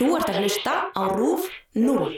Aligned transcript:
Þú 0.00 0.06
ert 0.16 0.30
að 0.32 0.38
hlusta 0.40 0.74
á 0.96 1.02
RÚF 1.12 1.48
0. 1.76 2.14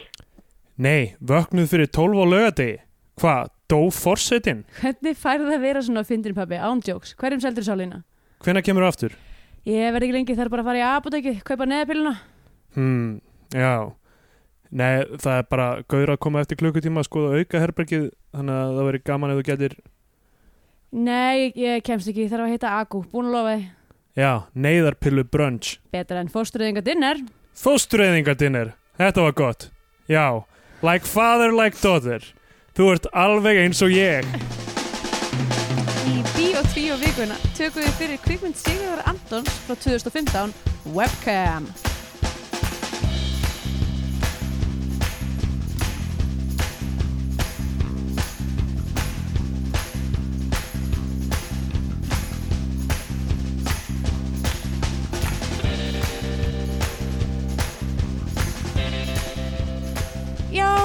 Nei, 0.82 1.14
vöknuð 1.18 1.66
fyrir 1.72 1.88
12 1.90 2.22
á 2.22 2.24
laugadegi. 2.30 2.76
Hvað, 3.18 3.50
dó 3.70 3.80
forsetin? 3.92 4.60
Hvernig 4.78 5.18
færði 5.18 5.48
það 5.48 5.56
að 5.56 5.64
vera 5.66 5.82
svona 5.82 6.04
fyndin 6.06 6.36
pabbi, 6.36 6.60
ándjóks? 6.62 7.16
Hverjum 7.18 7.42
seldur 7.42 7.66
sálina? 7.66 7.98
Hvenær 8.46 8.64
kemur 8.66 8.86
þú 8.86 8.90
aftur? 8.92 9.16
Ég 9.66 9.90
verð 9.94 10.06
ekki 10.06 10.16
lengi, 10.16 10.36
það 10.38 10.44
er 10.46 10.52
bara 10.54 10.62
að 10.64 10.70
fara 10.70 10.80
í 10.80 10.86
apotekið, 10.92 11.42
kaupa 11.46 11.66
neðapiluna. 11.70 12.14
Hmm, 12.78 13.10
já. 13.50 13.74
Nei, 14.72 15.02
það 15.20 15.36
er 15.42 15.50
bara 15.50 15.66
gauður 15.90 16.14
að 16.14 16.22
koma 16.24 16.40
eftir 16.46 16.58
klukkutíma 16.62 17.02
að 17.02 17.08
skoða 17.10 17.42
auka 17.42 17.60
herbergið, 17.66 18.08
þannig 18.32 18.62
að 18.62 18.72
það 18.78 18.88
veri 18.92 19.02
gaman 19.10 19.34
ef 19.34 19.42
þú 19.42 19.46
getur, 19.50 19.76
Nei, 20.92 21.52
ég, 21.56 21.78
kemst 21.86 22.10
ekki, 22.10 22.26
þarf 22.28 22.44
að 22.46 22.50
heita 22.52 22.72
Agu, 22.78 23.02
búin 23.12 23.30
að 23.30 23.36
lofa 23.36 23.52
þið. 23.56 23.68
já, 24.20 24.32
neyðarpillu 24.54 25.24
brunch. 25.24 25.78
Betra 25.92 26.20
en 26.20 26.28
fóstruðinga 26.32 26.82
dinner. 27.52 27.62
Fóstureyðingadinner, 27.62 28.72
þetta 28.98 29.22
var 29.22 29.32
gott. 29.32 29.70
Já, 30.08 30.44
like 30.82 31.06
father, 31.06 31.52
like 31.52 31.76
daughter. 31.80 32.20
Þú 32.74 32.92
ert 32.94 33.06
alveg 33.12 33.58
eins 33.58 33.82
og 33.82 33.90
ég. 33.90 34.24
Í 36.08 36.22
bí 36.34 36.54
og 36.56 36.66
tví 36.72 36.90
og 36.92 37.00
vikuna 37.00 37.36
tökum 37.56 37.82
við 37.82 37.96
fyrir 37.98 38.18
kvikmynd 38.24 38.56
Sigurðar 38.56 39.04
Antons 39.06 39.50
frá 39.66 39.76
2015, 39.76 40.52
Webcam. 40.94 41.91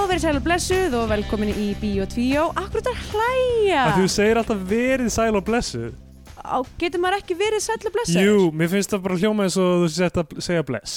Verið 0.08 0.24
sæl 0.24 0.38
og 0.38 0.44
blessuð 0.44 0.94
og 0.96 1.08
velkomin 1.10 1.50
í 1.52 1.66
bí 1.80 1.90
og 2.02 2.08
tví 2.12 2.28
og 2.40 2.56
akkur 2.56 2.80
þetta 2.80 3.08
hlæja. 3.10 3.82
Að 3.84 3.98
þú 3.98 4.06
segir 4.14 4.40
alltaf 4.40 4.62
verið 4.70 5.10
sæl 5.12 5.34
og 5.36 5.44
blessuð. 5.44 5.90
Á, 6.38 6.56
getur 6.80 7.02
maður 7.02 7.18
ekki 7.20 7.36
verið 7.36 7.64
sæll 7.64 7.80
og 7.82 7.94
blessaður? 7.94 8.24
Jú, 8.24 8.48
mér 8.56 8.70
finnst 8.72 8.94
það 8.94 9.04
bara 9.04 9.18
hljóma 9.20 9.44
eins 9.44 9.58
og 9.60 9.84
þú 9.84 9.90
sett 9.92 10.20
að 10.22 10.32
segja 10.46 10.64
bless. 10.68 10.96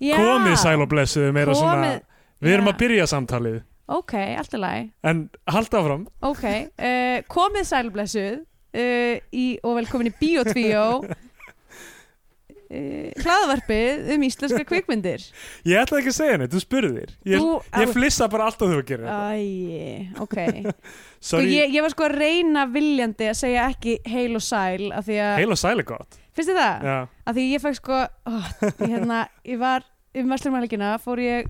Já. 0.00 0.16
Komið 0.16 0.56
sæl 0.62 0.78
og 0.80 0.90
blessuð 0.90 1.28
er 1.28 1.36
meira 1.36 1.56
svona, 1.58 1.92
við 2.42 2.56
erum 2.56 2.72
að 2.72 2.80
byrja 2.80 3.08
samtalið. 3.12 3.60
Ok, 3.94 4.14
allt 4.40 4.56
í 4.56 4.62
lagi. 4.62 4.86
En 5.04 5.26
halda 5.52 5.82
áfram. 5.82 6.08
Ok, 6.24 6.44
uh, 6.48 7.18
komið 7.28 7.68
sæl 7.68 7.84
og 7.90 7.96
blessuð 7.98 8.40
uh, 8.40 9.14
í, 9.28 9.46
og 9.60 9.76
velkomin 9.82 10.08
í 10.08 10.14
Bíotvíó. 10.22 10.86
Uh, 11.04 11.20
hlaðvarpið 13.24 14.08
um 14.14 14.24
íslenska 14.26 14.64
kvikmyndir. 14.70 15.24
Ég 15.68 15.80
ætlaði 15.82 16.02
ekki 16.04 16.12
að 16.12 16.16
segja 16.18 16.38
neitt, 16.40 16.52
þú 16.54 16.62
spurðir. 16.64 17.12
Ég, 17.28 17.40
Þú- 17.42 17.80
ég 17.84 17.92
flissa 17.94 18.28
bara 18.32 18.48
alltaf 18.50 18.70
þú 18.72 18.78
að 18.80 18.84
gera. 18.90 19.16
Æ, 19.34 20.18
ok. 20.24 20.36
Sko, 21.24 21.38
Sorry, 21.38 21.54
ég, 21.56 21.70
ég 21.72 21.84
var 21.86 21.92
sko 21.94 22.04
að 22.08 22.16
reyna 22.20 22.66
viljandi 22.68 23.30
að 23.30 23.38
segja 23.38 23.68
ekki 23.72 23.94
heil 24.12 24.34
og 24.36 24.42
sæl 24.44 24.90
af 24.92 25.06
því 25.06 25.14
að, 25.24 25.36
heil 25.40 25.54
og 25.54 25.60
sæl 25.62 25.78
er 25.80 25.86
gott. 25.88 26.18
finnst 26.36 26.50
þið 26.52 26.58
það? 26.60 26.84
Já. 26.90 26.96
Af 27.24 27.38
því 27.38 27.44
ég 27.48 27.62
fæk 27.64 27.78
sko, 27.78 28.00
ó, 28.28 28.34
ég, 28.66 28.82
hérna, 28.92 29.20
ég 29.48 29.62
var 29.62 29.86
um 30.20 30.34
Vestlumælgina, 30.34 30.90
fór 31.00 31.22
ég 31.24 31.48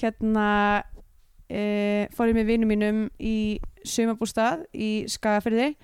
hérna, 0.00 0.46
e, 1.52 1.62
fór 2.16 2.30
ég 2.32 2.38
með 2.40 2.48
vinum 2.54 2.72
mínum 2.72 3.02
í 3.20 3.34
sumabústað 3.84 4.64
í 4.72 5.04
Skagafyrði 5.12 5.74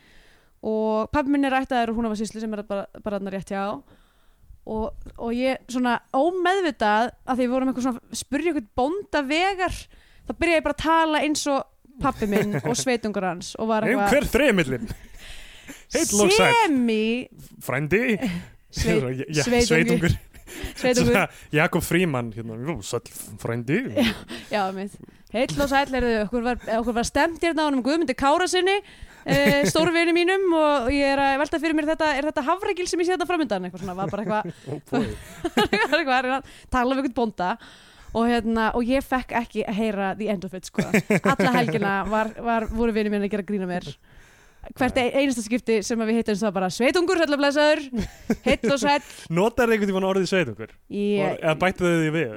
og 0.69 1.11
pabbi 1.15 1.31
minn 1.35 1.45
er 1.47 1.55
ættaður 1.61 1.93
og 1.93 2.01
hún 2.01 2.09
var 2.11 2.19
sýsli 2.19 2.41
sem 2.43 2.55
er 2.57 2.65
bara, 2.67 2.87
bara 3.05 3.19
þarna 3.21 3.35
rétt 3.37 3.53
hjá 3.53 3.63
og, 4.69 5.09
og 5.17 5.33
ég 5.37 5.65
svona 5.71 5.97
ómeðvitað 6.15 7.11
að 7.25 7.41
því 7.41 7.47
við 7.47 7.55
vorum 7.55 7.73
eitthvað 7.73 7.89
svona 7.89 8.21
spurja 8.21 8.53
eitthvað 8.53 8.71
bónda 8.79 9.25
vegar 9.29 9.75
þá 10.29 10.33
byrja 10.37 10.61
ég 10.61 10.67
bara 10.67 10.77
að 10.77 10.85
tala 10.85 11.23
eins 11.25 11.45
og 11.51 11.61
pabbi 12.03 12.29
minn 12.31 12.59
og 12.61 12.77
sveitungur 12.79 13.27
hans 13.27 13.55
og 13.59 13.71
var 13.73 13.87
eitthvað 13.89 14.15
hver 14.15 14.29
sæl. 16.37 16.55
semi 16.69 17.03
Frændi? 17.65 18.05
Sveitungur. 18.79 20.13
Jakob 21.55 21.85
Fríman, 21.85 22.33
hérna, 22.37 22.59
jú, 22.65 22.79
sæll 22.87 23.09
frændi. 23.43 23.83
Já, 24.53 24.63
mitt. 24.77 24.97
Heill 25.35 25.61
og 25.61 25.69
sæll 25.69 25.93
er 25.93 26.07
þau, 26.07 26.15
okkur 26.25 26.45
var, 26.47 26.63
okkur 26.79 26.97
var 26.97 27.07
stemt 27.07 27.43
hérna 27.45 27.67
á 27.67 27.69
honum 27.69 27.83
Guðmundi 27.85 28.15
Kára 28.17 28.47
sinni, 28.49 28.79
uh, 29.29 29.59
stórvinu 29.73 30.15
mínum 30.17 30.47
og 30.57 30.89
ég 30.95 31.13
er 31.13 31.21
að 31.21 31.35
velta 31.43 31.61
fyrir 31.61 31.77
mér 31.77 31.91
þetta, 31.91 32.15
er 32.17 32.31
þetta 32.31 32.47
hafregil 32.47 32.89
sem 32.89 33.03
ég 33.03 33.11
sé 33.11 33.15
þetta 33.17 33.29
framöndan, 33.29 33.69
eitthvað 33.69 33.85
svona, 33.85 33.99
var 33.99 34.15
bara 34.15 34.25
eitthvað, 34.25 34.49
eitthvað, 34.79 35.69
eitthvað, 35.69 36.01
eitthvað 36.01 36.33
að 36.39 36.57
tala 36.73 36.89
um 36.89 37.03
einhvern 37.03 37.19
bónda 37.21 37.51
og 38.17 38.25
hérna, 38.25 38.71
og 38.73 38.89
ég 38.89 39.05
fekk 39.05 39.35
ekki 39.37 39.67
að 39.69 39.83
heyra 39.83 40.13
the 40.17 40.31
end 40.33 40.47
of 40.49 40.55
it, 40.57 40.65
sko. 40.71 40.81
Alla 41.19 41.53
helgina 41.59 41.99
var, 42.09 42.33
var, 42.41 42.65
voru 42.73 42.95
vinið 42.97 43.13
mér 43.13 43.27
að 43.27 43.35
gera 43.35 43.45
grína 43.51 43.69
mér. 43.69 43.91
Hvert 44.77 44.99
ein- 45.01 45.13
einasta 45.23 45.43
skipti 45.47 45.79
sem 45.87 46.01
að 46.05 46.11
við 46.13 46.19
hittum 46.21 46.39
það 46.43 46.55
bara 46.59 46.69
sveitungur, 46.75 47.19
sæll 47.23 47.35
og 47.37 47.41
blessaður, 47.41 47.85
heill 48.45 48.73
og 48.75 48.81
sæll, 48.83 49.03
Notar 49.39 49.71
einhvern 49.73 49.89
tímann 49.93 50.09
orðið 50.11 50.29
sveitungur? 50.33 50.73
ég, 50.93 51.39
Eða 51.41 51.55
bættu 51.63 51.87
þau 51.89 52.01
því 52.03 52.11
við? 52.19 52.33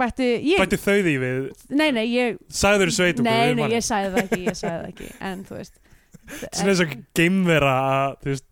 bætti, 0.00 0.26
ég, 0.50 0.58
Bættu 0.62 0.78
þau 0.80 0.96
því 1.04 1.14
við? 1.20 1.46
nei, 1.76 1.90
nei, 1.92 2.04
ég, 2.14 2.38
Sagður 2.48 2.92
sveitungur 2.96 3.30
nei, 3.30 3.54
nei, 3.58 3.66
ég 3.76 3.84
sagði 3.84 4.12
það 4.14 4.22
ekki, 4.26 4.42
ég 4.46 4.58
sagði 4.60 4.76
það 4.80 4.90
ekki, 4.94 5.10
en 5.30 5.42
þú 5.48 5.58
veist. 5.60 5.78
Svona 6.30 6.70
eins 6.70 6.80
og 6.84 6.90
geimvera 7.18 7.70
að, 7.90 8.12
þú 8.22 8.28
veist, 8.30 8.44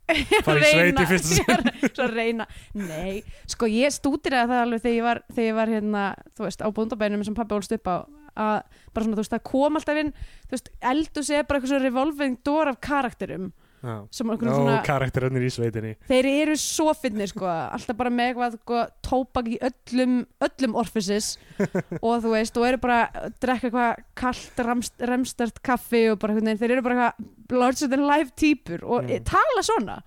fara 0.48 0.58
í 0.66 0.70
sveit 0.72 0.98
í 0.98 1.04
fyrsta 1.12 1.36
sinn. 1.38 1.68
svo 1.96 2.06
reyna, 2.10 2.46
nei 2.74 3.20
sko 3.52 3.68
ég 3.70 3.94
stúdiraði 3.94 4.50
það 4.50 4.62
alveg 4.64 4.82
þegar 4.82 4.96
ég 4.98 5.06
var, 5.06 5.20
þegar 5.30 5.46
ég 5.48 5.58
var 5.60 5.72
hérna, 5.76 6.04
þú 6.34 6.46
veist, 6.48 6.64
á 6.64 6.68
bóndabænum 6.74 7.22
sem 7.28 7.36
pabbi 7.38 7.54
ólst 7.60 7.74
upp 7.78 7.86
á 7.92 7.96
að 8.38 8.58
bara 8.92 9.06
svona, 9.06 9.16
þú 9.16 9.22
veist, 9.22 9.36
það 9.36 9.46
kom 9.50 9.78
alltaf 9.78 10.02
inn 10.02 10.12
þú 10.18 10.56
veist, 10.56 10.70
eldu 10.92 11.24
sé 11.24 11.40
bara 11.42 11.58
eitthvað 11.58 11.72
svona 11.72 11.88
revolving 11.88 12.38
door 12.46 12.72
af 12.72 12.78
karakterum 12.84 13.48
Já. 13.78 13.94
svona, 14.10 14.78
karakterarnir 14.86 15.44
í 15.46 15.50
sveitinni. 15.54 15.92
þeir 16.08 16.26
eru 16.32 16.56
svo 16.58 16.90
finnir 16.98 17.30
sko, 17.30 17.46
alltaf 17.46 17.98
bara 17.98 18.10
með 18.10 18.32
eitthvað 18.32 18.56
sko, 18.56 18.80
tóbak 19.06 19.50
í 19.52 19.58
öllum, 19.68 20.16
öllum 20.42 20.74
orfisis 20.82 21.36
og 22.04 22.24
þú 22.24 22.32
veist, 22.34 22.58
og 22.58 22.66
eru 22.66 22.80
bara 22.82 23.04
að 23.06 23.36
drekka 23.38 23.70
eitthvað 23.70 24.02
kallt 24.18 24.64
ramst, 24.66 24.96
remstert 25.12 25.62
kaffi 25.62 26.08
og 26.10 26.18
bara 26.22 26.40
þeir 26.48 26.74
eru 26.74 26.86
bara 26.86 27.12
eitthvað 27.12 27.60
larger 27.60 27.92
than 27.92 28.08
life 28.08 28.34
típur 28.34 28.82
og 28.82 29.06
mm. 29.06 29.28
tala 29.28 29.64
svona 29.66 30.00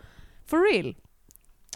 for 0.44 0.68
real 0.68 0.92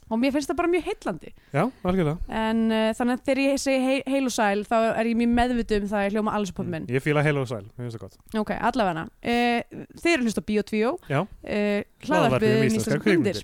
og 0.09 0.19
mér 0.21 0.33
finnst 0.35 0.49
það 0.51 0.57
bara 0.59 0.69
mjög 0.69 0.83
heillandi 0.89 1.31
Já, 1.55 1.63
algjörlega. 1.89 2.17
en 2.29 2.59
uh, 2.71 2.89
þannig 2.97 3.15
að 3.17 3.23
þegar 3.29 3.41
ég 3.45 3.61
segi 3.63 3.79
hei, 3.85 3.95
heil 4.13 4.23
og 4.29 4.33
sæl 4.35 4.63
þá 4.69 4.75
er 4.99 5.09
ég 5.09 5.17
mjög 5.21 5.31
meðvitu 5.39 5.79
um 5.81 5.87
það 5.89 5.99
að 6.01 6.05
ég 6.07 6.15
hljóma 6.17 6.35
alls 6.37 6.51
upp 6.53 6.61
á 6.61 6.65
minn 6.75 6.85
Ég 6.93 7.01
fíla 7.05 7.23
heil 7.25 7.37
og 7.41 7.47
sæl, 7.49 7.63
mér 7.73 7.87
finnst 7.87 7.97
það 7.97 8.03
gott. 8.05 8.17
ok, 8.43 8.51
allavega 8.69 9.05
uh, 9.09 9.85
þeir 10.03 10.13
eru 10.17 10.27
hlust 10.27 10.41
á 10.41 10.45
Bíotvíó 10.51 10.91
Já. 11.09 11.21
uh, 11.25 11.79
hlaðvarpið 12.05 12.57
um 12.59 12.67
íslenska 12.69 12.99
kvindir 13.01 13.41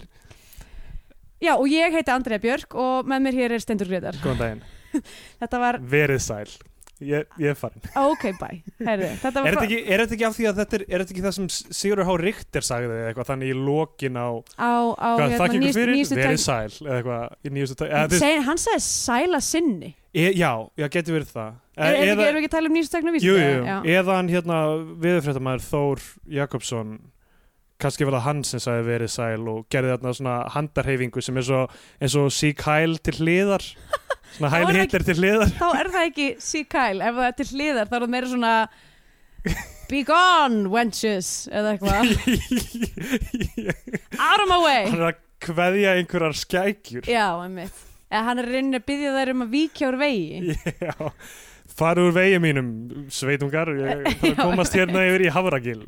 já 1.41 1.55
og 1.57 1.65
ég 1.73 1.95
heiti 1.97 2.13
Andrea 2.13 2.37
Björk 2.43 2.75
og 2.77 3.07
með 3.09 3.23
mér 3.25 3.39
hér 3.39 3.55
er 3.57 3.63
Stendur 3.63 3.89
Gretar 3.89 4.19
Góðan 4.21 4.41
daginn. 4.43 4.61
þetta 5.41 5.57
var, 5.63 5.79
Verið 5.81 6.21
sæl. 6.21 6.51
Ég, 7.01 7.25
ég 7.41 7.49
er 7.49 7.55
farin. 7.57 7.81
ok 7.97 8.23
bye 8.37 8.59
Herðu, 8.85 9.07
þetta 9.23 9.41
Er 9.47 9.55
frá- 9.57 9.63
ekki, 9.65 9.77
er 9.89 10.03
þetta 10.03 10.13
ekki 10.17 10.25
af 10.27 10.35
því 10.37 10.45
að 10.51 10.59
þetta 10.61 10.75
er, 10.77 10.83
er 10.87 11.01
þetta 11.03 11.13
ekki 11.15 11.23
það 11.25 11.33
sem 11.37 11.47
Sigurður 11.79 12.05
H. 12.11 12.17
Richter 12.21 12.65
sagði 12.67 12.91
eða 12.99 13.07
eitthvað 13.11 13.29
þannig 13.31 13.53
í 13.53 13.55
lokin 13.57 14.19
á, 14.21 14.29
á, 14.61 14.71
á 14.93 15.09
hvað, 15.17 15.33
þakk 15.39 15.47
ykkur 15.47 15.63
nýjustu- 15.63 15.79
fyrir, 15.81 16.21
verið 16.21 16.43
sæl 16.45 16.85
eða 16.85 16.99
eitthvað, 16.99 17.25
í 17.41 17.53
nýjustu 17.57 17.77
tæk, 17.81 17.89
eða, 17.89 18.03
þú 18.05 18.13
veist, 18.13 18.25
Segir- 18.27 18.45
hann 18.51 18.61
sagði 18.67 18.83
sæla 18.85 19.41
sinni. 19.41 19.91
E, 20.13 20.25
já, 20.35 20.51
já, 20.77 20.87
getur 20.91 21.15
verið 21.17 21.31
það. 21.33 21.51
er, 21.81 21.95
er, 21.95 22.11
erum 22.11 22.19
við 22.21 22.37
ekki 22.43 22.49
að 22.51 22.55
tala 22.57 22.67
um 22.69 22.75
nýjustu 22.75 22.95
tekna 22.97 23.11
jú, 23.15 23.33
jú, 23.33 23.49
jú, 23.65 23.79
eða 23.95 24.15
hann 24.19 24.29
hérna 24.29 24.57
viðurfréttamaður 25.01 25.65
Þór 25.71 26.01
Jakobsson 26.37 26.99
kannski 27.81 28.05
var 28.05 28.13
það 28.19 28.25
hann 28.27 28.41
sem 28.45 28.61
sagði 28.61 28.83
verið 28.91 29.09
sæl 29.09 29.47
og 29.49 29.63
gerði 29.73 29.95
þarna 29.95 30.11
svona 30.13 30.33
handarhefingu 30.53 31.23
sem 31.25 31.39
er 31.41 31.45
svo 31.47 31.61
eins 31.97 32.15
og 32.19 32.27
sík 32.35 32.61
hæl 32.67 32.99
til 33.01 33.15
hliðar 33.17 33.63
svona 34.37 34.49
Þá 34.51 34.55
hæl 34.57 34.65
það 34.71 34.79
hitler 34.81 35.05
til 35.09 35.17
hliðar. 35.19 35.51
þá 35.59 35.67
er 35.81 35.89
það 35.95 36.07
ekki 36.11 36.27
sí 36.47 36.63
kæl 36.71 37.01
ef 37.01 37.19
það 37.19 37.27
er 37.29 37.35
til 37.41 37.49
hliðar 37.51 37.89
þá 37.91 37.95
er 37.99 38.05
það 38.05 38.13
meira 38.15 38.31
svona 38.31 38.53
be 39.91 40.01
gone 40.07 40.59
wenches 40.71 41.29
eða 41.51 41.73
eitthvað. 41.75 42.11
Out 44.21 44.39
of 44.43 44.47
my 44.49 44.59
way. 44.63 44.83
Hann 44.87 44.99
er 45.01 45.07
að 45.11 45.21
kveðja 45.41 45.95
einhverjar 45.99 46.35
skækjur. 46.37 47.07
Já, 47.09 47.25
einmitt. 47.43 47.79
Eða 48.11 48.21
hann 48.27 48.41
er 48.43 48.49
reyna 48.53 48.79
að 48.81 48.85
byggja 48.91 49.13
þær 49.15 49.31
um 49.33 49.43
að 49.45 49.53
víkja 49.55 49.89
úr 49.89 49.97
vegi. 50.01 50.55
Já, 50.83 50.93
farið 51.81 52.07
úr 52.09 52.15
vegi 52.17 52.39
mínum 52.43 52.69
sveitungar, 53.15 53.71
ég 53.79 54.11
komast 54.43 54.75
hérna 54.75 55.05
yfir 55.07 55.23
í 55.25 55.31
Havragil 55.31 55.79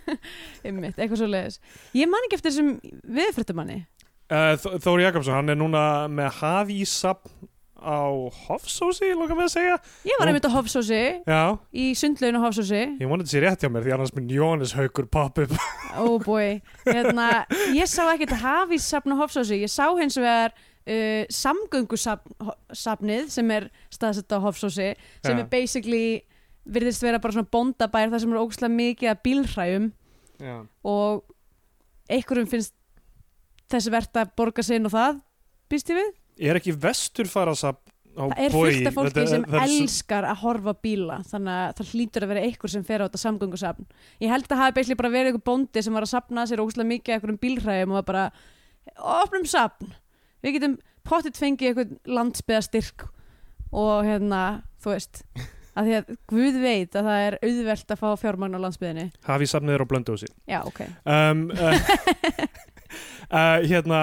einmitt, 0.66 0.94
eitthvað 0.96 1.18
svo 1.20 1.26
leiðis 1.30 1.58
ég 1.98 2.06
man 2.10 2.22
ekki 2.28 2.38
eftir 2.38 2.54
þessum 2.54 2.70
viðfréttamanni. 3.18 3.80
Uh, 4.30 4.54
Þ- 4.62 4.78
Þór 4.86 5.02
Jakobsson, 5.08 5.36
hann 5.40 5.52
er 5.54 5.58
núna 5.58 5.82
með 6.10 6.38
hafísapn 6.40 7.34
á 7.86 8.02
Hofsósi, 8.46 9.12
lóka 9.14 9.36
með 9.38 9.46
að 9.46 9.52
segja. 9.54 9.76
Ég 10.08 10.18
var 10.18 10.30
einmitt 10.30 10.48
á 10.50 10.52
Hofsósi. 10.52 11.00
Já, 11.22 11.42
í 11.70 11.84
sundlaun 11.98 12.38
á 12.38 12.42
Hofsósi. 12.42 12.82
Ég 12.98 13.10
vonið 13.10 13.30
sé 13.30 13.42
rétt 13.44 13.62
hjá 13.62 13.70
mér 13.70 13.86
því 13.86 13.94
annars 13.96 14.14
minn 14.16 14.32
Jóhannes 14.34 14.74
Haukur 14.74 15.06
pop 15.06 15.38
upp. 15.44 15.54
Oh 15.96 16.18
boy. 16.20 16.58
Hérna, 16.84 17.46
ég 17.72 17.86
sá 17.88 18.02
ekkert 18.10 18.34
hafísafn 18.42 19.14
á 19.14 19.20
Hofsósi. 19.22 19.62
Ég 19.62 19.70
sá 19.72 19.86
hins 19.96 20.18
vegar 20.18 20.52
uh, 20.52 21.22
samgöngusafnið 21.32 23.30
sem 23.32 23.54
er 23.54 23.70
staðsett 23.94 24.34
á 24.34 24.42
Hofsósi 24.42 24.90
sem 25.22 25.38
Já. 25.38 25.40
er 25.40 25.46
basically 25.48 26.08
virðist 26.66 27.06
vera 27.06 27.22
bara 27.22 27.38
svona 27.38 27.48
bóndabær 27.48 28.10
þar 28.10 28.22
sem 28.24 28.34
er 28.34 28.42
ógustlega 28.42 28.74
mikið 28.74 29.12
að 29.14 29.22
bílhræjum. 29.24 29.88
Já. 30.36 30.66
og 30.84 31.24
einhverjum 32.12 32.48
finnst 32.50 32.74
þessi 33.72 33.92
verðt 33.94 34.18
að 34.20 34.34
borga 34.38 34.64
sig 34.66 34.76
inn 34.76 34.88
og 34.88 34.92
það 34.94 35.20
býst 35.72 35.90
ég 35.90 35.96
við 35.96 36.10
er 36.38 36.58
ekki 36.60 36.74
vestur 36.76 37.28
fara 37.30 37.52
á 37.52 37.56
það 37.56 37.76
er 38.16 38.46
af 38.48 38.52
fólki 38.54 38.84
þetta- 38.86 39.26
sem 39.28 39.44
það 39.44 39.60
svo- 39.60 39.80
elskar 39.82 40.24
að 40.24 40.38
horfa 40.40 40.74
bíla 40.82 41.18
þannig 41.28 41.56
að 41.56 41.74
það 41.76 41.90
hlýtur 41.92 42.22
að 42.24 42.30
vera 42.32 42.44
einhver 42.46 42.70
sem 42.72 42.84
fer 42.84 43.00
á 43.00 43.06
þetta 43.06 43.22
samgöngusafn. 43.24 43.86
Ég 44.20 44.32
held 44.32 44.48
að 44.48 44.62
hafi 44.62 44.76
beisli 44.78 44.96
bara 44.96 45.10
verið 45.12 45.32
einhver 45.34 45.44
bóndi 45.44 45.82
sem 45.84 45.92
var 45.92 46.02
að 46.06 46.14
safna 46.14 46.46
sér 46.48 46.62
ógustlega 46.64 46.88
mikið 46.92 47.12
af 47.12 47.18
einhverjum 47.20 47.42
bílhræjum 47.44 47.90
og 47.92 47.98
var 48.00 48.06
bara 48.08 48.30
opnum 48.96 49.44
safn. 49.44 49.92
Við 50.42 50.56
getum 50.56 50.78
pottitt 51.04 51.36
fengið 51.36 51.68
einhvern 51.74 51.98
landsbyðastyrk 52.06 53.06
og 53.72 54.04
hérna, 54.06 54.62
þú 54.82 54.94
veist 54.94 55.22
að 55.76 55.84
því 55.90 55.94
að 55.98 56.10
Guð 56.32 56.58
veit 56.62 56.96
að 56.96 57.04
það 57.10 57.22
er 57.26 57.38
auðvelt 57.44 57.92
að 57.92 58.00
fá 58.00 58.08
fjármagn 58.22 58.56
á 58.56 58.60
landsbyðinni 58.64 59.06
hafi 59.26 59.48
safniður 59.50 59.84
á 59.84 59.90
blöndósi 59.90 60.28
já, 60.48 60.60
ok, 60.64 60.80
um, 61.04 61.42
uh, 61.50 61.76
uh, 63.36 63.58
hérna 63.66 64.00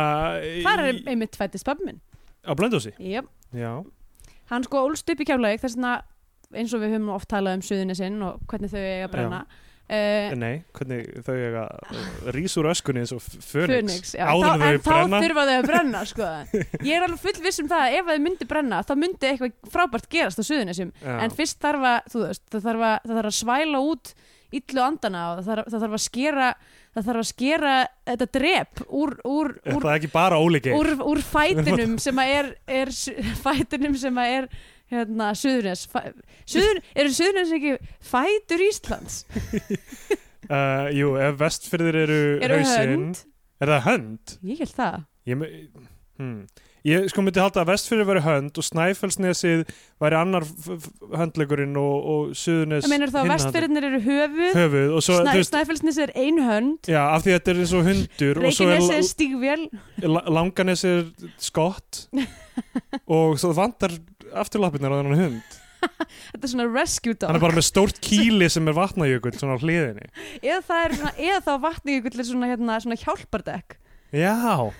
þar 0.66 0.84
er 0.86 1.00
einmitt 1.10 1.38
fættist 1.40 1.66
pappi 1.66 1.88
minn 1.88 2.02
á 2.44 2.52
blöndósi 2.60 2.94
yep. 3.00 3.30
já, 3.56 3.84
hann 4.52 4.66
sko 4.68 4.86
ólst 4.88 5.10
upp 5.10 5.24
í 5.24 5.28
kjálaug 5.28 5.62
þess 5.64 5.80
að 5.80 6.10
eins 6.58 6.74
og 6.76 6.84
við 6.84 6.98
höfum 6.98 7.14
oft 7.16 7.30
talað 7.32 7.60
um 7.60 7.68
suðunisinn 7.68 8.18
og 8.26 8.42
hvernig 8.50 8.74
þau 8.74 8.82
eiga 8.82 9.06
að 9.08 9.14
brenna. 9.16 9.44
Uh, 9.84 10.32
nei, 10.40 10.54
hvernig 10.74 11.10
þau 11.26 11.34
eiga 11.36 11.64
rís 12.34 12.54
úr 12.58 12.70
öskunni 12.72 13.02
eins 13.04 13.12
og 13.14 13.20
Fönix 13.22 14.14
áður 14.16 14.46
þá, 14.46 14.54
en 14.54 14.64
en 14.64 14.78
þau 14.80 14.86
þá 14.86 14.94
brenna. 14.94 15.20
þurfa 15.26 15.44
þau 15.50 15.56
að 15.56 15.68
brenna 15.68 16.04
sko. 16.08 16.30
ég 16.88 16.94
er 16.96 17.06
alveg 17.06 17.20
full 17.26 17.44
viss 17.44 17.62
um 17.62 17.70
það 17.70 17.84
að 17.84 17.98
ef 17.98 18.08
þau 18.08 18.24
myndi 18.24 18.48
brenna 18.50 18.80
þá 18.88 18.94
myndi 19.02 19.30
eitthvað 19.30 19.74
frábært 19.74 20.08
gerast 20.14 20.40
á 20.40 20.44
suðunisjum 20.48 20.94
Já. 21.04 21.18
en 21.18 21.36
fyrst 21.36 21.60
þarf 21.66 21.90
að, 21.90 22.00
þú 22.14 22.24
veist, 22.24 22.46
það 22.56 22.70
þarf 22.70 22.88
að, 22.88 22.96
það 23.04 23.20
þarf 23.20 23.32
að 23.34 23.38
svæla 23.42 23.84
út 23.92 24.14
illu 24.60 24.84
andana 24.84 25.24
og 25.32 25.44
það 25.46 25.64
það 25.68 25.84
þarf 25.86 25.98
að 25.98 26.04
skera 26.04 26.50
það 26.94 27.08
þarf 27.08 27.22
að 27.24 27.30
skera 27.30 27.74
þetta 28.10 28.28
drep 28.38 28.84
úr, 28.88 29.16
úr, 29.26 29.56
úr, 29.66 29.80
það 29.80 29.96
ekki 29.96 30.12
bara 30.14 30.40
ólíki 30.42 30.76
úr, 30.78 30.94
úr 31.02 31.24
fætinum 31.26 31.98
sem 32.06 32.22
að 32.24 32.34
er, 32.38 32.52
er 32.82 32.94
fætinum 33.42 33.98
sem 34.00 34.20
að 34.24 34.36
er 34.38 34.50
hérna, 34.94 35.32
Suðurnes 35.38 35.88
Suður, 36.46 36.82
eru 36.94 37.16
Suðurnes 37.16 37.54
ekki 37.58 37.78
fætur 38.04 38.66
Íslands? 38.68 39.24
uh, 40.54 40.90
jú, 40.94 41.16
ef 41.22 41.40
vestfyrðir 41.42 42.02
eru, 42.04 42.22
Eru 42.44 42.60
hausinn 42.62 42.94
hönd? 42.94 43.24
er 43.64 43.74
það 43.74 43.84
hönd? 43.88 44.38
Ég 44.52 44.64
held 44.64 44.78
það 44.78 45.02
Ég, 45.24 45.44
hmm. 46.20 46.40
Ég 46.88 47.08
sko 47.12 47.24
myndi 47.24 47.40
halda 47.40 47.62
að 47.64 47.70
vestfyrðir 47.72 48.08
veri 48.10 48.24
hönd 48.26 48.60
og 48.60 48.66
Snæfellsnesið 48.68 49.64
væri 50.04 50.18
annar 50.20 50.46
höndlegurinn 51.16 51.78
og, 51.80 52.10
og 52.14 52.36
Suðurnes 52.38 52.84
Það 52.84 52.94
meinar 52.94 53.14
þá 53.14 53.20
að 53.22 53.32
vestfyrirnir 53.32 53.88
eru 53.90 54.02
höfuð. 54.04 54.58
Höfuð 54.60 54.96
svo, 55.06 55.18
Snæ, 55.22 55.32
veist, 55.38 55.54
Snæfellsnes 55.54 56.00
er 56.04 56.14
ein 56.20 56.42
hönd. 56.44 56.92
Já, 56.92 57.02
af 57.06 57.24
því 57.24 57.34
að 57.34 57.40
þetta 57.40 57.54
er 57.54 57.62
eins 57.64 57.74
og 57.78 57.90
hundur 57.90 58.42
og 58.44 58.56
svo 58.58 58.70
Reykjanes 58.70 58.92
er 58.92 59.00
er 59.00 59.10
stígvél. 59.10 59.66
La- 60.04 60.26
Langanes 60.38 60.86
er 60.90 61.04
skott. 61.42 62.06
Og 63.10 63.40
svo 63.42 63.50
vantar 63.58 63.96
afturlappirnar 64.38 64.94
á 64.94 64.98
þennan 65.00 65.22
hund. 65.24 65.60
Þetta 65.84 66.46
er 66.46 66.52
svona 66.52 66.68
rescue 66.72 67.16
hann 67.16 67.20
dog 67.26 67.38
er 67.38 67.44
bara 67.44 67.58
með 67.58 67.66
stórt 67.68 67.98
kýli 68.04 68.48
sem 68.52 68.68
er 68.70 68.76
vatnajökull 68.78 69.34
svona 69.36 69.58
á 69.60 69.64
hliðinni. 69.64 70.06
Eða, 70.40 70.78
er 70.80 70.96
svona, 71.00 71.14
eða 71.20 71.40
þá 71.44 71.54
vatni 71.66 71.98
ykkur 72.00 72.20
svona, 72.24 72.52
hérna, 72.54 72.78
svona 72.84 73.00
hjálpardekk 73.02 73.76
já, 74.14 74.34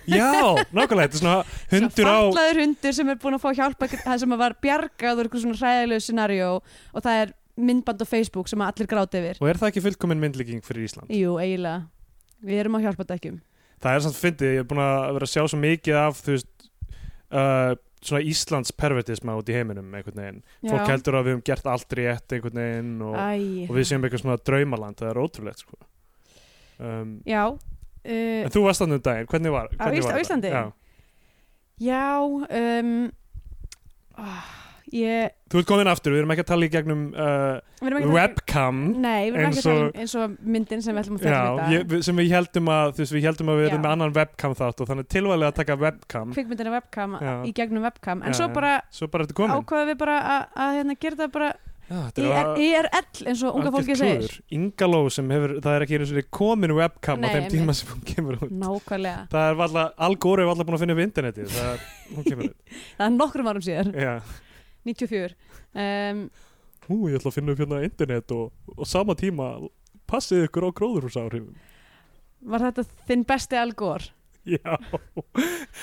já, 0.08 0.28
nákvæmlega 0.70 1.06
þetta 1.06 1.18
er 1.18 1.22
svona 1.22 1.38
hundur 1.72 2.10
á 2.10 2.18
Fallaður 2.18 2.60
hundur 2.64 2.98
sem 2.98 3.14
er 3.14 3.22
búin 3.24 3.38
að 3.38 3.44
fá 3.44 3.48
hjálpa 3.60 3.88
það 3.94 4.20
sem 4.24 4.36
var 4.44 4.58
bjargað 4.62 5.22
úr 5.22 5.28
eitthvað 5.28 5.46
svona 5.46 5.60
hræðilegu 5.62 6.04
scenario 6.06 6.52
og 6.60 7.00
það 7.00 7.24
er 7.24 7.34
myndband 7.54 8.02
á 8.02 8.06
Facebook 8.08 8.50
sem 8.50 8.62
allir 8.66 8.88
gráti 8.90 9.20
yfir. 9.20 9.38
Og 9.38 9.50
er 9.50 9.58
það 9.60 9.72
ekki 9.72 9.82
fullkomin 9.84 10.22
myndlíking 10.22 10.62
fyrir 10.66 10.88
Ísland? 10.88 11.10
Jú, 11.14 11.36
eiginlega. 11.38 11.84
Við 12.42 12.64
erum 12.64 12.78
á 12.78 12.84
hjálpardekkjum 12.88 13.36
það 13.84 13.96
er 13.96 14.04
samt 14.06 14.20
fyndið, 14.20 14.52
ég 14.54 14.62
er 14.62 14.68
búin 14.68 14.82
að 14.84 15.16
vera 15.18 15.28
að 15.28 15.32
sjá 15.34 15.42
svo 15.50 15.60
mikið 15.60 15.98
af 16.00 16.20
þú 16.24 16.34
veist 16.34 16.68
uh, 17.34 17.74
svona 18.04 18.22
Íslands 18.30 18.72
pervertisma 18.76 19.36
út 19.40 19.50
í 19.50 19.56
heiminum 19.56 19.92
einhvern 19.96 20.20
veginn, 20.20 20.40
fólk 20.64 20.90
heldur 20.92 21.18
að 21.18 21.26
við 21.26 21.34
höfum 21.36 21.44
gert 21.48 21.70
allt 21.72 21.96
rétt 21.98 22.36
einhvern 22.36 22.60
veginn 22.60 22.94
og, 23.04 23.16
og 23.16 23.78
við 23.78 23.88
séum 23.90 24.04
eitthvað 24.06 24.24
svona 24.24 24.40
draumaland, 24.50 24.98
það 25.00 25.10
er 25.12 25.22
ótrúlegt 25.24 25.64
sko. 25.64 25.80
um, 26.78 27.16
Já 27.28 27.44
uh, 28.04 28.44
en 28.44 28.52
þú 28.54 28.64
varst 28.68 28.84
þannig 28.84 29.00
um 29.00 29.06
daginn, 29.08 29.26
hvernig 29.32 29.52
var, 29.56 29.70
Á 29.74 29.82
hvernig 29.84 30.00
Ís- 30.02 30.08
var 30.10 30.18
á 30.18 30.22
Íslandi? 30.24 30.52
Já. 30.54 30.64
Já 31.84 32.04
um, 32.22 33.10
ah, 34.18 34.44
Ég 34.94 35.32
þú 35.50 35.58
ert 35.58 35.66
komin 35.66 35.88
aftur, 35.90 36.12
við 36.14 36.20
erum 36.20 36.30
ekki 36.34 36.42
að 36.44 36.48
tala 36.52 36.66
í 36.66 36.70
gegnum 36.70 37.00
uh, 37.18 37.56
við 37.80 37.88
erum 37.88 37.98
ekki 37.98 38.06
að- 38.10 38.14
webcam 38.14 38.82
Nei, 39.02 39.30
við 39.32 39.38
erum 39.40 39.48
ekki 39.48 39.62
að 39.62 39.66
tala 39.66 39.86
um 39.88 39.96
eins 40.04 40.14
og 40.20 40.34
myndin 40.54 40.84
sem 40.84 40.94
við 40.94 41.02
ætlum 41.02 41.16
að 41.18 41.24
fjalla 41.24 41.40
Já, 41.40 41.48
um 41.50 41.72
ég, 41.72 41.80
þetta 41.82 41.94
við- 41.96 42.04
sem 42.06 42.20
við 42.20 42.28
heldum 42.36 42.70
að 42.76 42.92
þú 42.94 43.02
veist, 43.02 43.14
við 43.16 43.26
heldum 43.26 43.50
að 43.50 43.58
við 43.58 43.66
erum 43.70 43.80
Já. 43.80 43.84
með 43.88 43.94
annan 43.96 44.14
webcam 44.20 44.54
þátt 44.60 44.82
og 44.84 44.90
þannig 44.92 45.08
tilvæglega 45.16 45.50
að 45.50 45.58
taka 45.58 45.76
webcam 45.82 46.34
kvikmyndin 46.36 46.70
er 46.70 46.74
webcam 46.76 47.16
Já. 47.24 47.32
í 47.42 47.52
gegnum 47.58 47.86
webcam 47.88 48.22
en 48.22 48.30
Já, 48.30 48.38
svo 48.38 48.46
já. 48.46 48.54
bara 48.60 48.72
svo 49.00 49.08
bara 49.10 49.26
þetta 49.26 49.38
komin 49.40 49.56
ákvaðum 49.58 49.90
við 49.90 49.98
bara 50.04 50.16
að, 50.36 50.42
að 50.66 50.78
hérna, 50.78 50.96
gera 51.06 51.20
það 51.24 51.32
bara 51.40 51.50
Já, 51.84 51.98
þetta 52.08 52.22
í 52.22 52.28
var- 52.30 52.60
IRL 52.64 53.26
eins 53.28 53.42
og 53.44 53.58
unga 53.58 53.70
fólki 53.74 53.96
segir. 53.98 54.38
Ingaló 54.56 55.02
sem 55.12 55.28
hefur, 55.34 55.52
það 55.60 55.74
er 55.76 55.84
ekki 55.84 55.98
einu 55.98 56.06
sinni 56.08 56.24
komin 56.32 56.72
webcam 56.78 57.20
Nei, 57.20 57.28
á 57.28 57.34
þeim 57.36 57.50
tíma 57.52 57.74
sem 57.76 57.90
hún 57.92 58.06
kemur 58.08 58.38
út. 58.40 58.54
Nákvæmlega, 58.62 59.26
það 59.34 59.50
er 59.50 59.58
valla, 59.60 59.84
Al 60.08 60.16
Gore 60.16 60.46
er 60.46 60.48
alltaf 60.48 60.66
búin 60.70 60.78
að 60.78 60.84
finna 60.86 60.96
upp 60.96 61.02
internetið 61.04 61.52
það 61.52 61.68
er, 61.74 61.84
hún 62.14 62.24
kemur 62.30 62.48
út. 62.48 62.74
Það 62.96 63.06
er 63.06 63.14
nokkrum 63.18 63.50
árum 63.52 63.66
síðar. 63.68 63.92
Já. 63.92 64.14
94 64.84 65.36
um, 65.84 66.24
Ú, 66.88 66.96
ég 67.08 67.16
ætla 67.20 67.30
að 67.30 67.36
finna 67.38 67.52
upp 67.54 67.60
hérna 67.62 67.82
internet 67.84 68.32
og, 68.36 68.50
og 68.76 68.88
sama 68.88 69.14
tíma 69.16 69.46
passið 70.10 70.42
ykkur 70.48 70.66
á 70.68 70.70
gróðurhúsáhrifum. 70.80 71.54
Var 72.44 72.60
þetta 72.66 72.84
þinn 73.08 73.22
besti 73.28 73.56
algór 73.56 74.08
Já, 74.54 74.76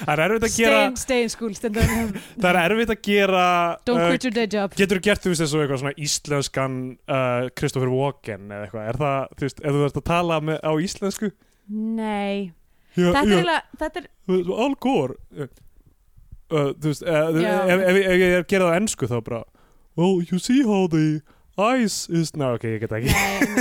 það 0.03 0.11
er 0.13 0.21
erfitt 0.27 0.45
að 0.45 0.55
gera 0.59 0.81
stay, 1.01 1.23
in 1.25 1.31
school 1.33 1.53
það 1.57 2.47
er 2.51 2.59
erfitt 2.61 2.93
að 2.93 2.99
gera 3.07 3.45
don't 3.87 3.97
uh, 3.97 4.09
quit 4.11 4.27
your 4.27 4.35
day 4.35 4.49
job. 4.51 4.75
Getur 4.77 4.99
þú 4.99 5.05
gert 5.07 5.23
þú 5.25 5.33
veist 5.33 5.45
og 5.47 5.63
eitthvað 5.63 5.81
svona 5.81 5.93
íslenskan 6.05 6.75
uh, 7.09 7.47
Christopher 7.57 7.93
Walken 7.93 8.45
eða 8.51 8.67
eitthvað? 8.67 8.91
Er 8.91 9.01
það, 9.01 9.33
þú 9.33 9.47
veist, 9.47 9.63
ef 9.63 9.77
þú 9.77 9.83
ert 9.87 9.99
að 10.01 10.05
tala 10.11 10.39
með, 10.51 10.61
á 10.61 10.71
íslensku? 10.85 11.31
Nei, 11.71 12.51
já, 12.93 13.07
þetta 13.07 13.23
er 13.23 13.33
já, 13.33 13.39
eiginlega 13.39 13.81
þetta 13.81 14.03
er, 14.03 14.07
þú 14.27 14.37
veist, 14.37 14.53
Al 14.67 14.77
Gore. 14.85 15.17
Uh, 15.31 15.49
uh, 16.51 16.69
Þú 16.77 16.93
veist, 16.93 17.07
ef, 17.07 17.41
ég 17.41 18.27
er 18.29 18.39
að 18.43 18.49
gera 18.53 18.69
það 18.69 18.71
á 18.73 18.79
ensku 18.83 19.09
þá 19.09 19.17
bara 19.25 19.43
Well, 19.99 20.21
you 20.23 20.39
see 20.39 20.61
how 20.63 20.87
the 20.87 21.21
ice 21.59 22.07
is 22.15 22.31
Ná, 22.39 22.53
ok, 22.55 22.63
ég 22.63 22.79
get 22.85 22.93
ekki. 22.95 23.11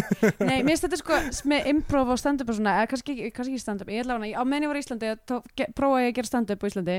Nei, 0.49 0.61
mér 0.63 0.77
finnst 0.77 0.85
þetta 0.87 0.99
sko 1.01 1.19
með 1.51 1.67
improv 1.73 2.13
og 2.15 2.21
stand-up 2.21 2.49
og 2.53 2.57
svona, 2.59 2.77
eða 2.81 2.91
kannski, 2.93 3.17
ekki- 3.17 3.33
kannski 3.35 3.55
ekki 3.57 3.63
stand-up 3.65 3.91
ég 3.91 4.05
ætla 4.05 4.19
að 4.21 4.31
á 4.39 4.43
meðan 4.47 4.67
ég 4.67 4.71
var 4.73 4.79
í 4.79 4.83
Íslandi 4.85 5.11
þá 5.27 5.35
ge- 5.59 5.71
prófaði 5.77 6.05
ég 6.07 6.13
að 6.13 6.17
gera 6.21 6.31
stand-up 6.31 6.63
á 6.63 6.69
Íslandi 6.71 6.97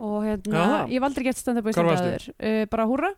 og 0.00 0.16
hérna, 0.26 0.56
Jaha. 0.62 0.78
ég 0.88 0.96
hef 0.98 1.06
aldrei 1.10 1.24
gert 1.28 1.40
stand-up 1.42 1.66
á 1.66 1.70
Hvar 1.70 1.90
Íslandi 1.92 2.14
varstu? 2.16 2.32
uh, 2.40 2.64
bara 2.72 2.86
húra 2.88 3.10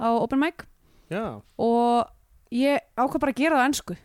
á 0.00 0.08
open 0.22 0.40
mic. 0.42 0.64
Já, 1.12 1.24
og 1.58 2.08
ég 2.54 2.80
ákvað 2.96 3.22
bara 3.26 3.32
að 3.36 3.40
gera 3.42 3.58
það 3.60 3.64
á 3.64 3.68
ensku. 3.68 3.96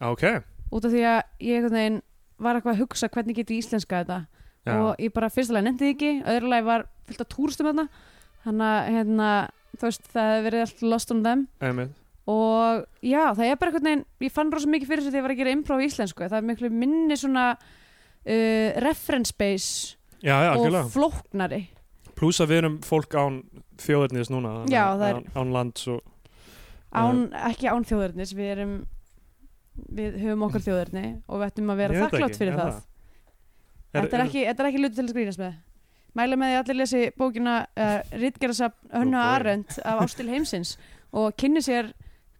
Ok. 0.00 0.24
Út 0.70 0.84
af 0.84 0.92
því 0.92 1.02
að 1.08 1.20
ég 1.40 1.56
einhvern 1.62 1.78
veginn 1.78 2.00
var 2.38 2.58
eitthvað 2.58 2.74
að 2.76 2.82
hugsa 2.84 3.08
hvernig 3.10 3.38
getur 3.40 3.56
íslenska 3.58 4.02
þetta. 4.02 4.18
Já, 4.68 4.74
og 4.84 4.98
ég 5.00 5.12
bara 5.14 5.30
fyrstulega 5.32 5.64
nefndi 5.64 5.86
því 5.88 5.94
ekki 5.94 6.10
öðrulega 6.28 6.66
var 6.68 6.84
fullt 7.08 7.22
af 7.24 7.28
túristum 7.32 7.66
þarna. 7.70 7.86
Þannig 8.44 8.68
að 8.68 8.90
hérna, 8.94 9.28
þú 9.76 9.84
veist, 9.88 10.06
það 10.12 10.28
hefði 10.32 10.44
verið 10.48 10.64
allt 10.66 10.82
lost 10.94 11.10
on 11.14 11.22
them. 11.26 11.46
Einmitt. 11.60 11.96
Og 12.28 12.84
já, 13.08 13.22
það 13.32 13.44
er 13.48 13.56
bara 13.56 13.70
einhvern 13.72 13.88
veginn 13.88 14.04
ég 14.26 14.32
fann 14.34 14.50
rosa 14.52 14.68
mikið 14.68 14.90
fyrir 14.90 15.00
þessu 15.04 15.12
þegar 15.14 15.20
ég 15.22 15.26
var 15.28 15.34
að 15.34 15.40
gera 15.42 15.54
improv 15.56 15.80
í 15.80 15.86
íslensku. 15.88 16.26
Það 16.28 16.38
er 16.42 16.48
miklu 16.50 16.70
minni 16.74 17.16
svona 17.16 17.44
uh, 17.56 18.68
reference 18.84 19.32
base 19.38 19.96
Já, 20.20 20.34
já, 20.44 20.50
og 20.50 20.58
algjörlega. 20.58 20.90
flóknari. 20.92 21.60
Plús 22.18 22.40
að 22.42 22.50
við 22.52 22.60
erum 22.64 22.76
fólk 22.84 23.14
án 23.16 23.40
þjóðirnis 23.78 24.28
núna 24.34 24.52
Já, 24.68 24.82
að- 24.90 25.00
það 25.00 25.08
er- 25.08 25.18
án, 25.22 25.26
án 25.38 25.52
lands 25.54 25.86
og 25.88 26.00
án, 26.98 27.22
ekki 27.52 27.68
án 27.70 27.84
þjóðurnis 27.86 28.32
við 28.34 28.52
erum 28.56 28.72
við 29.94 30.16
höfum 30.24 30.42
okkar 30.48 30.64
þjóðurni 30.64 31.04
og 31.28 31.38
við 31.38 31.46
ættum 31.52 31.68
að 31.70 31.76
vera 31.84 31.98
þakklátt 32.02 32.32
ekki, 32.32 32.38
fyrir 32.42 32.56
það, 32.58 32.78
Þetta, 33.88 34.16
er 34.18 34.22
ekki, 34.26 34.40
þetta 34.50 34.62
er 34.64 34.68
ekki 34.68 34.80
luti 34.82 34.96
til 34.98 35.04
að 35.06 35.12
skrýnast 35.14 35.40
með 35.40 35.52
mæla 36.16 36.38
með 36.40 36.50
því 36.52 36.56
að 36.56 36.62
allir 36.62 36.78
lesi 36.78 37.00
bókina 37.18 37.56
uh, 37.76 37.98
Ritgerðasafn 38.16 38.92
Hönnu 38.94 39.18
Oh 39.18 39.24
boy. 39.24 39.32
Arendt 39.36 39.78
af 39.84 40.00
Ástil 40.04 40.28
heimsins 40.32 40.76
og 41.12 41.34
kynni 41.40 41.62
sér 41.64 41.92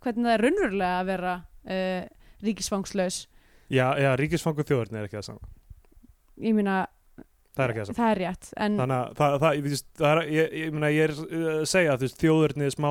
hvernig 0.05 0.29
það 0.29 0.35
er 0.35 0.45
raunverulega 0.47 1.01
að 1.01 1.11
vera 1.13 1.35
uh, 1.69 2.05
ríkisfangslaus 2.45 3.25
Já, 3.69 3.93
já, 4.01 4.13
ríkisfangu 4.17 4.65
þjóðirni 4.65 5.03
er 5.03 5.09
ekki 5.09 5.19
það 5.19 5.27
sama 5.29 5.51
ég 6.41 6.55
meina, 6.57 6.77
Það 7.59 7.65
er 7.65 7.73
ekki 7.73 7.81
það 7.83 7.89
sama 7.91 7.99
það 8.01 8.13
er 8.13 8.21
rétt 8.23 8.53
en 8.57 8.79
Þannig 8.81 8.99
að 8.99 9.17
það, 9.19 9.39
það, 9.43 9.59
ég, 9.59 9.81
það 10.01 10.13
er, 10.13 10.21
ég, 10.33 10.55
ég, 10.63 10.79
ég 10.95 11.03
er 11.09 11.17
uh, 11.19 11.49
að 11.59 11.65
segja 11.73 11.97
að 11.97 12.07
veist, 12.07 12.23
þjóðirni 12.23 12.71
smá, 12.75 12.91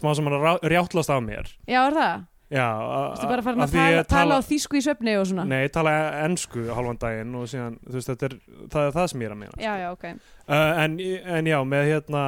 smá 0.00 0.12
sem 0.16 0.30
hann 0.30 0.62
rjáttlast 0.72 1.12
af 1.12 1.24
mér 1.26 1.50
já, 1.68 1.80
er 1.82 1.98
það? 1.98 2.30
Já 2.54 2.66
Þú 2.78 3.18
veist 3.18 3.30
bara 3.32 3.44
farin 3.46 3.64
að 3.64 3.72
því 3.74 3.80
tala, 3.80 3.94
ég 3.96 4.10
tala 4.12 4.38
á 4.38 4.40
þýsku 4.48 4.78
í 4.78 4.82
svefni 4.86 5.14
og 5.20 5.28
svona. 5.30 5.46
Nei, 5.50 5.60
ég 5.66 5.72
tala 5.74 5.94
ennsku 6.24 6.66
hálfan 6.70 7.00
daginn 7.02 7.38
og 7.38 7.48
síðan, 7.50 7.78
þú 7.86 7.96
veist, 7.98 8.12
er 8.14 8.36
það, 8.72 8.82
er 8.82 8.98
það 8.98 9.08
sem 9.12 9.24
ég 9.24 9.30
er 9.30 9.36
að 9.36 9.40
meina. 9.42 9.62
Já, 9.62 9.72
já, 9.82 9.88
ok. 9.94 10.04
Uh, 10.44 10.82
en, 10.84 10.98
en 11.38 11.50
já, 11.50 11.58
með 11.74 11.88
hérna 11.90 12.24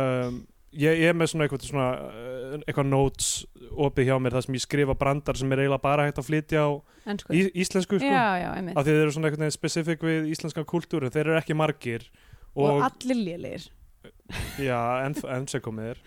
um, 0.00 0.40
ég, 0.72 1.02
ég 1.04 1.12
er 1.12 1.18
með 1.18 1.32
svona 1.32 1.46
eitthvað, 1.48 1.66
svona, 1.68 1.88
uh, 2.08 2.54
eitthvað 2.64 2.90
notes 2.92 3.32
opið 3.78 4.08
hjá 4.08 4.16
mér 4.22 4.38
þar 4.38 4.46
sem 4.46 4.56
ég 4.58 4.64
skrifa 4.64 4.96
brandar 4.98 5.38
sem 5.38 5.52
er 5.52 5.62
eiginlega 5.64 5.84
bara 5.84 6.08
hægt 6.08 6.22
að 6.22 6.30
flytja 6.30 6.64
á 6.64 6.70
í, 7.30 7.44
íslensku 7.62 8.00
sko, 8.00 8.08
Já, 8.08 8.40
já, 8.40 8.48
einmitt. 8.56 8.78
Af 8.78 8.86
því 8.86 8.94
þeir 8.96 9.04
eru 9.04 9.14
svona 9.14 9.30
eitthvað 9.30 9.54
spesifik 9.54 10.02
við 10.06 10.32
íslenskan 10.32 10.66
kultúr 10.68 11.06
en 11.06 11.14
þeir 11.14 11.26
eru 11.28 11.38
ekki 11.38 11.56
margir 11.56 12.08
Og, 12.58 12.64
og, 12.66 12.82
allir 12.88 13.18
lélegir. 13.22 13.68
Já, 14.60 14.78
enn 15.06 15.14
enn 15.30 15.46
sem 15.50 15.62
komið 15.62 15.92
er. 15.92 16.00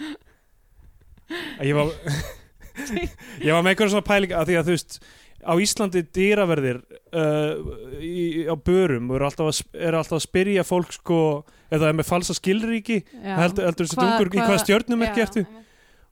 Ég 1.63 1.77
var 1.77 1.94
ég 3.46 3.51
var 3.54 3.63
með 3.66 3.74
einhverjum 3.74 3.94
svona 3.96 4.08
pæling 4.08 4.36
að 4.38 4.51
því 4.51 4.60
að 4.60 4.70
þú 4.70 4.75
veist 4.78 5.00
á 5.42 5.54
Íslandi 5.58 6.04
dýraverðir 6.13 6.78
uh, 7.18 7.72
í, 7.98 8.46
á 8.46 8.56
börum 8.62 9.10
eru 9.16 9.25
alltaf, 9.25 9.63
eru 9.74 9.98
alltaf 9.98 10.20
að 10.20 10.25
spyrja 10.28 10.66
fólk 10.68 10.94
sko 11.00 11.20
er 11.72 11.96
með 11.98 12.06
falsa 12.12 12.36
skilríki 12.38 13.00
heldur, 13.24 13.66
heldur 13.66 13.88
þessi 13.88 13.98
dungur 13.98 14.30
í 14.30 14.36
hvað- 14.38 14.51
hvaða 14.51 14.63
stjörnum 14.66 15.06
ekki 15.08 15.24
Já, 15.24 15.25
ertu 15.28 15.44
einmitt. 15.46 15.68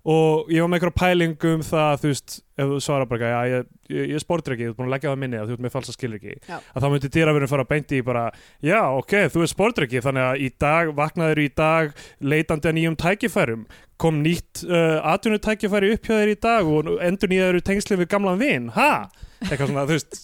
Og 0.08 0.48
ég 0.54 0.64
var 0.64 0.70
með 0.72 0.78
einhverja 0.80 0.96
pælingu 0.96 1.50
um 1.58 1.64
það 1.66 1.98
þú 2.04 2.12
veist, 2.14 2.36
ef 2.56 2.70
þú 2.70 2.78
svarar 2.84 3.10
bara 3.10 3.32
já, 3.34 3.40
ég, 3.52 3.66
ég, 3.92 4.06
ég 4.14 4.16
er 4.16 4.24
sportryggi, 4.24 4.70
þú 4.70 4.72
ert 4.72 4.78
búin 4.80 4.88
að 4.88 4.94
leggja 4.96 5.12
það 5.12 5.20
minni 5.24 5.40
að 5.40 5.50
þú 5.50 5.58
ert 5.58 5.66
með 5.66 5.74
falsa 5.76 5.96
skilríki, 5.96 6.36
Já. 6.48 6.56
að 6.56 6.86
þá 6.86 6.88
myndi 6.94 7.12
dýraverðin 7.16 7.52
fara 7.52 7.66
að 7.66 7.72
beinti 7.74 8.00
í 8.00 8.06
bara, 8.08 8.24
já, 8.64 8.80
ok, 8.96 9.16
þú 9.36 9.44
er 9.44 9.52
sportryggi 9.52 10.04
þannig 10.08 10.26
að 10.30 10.46
í 10.46 10.50
dag, 10.64 10.94
vaknaður 10.96 11.44
í 11.44 11.50
dag 11.60 12.02
leitandi 12.24 12.72
að 12.72 12.78
nýjum 12.80 12.98
tækifærum 13.04 13.68
kom 14.00 14.24
nýtt 14.24 14.64
uh, 14.70 14.98
atvinnutækifæri 15.14 15.94
upp 15.98 16.08
hjá 16.08 16.16
þér 16.16 16.32
í 16.32 16.40
dag 16.48 16.72
og 16.72 16.92
endur 17.04 17.34
nýjaður 17.34 17.64
tengsli 17.68 18.00
við 18.00 18.12
gamlan 18.16 18.40
vin, 18.40 18.70
ha? 18.80 19.10
Eitthvað 19.44 19.74
svona, 19.74 19.88
þú 19.90 19.98
veist 20.00 20.22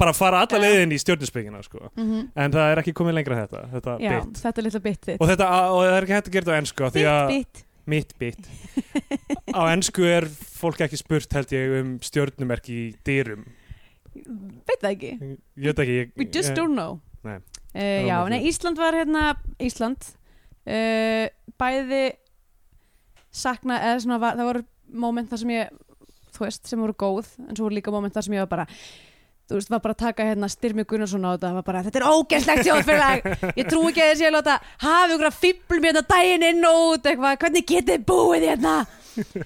bara 0.00 0.12
fara 0.16 0.44
alla 0.46 0.60
leiðin 0.62 0.94
í 0.96 0.98
stjórninsbyggina 1.00 1.60
sko. 1.64 1.90
Mhm. 1.92 2.30
en 2.34 2.54
það 2.54 2.72
er 2.72 2.80
ekki 2.82 2.94
komið 2.96 3.18
lengra 3.18 3.36
en 3.36 3.42
þetta, 3.44 3.64
þetta 3.74 3.96
Já, 4.00 4.14
þetta 4.40 4.62
og, 5.20 5.26
þetta, 5.28 5.48
og 5.68 5.82
það 5.84 5.96
er 5.96 6.06
ekki 6.06 6.16
hægt 6.16 6.30
að 6.30 6.36
gera 6.36 6.46
þetta 6.46 6.56
á 6.56 6.60
ennsku 6.62 6.86
Bit, 6.94 7.50
bit 7.50 7.66
mitt 7.90 8.14
bit. 8.20 8.38
Á 9.50 9.60
ennsku 9.72 10.04
er 10.06 10.26
fólk 10.30 10.80
ekki 10.86 10.98
spurt 11.00 11.34
held 11.36 11.52
ég 11.56 11.74
um 11.80 11.92
stjörnumerki 12.04 12.76
í 12.76 12.86
dyrum. 13.06 13.44
Veit 14.14 14.80
það 14.80 14.90
ekki. 14.94 15.12
Ég 15.60 15.68
veit 15.70 15.82
ekki 15.84 15.98
ég, 15.98 16.14
We 16.18 16.26
just 16.34 16.54
don't 16.58 16.74
know. 16.78 16.98
Nei. 17.26 17.36
uh, 17.76 18.00
Já, 18.08 18.16
nei, 18.32 18.40
Ísland 18.48 18.78
var 18.80 18.96
hérna 18.96 19.34
Ísland 19.60 20.06
uh, 20.64 21.26
bæði 21.60 22.02
sakna 23.30 23.76
eða 23.90 24.00
svona, 24.02 24.18
var, 24.22 24.38
það 24.40 24.48
voru 24.48 24.62
moment 25.04 25.30
þar 25.30 25.42
sem 25.44 25.52
ég 25.54 25.76
þú 26.34 26.46
veist, 26.46 26.66
sem 26.66 26.80
voru 26.82 26.96
góð 26.98 27.28
en 27.44 27.52
svo 27.54 27.66
voru 27.68 27.76
líka 27.76 27.92
moment 27.94 28.16
þar 28.16 28.26
sem 28.26 28.34
ég 28.38 28.44
var 28.46 28.50
bara 28.50 28.66
þú 29.50 29.58
veist, 29.58 29.70
var 29.74 29.82
bara 29.84 29.94
að 29.96 30.02
taka 30.04 30.26
hérna 30.30 30.48
Styrmi 30.50 30.84
Gunnarsson 30.88 31.26
á 31.26 31.30
þetta 31.34 31.50
var 31.58 31.66
bara, 31.66 31.82
þetta 31.86 32.00
er 32.00 32.06
ógæslegt 32.06 32.64
þjóðfélag. 32.68 33.28
Ég 33.58 33.68
trú 33.68 33.82
ekki 33.90 34.04
að 34.04 34.10
þessi 34.14 34.28
að 34.30 34.34
láta 34.38 34.54
hafa 34.84 35.12
ykkur 35.16 35.28
að 35.30 35.38
fýblum 35.42 35.86
hérna 35.90 36.02
daginn 36.14 36.46
inn 36.50 36.64
og 36.70 36.80
út 36.94 37.10
eitthvað, 37.10 37.36
hvernig 37.44 37.66
getið 37.68 37.92
þið 37.98 38.06
búið 38.12 38.46
hérna? 38.50 38.74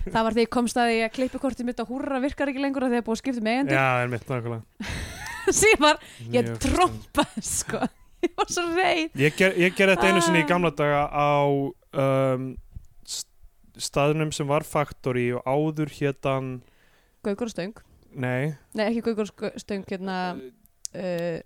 Það 0.04 0.20
var 0.28 0.34
því 0.36 0.42
ég 0.44 0.50
komst 0.52 0.76
að 0.78 0.90
því 0.92 0.98
að 1.06 1.12
klippikortið 1.16 1.66
mitt 1.70 1.80
á 1.80 1.84
húrra 1.88 2.18
virkar 2.22 2.50
ekki 2.52 2.62
lengur 2.62 2.84
að 2.84 2.92
því 2.94 2.98
að 3.00 3.06
búið 3.06 3.16
að 3.16 3.22
skipta 3.24 3.44
með 3.46 3.54
eigendur 3.56 3.78
já, 3.80 3.86
er 4.04 4.10
mitt 4.12 4.26
nákvæmlega. 4.28 4.92
Sem 5.60 5.80
var, 5.82 5.98
ég 6.36 6.50
trompa 6.62 7.24
sko, 7.44 7.80
ég 8.24 8.34
var 8.38 8.52
svo 8.52 8.66
reið. 8.76 9.08
Ég, 9.24 9.34
ger, 9.40 9.56
ég 9.60 9.74
ger 9.76 9.90
þetta 9.94 10.10
einu 10.12 10.22
sinni 10.24 10.40
í 10.40 10.44
Ah. 10.44 10.50
gamla 10.52 10.70
daga 10.76 11.00
á 11.08 11.32
um, 12.04 12.46
st- 13.08 13.82
staðnum 13.88 14.30
sem 14.36 14.46
var 14.48 14.64
Factory 14.68 15.30
og 15.36 15.42
áður 15.48 15.92
hétan 15.96 16.54
Gaukur 17.24 17.48
og 17.48 17.54
stöng 17.56 17.74
nei. 18.20 18.54
Nei, 18.74 18.86
ekki 18.90 19.04
Gaukur 19.08 19.30
og 19.30 19.58
stöng 19.60 19.84
hérna 19.88 20.18
uh, 20.34 21.38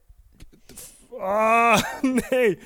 ah, 1.21 1.89
nei. 2.23 2.59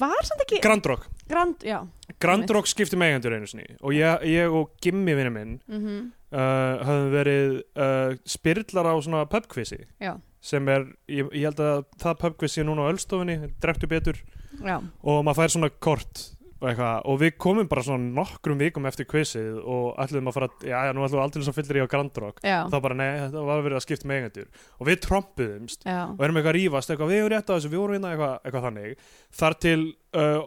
Var 0.00 0.26
samt 0.26 0.44
ekki 0.46 0.62
Grand 0.64 0.86
Rock. 0.88 1.10
Grand, 1.28 1.64
já. 1.64 1.82
Grand 2.20 2.50
Rock 2.52 2.68
skipti 2.68 2.98
með 3.00 3.14
eigendur 3.14 3.36
einu 3.36 3.48
sinni. 3.48 3.66
Og 3.84 3.96
ég, 3.96 4.24
ég 4.28 4.52
og 4.52 4.74
Gimmi 4.84 5.16
vinnu 5.16 5.32
minn 5.34 5.56
mm 5.64 6.04
uh, 6.34 6.84
höfum 6.84 7.10
verið 7.14 7.58
uh, 7.78 8.14
spyrlar 8.28 8.90
á 8.90 8.94
svona 9.02 9.24
pubquizi 9.30 9.84
Já. 10.02 10.16
sem 10.44 10.68
er, 10.72 10.88
ég, 11.10 11.28
ég 11.32 11.48
held 11.48 11.62
að 11.62 11.84
það 12.02 12.20
pubquiz 12.22 12.56
sé 12.56 12.64
núna 12.66 12.88
á 12.88 12.90
Ölstofinni, 12.92 13.52
drektu 13.62 13.90
betur. 13.90 14.20
Já, 14.62 14.78
og 14.78 15.24
maður 15.26 15.40
fær 15.40 15.54
svona 15.56 15.70
kort 15.82 16.24
eitthvað, 16.70 16.96
og 17.10 17.18
við 17.20 17.32
komum 17.44 17.68
bara 17.70 17.84
svona 17.86 18.10
nokkrum 18.18 18.60
vikum 18.60 18.88
eftir 18.88 19.08
quizið 19.10 19.60
og 19.60 19.98
ætluðum 20.04 20.30
að 20.30 20.36
fara 20.38 20.48
já, 20.60 20.76
já, 20.88 20.92
nú 20.94 21.04
ætluðum 21.04 21.18
við 21.18 21.24
aldrei 21.24 21.46
svo 21.48 21.54
fyllir 21.56 21.80
í 21.80 21.84
á 21.84 21.92
Grand 21.94 22.20
Rock. 22.24 22.42
Og 22.44 22.72
þá 22.72 22.78
bara, 22.86 22.98
nei, 23.00 23.08
þetta 23.24 23.44
var 23.50 23.64
verið 23.66 23.78
að 23.80 23.86
skipta 23.86 24.10
með 24.10 24.20
eigendur. 24.20 24.62
Og 24.78 24.90
við 24.90 25.00
trompuðumst 25.06 25.88
og 25.88 26.24
erum 26.26 26.40
eitthvað 26.40 26.52
að 26.54 26.58
rífast, 26.58 26.94
eitthvað, 26.94 27.12
við 27.14 27.22
erum 27.22 27.32
rétt 27.34 27.50
á 27.50 27.54
þessu, 27.54 27.72
við 27.72 27.82
vorum 27.82 27.98
hérna 27.98 28.14
eitthvað, 28.14 28.36
eitthvað 28.44 28.66
þannig, 28.68 29.10
þar 29.40 29.58
til 29.64 29.80
uh, 30.14 30.40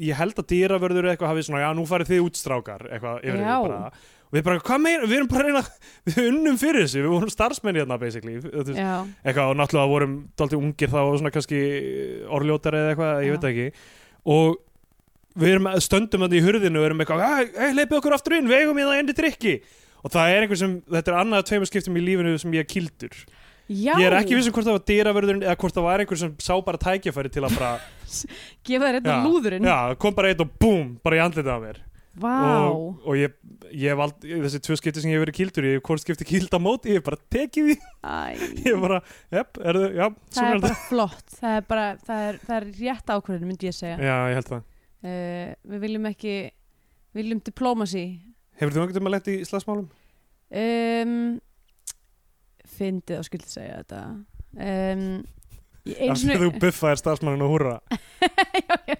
ég 0.00 0.20
held 0.20 0.42
að 0.42 0.50
dýravörður 0.52 1.10
eitthvað 1.12 1.32
hafið 1.32 1.48
svona, 1.48 1.64
já, 1.64 1.70
nú 1.76 1.86
farið 1.88 2.12
þið 2.12 2.26
útstrákar 2.26 2.86
eitthvað 2.90 3.18
yfir 3.24 3.42
því 3.42 3.56
bara. 3.66 3.80
Og 4.26 4.34
við 4.34 4.42
bara, 4.48 4.62
hvað 4.66 4.80
meina, 4.82 5.06
við 5.06 5.16
erum 5.20 5.28
bara 5.30 5.44
að 5.44 5.50
reyna 5.52 5.60
við 6.08 6.30
unnum 6.32 6.56
fyrir 6.58 6.82
þessu, 6.82 7.02
við 7.04 7.12
vorum 7.12 7.30
starfsmenni 7.30 7.82
hérna 7.82 7.98
basically, 8.02 8.38
eitthvað 8.42 9.52
og 9.52 9.60
náttúrulega 9.60 9.92
vorum 9.92 10.16
dálítið 10.34 10.64
ungir 10.64 10.90
þá 10.90 10.98
og 11.04 11.18
svona 11.20 11.34
kannski 11.36 11.60
orðljótari 12.38 12.80
eða 12.80 12.94
eitthvað, 12.94 13.20
ég 13.22 13.36
veit 13.36 13.46
ekki. 13.52 13.68
Og 14.34 14.56
við 15.36 15.54
erum 15.54 15.70
stöndum 15.84 16.24
þetta 16.26 16.38
í 16.38 16.44
hurðinu 16.46 16.80
og 16.82 16.86
erum 16.88 17.02
eitthvað, 17.04 17.24
hei, 17.60 17.72
leipið 17.76 17.98
okkur 18.00 18.16
aftur 18.16 18.36
inn, 18.38 18.48
við 18.50 18.62
eigum 18.64 18.78
í 18.80 18.86
það 18.88 19.00
endi 19.02 19.16
drikki 19.18 19.56
og 20.06 20.12
það 20.14 20.34
er 20.36 20.44
einhver 20.46 20.60
sem, 20.60 20.76
þetta 20.92 21.12
er 21.12 21.18
annað 21.22 21.42
af 21.42 21.48
tveimur 21.50 21.70
skiptum 21.70 21.98
í 21.98 22.04
lífinu 22.06 22.36
sem 22.40 22.54
ég 22.56 22.68
kildur 22.70 23.16
já. 23.66 23.92
Ég 23.98 24.04
er 24.06 24.14
ekki 24.20 24.36
vissum 24.38 24.54
hvort 24.54 24.68
það 24.68 24.76
var 24.78 24.84
dýravörðurinn 24.92 25.42
eða 25.46 25.56
hvort 25.58 25.74
það 25.74 25.86
var 25.88 26.04
einhver 26.04 26.20
sem 26.20 26.36
sá 26.38 26.52
bara 26.62 26.78
tækjafæri 26.84 27.32
til 27.34 27.42
að 27.48 27.56
bara, 27.58 27.72
Gefa 28.66 28.86
þér 28.86 28.98
hérna 29.00 29.16
Já, 29.16 29.24
lúðurinn. 29.26 29.66
já, 29.66 29.78
kom 30.04 30.14
bara 30.16 30.30
eitt 30.30 30.44
og 30.44 30.52
búm, 30.62 30.94
bara 31.02 31.18
í 31.18 31.22
andlitið 31.24 31.50
á 31.50 31.58
mér. 31.64 31.80
Vá. 32.16 32.32
Og, 32.70 33.02
og 33.04 33.18
ég, 33.18 33.34
ég 33.76 33.90
hef 33.92 34.00
aldrei, 34.06 34.38
þessi 34.46 34.60
tvö 34.64 34.76
skipti 34.80 35.02
sem 35.02 35.10
ég 35.10 35.18
hef 35.18 35.24
verið 35.26 35.36
kildur, 35.36 35.66
ég 35.68 35.74
hef 35.76 35.82
hvort 35.90 36.00
skipti 36.00 36.24
kild 36.30 36.54
á 36.54 36.60
móti, 36.64 36.94
ég 36.94 37.02
hef 37.02 37.08
bara 37.10 37.18
tekið 37.34 37.66
því, 37.68 37.76
Æ, 38.06 38.14
ég 38.62 38.70
hef 38.70 38.78
bara, 38.86 39.00
jepp, 39.36 39.60
er 39.60 39.80
það, 39.82 39.98
já, 39.98 40.06
Það 40.38 40.54
er 40.54 40.62
bara 40.64 40.78
flott. 40.86 41.26
Það 41.42 41.58
er 41.58 41.66
bara, 41.74 41.84
það 42.06 42.22
er, 42.30 42.38
það 42.46 42.56
er 42.62 42.68
rétt 42.78 43.12
ákvörðin 43.18 43.50
myndi 43.50 43.68
ég 43.68 43.76
segja. 43.76 43.98
Já, 44.00 44.16
ég 44.30 44.38
held 44.40 44.48
það. 44.54 44.64
Uh, 45.04 45.52
Við 45.66 45.84
viljum 45.86 46.08
ekki 46.10 46.34
Við 46.46 47.20
viljum 47.22 47.42
diplomasi 47.44 48.06
Hefur 48.56 48.72
þú 48.72 48.82
einhvern 48.82 48.94
veginn 48.96 49.10
að 49.10 49.16
leta 49.18 49.34
í 49.34 49.46
slagsmálum? 49.48 49.88
um, 50.56 51.16
Fyndið 52.76 53.20
og 53.20 53.26
skildi 53.28 53.50
segja 53.50 53.80
þetta 53.82 54.02
um, 54.12 55.08
Af 55.86 56.18
því 56.20 56.38
þú 56.40 56.48
buffaðir 56.60 56.98
starfsmannin 56.98 57.44
og 57.46 57.52
húrra. 57.52 57.76
Já, 58.66 58.76
já. 58.90 58.96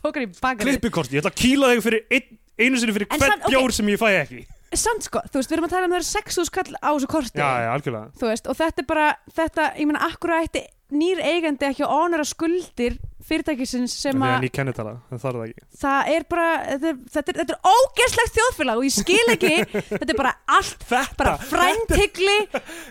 Tók 0.00 0.16
hann 0.16 0.24
í 0.24 0.30
bakari 0.40 0.64
Klippikort, 0.64 1.12
ég 1.12 1.20
ætla 1.20 1.30
að 1.30 1.38
kýla 1.38 1.68
þig 1.74 1.82
fyrir 1.84 2.16
ein, 2.16 2.38
einu 2.58 2.80
sinni 2.80 2.94
fyrir 2.96 3.10
ok. 3.12 3.44
bjór 3.46 3.74
sem 3.76 3.90
ég 3.92 4.00
fæ 4.00 4.08
ekki. 4.22 4.40
Samt 4.80 5.04
sko, 5.06 5.20
þú 5.28 5.40
veist, 5.40 5.50
við 5.50 5.56
erum 5.58 5.66
að 5.66 5.74
tala 5.74 5.88
um 5.88 5.94
það 5.94 6.00
er 6.00 6.06
6.000 6.08 6.48
skall 6.48 6.78
á 6.78 6.90
þessu 6.94 7.10
korti 7.10 7.42
Já, 7.42 7.50
já, 7.66 7.70
og 7.74 8.58
þetta 8.58 8.82
er 8.82 8.86
bara 8.88 9.06
þetta, 9.36 9.66
ég 9.76 9.90
meina, 9.90 10.02
akkur 10.08 10.32
ætti 10.38 10.62
nýr 10.94 11.22
eigandi 11.22 11.66
ekki 11.68 11.84
að 11.86 11.94
honora 11.94 12.26
skuldir 12.26 12.96
fyrirtækisins 13.30 13.92
sem 14.00 14.22
að 14.24 14.46
það 14.48 14.88
það 15.20 15.50
það 15.82 16.10
er 16.14 16.24
bara, 16.30 16.46
þetta 16.70 16.88
er, 16.90 16.96
þetta 17.14 17.32
er, 17.32 17.38
þetta 17.40 17.54
er 17.54 17.74
ógeðslegt 17.74 18.38
þjóðfélag 18.38 18.80
og 18.80 18.86
ég 18.86 18.94
skil 18.96 19.34
ekki 19.34 19.52
þetta 19.90 20.08
er 20.08 20.18
bara 20.18 20.32
allt, 20.56 20.86
Þetta, 20.90 21.18
bara 21.20 21.36
fræntigli 21.50 22.38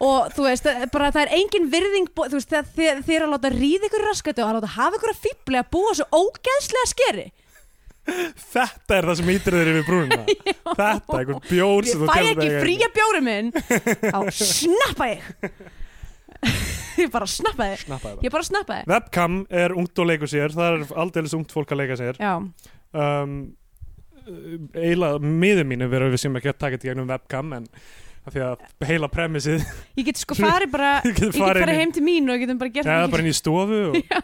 og 0.05 0.31
þú 0.35 0.47
veist, 0.47 0.69
bara 0.93 1.11
það 1.15 1.21
er 1.25 1.35
engin 1.39 1.67
virðing, 1.73 2.09
þú 2.15 2.37
veist, 2.37 2.55
þið 2.77 3.13
er 3.17 3.25
að 3.25 3.35
láta 3.35 3.53
ríða 3.55 3.89
ykkur 3.89 4.05
í 4.05 4.07
raskatu 4.07 4.45
og 4.45 4.51
að 4.51 4.59
láta 4.59 4.73
hafa 4.77 4.99
ykkur 4.99 5.13
að 5.15 5.21
fýbli 5.25 5.61
að 5.61 5.71
búa 5.75 5.95
svo 5.97 6.07
ógeðslega 6.21 6.91
skeri. 6.93 7.27
Þetta 8.09 8.95
er 8.95 9.05
það 9.09 9.17
sem 9.19 9.27
hýttir 9.29 9.57
þeir 9.57 9.71
yfir 9.73 9.85
brúnina. 9.85 10.23
þetta, 10.79 11.19
einhvern 11.19 11.43
bjór 11.49 11.89
ég 11.89 12.05
fæ 12.05 12.21
ekki 12.31 12.49
fría 12.63 12.89
bjóri 12.95 13.21
minn 13.25 13.51
á 14.09 14.19
snappa 14.39 15.11
ég 15.11 15.27
ég 17.05 17.11
bara 17.13 17.27
Snappaði. 17.29 17.77
Bara. 18.03 18.15
ég 18.25 18.33
bara 18.35 18.47
snappa 18.47 18.79
þig 18.81 18.91
Webcam 18.93 19.39
er 19.63 19.75
ungt 19.77 20.01
og 20.03 20.09
leikur 20.09 20.31
sér, 20.31 20.53
það 20.55 20.75
er 20.79 20.93
aldeilis 21.05 21.35
ungt 21.37 21.53
fólk 21.55 21.71
að 21.75 21.81
leika 21.83 21.99
sér. 22.01 22.19
já, 22.21 22.35
Um, 22.89 23.33
eiginlega, 24.73 25.19
miður 25.21 25.65
mín 25.69 25.83
er 25.85 25.89
verið 25.91 26.09
að 26.09 26.13
við 26.15 26.21
sem 26.23 26.37
ekki 26.39 26.49
að 26.51 26.55
taka 26.63 26.77
þetta 26.77 26.87
í 26.87 26.89
gegnum 26.89 27.09
webcam, 27.11 27.51
en 27.57 27.67
af 28.25 28.33
því 28.33 28.41
að 28.45 28.63
heila 28.89 29.09
premissið, 29.13 29.63
ég 29.97 30.07
get 30.09 30.19
sko 30.21 30.35
farið 30.37 30.71
bara 30.73 30.89
Ég 31.07 31.15
get 31.19 31.37
farið 31.37 31.71
heim 31.77 31.93
til 31.95 32.03
mín 32.05 32.29
og 32.29 32.35
ég 32.37 32.43
getum 32.47 32.59
bara 32.61 32.73
gert 32.73 32.89
eða 32.89 33.07
bara 33.13 33.23
inn 33.25 33.29
í 33.31 33.35
stofu 33.37 33.79
og, 33.91 33.97
já, 34.09 34.19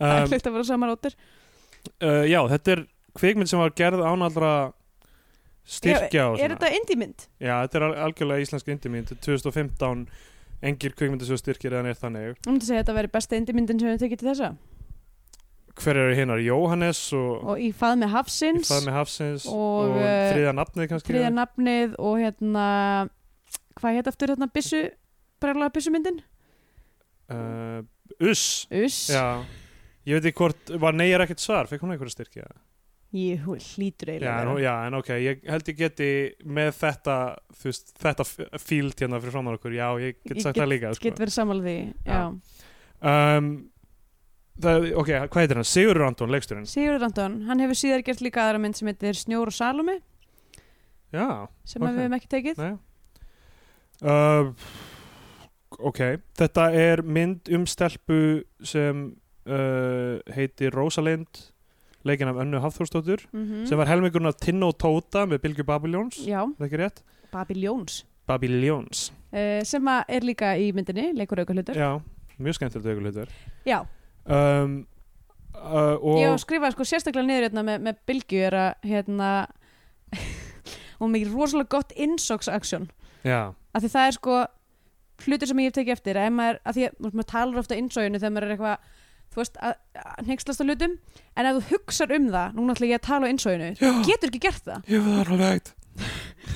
það 0.00 0.08
er 0.08 0.24
um, 0.24 0.32
hlut 0.32 0.48
að 0.50 0.56
vera 0.56 0.66
samar 0.72 0.94
óttir 0.96 1.16
uh, 1.20 2.24
já, 2.28 2.40
þetta 2.56 2.74
er 2.78 2.84
kvikmynd 3.20 3.52
sem 3.52 3.60
var 3.62 3.76
gerð 3.78 4.02
án 4.08 4.26
allra 4.26 4.52
styrkja 5.68 6.26
og 6.32 6.40
er 6.42 6.56
þetta 6.56 6.72
indie 6.80 6.98
mynd? 6.98 7.26
Já, 7.38 7.54
þetta 7.66 7.78
er 7.78 7.86
al- 7.90 7.98
algjörlega 8.08 8.44
íslensk 8.48 8.72
indimynd 8.74 9.12
2015, 9.22 10.06
engir 10.62 10.94
kvikmyndasjóð 10.98 11.40
styrkir 11.40 11.74
eða 11.74 11.88
neitt 11.88 12.00
þannig. 12.02 12.36
Ég 12.36 12.50
myndi 12.50 12.68
segja 12.68 12.80
að 12.80 12.84
þetta 12.84 12.98
veri 12.98 13.10
besta 13.16 13.38
indie 13.38 13.56
myndin 13.56 13.82
sem 13.82 13.90
við 13.90 14.04
tekið 14.04 14.22
til 14.22 14.28
þessa? 14.30 14.50
Hver 15.82 15.98
eru 16.02 16.16
hinnar, 16.16 16.42
Jóhannes 16.44 17.00
og, 17.16 17.30
og 17.48 17.62
í 17.64 17.70
fað 17.72 17.94
með 18.02 18.10
í 18.10 18.12
hafsins 18.12 18.68
það 18.68 18.82
með 18.86 18.96
Hafsins 18.98 19.46
og, 19.48 19.78
og, 19.86 19.94
eh, 20.04 20.26
þriða 20.34 20.52
nafnið 20.58 20.90
kannski 20.90 21.08
þriðja 21.14 21.30
nafnið 21.32 21.94
og 21.96 22.18
hérna 22.20 22.66
hvað 23.80 23.96
heit 23.96 24.10
aftur 24.12 24.34
hérna 24.34 24.50
byssu 24.52 24.82
breglaða 25.40 25.74
byssumyndin? 25.78 26.20
uh, 27.32 27.80
Uss. 28.20 28.66
Uss. 28.68 28.98
Já, 29.10 29.40
ég 30.04 30.18
veit 30.20 30.28
ekki 30.28 30.42
hvort 30.42 30.74
var 30.84 30.92
nei 30.98 31.08
er 31.08 31.24
ekkert 31.24 31.40
svar, 31.40 31.70
fekk 31.70 31.86
hún 31.86 31.96
einhverja 31.96 32.18
styrkja 32.18 32.52
Ég 33.12 33.42
hlýtur 33.44 34.08
já, 34.08 34.14
eiginlega 34.14 34.44
vera. 34.46 34.60
já, 34.64 34.74
en 34.88 34.94
ok, 34.96 35.08
ég 35.20 35.42
held 35.52 35.66
ég 35.68 35.76
geti 35.76 36.06
með 36.48 36.70
þetta, 36.78 37.16
þú 37.60 37.66
veist, 37.68 37.90
þetta 38.00 38.24
fíld 38.62 38.94
hérna 39.02 39.18
fyrir 39.20 39.34
framann 39.34 39.58
okkur, 39.58 39.74
já, 39.76 39.88
ég 40.00 40.16
get 40.24 40.38
Ég 40.38 40.46
sagt 40.46 40.56
það 40.62 40.70
líka 40.72 40.92
sko. 40.96 41.04
Get 41.04 41.20
verið 41.20 41.34
sammála 41.36 41.66
því, 41.66 41.74
já, 42.06 42.14
Já. 42.14 42.22
um, 43.12 43.50
það, 44.64 44.88
ok, 45.02 45.10
hvað 45.28 45.42
heitir 45.44 45.60
hann? 45.60 45.68
Sigurður 45.74 46.06
Anton, 46.08 46.32
leiksturinn 46.32 46.70
Sigurður 46.72 47.04
Anton, 47.10 47.36
hann 47.50 47.60
hefur 47.66 47.80
síðar 47.82 48.06
gert 48.08 48.24
líka 48.24 48.46
aðra 48.46 48.62
mynd 48.64 48.80
sem 48.80 48.88
heitir 48.88 49.20
Snjór 49.20 49.52
og 49.52 49.58
Salome 49.58 49.98
já, 51.12 51.28
sem 51.68 51.82
Ok. 51.84 51.90
við 51.92 52.00
hefum 52.06 52.16
ekki 52.16 52.32
tekið 52.38 52.64
Nei. 52.64 52.72
uh, 54.08 54.52
ok 55.92 56.00
þetta 56.40 56.66
er 56.80 57.02
mynd 57.04 57.48
um 57.56 57.64
stelpu 57.68 58.18
sem 58.64 59.10
uh, 59.44 60.16
heitir 60.32 60.72
Rosalind 60.72 61.51
leikin 62.08 62.30
af 62.30 62.40
Önnu 62.42 62.60
Hafþórsdóttur 62.62 63.24
mm 63.32 63.66
sem 63.66 63.78
var 63.78 63.86
helmingurinn 63.90 64.30
af 64.30 64.38
Tinno 64.40 64.68
og 64.72 64.78
Tóta 64.82 65.26
með 65.26 65.42
Bylgu 65.46 65.64
Babiljóns? 65.64 66.18
Babiljóns 67.32 68.04
Babiljóns, 68.26 69.12
uh, 69.32 69.62
sem 69.64 69.88
er 69.88 70.20
líka 70.20 70.54
í 70.56 70.72
myndinni, 70.72 71.12
leikur 71.16 71.42
hlutur 71.42 71.74
já, 71.74 72.00
mjög 72.38 72.54
skemmtilegt 72.54 72.86
auðvitað 72.86 73.28
Já, 73.64 73.80
um, 74.26 74.86
uh, 75.54 75.96
og 75.98 76.20
ég 76.22 76.38
skrifaði 76.38 76.76
sko 76.76 76.84
sérstaklega 76.84 77.26
niður 77.26 77.48
hérna 77.48 77.66
með, 77.66 77.84
með 77.88 78.00
Bylgju 78.06 78.42
er 78.46 78.54
að 78.54 78.88
hérna 78.92 79.30
hún 81.00 81.12
mikið 81.12 81.34
rosalega 81.34 81.68
gott 81.68 81.92
já, 83.22 83.54
af 83.74 83.82
því 83.82 83.88
það 83.88 84.06
er 84.06 84.18
sko 84.18 84.42
hlutur 85.26 85.50
sem 85.50 85.62
ég 85.62 85.70
hef 85.70 85.76
tekið 85.76 85.94
eftir. 85.96 86.18
Að 86.18 86.34
maður, 86.36 86.58
að 86.66 86.76
því 86.78 86.86
að 86.88 87.06
maður 87.08 87.28
talar 87.32 87.62
ofta 87.62 87.78
innsóinu 87.78 88.20
þegar 88.20 88.34
maður 88.34 88.46
er 88.46 88.54
eitthvað 88.56 88.98
þú 89.32 89.42
veist, 89.42 89.60
að, 89.60 89.76
að 90.02 90.32
hengslast 90.32 90.60
á 90.60 90.64
hlutum. 90.68 90.96
En 91.36 91.48
ef 91.48 91.58
þú 91.58 91.62
hugsar 91.74 92.12
um 92.16 92.26
það, 92.32 92.58
núna 92.58 92.76
ætla 92.76 92.90
ég 92.92 93.00
að 93.00 93.06
tala 93.08 93.28
á 93.28 93.32
innsóinu 93.32 93.70
Já. 93.80 93.92
getur 94.06 94.32
ekki 94.32 94.42
gert 94.48 94.66
það. 94.68 94.90
Ég 94.92 95.06
var 95.08 95.32
alveg 95.32 95.48
veit 95.48 95.72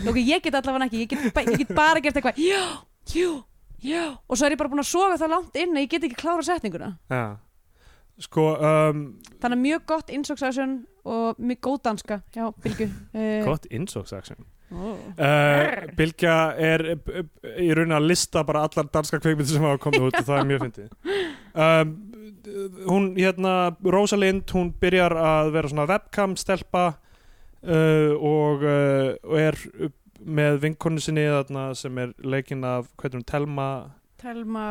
ok, 0.06 0.18
ég 0.20 0.42
get 0.44 0.56
allavega 0.56 0.88
ekki, 0.88 1.02
ég 1.04 1.10
get, 1.10 1.26
ba- 1.34 1.44
ég 1.46 1.60
get 1.62 1.74
bara 1.76 2.02
gert 2.04 2.16
eitthvað 2.18 2.40
já, 2.40 2.62
jú, 3.12 3.32
já. 3.84 4.16
Og 4.28 4.38
svo 4.38 4.46
er 4.48 4.56
ég 4.56 4.60
bara 4.60 4.72
búin 4.72 4.82
að 4.82 4.90
soga 4.90 5.18
það 5.20 5.34
langt 5.34 5.58
inn 5.60 5.76
að 5.76 5.84
ég 5.84 5.92
get 5.94 6.06
ekki 6.08 6.18
klára 6.22 6.46
setninguna. 6.46 6.90
Já, 7.12 7.22
sko 8.26 8.48
um, 8.56 9.06
þannig 9.42 9.56
að 9.58 9.64
mjög 9.64 9.86
gott 9.92 10.12
innsóksaksjón 10.16 10.76
og 11.06 11.40
mjög 11.40 11.62
góð 11.68 11.80
danska. 11.90 12.20
Já, 12.34 12.44
Bylgu 12.64 12.88
uh, 12.88 13.40
gott 13.46 13.66
innsóksaksjón 13.70 14.40
oh. 14.72 14.96
Uh, 15.14 15.86
Bilgja 15.98 16.36
er 16.58 16.82
í 17.60 17.68
raunin 17.76 17.94
að 17.96 18.08
lista 18.10 18.42
bara 18.46 18.64
allar 18.66 18.88
danska 18.92 19.20
kveikmyndir 19.22 19.52
sem 19.52 19.66
hafa 19.68 19.82
komið 19.84 20.08
út 20.08 20.20
og 20.22 20.26
það 20.26 20.40
er 20.40 20.48
mjög 20.50 20.64
fyndið. 20.66 20.88
Um, 21.54 21.92
hún 22.86 23.14
hérna 23.18 23.54
Rosalind, 23.82 24.46
hún 24.54 24.72
byrjar 24.80 25.14
að 25.18 25.52
vera 25.56 25.70
svona 25.72 25.86
webcam 25.90 26.36
stelpa 26.38 26.84
uh, 27.62 28.12
og, 28.16 28.62
uh, 28.62 29.14
og 29.26 29.40
er 29.40 29.58
með 30.26 30.60
vinkonu 30.64 31.02
sinni 31.02 31.26
þarna 31.28 31.68
sem 31.78 31.98
er 32.02 32.14
leikinn 32.24 32.64
af, 32.66 32.88
er 33.04 33.16
hún, 33.18 33.26
Telma 33.26 33.68
Telma 34.20 34.66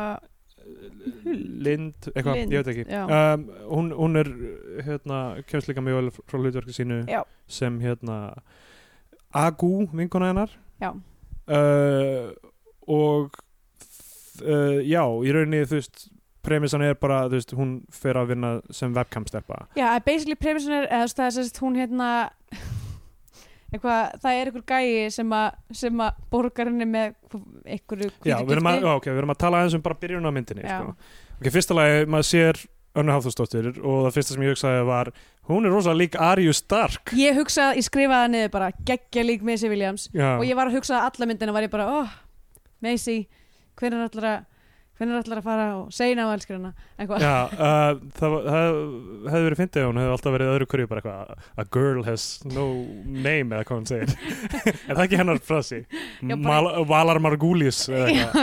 Lind, 1.62 2.08
eitthvað, 2.10 2.40
ég 2.50 2.58
veit 2.58 2.70
ekki. 2.72 2.84
um, 2.90 3.44
hún, 3.70 3.90
hún 3.94 4.18
er 4.18 4.30
hérna, 4.82 5.18
kemst 5.46 5.70
líka 5.70 5.84
mjög 5.84 6.00
vel 6.00 6.10
frá 6.16 6.40
hlutverki 6.40 6.74
sínu 6.74 7.04
Já. 7.06 7.20
sem 7.46 7.78
hérna 7.80 8.34
Agu, 9.36 9.86
vinkona 9.94 10.32
hennar. 10.32 10.50
Já, 10.80 10.90
uh, 10.90 12.32
og 12.88 13.36
uh, 14.42 14.80
já, 14.82 15.02
í 15.22 15.34
rauninni 15.34 15.62
þú 15.68 15.78
veist 15.78 16.06
premissan 16.46 16.84
er 16.86 16.96
bara, 17.00 17.24
þú 17.26 17.38
veist, 17.38 17.54
hún 17.58 17.76
fer 17.94 18.18
að 18.20 18.32
vinna 18.32 18.52
sem 18.74 18.94
webcam-stelpa 18.96 19.66
Já, 19.78 19.88
basically 20.06 20.38
premissin 20.38 20.76
er, 20.78 20.88
eða 20.88 21.04
þú 21.04 21.08
veist, 21.08 21.20
það 21.20 21.28
er 21.28 21.36
sérst 21.36 21.60
hún 21.62 21.78
hérna 21.80 22.10
eitthvað, 23.72 24.16
það 24.22 24.38
er 24.38 24.50
einhver 24.50 24.66
gæi 24.70 25.10
sem 25.14 25.36
að, 25.36 25.60
sem 25.82 26.02
að 26.06 26.22
borgarinni 26.32 26.88
með 26.88 27.18
einhverju 27.64 28.12
Já, 28.22 28.38
við 28.40 28.56
erum, 28.56 28.70
að, 28.72 28.88
okay, 28.94 29.12
við 29.12 29.22
erum 29.24 29.34
að 29.34 29.42
tala 29.42 29.60
aðeins 29.62 29.78
um 29.78 29.84
bara 29.84 30.00
byrjun 30.02 30.30
á 30.30 30.32
myndinni 30.32 30.66
sko. 30.66 30.96
Ok, 31.36 31.52
fyrsta 31.52 31.76
lagi, 31.76 32.08
maður 32.10 32.28
sér 32.30 32.62
Önnu 32.96 33.12
Hafþórsdóttir 33.12 33.66
og 33.76 34.06
það 34.06 34.14
fyrsta 34.14 34.34
sem 34.34 34.44
ég 34.46 34.54
hugsaði 34.54 34.84
var 34.88 35.10
hún 35.50 35.68
er 35.68 35.74
rosalega 35.74 36.00
lík 36.00 36.14
Arju 36.16 36.54
Stark. 36.56 37.12
Ég 37.18 37.36
hugsaði, 37.36 37.82
ég 37.82 37.86
skrifaði 37.90 38.30
niður 38.32 38.52
bara 38.54 38.70
geggja 38.88 39.24
lík 39.26 39.44
Macy 39.44 39.68
Williams. 39.68 40.06
Já, 40.16 40.30
og 40.38 40.46
ég 40.48 40.56
var 40.56 40.70
að 40.70 40.78
hugsa 40.78 40.96
að 41.02 41.10
alla 41.10 41.28
myndina 41.28 41.52
var 41.52 41.66
ég 41.66 41.74
bara, 41.74 41.88
oh, 42.00 42.14
Macy 42.84 43.18
hvernig 43.76 44.00
er 44.00 44.08
allar 44.08 44.28
að 44.30 44.46
hvernig 44.96 45.12
er 45.12 45.20
allar 45.22 45.40
að 45.42 45.46
fara 45.46 45.64
og 45.76 45.88
segja 45.92 46.16
ná 46.16 46.24
elskir 46.32 46.56
hana 46.56 46.70
eitthvað, 46.96 47.24
uh, 47.26 47.98
það, 48.16 48.36
það 48.46 48.78
hefði 49.32 49.46
verið 49.46 49.60
fyndið 49.60 49.86
hún 49.90 50.00
hefði 50.00 50.14
alltaf 50.16 50.36
verið 50.36 50.52
öðru 50.54 50.68
hverju 50.72 50.90
bara 50.92 51.02
eitthvað 51.02 51.44
A 51.60 51.66
girl 51.76 52.02
has 52.06 52.24
no 52.48 52.66
name 53.04 53.56
eða 53.56 53.66
hvað 53.68 53.76
hún 53.80 53.88
segir. 53.90 54.14
Er 54.88 54.94
það 54.96 55.04
ekki 55.06 55.20
hennar 55.20 55.42
frasi? 55.44 55.82
Já, 56.22 56.36
bara- 56.46 56.84
Valar 56.88 57.20
Margulius 57.24 57.82
eða 57.92 58.08
eitthvað. 58.10 58.42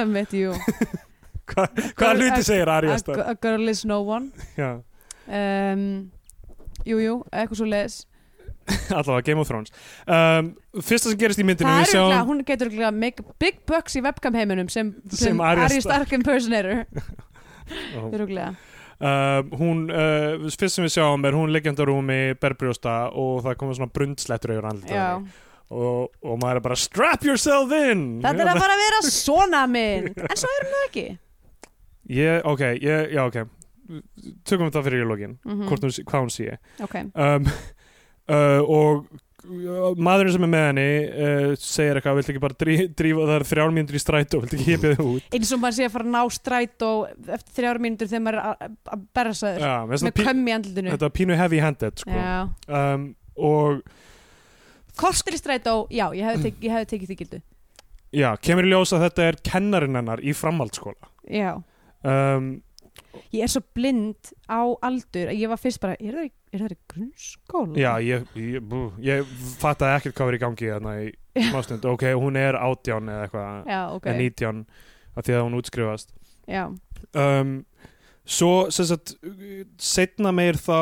Hva, 1.54 1.66
Hvaða 2.00 2.14
hluti 2.22 2.46
segir 2.48 2.70
Arja 2.72 2.94
a, 2.96 3.24
a 3.34 3.36
girl 3.44 3.68
is 3.70 3.82
no 3.86 3.98
one. 4.08 4.30
Um, 5.28 5.84
Jú, 6.88 6.98
jú, 7.00 7.14
eitthvað 7.32 7.60
svo 7.60 7.68
leðis 7.70 7.98
allavega 8.98 9.22
Game 9.28 9.42
of 9.44 9.48
Thrones 9.50 9.72
um, 10.08 10.54
Fyrsta 10.82 11.12
sem 11.12 11.20
gerist 11.20 11.40
í 11.42 11.46
myndinu 11.48 11.70
Það 11.70 11.82
er 11.84 11.90
sjáum 11.92 12.04
örugglega, 12.08 12.28
hún 12.30 12.44
getur 12.48 12.72
að 12.90 13.00
make 13.04 13.26
big 13.42 13.58
bucks 13.70 13.98
í 14.00 14.04
webcam 14.06 14.36
heiminum 14.40 14.70
sem, 14.72 14.94
Sem 15.12 15.34
sem, 15.34 15.42
Arya 15.44 15.70
Stark. 15.84 16.14
Impersonator 16.16 16.84
Ó. 16.84 18.06
Örugglega. 18.16 18.54
Uh, 19.04 19.42
hún, 19.60 19.88
uh, 19.92 20.46
fyrst 20.54 20.78
sem 20.78 20.86
við 20.86 20.94
sjáum 20.96 21.26
er 21.28 21.36
hún 21.36 21.52
liggjandi 21.52 21.84
á 21.84 21.86
rúmi 21.90 22.20
berbrjósta 22.40 22.94
og 23.20 23.42
það 23.44 23.58
komið 23.60 23.80
svona 23.80 23.92
brundslettur 23.98 24.54
yfir 24.54 24.68
andlita 24.70 24.96
Já. 24.96 25.08
og, 25.74 26.14
og 26.24 26.38
maður 26.40 26.62
er 26.62 26.66
bara 26.70 26.78
strap 26.80 27.26
yourself 27.28 27.74
in 27.76 28.22
Þetta 28.24 28.46
er 28.46 28.52
að 28.54 28.62
fara 28.64 28.78
að 28.78 28.84
vera 28.86 29.02
svona 29.10 29.66
mynd 29.68 30.22
En 30.24 30.40
svo 30.40 30.52
erum 30.60 30.72
við 30.78 30.86
ekki 30.88 31.06
ég, 32.14 32.40
ok, 32.48 32.64
ég, 32.80 33.12
já 33.18 33.26
ok 33.28 33.42
tökum 34.48 34.70
við 34.70 34.76
það 34.78 34.88
fyrir 34.88 35.04
í 35.04 35.28
Mhm. 35.44 35.68
hvort 35.68 35.84
hún, 35.84 35.96
hvað 36.08 36.24
hún 36.24 36.32
sé 36.32 36.58
Ok, 36.84 36.96
um, 37.16 37.50
uh, 38.32 38.62
og 38.64 39.06
uh, 39.44 39.94
maðurinn 40.00 40.34
sem 40.36 40.46
er 40.48 40.52
með 40.54 40.66
henni 40.70 40.86
uh, 41.10 41.48
segir 41.60 42.00
eitthvað, 42.00 42.20
viltu 42.22 42.34
ekki 42.34 42.44
bara 42.46 42.58
drí, 42.64 42.76
drífa 43.02 43.26
það 43.28 43.36
er 43.40 43.46
þrjár 43.52 43.74
mínútur 43.76 43.98
í 44.00 44.04
strætó, 44.04 44.40
viltu 44.44 44.58
ekki 44.60 44.70
hipja 44.72 44.94
þig 44.94 45.04
út? 45.12 45.28
Eins 45.40 45.52
og 45.58 45.62
maður 45.64 45.78
sé 45.80 45.88
að 45.90 45.96
fara 45.98 46.08
að 46.08 46.14
ná 46.16 46.22
stræt 46.38 46.86
og 46.88 47.28
eftir 47.38 47.58
þrjára 47.60 47.84
mínútur 47.88 48.12
þegar 48.14 48.26
maður 48.28 48.40
er 48.40 48.48
að- 48.54 49.04
berra 49.20 49.34
sæður 49.42 49.66
já, 49.68 49.74
með 49.84 49.92
með 49.96 50.04
svona 50.04 50.16
pí, 50.20 50.28
kömm 50.30 50.48
í 50.48 50.56
andlutinu 50.60 50.94
þetta 50.96 51.10
var 51.10 51.16
pínu 51.20 51.40
heavy 51.44 51.60
handed 51.64 52.04
sko. 52.06 52.24
Um, 52.80 53.08
og 53.36 53.84
Kortir 54.94 55.34
í 55.34 55.40
strætó, 55.42 55.74
já, 55.90 56.06
ég 56.14 56.22
hefði, 56.28 56.44
tek, 56.52 56.58
ég 56.62 56.74
hefði 56.76 56.90
tekið 56.92 57.10
því 57.12 57.16
gildu 57.24 57.40
já, 58.14 58.28
kemur 58.46 58.68
í 58.68 58.70
ljós 58.70 58.92
að 58.94 59.08
þetta 59.08 59.24
er 59.32 59.38
kennarinn 59.50 59.98
hennar 59.98 60.22
í 60.22 60.36
framhaldsskóla. 60.38 61.08
Já, 61.34 61.56
um, 62.06 62.52
ég 63.34 63.42
er 63.48 63.50
svo 63.50 63.64
blind 63.74 64.30
á 64.46 64.62
aldur 64.86 65.32
að 65.32 65.40
ég 65.42 65.50
var 65.50 65.58
fyrst 65.64 65.82
bara, 65.82 65.96
er 65.98 66.14
það, 66.20 66.28
í- 66.30 66.36
er 66.54 66.64
það 66.64 66.76
í 66.76 66.80
grunnskóla? 66.94 67.76
já, 67.82 67.92
ég, 68.06 68.26
ég, 68.38 68.74
ég 69.08 69.36
fattaði 69.62 70.00
ekkert 70.00 70.18
hvað 70.18 70.30
var 70.32 70.38
í 70.38 70.42
gangi 70.44 70.72
þarna 70.72 70.96
í 71.02 71.12
smástund, 71.50 71.86
ok, 71.90 72.08
hún 72.22 72.38
er 72.40 72.58
átján 72.60 73.10
eða 73.10 73.28
eitthvað, 73.28 73.70
Já, 73.74 73.82
ok, 73.98 74.08
eða 74.10 74.18
nítján 74.22 74.66
af 75.14 75.26
því 75.28 75.38
að 75.38 75.46
hún 75.48 75.58
útskrifast. 75.60 76.14
Já, 76.50 76.64
um, 77.18 77.54
svo 78.24 78.52
sem 78.72 78.88
sagt 78.88 79.16
setna 79.84 80.32
meir 80.36 80.56
þá 80.56 80.78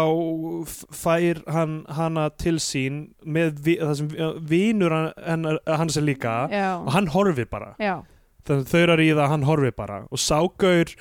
fær 0.93 1.41
hann 1.49 1.79
hana 1.89 2.27
til 2.37 2.59
sín 2.61 2.99
með 3.25 3.63
vi, 3.65 3.77
það 3.81 3.95
sem 3.97 4.11
vinur 4.51 4.95
hennar, 5.17 5.57
hans 5.65 5.97
er 5.97 6.05
líka 6.05 6.35
já, 6.51 6.67
og 6.83 6.91
hann 6.93 7.09
horfir 7.15 7.49
bara. 7.49 7.73
Já, 7.81 8.01
þannig 8.45 8.67
að 8.67 8.75
þau 8.75 8.83
eru 8.83 9.07
í 9.07 9.09
það 9.15 9.23
að 9.25 9.33
hann 9.35 9.47
horfir 9.49 9.75
bara. 9.79 10.03
Og 10.11 10.21
ságaur 10.21 10.93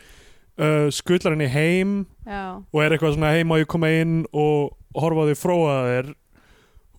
uh, 0.61 0.87
skullar 0.93 1.33
henni 1.35 1.49
heim 1.51 1.95
já, 2.27 2.43
og 2.61 2.83
er 2.85 2.95
eitthvað 2.97 3.17
svona 3.17 3.33
heim 3.35 3.51
og 3.55 3.63
ég 3.63 3.69
koma 3.73 3.91
inn 3.97 4.21
og 4.33 4.77
horfa 5.01 5.25
á 5.25 5.29
því 5.31 5.37
fróa 5.41 5.77
þér? 5.89 6.13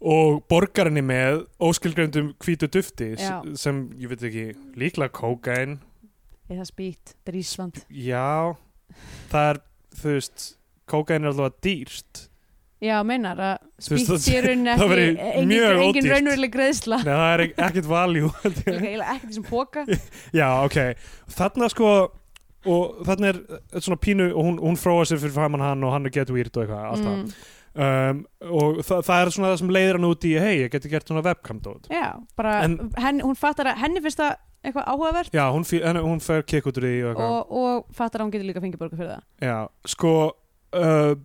Og 0.02 0.40
borgar 0.50 0.88
henni 0.90 1.04
með 1.06 1.44
óskilgrendum 1.62 2.32
hvítu 2.42 2.66
dufti 2.74 3.12
Já. 3.22 3.36
sem 3.60 3.84
ég 4.02 4.10
veit 4.10 4.24
ekki 4.26 4.48
líklega 4.82 5.14
kókain 5.14 5.76
eða 6.52 6.66
spýtt, 6.66 7.14
þetta 7.14 7.30
er 7.32 7.38
Ísland 7.38 7.78
já. 7.94 8.56
Það 9.32 9.46
er 9.52 9.60
þú 10.02 10.16
veist 10.18 10.48
kókain 10.90 11.22
er 11.24 11.30
alltaf 11.32 11.60
dýrst 11.64 12.24
Já, 12.82 12.96
meinar 13.06 13.38
að 13.38 13.60
spýtt 13.78 14.08
það- 14.10 14.24
sé 14.26 14.40
rauninni 14.42 14.74
það 14.74 14.82
ekki 14.82 14.90
væri 14.90 15.06
engin, 15.06 15.52
mjög 15.52 15.70
engin 15.70 15.86
ódýrt. 15.86 16.12
raunveruleg 16.16 16.52
greiðsla. 16.56 16.98
Nei, 17.06 17.14
það 17.14 17.34
er 17.36 17.44
ek- 17.46 17.56
ekkert 17.68 17.90
valjú 17.92 18.32
eiginlega 18.42 19.14
ekkert 19.14 19.30
þessum 19.30 19.46
póka 19.52 19.86
já 20.42 20.48
ok. 20.66 20.80
Þarna 21.38 21.70
sko 21.70 21.92
og 22.66 23.00
þannig 23.08 23.30
er 23.32 23.40
þetta 23.72 23.82
svona 23.88 24.02
pínu 24.06 24.28
og 24.36 24.44
hún, 24.46 24.60
hún 24.62 24.78
fróa 24.78 25.06
sér 25.10 25.18
fyrir 25.24 25.34
framan 25.34 25.62
hann 25.66 25.84
og 25.84 25.92
hann 25.96 26.06
er 26.06 26.14
get 26.14 26.30
weird 26.30 26.54
og 26.58 26.64
eitthvað 26.68 26.86
alltaf 26.92 27.18
Mm. 27.72 27.82
um, 27.82 28.18
og 28.52 28.80
það, 28.84 29.02
það 29.08 29.22
er 29.26 29.30
svona 29.32 29.50
það 29.54 29.60
sem 29.62 29.70
leiðir 29.72 29.98
hann 29.98 30.08
út 30.12 30.26
í 30.28 30.32
hei, 30.44 30.56
ég 30.66 30.72
geti 30.74 30.90
gert 30.92 31.08
svona 31.08 31.24
webcam-dót 31.24 31.88
Já, 31.90 32.08
bara, 32.36 32.58
En- 32.66 32.92
henn, 33.00 33.22
hún 33.24 33.38
fattar 33.40 33.70
að 33.72 33.78
henni 33.86 34.02
finnst 34.04 34.20
það 34.20 34.36
eitthvað 34.62 34.90
áhugavert. 34.92 35.32
Já, 35.34 35.46
hún, 35.56 35.64
fí- 35.66 35.82
henni- 35.82 36.04
hún 36.06 36.20
fer 36.22 36.44
kikk 36.44 36.68
út 36.70 36.78
úr 36.78 36.86
því 36.86 36.98
og 37.10 37.22
og, 37.24 37.52
og 37.62 37.86
fattar 37.96 38.22
að 38.22 38.26
hún 38.28 38.34
getur 38.36 38.46
líka 38.52 38.62
fengið 38.62 38.78
borga 38.84 38.98
fyrir 39.00 39.14
það. 39.16 39.24
Já, 39.42 39.56
sko 39.88 40.12
uh, 40.76 41.16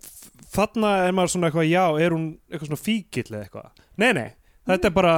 þ- 0.00 0.48
þarna 0.56 0.90
er 1.06 1.12
maður 1.14 1.34
svona 1.36 1.50
eitthvað 1.52 1.68
já, 1.70 1.84
er 2.02 2.10
hún 2.16 2.26
eitthvað 2.50 2.70
svona 2.72 2.82
fíkill 2.82 3.28
eða 3.30 3.44
eitthvað? 3.44 3.70
Nei, 4.02 4.12
nei, 4.16 4.28
þetta 4.66 4.90
er 4.90 4.96
bara 4.96 5.14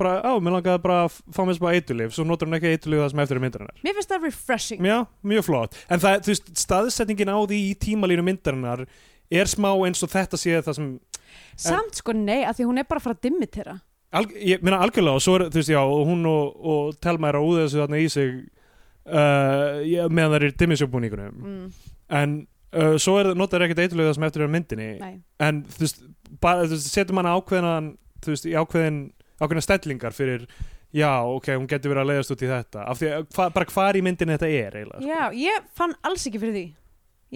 bara, 0.00 0.14
á, 0.24 0.32
mér 0.40 0.56
langaði 0.56 0.82
bara 0.86 0.96
að 1.04 1.18
fá 1.36 1.42
mér 1.44 1.58
smá 1.58 1.68
eitulif 1.74 2.16
svo 2.16 2.24
notur 2.28 2.48
hún 2.48 2.58
ekki 2.58 2.72
eitulif 2.74 3.04
það 3.04 3.12
sem 3.12 3.22
eftir 3.24 3.40
er 3.40 3.44
myndarinnar. 3.44 3.84
Mér 3.84 3.98
finnst 3.98 4.14
það 4.14 4.26
refreshing. 4.28 4.88
Já, 4.90 4.96
mjög 5.34 5.46
flott. 5.46 5.78
En 5.92 6.02
það, 6.02 6.24
þú 6.24 6.34
veist, 6.34 6.50
staðsetningin 6.64 7.32
á 7.32 7.38
því 7.38 7.60
í 7.68 7.76
tímalínu 7.84 8.24
myndarinnar 8.26 8.86
er 9.30 9.52
smá 9.52 9.70
eins 9.86 10.02
og 10.02 10.10
þetta 10.12 10.40
sé 10.40 10.58
það 10.58 10.80
sem 10.80 10.90
Samt 11.60 12.00
sko 12.00 12.10
nei, 12.16 12.40
að 12.42 12.58
því 12.58 12.64
hún 12.66 12.80
er 12.82 12.86
bara 12.90 12.98
að 12.98 13.04
fara 13.06 13.14
að 13.14 13.26
dimmitera 13.28 13.76
ég 14.10 14.62
meina 14.64 14.80
algjörlega 14.82 15.18
og 15.20 15.22
svo 15.22 15.36
er, 15.38 15.44
þú 15.50 15.60
veist, 15.60 15.70
já, 15.70 15.80
hún 15.86 16.24
og, 16.26 16.56
og 16.66 16.96
Telma 17.02 17.30
er 17.30 17.38
að 17.38 17.46
úða 17.46 17.66
þessu 17.66 17.80
þarna 17.80 18.00
í 18.00 18.08
sig 18.10 18.32
uh, 19.06 20.08
meðan 20.10 20.32
það 20.32 20.38
er 20.40 20.46
í 20.48 20.56
dimmisjóbúningunum 20.62 21.36
mm, 21.44 21.68
en 22.18 22.34
uh, 22.74 22.96
svo 22.98 23.20
er, 23.20 23.30
notar 23.38 23.66
ekkert 23.66 23.84
eitthvað 23.84 24.10
sem 24.16 24.26
eftir 24.26 24.44
er 24.44 24.50
á 24.50 24.54
myndinni. 24.56 24.90
Nei, 24.98 25.14
en 25.46 25.62
þú 25.70 25.84
veist, 25.84 26.02
bara, 26.42 26.66
þú 26.66 26.74
veist, 26.74 26.90
setur 26.90 27.18
manna 27.18 27.36
ákveðan 27.38 27.92
þú 28.24 28.34
veist, 28.34 28.50
í 28.50 28.56
ákveðin 28.58 29.00
ákveðina 29.40 29.64
stellingar 29.64 30.16
fyrir 30.16 30.46
já, 30.94 31.10
ok, 31.24 31.52
hún 31.56 31.68
getur 31.70 31.94
verið 31.94 32.04
að 32.04 32.12
leiðast 32.12 32.34
út 32.34 32.44
í 32.44 32.50
þetta. 32.50 32.84
Af 32.90 33.00
því 33.00 33.12
að 33.14 33.28
hva, 33.36 33.48
bara 33.54 33.70
hvar 33.74 33.98
í 33.98 34.04
myndinni 34.04 34.36
þetta 34.36 34.50
er 34.50 34.76
eiginlega, 34.80 35.00
sko. 35.00 35.10
já, 35.10 35.40
ég 35.40 35.70
fann 35.78 35.96
alls 36.06 36.26
ekki 36.28 36.42
fyrir 36.42 36.56
því. 36.56 36.66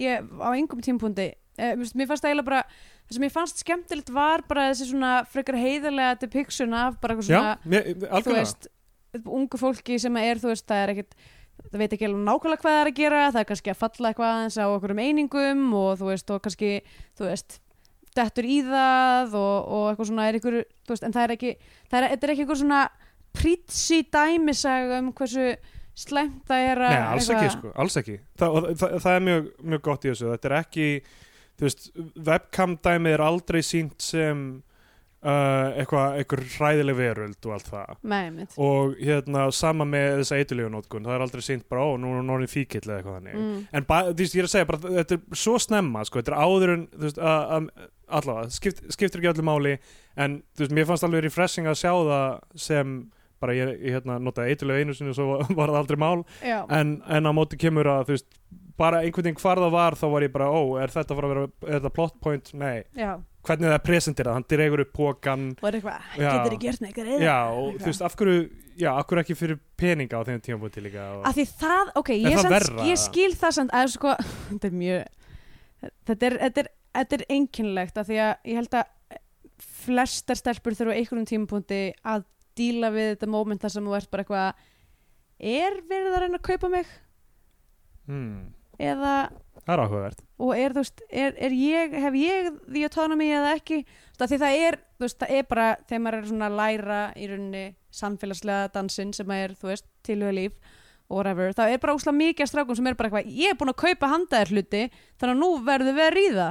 Ég, 0.05 0.29
á 0.43 0.49
engum 0.51 0.83
tímpúndi 0.83 1.29
eh, 1.57 1.75
mér 1.75 2.09
fannst 2.09 2.25
eiginlega 2.27 2.47
bara 2.49 2.63
það 3.05 3.17
sem 3.17 3.25
ég 3.27 3.33
fannst 3.33 3.61
skemmtilegt 3.63 4.11
var 4.13 4.43
bara 4.49 4.69
þessi 4.71 4.89
svona 4.89 5.13
frekar 5.29 5.57
heiðarlega 5.59 6.19
depiction 6.23 6.75
af 6.75 6.99
bara 7.01 7.15
eitthvað 7.15 7.31
já, 7.31 7.39
svona 7.39 7.71
mér, 7.71 7.89
þú 8.25 8.35
veist, 8.35 8.69
ungu 9.23 9.59
fólki 9.61 9.99
sem 10.01 10.21
er, 10.21 10.41
þú 10.41 10.51
veist, 10.51 10.67
það 10.67 10.83
er 10.83 10.93
ekkit 10.95 11.17
það 11.55 11.81
veit 11.81 11.93
ekki 11.95 12.07
alveg 12.09 12.25
nákvæmlega 12.25 12.61
hvað 12.63 12.75
það 12.75 12.81
er 12.81 12.89
að 12.89 12.97
gera 12.99 13.21
það 13.29 13.41
er 13.41 13.49
kannski 13.51 13.71
að 13.71 13.81
falla 13.83 14.11
eitthvað 14.11 14.33
aðeins 14.33 14.57
á 14.59 14.65
okkur 14.65 14.93
um 14.95 15.03
einingum 15.05 15.61
og 15.79 15.91
þú 16.01 16.09
veist, 16.09 16.33
og 16.33 16.41
kannski 16.43 16.71
þú 17.15 17.29
veist, 17.29 17.59
dettur 18.15 18.47
í 18.47 18.59
það 18.65 19.33
og, 19.39 19.55
og 19.75 19.85
eitthvað 19.91 20.09
svona 20.11 20.27
er 20.29 20.37
ykkur 20.39 20.57
þú 20.63 20.93
veist, 20.93 21.03
en 21.07 21.15
það 21.15 21.23
er 21.27 21.33
ekki, 21.35 21.51
það 21.91 21.97
er, 21.99 22.17
er 22.17 22.33
ekki 22.35 22.45
ykkur 22.45 22.61
svona 22.61 22.81
prítsi 23.35 24.01
dæmisag 24.15 24.93
um 24.99 25.11
hversu 25.15 25.47
slæmt 25.95 26.41
það 26.49 26.65
er 26.71 26.81
að 26.85 26.93
Nei, 26.95 27.03
alls 27.13 27.29
ekki, 27.29 27.35
eitthvað- 27.45 27.57
sko, 27.59 27.73
alls 27.83 27.97
ekki. 28.01 28.15
Þa, 28.39 28.47
og 28.51 28.65
það, 28.79 28.95
það 29.05 29.15
er 29.19 29.25
mjög, 29.29 29.45
mjög 29.73 29.81
gott 29.87 30.05
í 30.05 30.09
þessu. 30.11 30.31
Þetta 30.33 30.49
er 30.49 30.55
ekki, 30.59 30.87
þú 31.55 31.67
veist 31.67 31.85
webcam 32.29 32.77
dæmið 32.83 33.13
er 33.15 33.23
aldrei 33.23 33.61
sínt 33.63 34.01
sem 34.03 34.41
uh, 35.25 35.79
eitthvað 35.79 36.19
eitthvað 36.19 36.43
hræðileg 36.55 36.97
veröld 36.99 37.47
og 37.47 37.55
allt 37.55 37.71
það. 37.71 37.97
Nei, 38.11 38.45
og 38.61 38.95
hérna 39.01 39.47
sama 39.55 39.87
með 39.89 40.21
þessa 40.21 40.39
eitulífunótkun, 40.41 41.07
það 41.07 41.17
er 41.17 41.25
aldrei 41.25 41.45
sínt 41.45 41.67
bara, 41.71 41.87
ó, 41.87 41.89
nú 42.01 42.13
er 42.13 42.21
hún 42.21 42.31
orðin 42.35 42.51
fíkill 42.51 42.83
eða 42.85 42.99
eitthvað 42.99 43.19
þannig. 43.19 43.41
Mm. 43.41 43.59
en 43.79 43.89
ba, 43.89 43.99
veist, 44.11 44.37
ég 44.37 44.43
er 44.43 44.49
að 44.49 44.53
segja 44.55 44.69
bara, 44.69 44.93
þetta 44.99 45.17
er 45.17 45.41
svo 45.45 45.57
snemma 45.61 46.05
sko, 46.07 46.21
þetta 46.21 46.35
er 46.35 46.45
áður 46.45 46.75
en, 46.75 46.87
þú 46.93 47.09
veist, 47.09 47.21
allavega, 48.19 48.53
skipt, 48.53 48.85
skiptir 48.93 49.21
ekki 49.21 49.33
öllu 49.33 49.47
máli 49.49 49.75
en, 50.21 50.39
þú 50.55 50.65
veist, 50.65 50.77
mér 50.77 50.89
fannst 50.89 51.07
alveg 51.07 51.25
refreshing 51.25 51.69
að 51.69 51.81
sjá 51.81 51.91
það 51.93 52.59
sem 52.67 52.97
bara 53.41 53.55
ég, 53.57 53.71
ég 53.83 53.97
hérna, 53.97 54.17
notaði 54.23 54.53
eitulega 54.53 54.85
einu 54.85 54.95
sinni 54.95 55.11
og 55.11 55.17
svo 55.17 55.39
var 55.59 55.73
það 55.73 55.81
aldrei 55.81 55.99
mál. 56.01 56.21
En, 56.45 56.99
en 57.03 57.29
á 57.29 57.31
móti 57.35 57.59
kemur 57.61 57.89
að 57.91 58.09
þú 58.09 58.15
veist 58.15 58.29
bara 58.79 59.01
einhvern 59.03 59.29
veginn 59.29 59.39
hvar 59.39 59.61
það 59.63 59.73
var 59.75 59.95
þá 59.99 60.05
var 60.11 60.25
ég 60.25 60.33
bara 60.33 60.49
ó, 60.51 60.61
er 60.81 60.91
þetta 60.91 61.17
vera, 61.19 61.45
er 61.63 61.77
þetta 61.77 61.93
plot 61.95 62.17
point? 62.23 62.51
Nei, 62.59 62.83
já, 62.97 63.15
hvernig 63.47 63.69
það 63.69 63.77
er 63.77 63.83
presenterað, 63.85 64.37
hann 64.37 64.47
dregur 64.51 64.83
upp 64.85 64.93
pókan 64.95 65.47
og 65.59 65.67
er 65.69 65.79
eitthvað, 65.79 66.07
getur 66.19 66.55
þið 66.55 66.61
gert 66.65 66.83
með 66.83 66.91
eitthvað 66.91 67.25
já, 67.25 67.37
og 67.51 67.79
þú 67.79 67.91
veist, 67.91 68.05
af 68.05 68.17
hverju 68.19 68.39
já, 68.75 68.89
af 68.91 69.05
hverju 69.09 69.23
ekki 69.23 69.37
fyrir 69.39 69.61
peninga 69.79 70.19
á 70.19 70.27
þeim 70.27 70.41
tímabúti 70.45 70.83
líka 70.83 71.05
og, 71.15 71.21
að 71.29 71.39
því 71.39 71.45
það, 71.61 71.93
ok, 72.01 72.11
ég, 72.15 72.39
það 72.39 72.55
verra? 72.55 72.87
ég 72.89 73.01
skil 73.01 73.31
það 73.35 73.55
samt 73.59 73.75
að 73.77 73.93
sko, 73.95 74.15
þetta 74.49 74.71
er 74.71 74.77
mjög 74.81 75.89
þetta 76.09 76.29
er, 76.29 76.37
þetta 76.45 76.63
er, 76.63 76.71
þetta 76.99 77.19
er 77.19 77.25
einkennilegt 77.37 77.99
að 78.01 78.11
því 78.11 78.21
að 78.25 78.33
ég 78.51 78.61
held 78.61 78.79
að 78.81 78.93
flestar 79.85 80.39
stelpur 80.39 80.75
þurfa 80.75 80.95
á 80.95 80.97
einhverjum 80.99 81.27
tímapunkti 81.29 81.81
að 82.03 82.25
díla 82.57 82.91
við 82.93 83.11
þetta 83.13 83.29
moment 83.31 83.61
þar 83.61 83.73
sem 83.75 83.87
þú 83.87 83.95
ert 83.97 84.11
bara 84.11 84.25
eitthvað 84.25 84.63
er 85.55 85.79
verið 85.89 86.15
að 86.15 86.23
reyna 86.23 86.39
að 86.39 86.47
kaupa 86.47 86.71
mig? 86.71 86.91
Hmm, 88.07 88.35
eða, 88.79 89.15
það 89.65 89.73
er 89.75 89.83
áhugavert 89.83 90.23
og 90.45 90.51
er 90.59 90.75
veist 90.75 91.03
er, 91.09 91.35
er 91.37 91.55
ég, 91.57 91.95
hef 92.05 92.17
ég 92.19 92.49
því 92.65 92.85
autonomy 92.87 93.29
eða 93.33 93.53
ekki 93.57 93.81
því 94.15 94.39
það 94.41 94.57
er, 94.67 94.79
veist, 95.01 95.19
það 95.19 95.35
er 95.37 95.47
bara 95.49 95.67
þegar 95.83 96.03
maður 96.05 96.19
er 96.19 96.27
svona 96.31 96.49
að 96.49 96.57
læra 96.61 96.99
í 97.17 97.29
rauninni 97.31 97.65
samfélagslega 97.95 98.73
dansinn 98.75 99.13
sem 99.15 99.31
er, 99.35 99.55
þú 99.59 99.71
veist, 99.71 99.87
tilhuga 100.05 100.35
líf 100.35 100.57
og 101.05 101.19
whatever, 101.19 101.53
það 101.53 101.73
er 101.75 101.81
bara 101.83 101.95
úslega 101.95 102.17
mikið 102.17 102.49
strákum 102.49 102.77
sem 102.77 102.87
er 102.89 102.97
bara 102.97 103.11
eitthvað, 103.11 103.33
ég 103.37 103.53
er 103.53 103.57
búin 103.59 103.71
að 103.71 103.81
kaupa 103.83 104.09
handaðir 104.09 104.53
hluti 104.55 104.85
þannig 105.19 105.33
að 105.35 105.41
nú 105.41 105.49
verður 105.65 105.97
við 105.97 106.05
að 106.05 106.15
ríða 106.15 106.47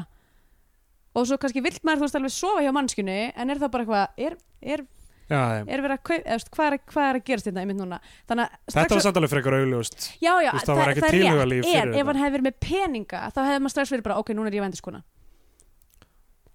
og 1.14 1.28
svo 1.28 1.38
kannski 1.42 1.62
vill 1.64 1.76
maður 1.82 2.02
þú 2.02 2.06
veist 2.06 2.18
alveg 2.20 2.34
sofa 2.34 2.62
hjá 2.64 2.74
mannskjunni 2.74 3.18
en 3.30 3.50
er 3.50 3.62
það 3.62 3.72
bara 3.74 3.86
eitthvað, 3.86 4.28
er, 4.28 4.36
er. 4.62 4.84
Er 5.30 5.82
verið 5.84 5.94
að 5.96 6.02
kaupa, 6.04 6.20
eða, 6.34 6.52
hvað, 6.56 6.66
er, 6.68 6.78
hvað 6.92 7.08
er 7.08 7.18
að 7.20 7.24
gerast 7.30 7.48
þetta 7.48 7.62
einmitt 7.64 7.80
núna? 7.80 7.98
Þannig 8.28 8.56
þetta 8.74 8.94
var 8.98 9.04
samt 9.06 9.20
alveg 9.20 9.32
frekar 9.32 9.56
augljóst. 9.60 10.08
Já, 10.20 10.32
já, 10.44 10.50
Þú 10.50 10.58
veist, 10.58 10.68
það 10.68 10.80
var 10.82 10.92
ekki 10.92 11.10
tilhugalíf 11.14 11.64
rétt, 11.64 11.70
fyrir 11.70 11.82
en 11.82 11.88
ef 11.88 11.96
þetta. 11.96 12.06
hann 12.12 12.22
hefði 12.22 12.36
verið 12.36 12.48
með 12.50 12.58
peninga 12.68 13.22
þá 13.32 13.40
hefði 13.48 13.62
maður 13.64 13.74
strax 13.76 13.94
verið 13.94 14.06
bara, 14.08 14.18
ok, 14.20 14.34
núna 14.36 14.50
er 14.52 14.58
ég 14.58 14.64
vendiskona 14.66 15.02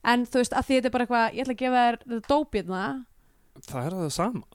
en 0.09 0.25
þú 0.29 0.41
veist, 0.41 0.55
að 0.55 0.67
því 0.67 0.77
þetta 0.77 0.89
er 0.89 0.95
bara 0.95 1.05
eitthvað 1.07 1.35
ég 1.35 1.43
ætla 1.43 1.55
að 1.55 1.61
gefa 1.63 1.83
þér 1.85 1.97
þetta 2.05 2.33
dópið 2.33 2.73
það 3.67 3.85
er 3.85 3.95
það 3.97 4.11
sama. 4.15 4.45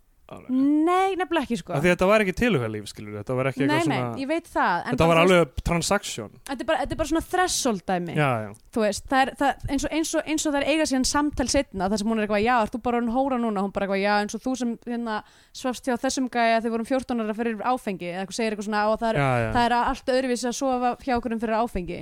Nei, 0.49 1.15
nefnilega 1.19 1.45
ekki 1.45 1.59
sko. 1.61 1.77
Þetta 1.85 2.07
var 2.09 2.23
ekki 2.25 2.35
tilhugalíf, 2.39 2.87
skilur 2.89 3.19
þetta 3.19 3.37
var 3.37 3.51
ekki 3.51 3.67
nei, 3.67 3.75
eitthvað 3.77 3.91
nei, 3.91 3.99
svona 4.01 4.23
ég 4.23 4.29
veit 4.31 4.47
það 4.49 4.75
en 4.75 4.95
þetta 4.95 5.09
var 5.11 5.19
þú 5.19 5.25
veist, 5.25 5.35
alveg 5.35 5.65
transaction. 5.69 6.31
Þetta, 6.49 6.57
er 6.65 6.69
bara, 6.71 6.81
þetta 6.83 6.95
er 6.95 7.01
bara 7.01 7.11
svona 7.11 7.25
threshold 7.35 7.83
dæmi. 7.91 8.15
Já, 8.17 8.31
já, 8.45 8.51
þú 8.75 8.85
veist, 8.85 9.05
það 9.11 9.25
er, 9.25 9.33
það, 9.41 9.67
eins, 9.69 9.85
og, 9.85 9.97
eins, 9.99 10.13
og, 10.15 10.31
eins 10.33 10.47
og 10.47 10.55
það 10.55 10.61
er 10.61 10.69
eiga 10.73 10.87
síðan 10.91 11.09
samtal 11.11 11.49
setna 11.53 11.89
þar 11.93 12.03
sem 12.03 12.13
hún 12.13 12.23
er 12.23 12.27
eitthvað, 12.27 12.45
já, 12.47 12.55
þú 12.73 12.81
bara 12.87 13.01
orðin 13.01 13.17
hóra 13.17 13.41
núna? 13.43 13.65
Hún 13.67 13.75
bara 13.75 13.89
eitthvað, 13.89 14.03
já, 14.05 14.15
eins 14.23 14.39
og 14.39 14.45
þú 14.45 14.55
sem 14.61 14.77
hérna, 14.89 15.19
svafst 15.61 15.91
hjá 15.91 15.99
þessum 16.07 16.31
gæja 16.33 16.61
þegar 16.61 16.69
við 16.71 16.77
vorum 16.79 16.91
14 16.93 17.25
ára 17.25 17.37
fyrir 17.41 17.67
áfengi. 17.69 18.09
Eða 18.15 18.25
eitthvað 18.25 18.39
segir 18.41 18.57
eitthvað 18.57 18.71
svona, 18.71 18.87
og 18.89 19.03
það 19.03 19.13
er, 19.13 19.21
já, 19.21 19.29
já. 19.45 19.51
það 19.59 19.69
er 19.69 19.77
allt 19.81 20.15
öðruvísi 20.17 20.49
að 20.49 20.57
sofa 20.63 20.95
hjá 21.05 21.19
okkur 21.19 21.37
fyrir 21.45 21.59
áfengi. 21.61 22.01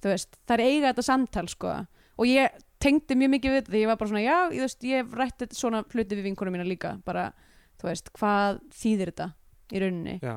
Það 0.00 0.56
er 0.56 0.64
eiga 0.64 0.90
þetta 0.90 1.06
samtal 1.06 1.46
sko. 1.52 1.76
og 2.20 2.28
ég 2.28 2.52
tengdi 2.80 3.16
mjög 3.18 3.32
mikið 3.34 3.54
við 3.56 3.68
því 3.68 3.82
ég 3.82 3.90
var 3.90 3.98
bara 4.00 4.10
svona, 4.10 4.24
já, 4.24 4.36
ég, 4.54 4.64
veist, 4.64 4.84
ég 4.88 5.02
hef 5.02 5.16
rætt 5.18 5.42
þetta 5.42 5.58
svona 5.58 5.82
hluti 5.92 6.16
við 6.16 6.30
vinkunum 6.30 6.56
mína 6.56 6.66
líka 6.66 6.94
bara, 7.04 7.28
þú 7.80 7.90
veist, 7.90 8.12
hvað 8.18 8.62
þýðir 8.76 9.12
þetta 9.12 9.28
í 9.70 9.82
rauninni, 9.82 10.16
já. 10.22 10.34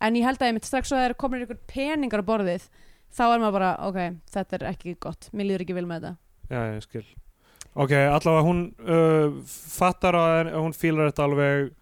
en 0.00 0.18
ég 0.18 0.28
held 0.28 0.42
að 0.42 0.50
ég 0.50 0.58
mitt 0.58 0.68
strax 0.68 0.92
að 0.92 1.00
það 1.00 1.08
er 1.08 1.16
komin 1.22 1.46
ykkur 1.46 1.62
peningar 1.70 2.24
á 2.24 2.30
borðið 2.30 2.68
þá 3.14 3.24
er 3.28 3.40
maður 3.42 3.56
bara, 3.56 3.70
ok, 3.88 4.20
þetta 4.34 4.58
er 4.58 4.66
ekki 4.72 4.94
gott. 5.00 5.30
Mér 5.32 5.50
líður 5.50 5.64
ekki 5.64 5.78
vel 5.78 5.88
með 5.88 6.04
þetta. 6.04 6.14
Já, 6.48 6.60
ég 6.74 6.84
skil. 6.84 7.04
Ok, 7.78 7.94
allavega 7.94 8.44
hún 8.46 8.62
uh, 8.82 9.40
fattar 9.46 10.18
að 10.18 10.52
hún 10.56 10.76
fílar 10.76 11.10
þetta 11.10 11.26
alveg. 11.28 11.72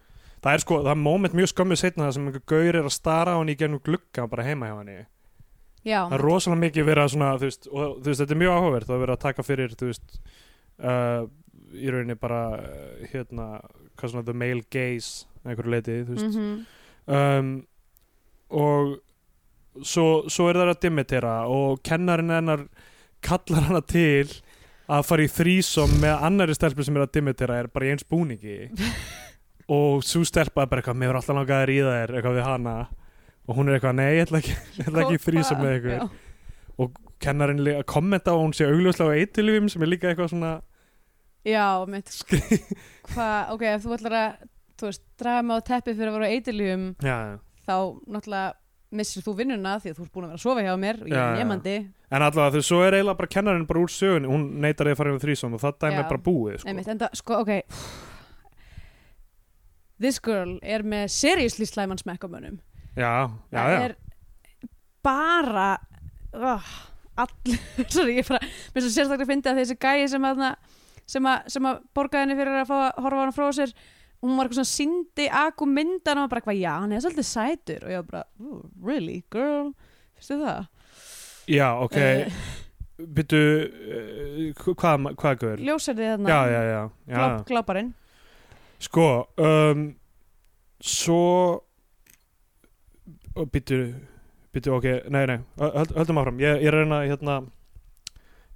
Það 0.45 0.53
er 0.53 0.63
sko, 0.63 0.81
það 0.85 0.93
er 0.93 1.03
moment 1.03 1.37
mjög 1.37 1.53
skömmið 1.53 1.81
setna 1.81 2.07
það 2.07 2.17
sem 2.17 2.27
einhver 2.29 2.45
gaur 2.53 2.79
er 2.79 2.87
að 2.87 2.95
stara 2.95 3.35
á 3.35 3.39
henni 3.41 3.55
í 3.57 3.61
gennum 3.61 3.83
glugga 3.83 4.27
bara 4.31 4.45
heima 4.47 4.69
hjá 4.71 4.77
henni. 4.81 4.99
Já, 5.87 6.01
það 6.03 6.17
er 6.19 6.25
rosalega 6.27 6.63
mikið 6.65 6.87
verið 6.89 7.05
að 7.05 7.13
svona 7.15 7.31
þú 7.39 7.47
veist, 7.47 7.69
og 7.71 7.83
þú 8.03 8.11
veist, 8.11 8.21
þetta 8.21 8.35
er 8.35 8.41
mjög 8.41 8.57
áhugavert 8.57 8.89
það 8.89 8.97
er 8.97 9.03
verið 9.05 9.15
að 9.15 9.23
taka 9.23 9.45
fyrir, 9.47 9.75
þú 9.79 9.91
veist 9.91 10.17
uh, 10.83 11.27
í 11.77 11.91
rauninni 11.93 12.17
bara 12.21 12.43
uh, 12.59 13.07
hérna, 13.13 13.49
hvað 13.97 14.13
svona 14.13 14.27
the 14.27 14.37
male 14.37 14.65
gaze 14.73 15.27
einhverju 15.47 15.73
leiti, 15.73 16.01
þú 16.07 16.17
veist. 16.17 16.41
Mm 16.41 16.65
um, 17.07 17.51
og 18.47 18.97
svo, 19.83 20.27
svo 20.31 20.49
er 20.51 20.59
það 20.59 20.73
að 20.73 20.83
dimitera 20.85 21.35
og 21.51 21.81
kennarinn 21.87 22.31
hennar 22.31 22.67
kallar 23.27 23.67
hana 23.69 23.83
til 23.83 24.29
að 24.87 25.07
fara 25.09 25.27
í 25.27 25.31
þrísom 25.31 25.97
með 26.03 26.27
annari 26.29 26.55
stelpu 26.55 26.87
sem 26.87 26.97
er 26.99 27.07
að 27.07 27.15
dimitera 27.19 27.59
er 27.59 27.71
bara 27.73 27.89
í 27.89 27.95
eins 27.95 28.07
búningi. 28.07 28.71
Og 29.67 30.05
svo 30.07 30.23
stelpa 30.23 30.63
er 30.63 30.69
bara 30.71 30.79
eitthvað, 30.79 30.99
mér 31.01 31.11
er 31.11 31.17
alltaf 31.19 31.35
langað 31.35 31.65
að 31.65 31.69
ríða 31.73 31.95
þér 31.97 32.13
eitthvað 32.15 32.37
við 32.37 32.45
hana. 32.47 32.75
Og 33.47 33.57
hún 33.59 33.67
er 33.67 33.77
eitthvað, 33.77 33.97
nei, 33.99 34.11
ég 34.15 34.29
ætla 34.29 34.39
ekki, 34.39 34.55
ekki 34.87 35.23
þrísom 35.25 35.59
með 35.59 35.75
ykkur. 35.81 35.97
já. 35.97 37.06
Kennarinn 37.23 37.63
að 37.77 37.87
kommenta 37.89 38.35
á 38.35 38.37
hún 38.37 38.55
sé 38.57 38.69
augljóslega 38.69 39.15
á 39.15 39.19
eitilífum 39.23 39.71
sem 39.73 39.83
er 39.85 39.93
líka 39.93 40.11
eitthvað 40.11 40.33
svona 40.35 40.53
Já, 41.47 41.87
mitt 41.87 42.11
Hvað, 43.13 43.53
ok, 43.55 43.67
ef 43.71 43.85
þú 43.85 43.97
ætlar 43.97 44.17
að 44.19 44.47
þú 44.77 44.89
veist, 44.91 45.03
draga 45.21 45.43
mig 45.47 45.61
á 45.63 45.69
teppi 45.71 45.95
fyrir 45.95 46.11
að 46.11 46.17
vera 46.19 46.29
á 46.29 46.35
eitilífum 46.35 46.87
já, 47.01 47.19
þá 47.65 47.77
náttúrulega 48.05 48.49
missir 48.97 49.25
þú 49.25 49.37
vinnuna 49.41 49.77
því 49.83 49.93
að 49.93 49.99
þú 49.99 50.05
ert 50.05 50.15
búin 50.15 50.27
að 50.27 50.33
vera 50.33 50.39
að 50.39 50.45
sofa 50.45 50.65
hjá 50.67 50.75
mér 50.81 50.99
og 51.03 51.09
ég 51.11 51.21
er 51.21 51.39
nefandi 51.41 51.77
en 52.07 52.23
allavega 52.23 52.55
þú 52.55 52.63
svo 52.67 52.83
er 52.87 52.97
eiginlega 52.97 53.19
bara 53.21 53.33
kennarinn 53.35 53.67
bara 53.67 53.83
úr 53.83 53.93
sögun 53.93 54.29
hún 54.31 54.45
neytar 54.63 54.91
að 54.91 54.99
fara 55.01 55.15
yfir 55.15 55.25
þrísom 55.25 55.57
og 55.57 55.63
það 55.63 55.79
dæmi 55.83 55.99
er 55.99 56.11
bara 56.11 56.23
búið 56.29 56.61
sko. 56.61 56.71
Einmitt, 56.71 56.91
en 56.93 57.01
það, 57.03 57.17
sko, 57.19 57.41
ok. 57.43 57.53
This 60.03 60.21
girl 60.23 60.57
er 60.63 60.85
með 60.87 61.09
seriously 61.15 61.67
slæman 61.67 61.99
smekk 61.99 62.27
á 62.27 62.29
mönnum. 62.31 62.61
Já, 62.97 63.13
já, 63.51 63.63
já, 63.73 63.79
er 63.89 63.97
bara 65.05 65.71
oh, 66.37 66.71
all, 67.17 67.33
sorry, 67.95 68.17
ég 68.21 68.29
bara 68.29 68.41
mér 68.47 68.85
svo 68.87 68.91
sérstaklega 68.95 69.29
fyndi 69.31 69.51
að 69.53 69.61
þessi 69.63 69.77
gæi 69.83 70.09
sem 70.13 70.27
að 70.31 70.43
sem 71.07 71.29
að, 71.31 71.45
sem 71.55 71.69
að 71.71 71.83
borgaði 71.95 72.25
henni 72.27 72.37
fyrir 72.41 72.61
að 72.63 72.69
fá 72.71 72.77
að 72.89 73.03
horfa 73.05 73.21
á 73.21 73.23
hann 73.25 73.37
frá 73.37 73.47
sér 73.55 73.75
hún 74.25 74.33
var 74.39 74.49
eitthvað 74.49 74.59
svona 74.63 74.73
síndi 74.73 75.27
agu 75.45 75.67
myndan 75.71 76.19
og 76.23 76.31
bara 76.33 76.41
eitthvað, 76.41 76.57
já, 76.59 76.73
hann 76.83 76.95
er 76.97 77.03
svolítið 77.05 77.27
sætur 77.29 77.85
og 77.87 77.93
ég 77.93 78.01
var 78.01 78.07
bara, 78.11 78.25
oh, 78.43 78.63
really, 78.83 79.19
girl 79.31 79.69
fyrstu 80.17 80.39
það? 80.43 80.71
já, 81.53 81.69
ok, 81.85 81.99
Eh, 82.97 83.05
byttu 83.13 83.37
uh, 83.37 84.65
hvað, 84.73 85.07
hvað 85.21 85.39
gaur? 85.43 85.61
ljósarði 85.69 86.07
þarna 86.15 86.31
já, 86.33 86.39
já, 86.49 86.61
já, 86.65 86.79
já. 87.13 87.17
gláp, 87.21 87.43
gláparinn 87.51 87.91
sko 88.87 89.09
um, 89.37 89.83
svo 90.81 91.21
og 93.37 93.51
byttu 93.53 93.79
byttu, 94.57 94.75
ok, 94.79 94.89
nei, 95.13 95.23
nei, 95.31 95.39
höld, 95.61 95.95
höldum 96.01 96.23
áfram. 96.23 96.43
Ég, 96.43 96.65
ég 96.65 96.73
er 96.73 96.81
reyna, 96.81 97.05
hérna 97.07 97.41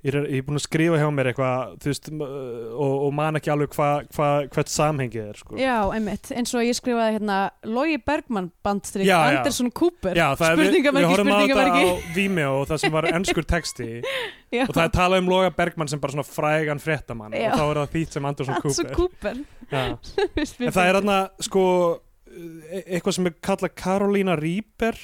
ég 0.00 0.14
er, 0.14 0.24
ég 0.30 0.40
er 0.40 0.44
búin 0.46 0.56
að 0.56 0.64
skrifa 0.64 0.98
hjá 1.00 1.06
mér 1.12 1.28
eitthvað 1.30 1.72
þú 1.82 1.90
veist, 1.90 2.08
og, 2.16 2.94
og 3.04 3.10
man 3.16 3.36
ekki 3.36 3.50
alveg 3.52 3.74
hvað 3.74 4.06
hva, 4.16 4.28
hvert 4.54 4.72
samhengið 4.72 5.26
er, 5.26 5.40
sko. 5.42 5.58
Já, 5.60 5.74
einmitt, 5.92 6.30
eins 6.32 6.54
og 6.56 6.64
ég 6.64 6.78
skrifaði 6.78 7.18
hérna 7.18 7.38
Logi 7.68 7.98
Bergman 8.00 8.48
já. 9.04 9.16
Andersson 9.18 9.70
Cooper. 9.76 10.16
Já, 10.16 10.30
það 10.40 10.54
er, 10.54 10.62
við, 10.62 10.78
við 10.88 11.08
horfum 11.10 11.32
á 11.32 11.38
þetta 11.44 11.66
á 11.68 11.84
Vimeo 12.16 12.56
og 12.62 12.66
það 12.72 12.82
sem 12.84 12.96
var 12.96 13.10
ennskur 13.18 13.48
texti. 13.48 13.90
Og 14.64 14.72
það 14.72 14.84
er 14.86 14.94
talað 14.96 15.24
um 15.24 15.32
Loga 15.34 15.52
Bergman 15.60 15.92
sem 15.92 16.00
bara 16.02 16.16
svona 16.16 16.26
frægan 16.26 16.80
fréttamann 16.82 17.36
Já. 17.36 17.52
og 17.52 17.60
þá 17.60 17.64
er 17.66 17.82
það 17.82 17.96
þýtt 17.98 18.16
sem 18.16 18.30
Andersson 18.32 18.62
Cooper. 18.64 18.94
Cooper. 18.96 19.42
En 19.70 20.72
það 20.74 20.86
er 20.88 20.96
þarna 20.96 21.16
sko 21.44 21.62
e- 22.26 22.84
eitthvað 22.96 23.14
sem 23.14 23.28
er 23.28 23.36
kallað 23.44 23.76
Karolína 23.78 24.34
Rýper 24.40 24.98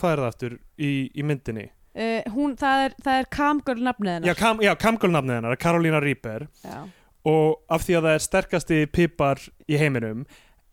hvað 0.00 0.14
er 0.14 0.22
það 0.22 0.30
aftur 0.32 0.56
í, 0.80 0.92
í 1.14 1.26
myndinni? 1.26 1.66
Uh, 1.90 2.22
hún, 2.30 2.54
það 2.58 2.84
er, 2.86 2.92
það 3.02 3.20
er 3.20 3.28
Camgirl 3.34 3.82
nafnið 3.82 4.12
Já, 4.14 4.20
hennar 4.20 4.38
kam, 4.38 4.60
já 4.62 4.70
kamgölnafnið 4.78 5.36
hennar, 5.40 5.58
Karolína 5.58 6.00
Rýper 6.04 6.46
já. 6.62 6.78
og 7.26 7.58
af 7.66 7.82
því 7.82 7.96
að 7.98 8.06
það 8.06 8.14
er 8.14 8.24
sterkasti 8.28 8.80
pipar 8.94 9.42
í 9.66 9.80
heiminum 9.80 10.22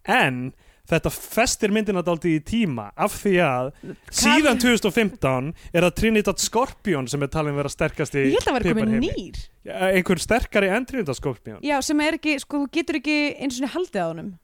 en 0.07 0.51
þetta 0.87 1.11
festir 1.11 1.73
myndina 1.73 2.03
dálítið 2.05 2.37
í 2.37 2.43
tíma 2.47 2.87
af 2.95 3.17
því 3.23 3.33
að 3.43 3.71
síðan 4.13 4.61
2015 4.61 5.49
er 5.73 5.87
það 5.87 5.95
Trinidad 5.99 6.43
Scorpion 6.43 7.09
sem 7.11 7.25
er 7.25 7.31
talin 7.33 7.57
vera 7.57 7.71
sterkasti 7.71 8.23
ég 8.29 8.37
held 8.37 8.51
að 8.53 8.59
pipar 8.61 8.67
í 8.69 8.75
komið 8.77 9.05
nýr. 9.07 9.41
Já, 9.67 9.75
einhver 9.89 10.21
sterkari 10.23 10.69
en 10.71 10.85
Trinidad 10.87 11.17
Scorpion. 11.17 11.59
Já, 11.65 11.79
sem 11.83 12.05
er 12.05 12.21
ekki, 12.21 12.37
sko, 12.43 12.63
þú 12.63 12.75
getur 12.77 13.01
ekki 13.01 13.17
eins 13.35 13.59
og 13.59 13.73
haldið 13.73 14.05
á 14.05 14.07
honum 14.13 14.35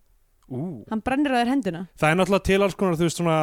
Ú. 0.53 0.85
hann 0.89 1.01
brennir 1.05 1.33
að 1.35 1.41
þér 1.43 1.51
hendina. 1.53 1.81
Það 1.99 2.09
er 2.13 2.19
náttúrulega 2.21 2.47
til 2.49 2.59
alls 2.67 2.75
konar 2.79 2.97
þú 2.99 3.07
veist 3.07 3.21
svona 3.21 3.37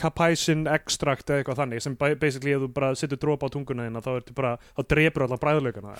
capaisin 0.00 0.66
extract 0.70 1.30
eða 1.30 1.42
eitthvað 1.42 1.60
þannig 1.62 1.84
sem 1.86 1.96
ba- 2.00 2.14
basically 2.20 2.54
ef 2.56 2.64
þú 2.66 2.70
bara 2.80 2.94
setur 2.98 3.20
dropa 3.22 3.46
á 3.46 3.54
tunguna 3.54 3.86
þína 3.88 4.02
þá, 4.04 4.10
ertu 4.20 4.34
bara, 4.38 4.56
þá 4.76 4.82
drepur 4.94 5.26
allar 5.26 5.42
bræðlaugana 5.44 5.96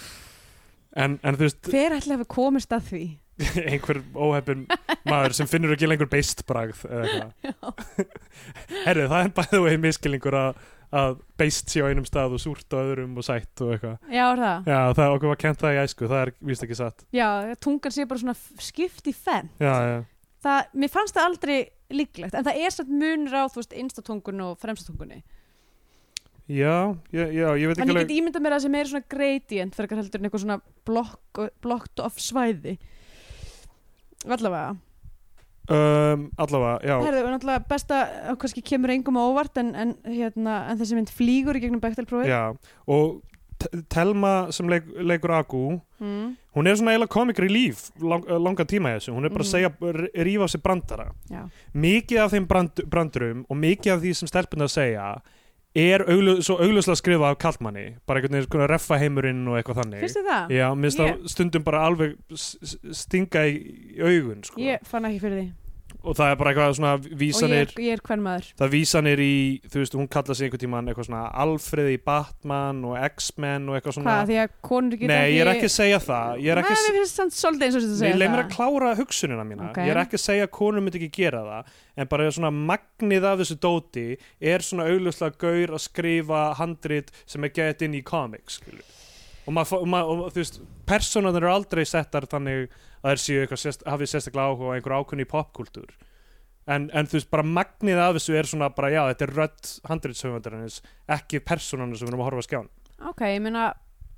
en, 0.96 1.18
en 1.22 1.36
þú 1.36 1.46
veist 1.48 1.70
hver 1.72 1.96
ætla 1.98 2.14
að 2.16 2.20
hafa 2.22 2.28
komist 2.36 2.72
að 2.72 2.86
því? 2.92 3.04
Einhver 3.68 3.98
óheppin 4.16 4.62
maður 5.04 5.34
sem 5.36 5.48
finnur 5.50 5.74
ekki 5.74 5.88
lengur 5.90 6.08
beist 6.08 6.40
bragð 6.48 6.86
eða 6.88 7.04
eitthvað. 7.04 8.06
Herrið 8.86 9.10
það 9.12 9.26
er 9.26 9.34
bæðið 9.36 9.58
og 9.60 9.68
einn 9.74 9.82
miskilingur 9.82 10.36
að, 10.40 10.62
að 10.96 11.18
beist 11.36 11.68
sé 11.74 11.84
á 11.84 11.88
einum 11.90 12.06
stað 12.08 12.38
og 12.38 12.40
súrt 12.40 12.72
á 12.72 12.80
öðrum 12.80 13.12
og 13.20 13.26
sætt 13.28 13.60
og 13.60 13.74
eitthvað. 13.74 13.98
Já, 14.08 14.24
er 14.32 14.40
það, 14.40 14.70
já 14.72 14.80
það 14.96 15.16
okkur 15.18 15.32
var 15.34 15.40
kent 15.44 15.60
það 15.66 15.76
í 15.76 15.82
æsku 15.84 16.08
það 16.14 16.22
er 16.24 16.32
víst 16.48 16.64
ekki 16.64 16.78
satt. 16.80 17.04
Já, 17.12 17.28
tungan 17.60 17.92
sé 17.98 18.08
bara 18.08 18.22
svona 18.24 18.36
skipt 18.70 19.12
í 19.12 19.16
fenn 19.20 19.52
já 19.60 19.74
já 19.84 19.98
það, 20.46 20.70
mér 20.82 20.92
fannst 20.94 21.16
það 21.16 21.28
aldrei 21.30 21.56
líklegt 21.94 22.36
en 22.36 22.46
það 22.46 22.62
er 22.62 22.74
satt 22.74 22.90
munur 22.90 23.36
á, 23.36 23.42
þú 23.50 23.62
veist, 23.62 23.76
innstatungun 23.82 24.46
og 24.46 24.56
fremstatungunni. 24.62 25.20
Já, 26.46 26.94
já, 27.10 27.24
já, 27.34 27.46
ég 27.58 27.66
veit 27.66 27.74
ekki 27.74 27.82
ég 27.82 27.90
alveg 27.90 28.04
get 28.06 28.16
ímyndað 28.20 28.42
mér 28.44 28.54
að 28.54 28.60
það 28.60 28.64
sem 28.64 28.74
er 28.78 28.90
svona 28.90 29.08
gradient 29.10 29.74
fyrir 29.74 29.88
eitthvað 29.88 30.02
heldur 30.04 30.20
en 30.20 30.28
eitthvað 30.28 30.42
svona 30.44 30.58
blokk, 30.86 31.40
blokkt 31.64 32.02
of 32.06 32.20
svæði. 32.22 32.76
Allavega. 34.26 34.76
Um, 35.66 36.28
Allavega, 36.38 36.76
já. 36.86 36.94
Herðu, 37.02 37.24
og 37.26 37.32
náttúrulega 37.34 37.66
besta, 37.66 37.98
og 38.30 38.38
kannski 38.38 38.62
kemur 38.62 38.92
engum 38.94 39.18
á 39.18 39.22
óvart 39.26 39.58
en, 39.58 39.72
en, 39.74 39.96
hérna, 40.06 40.60
en 40.70 40.78
þessi 40.78 40.98
mynd 40.98 41.10
flýgur 41.10 41.58
í 41.58 41.64
gegnum 41.64 41.82
Bechtel-prófið 41.82 42.30
Já, 42.30 42.42
og 42.86 43.16
Telma 43.88 44.52
sem 44.52 44.68
leik, 44.68 44.84
leikur 45.00 45.30
Agu 45.32 45.80
mm, 46.00 46.36
hún 46.56 46.66
er 46.68 46.76
svona 46.76 46.92
eiginlega 46.94 47.08
comic 47.12 47.38
relief 47.38 47.90
lang, 48.00 48.24
langan 48.28 48.66
tíma 48.68 48.92
í 48.92 48.98
þessu, 48.98 49.14
hún 49.16 49.24
er 49.24 49.30
bara 49.32 49.44
að 49.44 49.48
Mhm. 49.48 49.54
segja 49.54 50.24
rífa 50.24 50.44
á 50.44 50.48
sig 50.50 50.62
brandara 50.62 51.06
já. 51.30 51.48
mikið 51.74 52.18
af 52.24 52.32
þeim 52.32 52.46
brand, 52.46 52.70
brandurum 52.90 53.44
og 53.48 53.56
mikið 53.56 53.92
af 53.94 54.00
því 54.02 54.14
sem 54.14 54.28
stelpunni 54.28 54.64
að 54.64 54.74
segja 54.76 55.20
er 55.76 56.00
auglu, 56.08 56.40
svo 56.42 56.56
augljóslega 56.56 56.96
skrifað 56.96 57.30
af 57.32 57.38
kallmanni 57.38 57.96
bara 58.06 58.20
einhvern 58.20 58.32
veginn 58.38 58.48
svona 58.50 58.68
reffa 58.68 58.98
heimurinn 58.98 59.48
og 59.48 59.56
eitthvað 59.58 59.82
þannig 59.82 60.00
finnst 60.00 60.16
þið 60.16 60.28
það? 60.30 60.48
Já, 60.56 60.68
minnst 60.74 60.98
Ég- 60.98 61.16
það 61.18 61.28
stundum 61.28 61.62
bara 61.64 61.82
alveg 61.86 62.16
stinga 62.92 63.42
í 63.48 64.00
augun 64.00 64.42
sko. 64.44 64.60
ég 64.60 64.78
fann 64.84 65.04
ekki 65.04 65.20
fyrir 65.20 65.40
því 65.42 65.52
og 66.06 66.14
það 66.16 66.30
er 66.32 66.36
bara 66.40 66.52
eitthvað 66.52 66.74
svona 66.78 66.92
og 66.96 67.06
ég, 67.06 67.16
vísanir 67.20 67.62
er- 67.66 67.80
er 67.96 68.02
hvern 68.06 68.22
maður. 68.22 68.48
Það 68.60 68.70
vísanir 68.76 69.22
í, 69.24 69.34
þú 69.66 69.80
veist, 69.82 69.96
hún 69.98 70.08
kalla 70.16 70.34
sig 70.38 70.46
einhvern 70.46 70.62
tímann 70.62 70.90
eitthvað 70.92 71.08
svona 71.10 71.22
Alfred 71.44 71.90
í 71.92 71.98
Batman 72.06 72.84
og 72.86 72.96
X-Men 73.10 73.68
og 73.68 73.76
eitthvað 73.80 73.96
svona. 73.98 74.14
Hvað, 74.14 74.30
því 74.30 74.38
að 74.44 74.54
konur 74.70 75.00
geta 75.00 75.12
Nei, 75.12 75.32
ég 75.34 75.40
er 75.44 75.52
ekki 75.54 75.68
að 75.70 75.74
segja 75.76 75.98
það. 76.06 76.30
Ég 76.46 76.52
er 76.54 76.62
ekki, 76.62 76.76
að 78.46 78.52
klára 78.56 78.94
hugsunina 79.00 79.44
mína. 79.48 79.70
Ok. 79.70 79.82
Ég 79.82 79.94
er 79.96 80.02
ekki 80.04 80.16
að 80.20 80.24
segja 80.26 80.46
að 80.46 80.54
konur 80.56 80.86
myndi 80.86 81.00
ekki 81.02 81.12
gera 81.22 81.42
það 81.50 81.74
En 81.96 82.06
bara 82.12 82.26
svona 82.36 82.50
magnið 82.52 83.24
af 83.24 83.38
þessu 83.40 83.56
dóti 83.56 84.06
Er 84.40 84.58
svona 84.60 84.84
augljóslega 84.90 85.38
gaur 85.40 85.74
að 85.78 85.84
skrifa 85.86 86.42
handrit 86.60 87.10
sem 87.24 87.44
er 87.44 87.48
gett 87.56 87.82
inn 87.82 87.94
í 87.96 88.02
comics 88.04 88.60
skilur. 88.60 88.84
Og, 89.46 89.54
maður, 89.54 89.78
og, 89.78 89.88
maður, 89.90 90.24
og 90.26 90.34
þú 90.34 90.42
veist 90.42 90.60
Personarnir 90.90 91.44
eru 91.44 91.52
aldrei 91.52 91.84
settar 91.86 92.26
þannig 92.30 92.66
að 93.02 93.12
þeir 93.12 93.22
séu 93.22 93.40
eitthvað 93.42 93.62
sérst, 93.62 93.86
hafið 93.86 94.10
sérstaklega 94.10 94.50
áhuga 94.50 94.70
á 94.70 94.74
einhver 94.74 94.96
ákunni 94.98 95.26
popkultúr 95.30 95.94
en, 96.66 96.88
en 96.90 97.06
þú 97.06 97.18
veist, 97.20 97.30
bara 97.30 97.46
magnið 97.46 98.02
af 98.02 98.16
þessu 98.18 98.36
er 98.38 98.50
svona 98.50 98.70
bara, 98.74 98.90
já, 98.90 99.02
þetta 99.12 99.26
er 99.26 99.34
rödd 99.36 99.72
handritshöfundarins 99.86 100.80
ekki 101.16 101.42
personarnir 101.46 102.00
sem 102.00 102.08
við 102.08 102.14
erum 102.14 102.24
að 102.24 102.30
horfa 102.30 102.42
á 102.42 102.48
skján 102.48 102.70
ok, 103.12 103.24
ég 103.30 103.42
meina 103.44 103.66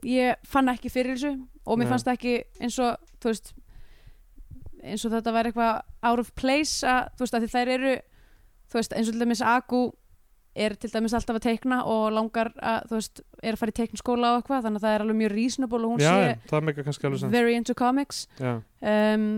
ég 0.07 0.49
fann 0.49 0.73
ekki 0.73 0.93
fyrir 0.93 1.17
þessu 1.17 1.35
og 1.65 1.79
mér 1.79 1.89
Nei. 1.89 1.93
fannst 1.93 2.13
ekki 2.13 2.37
eins 2.63 2.79
og 2.81 2.97
þú 3.21 3.33
veist 3.33 3.53
eins 4.79 5.05
og 5.05 5.13
þetta 5.13 5.35
væri 5.35 5.53
eitthvað 5.53 5.81
out 6.09 6.23
of 6.23 6.33
place 6.39 6.87
að, 6.87 7.11
þú 7.19 7.27
veist, 7.27 7.37
að 7.37 7.49
þær 7.53 7.73
eru 7.75 7.95
þú 8.69 8.79
veist, 8.79 8.95
eins 8.95 9.11
og 9.11 9.17
til 9.17 9.25
dæmis 9.25 9.45
Agu 9.45 9.83
er 10.65 10.75
til 10.81 10.91
dæmis 10.93 11.15
alltaf 11.17 11.39
að 11.39 11.45
teikna 11.47 11.79
og 11.89 12.09
langar 12.17 12.51
að, 12.59 12.89
þú 12.91 12.97
veist, 12.99 13.23
er 13.43 13.55
að 13.57 13.61
fara 13.63 13.75
í 13.75 13.77
teiknskóla 13.79 14.33
og 14.35 14.41
eitthvað, 14.43 14.65
þannig 14.67 14.81
að 14.83 14.87
það 14.89 14.97
er 14.99 15.05
alveg 15.07 15.19
mjög 15.23 15.33
reasonable 15.37 15.81
og 15.87 15.95
hún 15.95 16.03
Já, 16.05 16.11
sé 16.11 16.33
very 17.37 17.55
into 17.59 17.75
comics. 17.79 18.25
Já. 18.41 18.53
Um, 18.83 19.29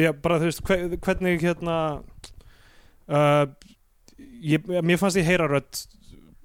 já, 0.00 0.12
bara 0.22 0.38
þú 0.42 0.50
veist, 0.50 0.62
hve- 0.68 1.00
hvernig 1.06 1.42
hérna 1.42 1.76
uh, 3.08 3.46
ég, 4.42 4.66
mér 4.82 4.98
fannst 5.00 5.18
ég 5.20 5.26
heyra 5.28 5.48
rödd 5.50 5.84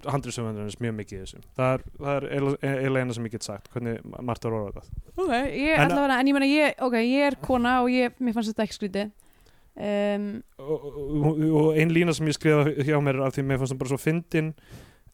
handriðsöfundurins 0.02 0.80
mjög 0.82 0.94
mikið 0.98 1.14
í 1.14 1.22
þessu. 1.22 1.40
Það 1.54 1.72
er, 1.76 1.82
er 2.02 2.46
eiginlega 2.66 3.04
eina 3.06 3.14
sem 3.14 3.26
ég 3.28 3.34
get 3.36 3.46
sagt 3.46 3.68
hvernig 3.70 4.00
Marta 4.26 4.50
orðað 4.50 4.80
það. 4.80 4.88
Ok, 5.14 5.34
ég 5.54 5.76
En- 5.76 5.84
allavega, 5.84 6.16
en 6.18 6.30
ég 6.32 6.34
meina 6.38 6.48
ég, 6.50 6.72
ok, 6.82 6.96
ég 7.06 7.26
er 7.28 7.36
kona 7.44 7.76
og 7.84 7.90
ég, 7.94 8.16
mér 8.18 8.34
fannst 8.34 8.50
þetta 8.50 8.66
ekki 8.66 8.78
skrítið 8.80 9.12
um, 9.76 10.30
og, 10.58 10.86
og, 10.86 11.42
og 11.60 11.68
ein 11.80 11.92
lína 11.94 12.14
sem 12.16 12.28
ég 12.28 12.36
skrifa 12.36 12.72
hjá 12.84 12.98
mér 13.00 13.22
af 13.26 13.36
því 13.36 13.46
mér 13.48 13.60
fannst 13.60 13.74
hann 13.74 13.80
bara 13.80 13.92
svo 13.92 14.00
fyndin 14.00 14.52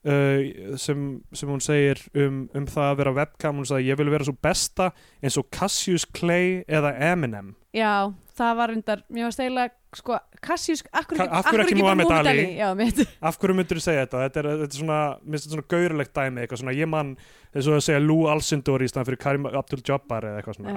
uh, 0.09 0.77
sem, 0.81 1.05
sem 1.33 1.53
hún 1.53 1.63
segir 1.65 2.03
um, 2.15 2.47
um 2.55 2.67
það 2.69 2.91
að 2.91 2.99
vera 3.03 3.17
webcam. 3.21 3.61
Hún 3.61 3.69
sagði 3.71 3.93
ég 3.93 4.01
vil 4.01 4.13
vera 4.13 4.29
svo 4.29 4.37
besta 4.43 4.91
eins 5.23 5.39
og 5.41 5.49
Cassius 5.55 6.07
Clay 6.07 6.63
eða 6.67 6.95
Eminem. 7.13 7.55
Já, 7.77 8.11
það 8.39 8.55
var 8.61 8.71
reyndar 8.73 9.03
mér 9.13 9.27
varst 9.29 9.41
eiginlega, 9.43 9.73
sko, 9.99 10.19
Cassius 10.45 10.83
akkur 10.93 11.19
Ka- 11.21 11.43
hverju 11.49 11.65
ekki 11.67 11.77
Muhammad 11.81 12.29
Ali? 12.31 12.47
mitt. 12.79 13.03
Af 13.29 13.39
hverju 13.43 13.57
myndur 13.59 13.81
þú 13.81 13.85
segja 13.85 14.07
þetta? 14.07 14.23
Þetta 14.29 14.43
er, 14.45 14.49
þetta 14.63 14.69
er 14.71 14.81
svona, 14.83 15.01
minnst 15.25 15.47
þetta 15.49 15.57
svona 15.59 15.69
gaurlegt 15.75 16.15
dæmi 16.19 16.43
eitthvað 16.45 16.63
svona, 16.63 16.77
ég 16.79 16.91
mann, 16.95 17.13
þess 17.57 17.71
að 17.75 17.85
segja 17.91 18.01
Lou 18.07 18.21
Alcindor 18.33 18.85
í 18.87 18.91
staðan 18.93 19.11
fyrir 19.11 19.23
Karim 19.27 19.51
Abdul-Jabbar 19.53 20.31
eða 20.33 20.41
eitthvað 20.43 20.59
svona, 20.61 20.75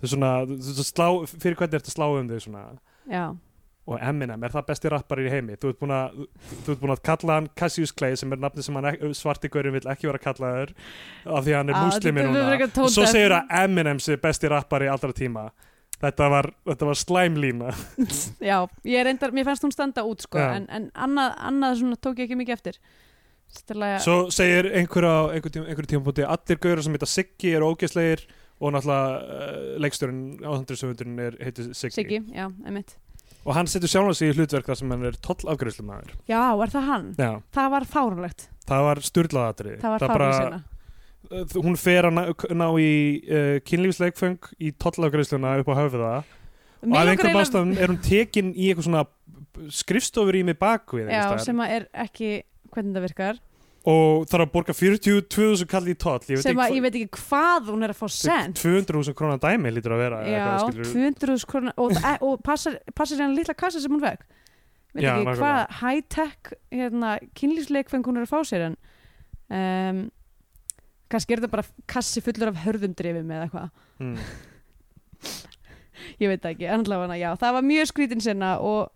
það 0.00 0.26
er 0.40 0.50
þú- 0.56 0.80
þú 0.80 0.88
slá, 0.90 1.06
fyrir 1.36 1.60
hvernig 1.60 1.78
er 1.78 1.84
þetta 1.86 1.94
slá 1.98 2.08
um 2.20 2.28
þig 2.34 2.44
svona? 2.48 2.64
Já, 3.10 3.24
og 3.90 3.98
Eminem, 4.06 4.44
er 4.46 4.52
það 4.54 4.66
besti 4.68 4.90
rappar 4.92 5.18
í 5.18 5.30
heimi? 5.32 5.56
Þú 5.58 5.70
ert 5.72 5.78
búin 5.80 5.90
að, 5.96 6.18
þú 6.62 6.74
ert 6.76 6.82
búin 6.84 6.92
að 6.94 7.00
kalla 7.08 7.38
hann 7.40 7.48
Cassius 7.58 7.90
Clay 7.96 8.14
sem 8.20 8.30
er 8.36 8.38
nafni 8.38 8.62
sem 8.62 8.76
hann 8.76 8.86
ek- 8.92 9.00
svarti 9.18 9.48
gaurin 9.50 9.72
vill 9.74 9.88
ekki 9.90 10.06
vera 10.06 10.20
kallaður 10.22 10.70
af 11.26 11.42
því 11.42 11.50
að 11.50 11.58
hann 11.58 11.72
er 11.72 11.78
þetta 11.80 12.12
er 12.12 12.28
núna. 12.28 12.84
og 12.84 12.92
svo 12.94 13.06
segir 13.10 13.34
að 13.34 13.50
Eminem 13.64 13.98
sé 13.98 14.14
besti 14.20 14.52
rappar 14.52 14.84
í 14.86 14.90
allra 14.92 15.10
tíma 15.16 15.48
þetta 16.00 16.30
var, 16.32 16.50
þetta 16.70 16.88
var 16.88 16.98
slæmlína 17.00 17.70
já, 18.50 18.56
ég 18.88 19.06
reyndar, 19.06 19.34
mér 19.36 19.48
fannst 19.48 19.66
hún 19.66 19.74
standa 19.74 20.04
út 20.08 20.24
sko, 20.26 20.40
en, 20.40 20.66
en 20.72 20.88
annað, 20.94 21.36
annað 21.50 21.78
svona 21.82 22.00
tók 22.00 22.22
ég 22.22 22.28
ekki 22.28 22.40
mikið 22.40 22.56
eftir. 22.58 22.80
Stilla, 23.50 23.96
Svo 23.98 24.18
segir 24.30 24.68
einhver 24.78 25.06
á 25.10 25.16
einhver, 25.34 25.50
tím, 25.50 25.64
einhver 25.66 25.88
tímabúti 25.90 26.22
allir 26.22 26.60
gaurar 26.62 26.84
sem 26.86 26.94
heita 26.94 27.08
Siggi 27.10 27.50
eru 27.58 27.72
ógeðslegir 27.72 28.22
og 28.60 28.76
náttúrulega 28.76 29.16
uh, 29.18 29.70
leikstjórinn 29.82 30.20
áhandriðsöfundurinn 30.44 31.22
er 31.24 31.38
heitir 31.42 31.72
Siggi. 31.74 31.96
Siggi, 31.96 32.20
já, 32.36 32.46
einmitt. 32.62 32.94
Og 33.40 33.56
hann 33.56 33.66
setur 33.70 33.90
sjálfan 33.90 34.14
sig 34.14 34.30
í 34.30 34.36
hlutverk 34.36 34.68
þar 34.68 34.78
sem 34.78 34.92
hann 34.92 35.06
er 35.08 35.16
toll 35.24 35.50
afgjörslu 35.50 35.98
Já, 36.28 36.42
er 36.52 36.72
það 36.74 36.88
hann? 36.90 37.06
Já, 37.18 37.30
Það 37.56 37.70
var 37.74 37.86
fárunlegt 37.88 38.48
það 38.70 38.84
var 38.86 39.00
styrlaðatri 39.06 39.76
Það 39.80 39.94
var 39.94 40.04
fárunlegt 40.12 40.69
hún 41.30 41.78
fer 41.78 42.08
að 42.08 42.16
ná, 42.16 42.22
ná 42.58 42.66
í 42.82 42.92
uh, 43.22 43.56
kynlífsleikföng 43.66 44.50
í 44.58 44.72
tollafgreiðsluna 44.82 45.58
upp 45.62 45.70
á 45.70 45.74
höfða 45.78 46.12
og 46.80 46.96
af 46.96 47.10
einhverjum 47.12 47.40
ástæðum 47.42 47.76
er 47.76 47.92
hún 47.92 48.00
tekin 48.04 48.54
í 48.54 48.70
eitthvað 48.70 48.88
svona 48.88 49.04
skrifstofur 49.76 50.40
í 50.40 50.42
mig 50.46 50.58
bakvið 50.60 51.12
Já, 51.12 51.22
sem 51.44 51.60
að 51.60 51.76
er 51.76 51.86
ekki 52.06 52.32
hvernig 52.72 52.96
það 52.96 53.06
virkar. 53.08 53.40
Og 53.90 54.26
þarf 54.28 54.44
að 54.44 54.50
borga 54.52 54.74
42.000 54.76 55.68
kall 55.68 55.86
í 55.88 55.94
toll. 55.96 56.20
Ég 56.28 56.42
sem 56.44 56.58
að 56.60 56.74
ég 56.76 56.82
veit 56.84 56.98
ekki 56.98 57.22
hvað 57.22 57.70
hún 57.72 57.86
er 57.86 57.94
að 57.94 58.00
fá 58.02 58.10
sent. 58.12 58.60
200.000 58.60 59.16
krónar 59.16 59.40
dæmi 59.40 59.72
lítur 59.72 59.94
að 59.96 60.02
vera 60.04 60.18
Já, 60.20 60.34
eitthvað, 60.34 60.66
skilurðu. 60.66 60.92
200 60.98 61.46
krónar 61.48 61.80
og, 61.80 61.96
og 62.28 62.44
passar, 62.44 62.76
hérna 63.00 63.32
lítla 63.38 63.56
kassa 63.56 63.80
sem 63.80 63.92
hún 63.92 64.04
vekk 64.04 64.26
veit 64.94 65.04
Já, 65.04 65.12
ekki 65.14 65.36
hvað 65.38 65.60
high-tech 65.80 66.52
hérna, 66.74 67.12
kynlífsleikfeng 67.38 68.06
hún 68.06 68.20
er 68.20 68.26
að 68.26 68.32
fá 68.32 68.40
sér 68.48 68.66
en 68.68 68.76
um, 69.54 70.00
kannski 71.10 71.34
er 71.34 71.42
þetta 71.42 71.54
bara 71.56 71.84
kassi 71.90 72.22
fullur 72.24 72.52
af 72.52 72.62
hörðum 72.64 72.94
drifum 72.98 73.34
eða 73.34 73.48
eitthvað 73.48 73.68
mm. 74.00 74.16
ég 76.22 76.32
veit 76.32 76.40
það 76.40 76.54
ekki, 76.54 76.70
annarlega 76.70 77.20
já, 77.20 77.30
það 77.40 77.56
var 77.58 77.68
mjög 77.70 77.92
skrítin 77.92 78.24
sinna 78.24 78.56
og 78.64 78.90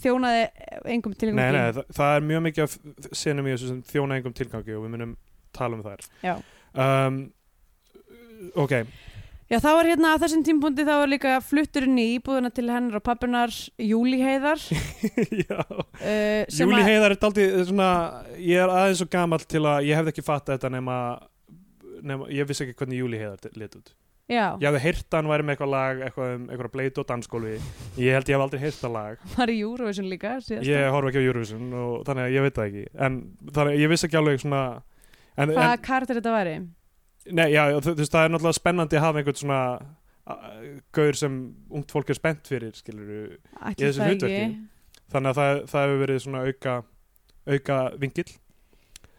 þjónaði 0.00 0.46
engum 0.94 1.14
til 1.18 1.32
nei, 1.34 1.48
nei, 1.54 1.72
það, 1.74 1.84
það 1.96 2.16
er 2.16 2.26
mjög 2.30 2.42
mikið 2.46 2.66
af 2.66 2.76
senum 3.18 3.48
í 3.48 3.54
þessu 3.54 3.70
sem 3.72 3.82
þjóna 3.90 4.18
engum 4.20 4.36
tilgangi 4.36 4.76
og 4.76 4.84
við 4.84 4.94
munum 4.94 5.14
tala 5.56 5.78
um 5.78 5.84
Já. 6.22 6.34
um, 6.78 7.20
ok, 8.54 8.74
Já, 9.50 9.56
það 9.58 9.74
var 9.74 9.88
hérna 9.90 10.10
á 10.14 10.20
þessum 10.22 10.42
tímpundi 10.46 10.84
þá 10.86 10.92
var 11.00 11.10
líka 11.10 11.30
flutturinn 11.42 11.96
í 11.98 12.04
íbúðuna 12.20 12.52
til 12.54 12.68
hennar 12.70 13.00
og 13.00 13.02
pappunar 13.02 13.50
Júli 13.82 14.20
Heiðar 14.22 14.60
já. 15.42 15.56
Uh, 15.66 16.44
sem 16.46 16.68
Júli 16.68 16.78
að- 16.78 16.86
Heiðar 16.86 17.14
er 17.16 17.18
daldið 17.24 17.56
svona, 17.72 17.88
ég 18.38 18.62
er 18.62 18.70
aðeins 18.70 19.02
svo 19.02 19.08
gamall 19.10 19.42
til 19.50 19.64
að 19.66 19.88
ég 19.88 19.98
hefði 19.98 20.14
ekki 20.14 20.24
fattað 20.28 20.54
þetta 20.54 20.70
nema, 20.76 21.00
nema 22.06 22.30
ég 22.30 22.46
vissi 22.46 22.62
ekki 22.68 22.78
hvernig 22.78 23.02
Júli 23.02 23.18
Heiðar 23.24 23.58
lit 23.58 23.74
út. 23.80 23.92
Já, 24.30 24.54
ég 24.62 24.68
hefði 24.68 24.84
heyrt 24.86 25.06
að 25.10 25.18
hann 25.18 25.32
væri 25.32 25.42
með 25.48 25.56
eitthvað 25.56 25.72
lag 25.74 26.02
eitthvað 26.06 26.32
um 26.36 26.42
eitthvað 26.46 26.72
bleit 26.76 26.98
og 27.02 27.06
dansgólfi. 27.10 27.54
Ég 27.98 28.14
held 28.14 28.28
ég 28.30 28.36
hef 28.36 28.44
aldrei 28.46 28.60
heyrt 28.62 28.78
það 28.78 28.92
lag. 28.94 29.24
Var 29.34 29.50
í 29.50 29.56
Eurovision 29.66 30.06
líka 30.12 30.36
ég 30.62 30.90
horf 30.94 31.10
ekki 31.10 31.18
á 31.18 31.26
Eurovision 31.26 31.72
og 31.74 32.04
þannig 32.06 32.28
að 32.28 32.36
ég 32.36 32.46
veit 32.46 32.60
það 32.60 32.68
ekki. 32.70 32.84
En 32.94 33.16
þannig 33.50 33.72
að 33.74 33.82
ég 33.82 33.90
vissi 33.90 34.06
ekki 34.06 34.20
alveg 34.22 34.44
svona 34.44 34.60
en, 35.34 35.50
Hvaða 35.50 35.72
en, 35.74 35.82
karakter 35.90 36.20
þetta 36.20 36.36
væri? 36.38 36.54
Nei, 37.36 37.46
já, 37.54 37.62
þú 37.80 37.94
veist 37.98 38.12
það 38.14 38.26
er 38.26 38.32
náttúrulega 38.34 38.58
spennandi 38.58 38.98
að 38.98 39.04
hafa 39.06 39.20
einhvern 39.22 39.40
svona 39.40 39.60
gaur 40.94 41.16
sem 41.18 41.38
ungt 41.74 41.94
fólk 41.94 42.10
er 42.12 42.18
spennt 42.18 42.50
fyrir 42.50 42.74
skilur 42.76 43.38
Ætli 43.66 43.88
þessu 43.88 44.06
hlutverki. 44.06 44.44
þannig 45.10 45.32
að 45.32 45.40
það, 45.40 45.62
það 45.72 45.86
hefur 45.86 46.02
verið 46.04 46.20
svona 46.24 46.42
auka 46.46 46.76
auka 47.50 47.78
vingill 48.02 48.30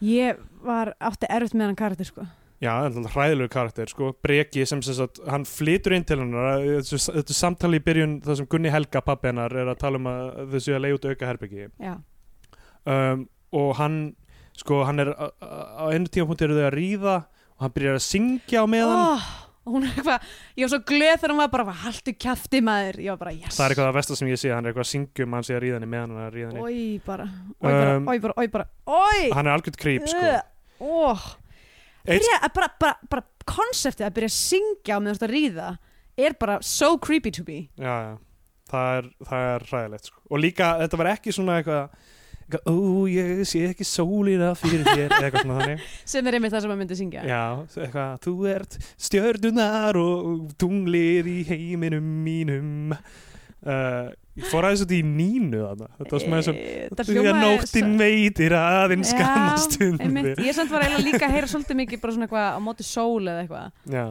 Ég 0.01 0.39
var 0.65 0.95
átti 0.97 1.27
erfitt 1.29 1.53
með 1.53 1.67
hann 1.69 1.77
karakter 1.77 2.07
sko. 2.09 2.23
Já, 2.61 2.71
hræðilegur 2.89 3.49
karakter, 3.53 3.89
sko, 3.89 4.11
Breki 4.21 4.63
sem 4.69 4.81
sem 4.85 4.95
sagt, 4.97 5.17
hann 5.29 5.45
flytur 5.49 5.95
inn 5.95 6.05
til 6.05 6.19
hennar 6.21 6.61
þetta 6.85 7.21
er 7.21 7.37
samtali 7.37 7.79
í 7.81 7.83
byrjun 7.85 8.19
það 8.25 8.37
sem 8.37 8.49
Gunni 8.49 8.73
Helga 8.73 9.01
pappi 9.05 9.31
hennar 9.31 9.53
er 9.57 9.71
að 9.73 9.79
tala 9.81 9.97
um 9.97 10.09
að 10.09 10.27
þau 10.51 10.59
séu 10.61 10.75
að 10.77 10.83
leiða 10.85 10.97
út 10.99 11.07
auka 11.09 11.29
herbyggi 11.31 11.67
Já, 11.81 11.95
um, 12.85 13.23
og 13.61 13.71
hann 13.79 13.97
sko, 14.61 14.83
hann 14.85 15.01
er 15.01 15.09
á 15.17 15.85
einu 15.89 16.05
tímapunkti 16.05 16.45
eru 16.45 16.59
þau 16.59 16.67
að 16.67 16.75
ríða 16.77 17.15
og 17.61 17.67
hann 17.67 17.73
byrjar 17.75 17.97
að 17.99 18.05
syngja 18.07 18.63
á 18.63 18.65
meðan. 18.65 19.01
Oh, 19.05 19.25
hún 19.69 19.83
er 19.85 19.91
eitthvað 19.93 20.23
Ég 20.57 20.65
var 20.65 20.71
svo 20.73 20.79
glöð 20.89 21.11
þegar 21.21 21.31
hún 21.35 21.41
var 21.43 21.51
bara 21.53 21.75
haltu 21.83 22.13
kjafti 22.17 22.61
maður. 22.65 22.97
Ég 23.05 23.13
var 23.13 23.19
bara 23.21 23.33
yes. 23.35 23.53
Það 23.53 23.65
er 23.67 23.75
eitthvað 23.75 23.89
að 23.91 23.97
versta 23.99 24.17
sem 24.17 24.31
ég 24.31 24.39
sé, 24.41 24.49
hann 24.49 24.65
er 24.65 24.71
eitthvað 24.71 24.87
að 24.87 24.89
syngja 24.95 25.27
um 25.27 25.35
hann 25.37 25.45
sé 25.45 25.53
að 25.53 25.61
ríða 25.65 25.77
henni 25.77 25.89
meðan 25.91 26.15
hann 26.15 26.23
er 26.23 26.31
að 26.31 26.39
ríða 26.39 26.49
henni. 26.49 26.63
Ói 26.65 27.05
bara, 27.05 27.27
bara, 27.61 27.91
Um, 28.01 28.09
bara, 28.09 28.33
ói 28.41 28.47
bara 28.49 28.65
Ói 28.89 29.29
hann 29.35 29.45
er 29.45 29.53
algjört 29.53 29.77
krýp, 29.77 30.07
sko. 30.09 30.31
Oh. 30.81 31.27
Byrja, 32.09 32.39
bara, 32.55 32.71
bara, 32.81 32.95
bara 33.13 33.25
konseptið 33.45 34.07
að 34.07 34.15
byrja 34.17 34.31
að 34.31 34.37
syngja 34.39 34.97
á 34.97 34.99
meðan 35.05 35.21
að 35.27 35.33
ríða 35.35 35.69
er 36.17 36.35
bara 36.41 36.57
so 36.65 36.95
creepy 36.97 37.29
to 37.37 37.45
be 37.45 37.59
já, 37.77 37.93
já, 38.09 38.15
það 38.73 38.97
er, 38.97 39.11
það 39.29 39.45
er 39.51 39.67
hræðilegt, 39.69 40.09
sko. 40.09 40.23
Og 40.33 40.41
líka, 40.41 40.71
þetta 40.81 40.99
var 41.03 41.11
ekki 41.13 41.35
svona 41.37 41.59
eitthvað, 41.61 42.09
ó, 42.67 42.75
ég 43.11 43.41
sé 43.47 43.61
ekki 43.69 43.85
sólina 43.87 44.51
fyrir 44.59 44.83
þér 44.85 45.07
eða 45.07 45.23
eitthvað 45.29 45.45
svona 45.45 45.59
þannig. 45.61 45.85
Sem 46.11 46.27
er 46.27 46.37
einmitt 46.37 46.51
það 46.55 46.61
sem 46.65 46.71
maður 46.73 46.81
myndi 46.83 46.97
syngja. 46.99 47.23
Já, 47.29 47.41
eitthvað, 47.85 48.15
þú 48.27 48.33
ert 48.51 48.77
stjörnunar 49.07 49.99
og 50.01 50.51
tunglið 50.61 51.29
í 51.31 51.37
heiminum 51.51 52.09
mínum. 52.25 52.95
Uh, 53.61 54.09
Ég 54.39 54.45
fór 54.47 54.63
aðeins 54.63 54.81
út 54.85 54.91
í 54.95 55.01
nínu 55.03 55.59
þarna. 55.59 55.87
Þetta 55.99 56.13
var 56.15 56.21
svona 56.23 56.37
eins 56.39 56.47
og 56.47 56.55
Eh, 56.55 56.85
Þegar 56.95 57.09
hljómaði 57.11 57.41
nóttin 57.43 57.89
veitir 57.99 58.53
aðeins 58.55 59.09
stundi 59.65 60.05
einmitt, 60.05 60.39
ég 60.39 60.55
samt 60.55 60.71
var 60.71 60.85
eiginlega 60.85 61.03
líka 61.03 61.27
að 61.27 61.33
heyra 61.35 61.49
svolítið 61.51 61.77
mikið 61.81 61.99
bara 62.05 62.13
svona 62.15 62.27
eitthvað 62.29 62.47
á 62.55 62.59
móti 62.63 62.85
sól 62.87 63.27
eða 63.27 63.41
eitthvað. 63.43 63.73
Já, 63.91 64.05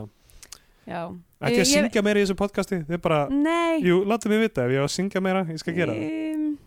já. 0.93 1.01
ekki 1.41 1.57
að 1.57 1.63
Ég- 1.65 1.71
syngja 1.73 2.03
meira 2.05 2.21
í 2.21 2.27
þessu 2.27 2.37
podcasti? 2.37 2.83
Þið 2.85 3.01
bara, 3.09 3.23
nei. 3.33 3.81
Jú, 3.81 4.03
láttu 4.05 4.29
mig 4.29 4.43
vita 4.45 4.67
Ef 4.69 4.75
ég 4.77 4.85
á 4.85 4.85
að 4.85 4.93
syngja 4.99 5.23
meira, 5.25 5.43
ég 5.49 5.59
skal 5.65 5.75
gera 5.81 5.97
það. 5.97 6.35
Um, 6.37 6.59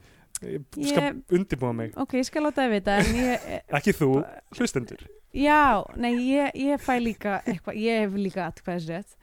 Ég 0.43 0.87
skal 0.91 1.03
ég- 1.09 1.19
undirbúa 1.39 1.73
mig. 1.75 1.93
Ok, 1.97 2.13
ég 2.19 2.25
skal 2.27 2.43
láta 2.47 2.63
það 2.65 2.73
vita 2.75 2.97
ég, 3.01 3.49
Ekki 3.79 3.93
þú, 3.97 4.09
hlustendur. 4.57 5.03
Já, 5.33 5.83
nei, 5.97 6.11
ég, 6.29 6.51
ég 6.59 6.81
fæ 6.83 6.97
líka 7.01 7.39
eitthvað, 7.47 7.77
ég 7.81 8.03
hef 8.03 8.13
líka 8.19 8.47
atkvæðisrétt. 8.51 9.15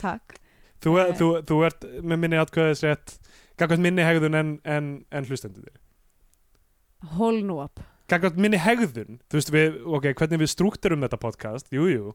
Takk. 0.00 0.36
Þú, 0.84 0.98
Eh. 1.00 1.14
þú, 1.16 1.28
þú 1.48 1.56
ert 1.64 1.84
með 2.04 2.18
minni 2.20 2.36
atkvæðis 2.36 2.82
rétt 2.84 3.14
Gagvart 3.56 3.80
minni 3.80 4.02
hegðun 4.04 4.34
en, 4.36 4.48
en, 4.68 4.88
en 5.14 5.24
hlustendur 5.24 5.70
hól 7.16 7.38
nú 7.44 7.56
upp 7.64 7.80
Gagvart 8.10 8.36
minni 8.36 8.58
hegðun 8.60 9.18
Þú 9.30 9.38
veist 9.38 9.52
við, 9.54 9.78
ok, 9.86 10.10
hvernig 10.18 10.42
við 10.42 10.50
strúkturum 10.52 11.04
þetta 11.06 11.20
podcast 11.22 11.70
Jú, 11.72 11.86
jú 11.88 12.12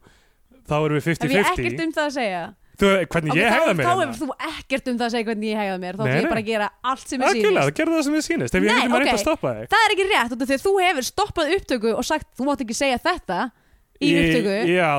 Þá 0.69 0.75
erum 0.85 0.99
við 0.99 1.07
hef 1.07 1.23
ég 1.33 1.39
ekkert 1.39 1.63
50-50 1.65 1.85
um 1.87 1.93
það 1.97 2.05
að 2.09 2.15
segja 2.19 2.43
Þú, 2.79 2.89
Hvernig 3.11 3.33
Ok, 3.33 3.39
ég 3.39 3.53
hegða 3.53 3.73
mér 3.75 3.85
þá 3.85 3.89
hérna? 3.89 4.05
hefur 4.09 4.19
þú 4.19 4.35
ekkert 4.49 4.85
um 4.87 4.97
það 4.99 5.05
að 5.07 5.13
segja 5.15 5.27
hvernig 5.29 5.49
ég 5.49 5.57
hegða 5.59 5.79
mér 5.83 5.97
þá 5.99 6.03
ætlum 6.05 6.19
ég 6.19 6.29
bara 6.31 6.43
að 6.43 6.49
gera 6.49 6.67
allt 6.91 7.07
sem 7.09 7.23
ég 7.25 7.33
sýnist 7.35 7.75
gerðu 7.79 7.95
það 7.97 8.03
sem 8.07 8.13
þið 8.15 8.25
sýnist 8.29 8.55
ég 8.55 8.63
Nei, 8.63 8.75
ekki 8.79 8.91
maður 8.93 9.03
reynt 9.03 9.09
ok. 9.09 9.17
að 9.19 9.23
stoppa 9.25 9.51
þig 9.57 9.71
það 9.73 9.83
er 9.85 9.95
ekki 9.95 10.05
rétt 10.09 10.63
þú 10.63 10.73
hefur 10.79 11.07
stoppað 11.09 11.51
upptöku 11.57 11.91
og 11.99 12.07
sagt 12.07 12.27
þú 12.39 12.47
mátt 12.47 12.63
ekki 12.63 12.77
segja 12.79 13.01
þetta 13.03 13.39
í 13.99 14.09
upptöku? 14.15 14.55
Já, 14.71 14.89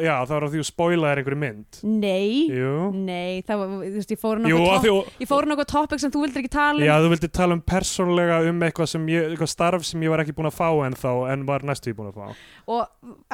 já, 0.00 0.14
þá 0.24 0.32
er 0.36 0.44
það 0.46 0.54
því 0.54 0.60
að 0.62 0.68
spoila 0.68 1.10
þér 1.10 1.20
einhverju 1.20 1.40
mynd. 1.42 1.78
Nei, 1.84 2.28
Jú, 2.56 2.72
nei 2.94 3.42
það 3.46 3.60
var, 3.60 3.72
þú 3.76 3.90
veist, 3.96 4.14
ég 4.14 4.20
fór 4.22 4.40
nokkuð 5.50 5.66
ég 5.66 5.72
topic 5.72 6.02
sem 6.02 6.12
þú 6.14 6.22
vildir 6.24 6.42
ekki 6.42 6.52
tala 6.54 6.80
um. 6.80 6.86
Já, 6.86 6.94
þú 7.04 7.10
vildi 7.12 7.30
tala 7.36 7.56
um 7.56 7.62
persónlega 7.72 8.38
um 8.48 8.64
eitthvað 8.66 8.88
sem 8.94 9.04
ég, 9.12 9.20
eitthvað 9.34 9.52
starf 9.52 9.86
sem 9.88 10.06
ég 10.06 10.12
var 10.12 10.22
ekki 10.24 10.34
búin 10.36 10.48
að 10.48 10.56
fá 10.56 10.68
en 10.86 10.96
þá, 10.96 11.10
en 11.34 11.44
var 11.48 11.66
næstu 11.68 11.92
búin 11.96 12.10
að 12.12 12.16
fá. 12.16 12.26
Og 12.66 12.80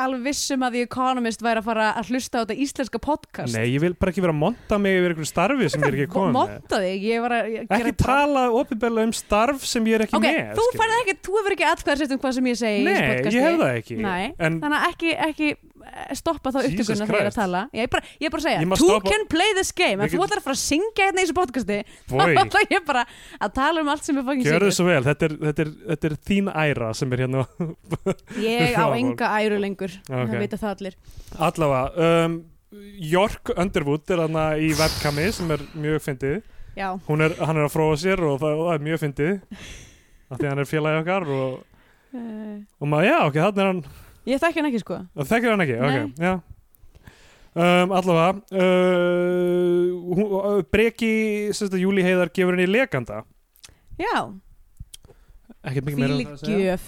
alveg 0.02 0.26
vissum 0.26 0.66
að 0.66 0.78
The 0.78 0.86
Economist 0.88 1.44
væri 1.44 1.62
að 1.62 1.68
fara 1.70 1.86
að 2.00 2.12
hlusta 2.12 2.34
á 2.34 2.42
þetta 2.42 2.58
íslenska 2.66 2.98
podcast. 3.02 3.54
Nei, 3.54 3.66
ég 3.76 3.80
vil 3.84 3.94
bara 3.94 4.10
ekki 4.12 4.24
vera 4.24 4.34
að 4.34 4.42
monta 4.42 4.80
mig 4.82 4.98
yfir 4.98 5.14
einhverju 5.14 5.30
starfi 5.30 5.70
sem 5.72 5.80
ég 5.82 5.88
er 5.88 5.98
ekki 6.00 6.12
komin 6.12 6.34
með. 6.34 6.38
monta 6.40 6.82
þig, 6.82 7.06
ég 7.12 7.22
var 7.22 7.36
að 7.38 7.50
ég 7.52 7.72
Ekki 7.72 7.94
tala 8.02 8.42
opinberlega 8.58 9.08
um 9.08 9.14
starf 9.16 9.64
sem 9.68 9.86
ég 9.88 9.98
er 9.98 10.04
ekki 10.06 10.18
ok, 10.18 10.26
með 10.26 10.52
þú 10.58 10.66
ekki, 10.98 11.16
þú 11.22 11.38
hefur 11.38 11.54
ekki 11.56 11.66
ekki 15.16 15.20
En 15.22 15.28
að 15.28 15.32
ekki, 15.32 15.48
eh, 16.10 16.14
stoppa 16.14 16.50
þá 16.54 16.58
upptökuna 16.62 17.06
þegar 17.06 17.16
ég 17.16 17.24
er 17.24 17.30
að 17.30 17.34
tala. 17.36 17.60
Ég 17.74 17.82
er 17.82 17.88
bara, 17.90 18.02
ég 18.20 18.26
er 18.28 18.30
bara 18.30 18.42
að 18.42 18.46
segja, 18.46 18.76
two 18.78 18.86
stoppa- 18.86 19.10
can 19.10 19.24
play 19.32 19.52
this 19.58 19.72
game. 19.72 20.04
Ef 20.04 20.12
þú 20.12 20.20
ætlar 20.22 20.38
að 20.38 20.44
fara 20.46 20.54
að 20.56 20.60
syngja 20.62 21.06
hérna 21.08 21.18
í 21.18 21.24
þessu 21.26 21.34
podcasti 21.38 21.78
þá 22.12 22.22
ætla 22.44 22.62
ég 22.70 22.84
bara 22.86 23.02
að 23.42 23.52
tala 23.56 23.80
um 23.82 23.88
allt 23.92 24.04
sem 24.06 24.18
er 24.20 24.22
fucking 24.28 24.46
Gjörðu 24.46 24.70
secret 24.70 24.76
svo 24.78 24.86
vel, 24.86 25.02
þetta 25.08 25.26
er, 25.28 25.34
þetta, 25.42 25.64
er, 25.66 25.72
þetta 25.90 26.08
er 26.10 26.16
þín 26.30 26.50
æra 26.54 26.92
sem 26.94 27.12
er 27.16 27.24
hérna 27.24 27.42
ég 28.42 28.78
á 28.78 28.86
enga 29.02 29.32
æru 29.42 29.58
lengur 29.62 29.96
Ok. 30.06 30.30
það 30.30 30.38
vita 30.44 30.60
það 30.62 30.76
allir. 30.76 30.96
Allavega 31.48 32.06
um, 32.26 32.38
York 33.12 33.52
Underwood 33.56 34.14
er 34.14 34.22
þarna 34.22 34.46
í 34.62 34.70
webcami 34.78 35.26
sem 35.34 35.50
er 35.56 35.66
mjög 35.74 35.98
fyndið. 36.06 36.38
Er, 36.78 36.94
hann 37.04 37.58
er 37.58 37.66
að 37.66 37.72
fróa 37.74 37.98
sér 38.00 38.22
og 38.24 38.38
það, 38.40 38.54
og 38.54 38.70
það 38.70 38.78
er 38.78 38.86
mjög 38.86 39.02
fyndið. 39.02 39.34
Af 40.32 40.38
því 40.40 40.48
hann 40.48 40.62
er 40.62 40.70
félagi 40.70 41.02
okkar 41.02 41.26
og, 41.36 41.58
uh, 42.16 42.56
og 42.80 42.88
maður, 42.88 43.10
já, 43.10 43.18
ok, 43.26 43.36
þannig 43.42 43.60
er 43.66 43.68
hann 43.72 43.84
ég 44.28 44.40
þekki 44.42 44.60
hann 44.60 44.70
ekki 44.70 44.82
sko. 44.82 44.98
Það 45.18 45.30
þekkir 45.32 45.54
hann 45.54 45.64
ekki, 45.66 45.78
Nei. 45.80 45.86
ok, 45.88 46.22
já. 46.22 46.32
Um, 47.52 47.92
Allavega 47.92 48.30
uh, 48.56 49.88
hún, 50.16 50.22
uh, 50.38 50.62
Breki, 50.72 51.12
Júli 51.76 52.00
Heiðar 52.06 52.30
gefur 52.32 52.56
henni 52.56 52.64
lekanda 52.64 53.18
já, 54.00 54.22
ekkert 55.60 55.84
mikið 55.84 56.00
meira 56.00 56.16
um 56.16 56.38
fíligjöf 56.40 56.86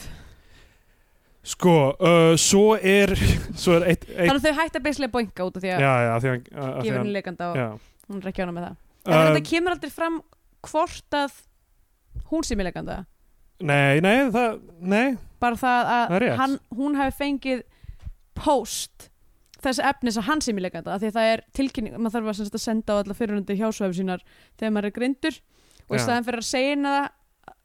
Sko, 1.45 1.75
uh, 2.01 2.33
svo 2.41 2.79
er 2.81 3.13
svo 3.61 3.77
er 3.77 3.91
eitt, 3.91 4.07
eitt 4.09 4.31
þannig 4.31 4.39
að 4.41 4.47
þau 4.47 4.61
hætti 4.63 4.81
að 4.81 4.87
beislega 4.87 5.13
boinga 5.13 5.49
út 5.51 5.59
af 5.61 5.67
því 5.67 5.75
að 5.75 5.85
já, 5.85 5.93
já, 5.93 6.09
af 6.15 6.25
því 6.25 6.31
að, 6.33 6.39
að 6.41 6.73
því 6.79 6.87
gefur 6.87 6.99
henni 7.03 7.17
leikanda 7.19 7.51
og 7.51 7.61
já. 7.61 7.67
hún 8.09 8.23
er 8.23 8.31
ekki 8.33 8.47
ána 8.47 8.57
með 8.57 8.67
það. 8.71 8.81
En 9.05 9.13
Um, 9.15 9.27
þetta 9.29 9.41
kemur 9.51 9.75
aldrei 9.75 9.91
fram 9.93 10.15
hvort 10.65 11.17
að 11.19 11.35
hún 12.31 12.47
sé 12.49 12.57
með 12.57 12.71
leikanda 12.71 12.95
Nei, 13.63 14.01
nei, 14.03 14.31
það, 14.35 14.61
nei. 14.81 15.17
Bara 15.41 15.57
það 15.61 15.81
Það 15.87 16.13
að 16.15 16.23
rétt. 16.25 16.37
hann, 16.41 16.55
hún 16.75 16.97
hafi 16.99 17.17
fengið 17.21 17.61
post 18.35 19.11
þess 19.65 19.79
efnis 19.81 20.19
að 20.21 20.27
hann 20.29 20.41
sem 20.45 20.59
í 20.59 20.63
leikanda 20.65 20.93
af 20.95 21.01
því 21.01 21.09
að 21.13 21.15
það 21.19 21.29
er 21.35 21.43
tilkynning, 21.57 21.95
maður 21.97 22.17
þarf 22.19 22.33
að, 22.35 22.49
að 22.59 22.61
senda 22.65 22.97
á 22.97 23.01
alla 23.01 23.15
fyrirhundi 23.17 23.57
hjásvæfum 23.61 23.95
sínar 23.97 24.25
þegar 24.59 24.75
maður 24.75 24.89
er 24.91 24.97
grindur 24.99 25.39
og 25.89 25.95
í 25.97 26.01
staðan 26.03 26.27
fyrir 26.27 26.43
að 26.43 26.49
segja 26.51 26.77
það 26.85 27.07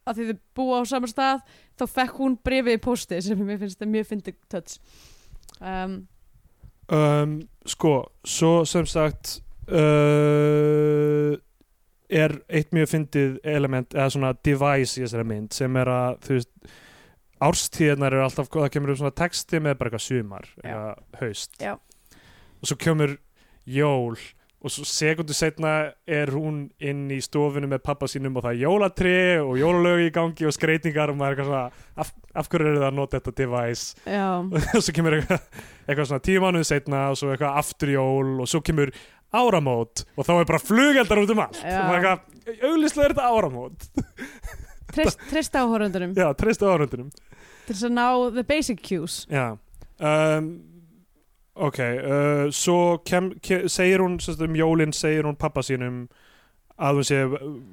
að 0.09 0.15
því 0.19 0.27
þau 0.29 0.37
búa 0.59 0.77
á 0.79 0.83
sama 0.89 1.09
stað 1.11 1.41
þá 1.79 1.83
fekk 1.97 2.21
hún 2.21 2.37
brefið 2.45 2.77
í 2.77 2.81
pósti 2.85 3.19
sem 3.25 3.41
mér 3.43 3.59
finnst 3.61 3.81
það 3.81 3.91
mjög 3.95 4.07
fyndið 4.13 4.37
töts 4.53 4.79
um, 5.59 5.97
um, 6.95 7.35
sko, 7.67 7.93
svo 8.23 8.53
sem 8.69 8.87
sagt 8.89 9.35
uh, 9.67 11.35
er 12.09 12.35
eitt 12.49 12.73
mjög 12.75 12.89
fyndið 12.93 13.39
element 13.47 13.93
eða 13.93 14.09
svona 14.15 14.33
device 14.45 14.97
í 14.97 15.03
þessari 15.05 15.27
mynd 15.29 15.53
sem 15.55 15.75
er 15.77 15.91
að 15.93 16.17
þú 16.25 16.37
veist 16.39 16.73
árstíðnar 17.39 18.15
eru 18.15 18.25
alltaf, 18.25 18.49
það 18.51 18.73
kemur 18.73 18.93
um 18.93 18.99
svona 18.99 19.15
texti 19.15 19.61
með 19.63 19.77
bara 19.79 19.91
eitthvað 19.91 20.05
sumar 20.07 20.49
eða 20.63 20.89
haust. 21.21 21.55
Já. 21.61 21.77
og 22.59 22.67
svo 22.67 22.75
kemur 22.81 23.15
jól 23.69 24.17
og 24.59 24.73
svo 24.73 24.83
sekundu 24.83 25.31
setna 25.35 25.93
er 26.03 26.33
hún 26.35 26.65
inn 26.83 27.05
í 27.15 27.21
stofinu 27.23 27.69
með 27.71 27.79
pappa 27.85 28.09
sínum 28.11 28.35
og 28.35 28.43
það 28.43 28.57
er 28.57 28.63
jólatri 28.65 29.19
og 29.39 29.53
jólalög 29.55 30.01
í 30.03 30.09
gangi 30.15 30.47
og 30.49 30.55
skreitingar 30.55 31.13
og 31.13 31.19
maður 31.21 31.31
er 31.31 31.37
eitthvað 31.37 31.53
svona 31.53 32.01
af, 32.03 32.11
af 32.35 32.49
hverju 32.51 32.67
eru 32.67 32.81
það 32.81 32.87
að 32.89 32.97
nota 32.97 33.21
þetta 33.21 33.35
device? 33.37 33.85
Já, 34.03 34.27
og 34.75 34.83
svo 34.83 34.95
kemur 34.97 35.15
eitthvað, 35.15 35.47
eitthvað 35.85 36.09
svona 36.11 36.25
tíu 36.27 36.43
mánuð 36.43 36.67
setna 36.67 37.05
og 37.13 37.21
svo 37.21 37.31
eitthvað 37.31 37.61
aftur 37.63 37.93
jól 37.95 38.35
og 38.35 38.51
svo 38.51 38.61
kemur 38.67 38.91
áramót 39.35 40.05
og 40.15 40.25
þá 40.25 40.33
er 40.39 40.49
bara 40.49 40.61
flugeldar 40.63 41.23
út 41.23 41.33
um 41.35 41.43
allt. 41.45 41.61
Auglýslega 42.59 43.09
er 43.09 43.15
þetta 43.15 43.29
áramót. 43.29 43.89
Treyst, 44.89 45.19
treyst 45.29 45.53
áhorundunum 45.53 46.15
já, 46.17 46.31
treystu 46.33 46.65
árundunum 46.65 47.11
til 47.69 47.75
þess 47.75 47.85
að 47.85 47.93
ná 47.93 48.07
the 48.33 48.43
basic 48.47 48.81
cues. 48.81 49.19
Já. 49.29 49.53
Um, 49.99 50.49
ok, 51.53 51.79
uh, 51.83 52.47
svo 52.55 52.97
kem, 53.05 53.33
ke, 53.45 53.67
segir 53.69 54.01
hún 54.01 54.17
sagt, 54.23 54.41
um 54.41 54.57
jólin, 54.57 54.95
segir 54.95 55.27
hún 55.29 55.37
pappa 55.37 55.61
sínum 55.65 56.07
að 56.79 57.01
hún 57.01 57.07
sé 57.07 57.21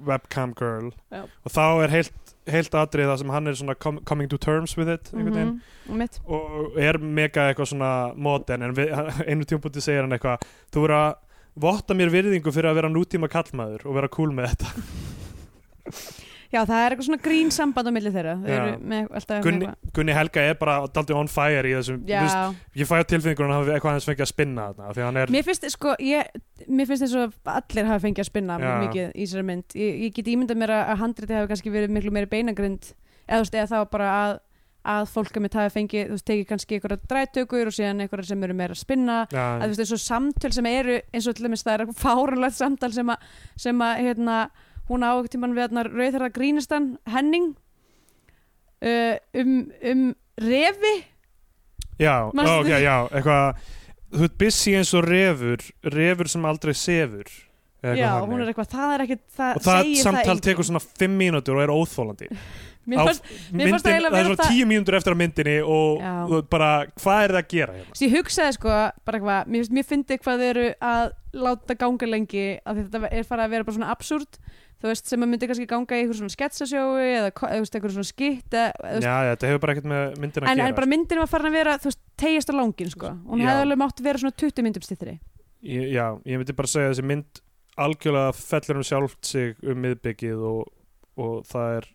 webcam 0.05 0.53
girl. 0.59 0.91
Já. 1.15 1.25
og 1.25 1.55
þá 1.55 1.65
er 1.87 1.95
heilt, 1.95 2.35
heilt 2.51 2.75
atrið 2.79 3.09
það 3.13 3.21
sem 3.23 3.33
hann 3.37 3.51
er 3.51 3.59
svona 3.59 3.77
com 3.79 4.01
coming 4.05 4.29
to 4.31 4.39
terms 4.39 4.77
with 4.77 4.91
it 4.91 5.13
mm 5.15 5.61
mitt 5.87 6.19
og 6.27 6.77
er 6.83 6.99
mega 6.99 7.49
eitthvað 7.49 7.71
svona 7.71 7.91
modern 8.15 8.67
en 8.67 8.75
við, 8.75 8.91
einu 9.31 9.47
tímpúti 9.47 9.81
segir 9.83 10.03
hann 10.03 10.13
eitthvað 10.17 10.43
þú 10.75 10.83
verður 10.83 10.97
að 10.99 11.15
votta 11.57 11.97
mér 11.97 12.13
virðingu 12.13 12.53
fyrir 12.55 12.71
að 12.71 12.81
vera 12.83 12.93
nútíma 12.93 13.31
kallmaður 13.33 13.89
og 13.89 13.99
vera 13.99 14.13
cool 14.13 14.33
með 14.37 14.53
þetta. 14.53 14.73
Já, 16.47 16.61
það 16.63 16.79
er 16.79 16.95
eitthvað 16.95 17.07
svona 17.09 17.23
grín 17.25 17.49
samband 17.55 17.91
á 17.91 17.93
milli 17.95 18.11
þeirra. 18.15 18.35
Gunni, 19.45 19.71
Gunni 19.97 20.15
Helga 20.15 20.45
er 20.47 20.59
bara 20.61 20.77
daldi 20.95 21.17
on 21.17 21.31
fire 21.31 21.67
í 21.69 21.75
þessum 21.75 22.05
veist, 22.07 22.61
ég 22.79 22.89
fæ 22.89 22.95
á 23.03 23.05
tilfinningur 23.11 23.49
hann 23.49 23.57
hafi 23.57 23.75
eitthvað 23.75 23.97
hans 23.97 24.07
fengið 24.09 24.27
að 24.27 24.31
spinna 24.31 24.69
þarna 24.71 24.93
því 24.95 25.03
að 25.03 25.09
hann 25.09 25.21
er 25.23 25.33
Mér 25.35 25.47
finnst, 25.49 25.67
sko, 25.75 25.97
ég, 26.07 26.31
mér 26.69 26.91
finnst 26.91 27.07
eins 27.07 27.17
og 27.19 27.53
allir 27.57 27.91
hafa 27.91 28.05
fengið 28.05 28.23
að 28.23 28.31
spinna 28.31 28.59
Já. 28.63 28.69
mikið 28.85 29.09
í 29.11 29.27
þessari 29.27 29.49
mynd. 29.51 29.77
Ég, 29.83 29.99
ég 30.07 30.15
get 30.17 30.31
ímyndað 30.33 30.63
mér 30.63 30.75
að, 30.77 30.95
handriti 31.03 31.37
hafi 31.37 31.51
kannski 31.53 31.75
verið 31.75 31.97
miklu 31.99 32.15
meiri 32.15 32.31
beinagrind 32.31 32.93
eða, 33.27 33.43
eða 33.51 33.69
þá 33.73 33.79
bara 33.97 34.13
að, 34.21 34.37
að 34.87 35.09
fólk 35.13 35.37
að 35.39 35.45
mitt 35.45 35.57
hafi 35.59 35.73
fengið, 35.75 36.05
þú 36.09 36.17
veist, 36.17 36.27
tekið 36.31 36.47
kannski 36.51 36.77
einhverja 36.79 37.11
drættökur 37.11 37.71
og 37.71 37.75
síðan 37.77 38.05
einhverja 38.05 38.31
sem 38.31 38.45
eru 38.47 38.57
meira 38.59 38.77
að 38.77 38.83
spinna. 38.83 39.19
Að 39.33 39.65
þú 39.65 39.81
veist, 39.81 39.95
og 39.97 40.03
samtöl 40.05 40.53
sem 40.57 40.69
eru 40.71 40.99
eins 41.13 41.27
og 41.27 41.37
til 41.37 41.47
dæmis 41.49 41.67
það 41.67 41.85
er 41.87 41.95
fárunlegt 42.01 42.59
samtal 42.59 42.93
sem 42.95 43.13
að, 43.15 43.31
sem 43.67 43.83
að 43.87 44.03
hérna, 44.07 44.37
hún 44.91 45.07
á 45.07 45.13
tímann 45.31 45.57
við 45.57 45.67
hérna 45.67 45.87
rauðherra 45.89 46.31
grínistan 46.35 46.93
Henning 47.11 47.55
uh, 48.87 49.17
um, 49.43 49.57
um 49.83 50.07
refi. 50.43 50.95
Já, 51.99 52.31
Manstu- 52.37 52.61
ok, 52.61 52.71
já 52.85 52.97
eitthvað, 53.09 53.67
þú 54.13 54.29
ert 54.29 54.39
busy 54.39 54.77
eins 54.77 54.93
og 54.95 55.07
refur 55.09 55.63
refur 55.97 56.29
sem 56.31 56.45
aldrei 56.49 56.75
sefur 56.77 57.31
Já, 57.87 58.19
hún 58.25 58.41
er 58.41 58.51
eitthvað, 58.51 58.71
það 58.73 58.93
er 58.95 59.03
ekkert 59.05 59.25
það 59.37 59.59
og 59.59 59.65
það 59.67 59.91
samtal 60.01 60.41
tekur 60.43 60.67
svona 60.67 60.81
5 60.83 61.13
mínútur 61.21 61.59
og 61.59 61.63
er 61.63 61.73
óþólandi 61.73 62.29
Mér 62.87 63.01
á- 63.03 63.07
fannst, 63.09 63.25
mér 63.27 63.33
fannst 63.37 63.53
myndin, 63.57 63.81
það 63.83 63.93
eiginlega 63.93 64.11
það 64.11 64.19
er 64.19 64.23
vera 64.23 64.29
svona 64.31 64.43
það- 64.43 64.57
10 64.57 64.67
mínútur 64.71 64.97
eftir 65.01 65.13
að 65.13 65.21
myndinni 65.23 65.57
og 65.67 66.05
veit 66.31 66.51
bara, 66.51 66.69
hvað 67.03 67.23
er 67.25 67.33
það 67.35 67.41
að 67.43 67.49
gera 67.55 67.73
hérna? 67.77 67.91
Þess, 67.97 68.05
ég 68.07 68.15
hugsaði 68.17 68.53
sko 68.59 68.69
bara 69.05 69.19
eitthvað, 69.19 69.49
mér, 69.57 69.71
mér 69.79 69.89
fyndi 69.91 70.19
hvað 70.23 70.39
þau 70.45 70.47
eru 70.51 70.67
að 70.81 71.11
láta 71.37 71.75
ganga 71.77 72.07
lengi 72.07 72.45
að 72.65 72.79
þetta 72.85 73.11
er 73.11 73.25
farið 73.27 73.45
að 73.47 73.51
vera 73.57 73.65
bara 73.67 73.77
svona 73.77 73.91
absúrt 73.93 74.39
þú 74.77 74.91
veist, 74.91 75.07
sem 75.09 75.23
að 75.25 75.31
myndi 75.33 75.49
kannski 75.49 75.67
ganga 75.67 75.97
í 75.97 76.03
eitthvað 76.05 76.19
svona 76.21 76.35
sketsasjóu 76.37 76.97
eða 77.01 77.31
eitthvað 77.33 77.93
svona 77.97 78.05
skitt 78.11 78.53
Já, 78.53 79.15
þetta 79.33 79.49
hefur 79.49 79.61
bara 79.65 79.73
ekkert 79.75 79.89
með 79.89 80.19
myndin 80.21 80.45
að 80.45 80.51
en, 80.53 80.57
gera 80.61 80.69
en 80.69 80.75
bara 80.77 80.91
myndin 80.93 81.19
var 81.23 81.31
farin 81.33 81.49
að 81.51 81.57
vera, 81.57 81.77
þú 81.81 81.89
veist, 81.91 82.01
tegjast 82.21 82.53
á 82.53 82.55
langin 82.55 82.91
sko, 82.93 83.13
hún 83.25 83.41
Já. 83.41 83.49
hefði 83.49 83.65
alveg 83.67 83.81
mátt 83.81 84.03
vera 84.05 84.21
svona 84.21 84.37
20 84.37 84.63
myndum 84.69 84.85
stittri 84.85 85.17
ég, 85.65 85.91
Já, 85.97 86.07
ég 86.29 86.37
myndi 86.41 86.57
bara 86.57 86.69
segja 86.69 86.91
að 86.91 86.95
þessi 86.95 87.07
mynd 87.09 87.41
algjörlega 87.77 88.33
fellur 88.37 88.77
um 88.81 88.87
sjálft 88.89 89.25
sig 89.25 89.57
um 89.65 89.81
miðbyggið 89.85 90.45
og, 90.45 90.69
og 91.17 91.35
það 91.49 91.77
er 91.81 91.89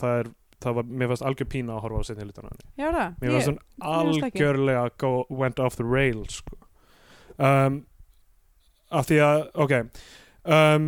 það 0.00 0.20
er, 0.20 0.30
það 0.64 0.76
var, 0.78 0.86
mér 1.02 1.10
fannst 1.12 1.26
algjör 1.30 1.48
pína 1.52 1.74
að 1.76 1.82
horfa 1.86 2.00
á 2.00 2.04
setni 2.08 2.24
hlutana. 2.28 2.54
Já, 2.78 2.86
það, 2.86 3.16
Mér 3.22 3.34
fannst 3.36 3.50
hún 3.50 3.58
algjörlega 3.96 4.86
go, 5.02 5.12
went 5.42 5.58
off 5.62 5.76
the 5.80 5.84
rails 5.86 6.40
sko. 6.42 6.56
um, 7.38 7.82
af 8.90 9.08
því 9.10 9.18
að, 9.26 9.42
ok 9.64 9.74
um, 10.46 10.86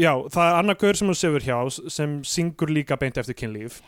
já, 0.00 0.10
það 0.32 0.42
er 0.48 0.58
annar 0.62 0.78
gaur 0.80 0.96
sem 0.98 1.10
hún 1.10 1.18
sefur 1.20 1.44
hjá 1.44 1.58
sem 1.92 2.18
syngur 2.24 2.72
líka 2.72 2.96
beint 2.98 3.18
eftir 3.20 3.36
kynlíf 3.36 3.80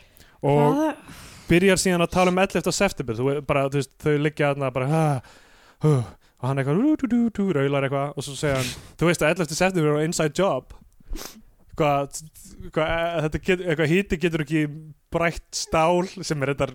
og 0.45 0.77
Hvað? 0.77 1.19
byrjar 1.49 1.81
síðan 1.81 2.05
að 2.05 2.13
tala 2.13 2.31
um 2.31 2.39
11. 2.39 2.71
september 2.71 3.17
þú, 3.17 3.29
bara, 3.49 3.65
þú 3.73 3.81
veist, 3.81 3.95
þau 4.01 4.13
liggja 4.21 4.51
þarna 4.53 4.69
bara 4.75 4.87
uh, 4.87 5.33
uh, 5.89 6.05
og 6.41 6.47
hann 6.47 6.61
eitthvað 6.61 7.57
raular 7.57 7.85
eitthvað 7.89 8.13
og 8.15 8.25
svo 8.25 8.37
segja 8.37 8.61
hann 8.61 8.71
þú 9.01 9.09
veist 9.09 9.25
að 9.25 9.33
11. 9.35 9.57
september 9.57 9.97
er 9.97 10.05
inside 10.05 10.37
job 10.37 10.71
hvað, 11.81 12.21
hvað 12.77 13.27
þetta 13.27 13.43
get, 13.49 13.65
eitthvað 13.65 13.91
híti 13.95 14.21
getur 14.27 14.45
ekki 14.45 14.63
brætt 15.11 15.49
stál 15.65 16.05
sem 16.23 16.41
er 16.45 16.53
þetta 16.53 16.71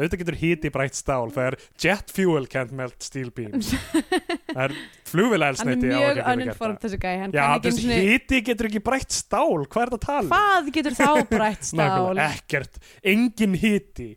auðvitað 0.00 0.20
getur 0.22 0.36
híti 0.40 0.70
brætt 0.72 0.94
stál 0.96 1.32
það 1.34 1.46
er 1.50 1.54
jet 1.82 2.12
fuel 2.14 2.44
can't 2.48 2.70
melt 2.72 3.02
steel 3.04 3.28
beams. 3.36 3.72
Það 4.50 4.60
er 4.64 4.72
flugvila 5.10 5.48
hann 5.58 5.72
er 5.74 5.80
mjög 5.82 6.20
uninformed 6.32 6.80
þessi 6.84 6.98
gæi. 7.02 7.12
Já, 7.34 7.42
einu 7.58 7.72
sinni- 7.74 7.98
híti 8.06 8.40
getur 8.46 8.68
ekki 8.70 8.80
brætt 8.86 9.12
stál 9.14 9.66
hvað 9.66 9.82
er 9.84 9.92
það 9.92 9.98
að 9.98 10.06
tala? 10.06 10.30
hvað 10.30 10.70
getur 10.78 10.96
þá 10.96 11.10
brætt 11.34 11.68
stál? 11.72 12.22
Ekkert, 12.24 12.80
engin 13.12 13.58
hiti. 13.60 14.08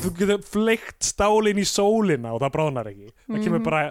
Þú 0.00 0.14
getur 0.22 0.42
fleikt 0.54 1.10
stálin 1.10 1.60
í 1.60 1.66
sólina 1.68 2.32
og 2.34 2.40
það 2.46 2.54
bráðnar 2.56 2.90
ekki. 2.94 3.12
Það 3.26 3.44
kemur 3.48 3.60
Mhm. 3.60 3.66
bara 3.68 3.84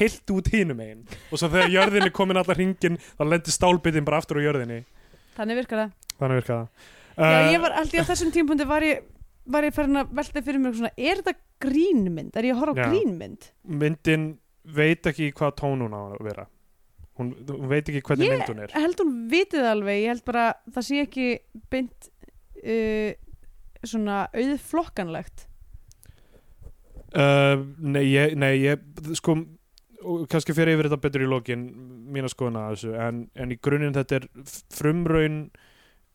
heilt 0.00 0.30
út 0.36 0.52
hinum 0.52 0.78
einn 0.84 1.00
og 1.32 1.38
svo 1.40 1.48
þegar 1.50 1.72
jörðin 1.78 2.06
er 2.06 2.12
komin 2.14 2.38
allar 2.38 2.56
hringin 2.60 2.98
þá 3.18 3.24
lendir 3.26 3.54
stálbitin 3.56 4.04
bara 4.06 4.20
aftur 4.22 4.38
á 4.38 4.46
jörðinni 4.46 4.82
þannig 5.36 5.60
virkar 5.62 5.82
það 5.84 6.16
þannig 6.20 6.42
virkar 6.42 6.58
það 6.64 6.96
Já, 7.20 7.26
Uh, 7.26 7.50
ég 7.52 7.60
var 7.60 7.74
alltaf 7.76 8.06
á 8.06 8.10
þessum 8.14 8.30
tímpundi 8.32 8.64
var 8.64 8.84
ég, 8.86 9.02
var 9.50 9.66
ég 9.66 9.74
farin 9.76 9.98
að 10.00 10.12
velta 10.16 10.40
fyrir 10.46 10.60
mér 10.62 10.76
svona, 10.78 10.92
er 10.96 11.18
þetta 11.20 11.34
grínmynd? 11.60 12.36
Er 12.38 12.46
ég 12.48 12.54
að 12.54 12.62
horfa 12.62 12.72
á 12.72 12.80
Já. 12.80 12.86
grínmynd? 12.88 13.48
myndin 13.82 14.24
veit 14.64 15.04
ekki 15.10 15.28
hvað 15.36 15.56
tón 15.60 15.82
hún 15.84 15.96
á 15.96 16.00
að 16.00 16.22
vera 16.24 16.46
hún, 17.18 17.34
hún 17.50 17.68
veit 17.68 17.90
ekki 17.90 18.00
hvernig 18.06 18.24
Ég 18.30 18.38
mynd 18.38 18.52
hún 18.52 18.62
er 18.64 18.74
held 18.78 19.02
hún 19.02 19.12
vitið 19.34 19.68
alveg, 19.68 20.00
ég 20.04 20.14
held 20.14 20.24
bara 20.30 20.46
það 20.70 20.86
sé 20.86 21.02
ekki 21.04 21.28
beint 21.74 22.10
uh, 22.62 23.12
svona 23.84 24.22
auðflokkanlegt 24.32 25.46
uh, 27.18 27.60
nei, 27.80 28.04
ég, 28.14 28.36
nei, 28.38 28.52
ég 28.64 29.16
sko 29.18 29.36
og 30.04 30.28
kannski 30.32 30.54
fyrir 30.56 30.76
yfir 30.76 30.88
þetta 30.88 31.02
betur 31.02 31.24
í 31.24 31.30
lokin 31.30 31.66
mína 32.12 32.30
skoðuna 32.32 32.68
af 32.68 32.78
þessu 32.78 32.94
en, 33.06 33.24
en 33.34 33.52
í 33.52 33.58
grunninn 33.62 33.96
þetta 33.96 34.20
er 34.20 34.28
frumraun 34.72 35.42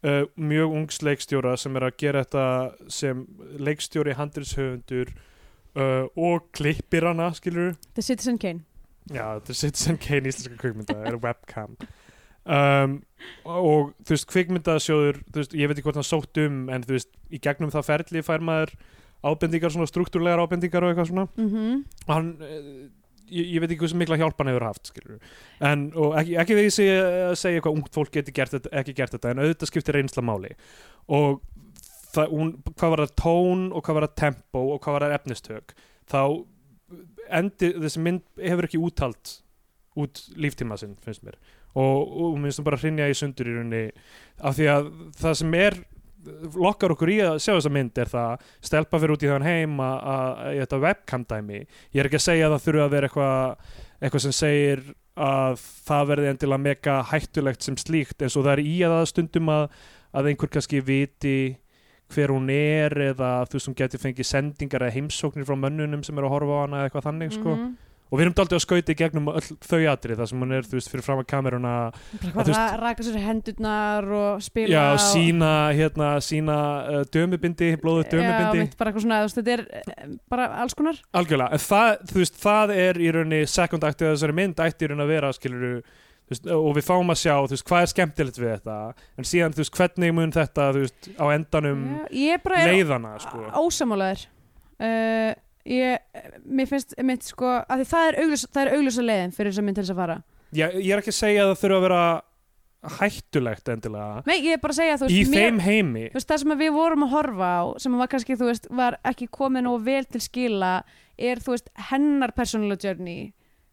uh, 0.05 0.23
mjög 0.35 0.77
ungs 0.79 1.01
leikstjóra 1.05 1.55
sem 1.59 1.75
er 1.77 1.87
að 1.87 1.97
gera 2.01 2.23
þetta 2.25 2.45
sem 2.91 3.25
leikstjóri 3.61 4.15
handilshöfundur 4.19 5.13
uh, 5.75 6.07
og 6.15 6.49
klippir 6.55 7.07
hana 7.09 7.31
skilur 7.37 7.75
The 7.93 8.05
Citizen 8.05 8.39
Kane. 8.41 8.65
Já, 9.13 9.37
er 9.45 9.53
Citizen 9.53 10.01
Kane 10.01 10.31
íslenska 10.31 10.57
kvikmynda 10.61 10.97
er 11.05 11.19
webcam. 11.21 11.77
Um, 12.45 12.99
og 13.45 13.95
þú 14.05 14.13
veist 14.13 14.27
veist, 15.33 15.55
ég 15.57 15.69
veit 15.69 15.79
ekki 15.79 15.87
hvort 15.87 15.97
hann 15.97 16.05
sótt 16.05 16.37
um 16.43 16.67
en 16.69 16.85
þú 16.85 16.97
veist, 16.97 17.09
í 17.33 17.41
gegnum 17.41 17.73
það 17.73 17.87
ferli 17.87 18.21
fær 18.25 18.43
maður 18.45 18.75
ábendingar, 19.25 19.73
svona 19.73 19.89
struktúrlegar 19.89 20.43
ábendingar 20.43 20.85
og 20.85 20.93
eitthvað 20.93 21.09
svona. 21.09 21.27
Mm 21.37 21.49
-hmm. 21.49 21.83
og 22.07 22.13
hann 22.13 22.29
ég, 23.29 23.51
ég 23.55 23.63
veit 23.63 23.71
ekki 23.71 23.83
hversu 23.85 23.99
mikla 23.99 24.19
hjálp 24.19 24.39
hann 24.41 24.51
hefur 24.51 24.67
haft 24.67 24.91
en 25.65 25.85
og 25.95 26.15
ekki, 26.19 26.35
ekki 26.41 26.57
þegar 26.57 26.67
ég 26.67 26.75
segja, 26.75 26.97
að 27.29 27.35
segja 27.41 27.63
hvað 27.65 27.77
ungt 27.79 27.93
fólk 27.95 28.13
geti 28.15 28.35
gert 28.35 28.55
þetta, 28.55 28.71
ekki 28.81 28.95
gert 28.97 29.15
þetta 29.15 29.31
en 29.31 29.43
auðvitað 29.43 29.71
skiptir 29.71 29.97
reynsla 29.97 30.25
máli. 30.25 30.53
Og 31.13 31.41
það, 32.15 32.29
hún, 32.31 32.51
hvað 32.73 32.93
var 32.93 33.03
það 33.05 33.15
tón 33.21 33.65
og 33.71 33.85
hvað 33.85 33.99
var 33.99 34.07
það 34.07 34.19
tempo 34.23 34.63
og 34.73 34.83
hvað 34.83 34.97
var 34.97 35.07
það 35.07 35.17
efnistök 35.19 35.75
þá 36.11 36.21
endi, 37.39 37.71
þessi 37.81 38.05
mynd 38.05 38.23
hefur 38.45 38.69
ekki 38.69 38.81
úttalt 38.81 39.39
út 39.99 40.21
líftíma 40.35 40.77
sinn 40.79 40.97
finnst 41.03 41.23
mér. 41.25 41.37
Og, 41.75 41.99
og 42.07 42.37
minnst 42.39 42.61
þú 42.61 42.69
bara 42.69 42.79
hrinja 42.79 43.09
í 43.11 43.15
sundur 43.17 43.49
í 43.49 43.55
rauninni 43.55 43.83
af 44.39 44.55
því 44.57 44.67
að 44.71 44.89
það 45.19 45.37
sem 45.41 45.57
er 45.59 45.77
lokkar 46.55 46.93
okkur 46.95 47.11
í 47.13 47.17
að 47.25 47.39
sjá 47.43 47.53
þessa 47.55 47.71
mynd 47.75 47.97
er 48.03 48.11
það 48.11 48.45
stelpa 48.69 48.99
fyrir 49.01 49.15
út 49.15 49.25
í 49.25 49.31
þann 49.31 49.45
heim 49.47 49.75
að- 49.83 50.39
þetta 50.61 50.79
webcam 50.85 51.25
dæmi 51.29 51.59
ég 51.61 51.99
er 52.01 52.09
ekki 52.09 52.19
að 52.21 52.25
segja 52.27 52.47
að 52.49 52.55
það 52.55 52.65
þurfi 52.67 52.83
að 52.85 52.93
vera 52.95 53.09
eitthvað 53.09 53.75
eitthvað 54.01 54.25
sem 54.25 54.35
segir 54.39 54.83
að 55.15 55.59
það 55.87 56.07
verði 56.11 56.31
endilega 56.33 56.63
mega 56.65 56.95
hættulegt 57.11 57.63
sem 57.63 57.77
slíkt 57.79 58.21
eins 58.25 58.35
og 58.35 58.43
það 58.43 58.57
er 58.57 58.63
í 58.65 58.75
að 58.83 58.95
það 58.97 59.05
stundum 59.13 59.49
að, 59.53 59.69
að 60.13 60.27
einhver 60.31 60.51
kannski 60.57 60.81
viti 60.83 61.37
hver 62.13 62.29
hún 62.35 62.49
er 62.53 62.93
eða 63.13 63.29
þú 63.49 63.61
hún 63.65 63.75
geti 63.79 63.97
fengið 63.97 64.27
sendingar 64.29 64.83
eða 64.85 64.93
heimsóknir 64.99 65.47
frá 65.47 65.55
mönnunum 65.57 66.03
sem 66.05 66.17
eru 66.19 66.27
að 66.27 66.35
horfa 66.35 66.57
á 66.59 66.63
hana 66.65 66.83
eitthvað 66.85 67.07
þannig 67.07 67.31
sko. 67.33 67.55
Og 68.15 68.19
við 68.21 68.29
erum 68.29 68.35
daldið 68.37 68.55
að 68.55 68.61
skauti 68.63 68.93
gegnum 68.95 69.25
öll 69.33 69.41
þau 69.67 69.79
atrið 69.91 70.19
þar 70.21 70.29
sem 70.31 70.43
hún 70.45 70.53
er 70.55 70.67
þú 70.69 70.77
veist 70.77 70.91
fyrir 70.93 71.03
fram 71.03 71.19
að 71.19 71.25
kameruna 71.33 71.71
ra 72.47 72.61
raka 72.79 73.03
sér 73.03 73.17
hendurnar 73.25 74.07
og 74.15 74.45
spila 74.45 74.71
já, 74.71 74.83
og- 74.93 75.01
sína 75.03 75.49
hérna, 75.75 76.13
sína 76.23 76.55
uh, 76.87 77.01
dömubindi, 77.11 77.73
blóðu 77.81 78.05
já, 78.05 78.13
dömubindi. 78.13 78.61
mitt, 78.63 78.77
bara 78.79 78.93
eitthvað 78.93 79.03
svona, 79.03 79.19
þú 79.19 79.27
veist, 79.27 79.41
þetta 79.41 79.53
er 79.57 79.65
eh, 79.81 80.15
bara 80.31 80.47
alls 80.63 80.77
konar. 80.79 81.03
Algjörlega, 81.11 81.59
en 81.59 81.63
það, 81.65 81.91
þú 82.13 82.21
veist, 82.21 82.39
það 82.45 82.75
er 82.85 83.01
í 83.03 83.11
rauninni 83.17 83.43
second 83.51 83.83
act 83.91 84.05
eða 84.05 84.15
þessari 84.15 84.39
mynd 84.39 84.63
ætti 84.63 84.87
í 84.87 84.91
rauninni 84.93 85.07
að 85.09 85.13
vera, 85.17 85.33
skilur 85.35 85.65
veist, 86.31 86.47
og 86.55 86.71
við 86.79 86.87
fáum 86.87 87.11
að 87.11 87.19
sjá, 87.25 87.35
þú 87.35 87.57
veist, 87.57 87.67
hvað 87.67 87.83
er 87.83 87.91
skemmtilegt 87.91 88.39
við 88.39 88.53
þetta 88.55 88.77
en 89.19 89.27
síðan, 89.33 89.57
þú 89.59 89.65
veist, 89.65 89.75
hvernig 89.81 90.15
mun 90.15 90.35
þetta 90.39 90.69
þú 90.71 90.85
veist, 90.85 91.11
á 91.19 91.25
endanum 91.35 91.83
Já, 92.15 92.37
leiðana, 92.71 93.17
sko. 93.27 93.43
uh, 94.79 95.33
ég, 95.65 96.21
mér 96.45 96.69
finnst 96.69 96.95
mitt 97.03 97.25
sko, 97.25 97.57
að 97.65 97.83
það 97.89 98.07
er 98.11 98.21
er 98.21 98.71
augljósa 98.75 99.05
leiðin 99.05 99.35
fyrir 99.35 99.51
þess 99.51 99.61
að 99.61 99.67
mynd 99.67 99.79
til 99.79 99.83
þess 99.85 99.95
að 99.95 100.01
fara. 100.03 100.17
Ég, 100.55 100.79
ég 100.79 100.93
er 100.93 101.01
ekki 101.01 101.13
að 101.13 101.19
segja 101.19 101.43
að 101.45 101.51
það 101.51 101.61
þurfa 101.63 101.77
að 101.77 101.85
vera 101.87 102.01
hættulegt 102.99 103.71
endilega. 103.73 104.19
Nei, 104.27 104.35
ég 104.45 104.57
er 104.57 104.61
bara 104.61 104.75
að 104.75 104.79
segja, 104.81 104.97
þú 105.01 105.07
í 105.09 105.15
veist, 105.17 105.31
mér, 105.33 105.47
þeim 105.47 105.61
heimi. 105.65 106.03
þú 106.11 106.19
veist, 106.19 106.29
það 106.29 106.41
sem 106.43 106.53
að 106.53 106.61
við 106.61 106.75
vorum 106.75 107.05
að 107.05 107.13
horfa 107.15 107.49
á 107.49 107.63
sem 107.81 107.97
var 107.97 108.11
kannski, 108.11 108.37
þú 108.37 108.49
veist, 108.51 108.67
var 108.81 108.97
ekki 109.11 109.27
komið 109.33 109.65
nóg 109.65 109.85
vel 109.87 110.03
til 110.05 110.21
skila 110.21 110.71
er, 111.17 111.41
þú 111.41 111.55
veist, 111.55 111.71
hennar 111.89 112.33
persónulega 112.37 112.89
journey. 112.89 113.31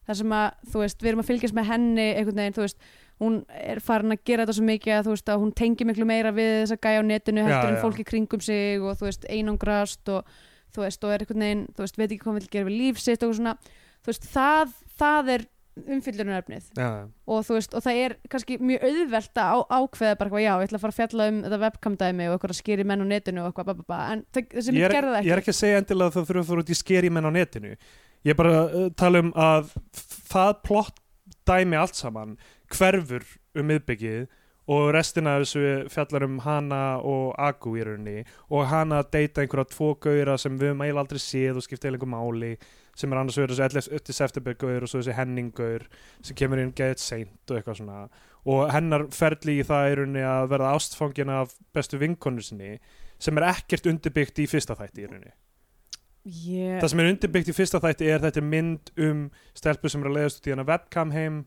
Það 0.08 0.18
sem 0.18 0.34
að, 0.34 0.46
þú 0.72 0.82
veist, 0.82 1.02
við 1.02 1.12
erum 1.12 1.22
að 1.22 1.28
fylgjast 1.28 1.56
með 1.58 1.68
henni 1.70 2.06
einhvern 2.16 2.40
veginn, 2.40 2.56
þú 2.56 2.64
veist, 2.64 2.86
hún 3.22 3.36
er 3.54 3.82
farin 3.84 4.14
að 4.16 4.24
gera 4.26 4.46
þetta 4.46 4.56
svo 4.56 4.64
mikið 4.66 4.94
að, 4.96 5.04
þú 5.06 5.12
veist, 5.14 5.28
að 5.30 5.42
hún 5.44 5.52
tengi 5.60 5.86
miklu 5.86 6.06
meira 6.08 6.32
við 6.34 6.54
þess 6.62 6.74
að 6.74 6.80
gæja 6.88 7.02
á 7.04 7.04
netinu 7.06 7.44
heldur 7.44 7.68
Já, 7.68 7.68
en 7.68 7.76
já. 7.78 7.82
fólki 7.84 8.06
kringum 8.08 8.42
sig 8.42 8.82
og, 8.82 8.96
þú 8.98 9.06
veist, 9.06 9.28
einangrast 9.30 10.10
og, 10.10 10.32
þú 10.74 10.84
veist, 10.86 11.04
og 11.04 11.14
er 11.14 11.24
einhvern 11.24 11.46
veginn, 11.46 11.64
þú 11.72 11.84
veist, 11.84 11.98
veit 11.98 12.06
ekki 12.08 12.20
hvað 12.22 12.32
hann 12.32 12.40
vil 12.40 12.52
gera 12.52 12.68
við 12.68 12.78
líf 12.80 13.02
sitt 13.02 13.26
og 13.26 13.34
svona, 13.38 13.56
þú 14.02 14.12
veist, 14.12 14.30
það, 14.32 14.76
það 15.00 15.34
er 15.36 15.48
umfyllunarefnið 15.72 16.66
já, 16.76 16.88
og 17.32 17.44
þú 17.46 17.56
veist, 17.56 17.74
og 17.76 17.84
það 17.84 18.00
er 18.02 18.14
kannski 18.32 18.58
mjög 18.60 18.82
auðvelt 18.90 19.40
að 19.40 19.62
ákveða 19.72 20.16
bara 20.20 20.28
eitthvað, 20.28 20.42
já, 20.44 20.52
ég 20.52 20.66
ætla 20.66 20.78
að 20.78 20.82
fara 20.82 20.92
að 20.92 20.98
fjalla 20.98 21.28
um 21.30 21.38
þetta 21.46 21.60
webcam 21.62 21.96
dæmi 22.02 22.26
og 22.26 22.34
eitthvað 22.36 22.52
að 22.52 22.58
skýri 22.58 22.86
menn 22.88 23.04
á 23.04 23.06
netinu 23.08 23.42
og 23.42 23.48
eitthvað, 23.48 23.70
ba, 23.70 23.76
ba, 23.78 23.86
ba. 23.88 24.00
en 24.12 24.24
þessi 24.36 24.74
mynd 24.74 24.84
er, 24.84 24.96
gerði 24.98 25.14
það 25.14 25.28
ég 25.28 25.32
er 25.32 25.40
ekki. 25.40 25.46
ekki 25.46 25.54
að 25.54 25.58
segja 25.62 25.80
endilega 25.80 26.10
að 26.10 26.18
það 26.18 26.28
þurfa 26.28 26.42
að 26.42 26.50
fara 26.50 26.64
út 26.64 26.72
í 26.72 26.76
skeri 26.76 27.12
menn 27.12 27.28
á 27.28 27.32
netinu. 27.32 27.72
Ég 28.22 28.34
er 28.34 28.38
bara 28.38 28.52
að 28.58 28.76
uh, 28.76 28.90
tala 29.00 29.22
um 29.24 29.32
að 29.32 29.72
það 30.28 30.52
plott 30.68 31.00
dæmi 31.48 31.80
allt 31.80 31.98
saman 31.98 32.36
hverfur 32.72 33.24
um 33.56 33.68
miðbyggið 33.72 34.28
og 34.70 34.92
restina 34.94 35.36
af 35.36 35.42
þessu 35.42 35.90
fjallar 35.90 36.26
um 36.28 36.38
hana 36.44 36.82
og 37.02 37.32
Agu 37.40 37.74
í 37.74 37.82
rauninni 37.86 38.22
og 38.50 38.68
hana 38.70 39.00
að 39.02 39.10
deyta 39.16 39.42
einhverja 39.42 39.72
tvo 39.72 39.94
gauðra 39.98 40.36
sem 40.38 40.58
við 40.58 40.70
höfum 40.70 40.84
eiginlega 40.84 41.02
aldrei 41.02 41.22
séð 41.22 41.58
og 41.58 41.66
skipta 41.66 41.88
eiginlega 41.88 42.10
máli 42.12 42.52
sem 42.94 43.12
er 43.12 43.18
annars 43.18 43.38
verið 43.40 43.62
þessu 43.62 43.94
11. 43.96 44.14
september 44.14 44.58
gauður 44.60 44.86
og 44.86 44.92
svo 44.92 45.00
þessi 45.00 45.16
Henning 45.16 45.52
gauður 45.56 45.88
sem 46.20 46.38
kemur 46.38 46.62
inn 46.62 46.74
geðið 46.76 47.02
seint 47.02 47.50
og 47.50 47.58
eitthvað 47.58 47.80
svona 47.80 48.02
og 48.52 48.72
hennar 48.74 49.06
ferli 49.14 49.58
í 49.60 49.66
það 49.66 49.88
í 49.88 49.96
rauninni 49.98 50.26
að 50.26 50.50
verða 50.52 50.74
ástfangin 50.76 51.32
af 51.32 51.56
bestu 51.74 51.98
vinkonu 52.02 52.42
sinni 52.44 52.76
sem 53.22 53.38
er 53.38 53.48
ekkert 53.52 53.88
undirbyggt 53.90 54.42
í 54.42 54.48
fyrsta 54.50 54.76
þætti 54.78 55.02
í 55.04 55.08
rauninni 55.08 55.32
yeah. 56.22 56.78
það 56.82 56.92
sem 56.92 57.02
er 57.02 57.10
undirbyggt 57.12 57.50
í 57.50 57.56
fyrsta 57.56 57.82
þætti 57.82 58.10
er 58.12 58.22
þetta 58.26 58.44
mynd 58.46 58.92
um 59.08 59.26
stelpu 59.58 59.90
sem 59.90 60.04
er 60.04 60.10
að 60.10 60.18
leiðast 60.18 60.42
út 60.42 60.50
í 60.50 60.54
hana 60.54 60.68
webcam 60.68 61.14
heim 61.14 61.42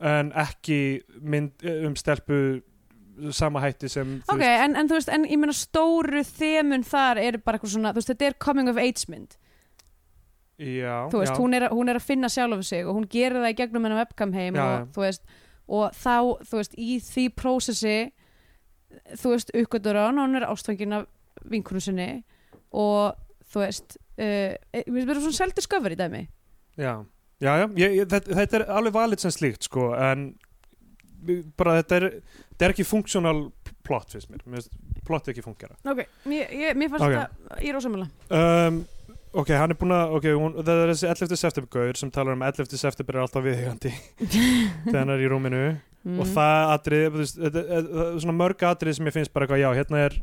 en 0.00 0.32
ekki 0.32 0.80
mynd 1.20 1.62
eh, 1.64 1.82
um 1.86 1.94
stelpu 1.96 2.60
sama 3.36 3.60
hætti 3.60 3.88
sem 3.92 4.14
ok, 4.32 4.40
en, 4.40 4.76
en 4.80 4.88
þú 4.88 4.96
veist, 4.96 5.10
en 5.12 5.26
ég 5.28 5.36
meina 5.38 5.52
stóru 5.52 6.22
þemun 6.24 6.84
þar 6.88 7.18
er 7.20 7.36
bara 7.44 7.58
eitthvað 7.58 7.74
svona, 7.74 7.90
þú 7.92 8.00
veist, 8.00 8.12
þetta 8.14 8.28
er 8.30 8.36
coming 8.40 8.70
of 8.72 8.78
age 8.80 9.04
mynd. 9.12 9.36
Já, 10.60 11.08
þú 11.12 11.20
veist, 11.22 11.32
já, 11.34 11.40
hún 11.40 11.54
er, 11.56 11.64
að- 11.68 11.72
hún 11.76 11.88
er 11.88 11.96
að 12.00 12.04
finna 12.04 12.28
sjálf 12.28 12.58
af 12.58 12.64
sig 12.68 12.84
og 12.86 12.96
hún 12.96 13.06
gerir 13.08 13.40
það 13.40 13.52
í 13.52 13.56
gegnum 13.60 13.84
hennar 13.86 14.02
webcam 14.02 14.32
heim 14.36 14.54
Já, 14.56 14.60
og 14.64 14.72
já. 14.72 14.86
þú 14.96 15.04
veist, 15.06 15.22
og 15.68 15.94
þá, 15.96 16.16
þú 16.50 16.58
veist, 16.60 16.74
í 16.76 16.98
því 17.00 17.24
prósessi 17.36 17.94
þú 19.16 19.32
veist, 19.34 19.52
uppgötur 19.56 19.96
hann 20.00 20.18
og 20.20 20.28
hún 20.28 20.36
er 20.40 20.48
ástfangin 20.50 20.92
af 20.98 21.06
vinkunum 21.48 21.80
sinni 21.80 22.08
og 22.72 23.16
þú 23.52 23.62
veist 23.64 23.96
uh, 24.20 24.52
við 24.84 25.08
erum 25.08 25.22
svona 25.24 25.38
seldi 25.40 25.64
sköfur 25.64 25.94
í 25.96 25.98
dæmi. 26.00 26.24
Já, 26.76 26.92
já, 27.40 27.52
já 27.62 27.66
ég, 27.80 27.96
þetta, 28.10 28.36
þetta 28.40 28.58
er 28.60 28.66
alveg 28.78 28.92
valið 28.98 29.24
sem 29.24 29.34
slíkt 29.34 29.66
sko, 29.68 29.90
en 29.96 30.30
bara 31.60 31.78
þetta 31.80 31.98
er, 32.00 32.06
þetta 32.52 32.66
er 32.68 32.74
ekki 32.74 32.86
funksjónal 32.88 33.40
plott 33.86 34.12
fyrst 34.14 34.30
mér, 34.32 34.40
mér 34.48 34.64
plott 35.06 35.28
ekki 35.32 35.42
fungera 35.44 35.76
ok, 35.84 36.04
mér, 36.30 36.48
ég, 36.54 36.78
mér 36.80 36.92
fannst 36.92 37.06
Ok. 37.08 37.18
þetta 37.18 37.60
er 37.68 37.78
ósamlega 37.80 38.40
um, 38.70 38.80
ok, 39.42 39.52
hann 39.60 39.74
er 39.74 39.78
búin 39.80 39.94
að 39.96 40.14
ok, 40.18 40.28
hún, 40.40 40.56
það 40.64 40.82
er 40.84 40.92
þessi 40.94 41.10
11. 41.12 41.36
september 41.42 41.70
gaur 41.76 42.00
sem 42.00 42.10
talar 42.14 42.36
um 42.38 42.44
að 42.46 42.62
11. 42.64 42.80
september 42.80 43.18
er 43.18 43.24
alltaf 43.26 43.48
hann 44.96 45.14
er 45.16 45.24
í 45.26 45.30
rúminu 45.30 45.62
Mhm. 46.00 46.16
og 46.16 46.28
það 46.32 46.70
atrið 46.72 47.16
þetta- 47.36 47.62
er 47.76 48.14
svona 48.24 48.32
mörg 48.32 48.62
atrið 48.64 48.94
sem 48.96 49.04
ég 49.10 49.12
finnst 49.12 49.32
bara 49.34 49.44
eitthvað, 49.44 49.60
já, 49.60 49.68
hérna 49.76 49.98
er 50.06 50.14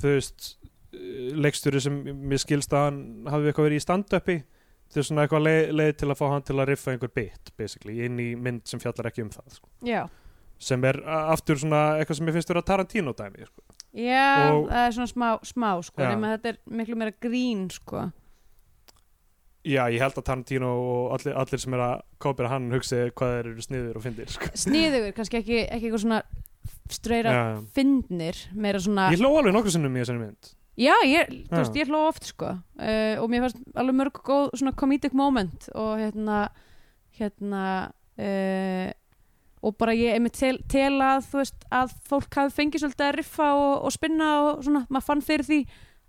þú 0.00 0.12
veist, 0.14 0.46
eh, 0.96 1.34
leikstjóri 1.36 1.82
sem 1.84 1.98
mér 2.30 2.40
skilst 2.40 2.72
að 2.72 2.86
hann 2.86 3.00
hafi 3.28 3.50
eitthvað 3.50 3.66
verið 3.68 3.76
í 3.76 3.84
stand-upi 3.84 4.36
þetta 4.90 5.00
er 5.02 5.06
svona 5.06 5.24
eitthvað 5.26 5.44
leið, 5.46 5.72
leið 5.80 5.92
til 6.02 6.08
að 6.10 6.18
fá 6.20 6.24
hann 6.32 6.42
til 6.50 6.56
að 6.58 6.68
riffa 6.72 6.92
einhver 6.94 7.12
bit, 7.14 7.52
basically, 7.56 8.00
inn 8.04 8.18
í 8.18 8.30
mynd 8.36 8.66
sem 8.66 8.80
fjallar 8.82 9.08
ekki 9.12 9.22
um 9.24 9.30
það, 9.30 9.54
sko. 9.60 9.68
já, 9.86 10.02
sem 10.60 10.84
er 10.84 10.98
aftur 11.06 11.56
svona 11.62 11.82
eitthvað 12.00 12.18
sem 12.20 12.26
ég 12.28 12.36
finnst 12.36 12.50
vera 12.52 12.62
Tarantino 12.66 13.14
dæmi, 13.16 13.46
sko. 13.46 13.62
já 13.94 14.50
Og- 14.52 14.66
það 14.68 14.86
er 14.86 14.96
svona 14.98 15.12
smá, 15.14 15.28
smá 15.46 15.70
sko, 15.86 16.02
Já. 16.02 16.10
nema 16.14 16.34
þetta 16.36 16.48
er 16.52 16.58
miklu 16.68 16.96
meira 17.00 17.14
grín 17.22 17.70
sko 17.72 18.10
já, 19.64 19.84
ég 19.92 20.00
held 20.00 20.16
að 20.16 20.24
Tarantino 20.24 20.68
og 20.80 21.14
allir, 21.18 21.34
allir 21.36 21.60
sem 21.60 21.74
er 21.76 21.82
að 21.84 22.02
kópira 22.22 22.48
hann 22.48 22.70
hugsi 22.72 23.10
hvað 23.12 23.34
þeir 23.34 23.50
eru 23.50 23.62
sniður 23.66 23.96
og 23.96 24.02
fyndir, 24.06 24.30
sko. 24.32 24.46
sniðugur, 24.66 25.12
kannski 25.16 25.40
ekki, 25.42 25.58
ekki 25.68 25.90
eitthvað 25.90 26.04
svona 26.04 26.22
ströyra 26.90 27.32
Já. 27.34 27.42
fyndnir 27.76 28.38
meira 28.56 28.80
svona, 28.82 29.10
ég 29.14 29.20
hló 29.20 29.30
alveg 29.38 29.54
nokkuð 29.54 29.76
sinnum 29.76 29.94
í 29.96 30.00
þessari 30.02 30.22
mynd 30.24 30.54
já, 30.80 30.94
ég, 31.06 31.28
þú 31.50 31.58
veist, 31.60 31.76
ég 31.76 31.90
hló 31.90 32.00
oft 32.08 32.24
sko. 32.30 32.54
Uh, 32.80 33.20
og 33.20 33.28
mér 33.32 33.44
fannst 33.46 33.60
alveg 33.76 33.98
mörg 34.00 34.20
góð 34.26 34.54
svona 34.56 34.72
comedic 34.80 35.12
moment 35.16 35.68
og 35.76 35.98
hérna 36.00 36.40
hérna 37.20 37.62
uh, 38.16 38.88
og 39.60 39.76
bara 39.76 39.92
ég 39.92 40.14
einmitt 40.16 40.38
tel, 40.40 40.56
tel 40.72 40.96
að 41.04 41.26
þú 41.28 41.40
veist 41.42 41.66
að 41.76 41.92
fólk 42.08 42.38
hafi 42.40 42.54
fengið 42.56 42.84
svolítið 42.86 43.06
að 43.10 43.16
riffa 43.18 43.48
og, 43.52 43.74
og 43.84 43.92
spinna 43.92 44.28
og 44.46 44.62
svona, 44.64 44.86
maður 44.88 45.08
fann 45.10 45.24
fyrir 45.26 45.44
því 45.50 45.58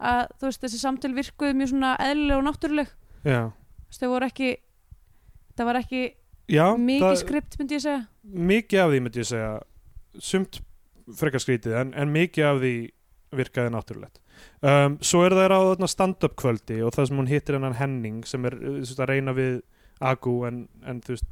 að 0.01 0.21
þú 0.39 0.47
veist 0.47 0.63
þessi 0.63 0.79
samtöl 0.81 1.11
virkuðu 1.17 1.57
mjög 1.59 1.73
svona 1.73 1.91
eðlileg 2.01 2.39
og 2.39 2.45
náttúruleg. 2.47 2.93
Já, 3.27 3.41
Þú 3.51 3.91
veist, 3.91 4.01
þau 4.05 4.11
voru 4.13 4.29
ekki 4.31 4.51
það 5.59 5.67
var 5.67 5.79
ekki 5.81 6.01
já 6.51 6.63
mikið 6.79 7.03
það- 7.09 7.19
skript 7.25 7.59
myndi 7.59 7.75
ég 7.75 7.83
segja. 7.83 7.99
Mikið 8.23 8.79
af 8.85 8.89
því 8.93 9.01
myndi 9.03 9.19
ég 9.21 9.29
segja. 9.33 9.51
Sumt 10.31 10.61
frekar 11.19 11.43
skrítið 11.43 11.75
en, 11.81 11.93
en 11.93 12.11
mikið 12.15 12.47
af 12.47 12.61
því 12.63 12.73
virkaði 13.35 13.71
náttúrulegt 13.75 14.17
um, 14.61 14.97
svo 15.01 15.23
er 15.25 15.35
það 15.37 15.55
á 15.57 15.87
stand-up 15.89 16.35
kvöldi 16.39 16.81
og 16.85 16.95
það 16.95 17.09
sem 17.09 17.21
hún 17.21 17.29
hittir 17.29 17.57
hennan 17.57 17.77
Henning 17.77 18.25
sem 18.27 18.45
er 18.49 18.57
uh, 18.57 18.79
veist, 18.79 18.99
að 18.99 19.13
reyna 19.13 19.35
við 19.37 19.61
Agu 20.01 20.35
en, 20.49 20.65
en 20.87 21.01
veist 21.07 21.27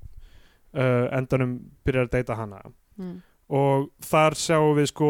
uh, 0.75 1.07
endanum 1.15 1.59
byrjar 1.87 2.09
að 2.09 2.15
deyta 2.17 2.37
hana. 2.37 2.61
Mm. 2.99 3.21
og 3.55 3.85
þar 4.03 4.35
sjáum 4.35 4.73
við 4.75 4.89
sko 4.91 5.09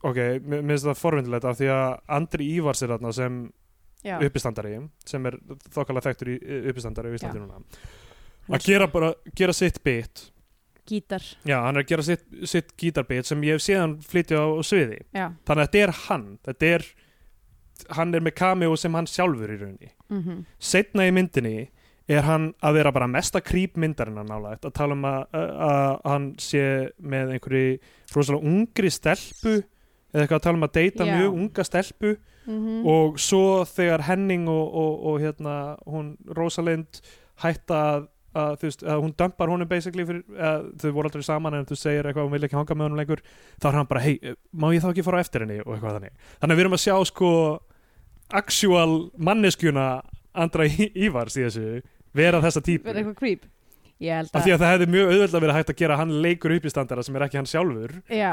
ok, 0.00 0.20
mér 0.40 0.62
finnst 0.64 0.86
það 0.88 1.00
forvindilegt 1.00 1.46
af 1.48 1.58
því 1.58 1.72
að 1.74 1.88
Andri 2.16 2.46
Ívars 2.56 2.80
er 2.82 2.94
þarna 2.94 3.12
sem 3.12 3.40
já, 4.06 4.16
uppistandari 4.16 4.76
sem 5.08 5.28
er 5.28 5.36
þokkalega 5.74 6.06
þekktur 6.08 6.32
í 6.32 6.36
uppistandari 6.72 7.12
á 7.12 7.16
Íslandi 7.18 7.42
núna. 7.42 7.60
Að 8.50 8.64
gera 8.64 8.88
bara, 8.90 9.12
gera 9.36 9.54
sitt 9.54 9.82
bit 9.84 10.30
gítar. 10.90 11.24
Já, 11.48 11.56
hann 11.64 11.78
er 11.78 11.84
að 11.84 11.92
gera 11.92 12.06
sitt, 12.06 12.24
sitt 12.50 12.74
gítarbit 12.80 13.28
sem 13.28 13.42
ég 13.46 13.58
hef 13.58 13.64
séðan 13.64 13.96
flytja 14.04 14.42
á, 14.42 14.46
sviði. 14.66 15.00
Já, 15.16 15.26
þannig 15.48 15.64
að 15.64 15.68
þetta 15.68 15.82
er 15.82 15.94
hann. 16.04 16.24
Þetta 16.48 16.70
er, 16.76 16.86
hann 17.98 18.14
er 18.14 18.24
með 18.26 18.36
cameo 18.42 18.78
sem 18.80 18.96
hann 18.98 19.10
sjálfur 19.10 19.54
í 19.54 19.60
rauninni. 19.60 19.92
Mm 20.10 20.40
setna 20.58 21.06
í 21.08 21.14
myndinni 21.14 21.70
er 22.10 22.24
hann 22.26 22.48
að 22.66 22.80
vera 22.80 22.90
bara 22.92 23.06
mesta 23.06 23.40
krýp 23.40 23.76
myndarinnar 23.78 24.26
nálægt 24.26 24.64
að 24.66 24.72
tala 24.74 24.96
um 24.96 25.04
að, 25.06 25.20
að, 25.30 25.50
að 25.68 26.00
hann 26.10 26.24
sé 26.42 26.62
með 26.98 27.36
einhverju 27.36 27.76
rosalega 28.16 28.50
ungri 28.50 28.90
stelpu 28.90 29.52
eða 30.10 30.24
eitthvað 30.24 30.40
að 30.40 30.42
tala 30.42 30.58
um 30.58 30.66
að 30.66 30.74
deyta 30.74 31.06
Já. 31.06 31.12
mjög 31.14 31.36
unga 31.38 31.64
stelpu. 31.64 32.16
-hmm. 32.50 32.86
og 32.86 33.18
svo 33.20 33.64
þegar 33.68 34.06
Henning 34.08 34.48
og, 34.48 34.74
og, 34.74 35.04
og 35.06 35.20
hérna 35.22 35.56
hún 35.86 36.14
Rosalind 36.36 37.02
hætta 37.42 37.80
að, 37.94 38.08
að, 38.36 38.52
þú 38.60 38.68
veist, 38.68 38.84
að 38.86 39.02
hún 39.04 39.14
dömpar 39.18 39.50
honum 39.52 39.70
basically 39.70 40.06
fyrir, 40.06 40.22
að, 40.38 40.68
þau 40.82 40.90
voru 40.96 41.10
aldrei 41.10 41.26
saman 41.26 41.56
en 41.58 41.68
þú 41.68 41.78
segir 41.78 42.06
eitthvað 42.06 42.28
hún 42.28 42.34
vil 42.36 42.46
ekki 42.46 42.58
hanga 42.58 42.76
með 42.76 42.88
honum 42.88 43.00
lengur 43.00 43.22
þá 43.58 43.68
er 43.70 43.78
hann 43.78 43.90
bara, 43.90 44.04
hei, 44.04 44.34
má 44.52 44.68
ég 44.74 44.84
þá 44.84 44.90
ekki 44.92 45.06
fara 45.06 45.20
á 45.20 45.24
eftir 45.24 45.46
henni 45.46 45.60
og 45.64 45.72
eitthvað 45.74 45.96
þannig, 45.98 46.28
þannig 46.38 46.54
að 46.54 46.60
við 46.60 46.64
erum 46.64 46.76
að 46.78 46.84
sjá 46.84 46.94
sko 47.10 47.30
actual 48.40 48.92
manneskjuna 49.18 49.86
Andra 50.40 50.66
Ívars 51.04 51.38
í 51.38 51.46
þessu 51.46 51.80
vera 52.14 52.42
þessa 52.42 52.62
típu. 52.62 52.86
Verða 52.86 53.02
eitthvað 53.02 53.18
creep. 53.18 53.48
Ég 54.00 54.16
held 54.16 54.30
af 54.30 54.38
að, 54.38 54.46
því 54.46 54.54
að 54.54 54.62
það 54.62 54.72
hefði 54.74 54.88
mjög 54.94 55.10
auðvitað 55.10 55.44
verið 55.44 55.58
hægt 55.58 55.72
að 55.72 55.80
gera 55.82 56.00
hann 56.00 56.12
leikur 56.24 56.54
upp 56.54 56.66
í 56.66 56.72
standara 56.72 57.04
sem 57.04 57.18
er 57.18 57.26
ekki 57.26 57.40
hann 57.40 57.50
sjálfur. 57.50 57.96
Já, 58.08 58.32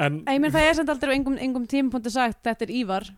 en 0.00 0.18
ég 0.24 0.40
menn 0.40 0.54
það 0.54 0.68
er 0.70 0.78
samt 0.78 0.92
aldrei 0.94 1.12
á 1.12 1.16
engum, 1.18 1.36
engum 1.42 1.66
tímapunkti 1.68 2.12
sagt 2.14 2.40
þetta 2.46 2.64
er 2.64 2.72
Ívar, 2.78 3.08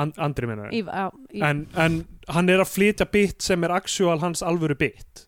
and, 0.00 0.16
Andri 0.22 0.48
Ívar. 0.78 1.12
en, 1.34 1.66
en 1.76 1.98
hann 2.32 2.52
er 2.52 2.62
að 2.62 2.72
flytja 2.72 3.08
bit 3.12 3.44
sem 3.44 3.64
er 3.66 3.74
actual 3.76 4.18
hans 4.22 4.44
alvöru 4.46 4.78
bit 4.78 5.27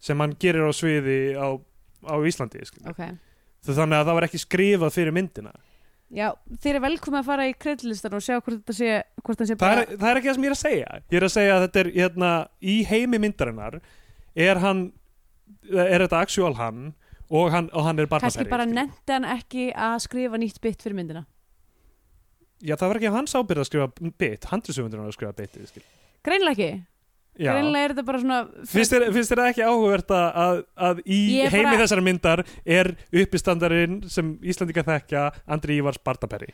sem 0.00 0.22
hann 0.22 0.36
gerir 0.40 0.68
á 0.68 0.72
sviði 0.74 1.18
á, 1.36 1.48
á 2.08 2.14
Íslandi 2.26 2.62
skilur. 2.66 2.92
ok 2.92 3.02
þannig 3.66 3.98
að 3.98 4.06
það 4.08 4.16
var 4.16 4.26
ekki 4.28 4.40
skrifað 4.44 4.96
fyrir 4.96 5.16
myndina 5.16 5.52
Já, 6.10 6.32
þeir 6.58 6.72
eru 6.72 6.82
velkomin 6.88 7.20
að 7.20 7.26
fara 7.28 7.44
í 7.46 7.52
kreddlistan 7.54 8.16
og 8.18 8.22
sjá 8.24 8.40
hvort 8.40 8.56
þetta 8.56 8.74
sé, 8.74 8.94
hvort 9.22 9.38
það 9.38 9.46
sé 9.46 9.54
það 9.54 9.60
bara 9.62 9.82
er, 9.84 9.92
það 10.00 10.08
er 10.10 10.18
ekki 10.18 10.30
það 10.30 10.38
sem 10.38 10.46
ég 10.46 10.50
er 10.50 10.56
að 10.56 10.62
segja 10.62 10.94
ég 10.98 11.18
er 11.20 11.26
að 11.26 11.34
segja 11.36 11.52
að 11.54 11.66
þetta 11.66 11.82
er 11.82 11.90
hérna, 11.94 12.30
í 12.58 12.74
heimi 12.88 13.20
myndarinnar 13.22 13.76
er 14.48 14.62
hann 14.64 14.80
er 15.70 16.06
þetta 16.06 16.22
actual 16.24 16.56
hann 16.58 16.80
og 17.30 17.52
hann, 17.54 17.68
og 17.70 17.86
hann 17.86 18.02
er 18.02 18.08
kannski 18.10 18.16
barnaferri 18.16 18.50
bara 18.50 18.66
nefndi 18.66 19.14
hann 19.14 19.28
ekki 19.36 19.68
að 19.70 20.00
skrifa 20.08 20.40
nýtt 20.40 20.58
bytt 20.64 20.82
fyrir 20.82 20.98
myndina 20.98 21.22
já 22.60 22.76
það 22.76 22.90
var 22.90 23.00
ekki 23.00 23.14
hans 23.14 23.36
ábyrð 23.36 23.62
að 23.62 23.68
skrifa 23.70 24.12
bit 24.20 24.48
handrisöfundur 24.50 25.04
að 25.04 25.14
skrifa 25.16 25.46
skilur. 25.70 25.86
Greinlega 26.26 26.52
ekki. 26.52 26.84
Greinlega 27.48 27.84
er 27.88 27.94
þetta 27.94 28.04
bara 28.10 28.20
svona 28.20 28.40
Finnst 28.68 28.92
þér, 28.92 29.06
finnst 29.16 29.32
þér 29.32 29.42
ekki 29.46 29.64
áhugavert 29.64 30.12
að, 30.16 30.60
að, 30.88 31.00
í 31.06 31.20
Ég 31.38 31.54
heimi 31.54 31.70
bara- 31.70 31.80
þessara 31.84 32.04
myndar 32.04 32.42
er 32.66 32.92
uppistandarinn 33.22 33.96
sem 34.12 34.34
Íslandika 34.44 34.84
þekkja 34.84 35.24
Andri 35.56 35.78
Ívars 35.80 35.98
Barnaperri 36.04 36.52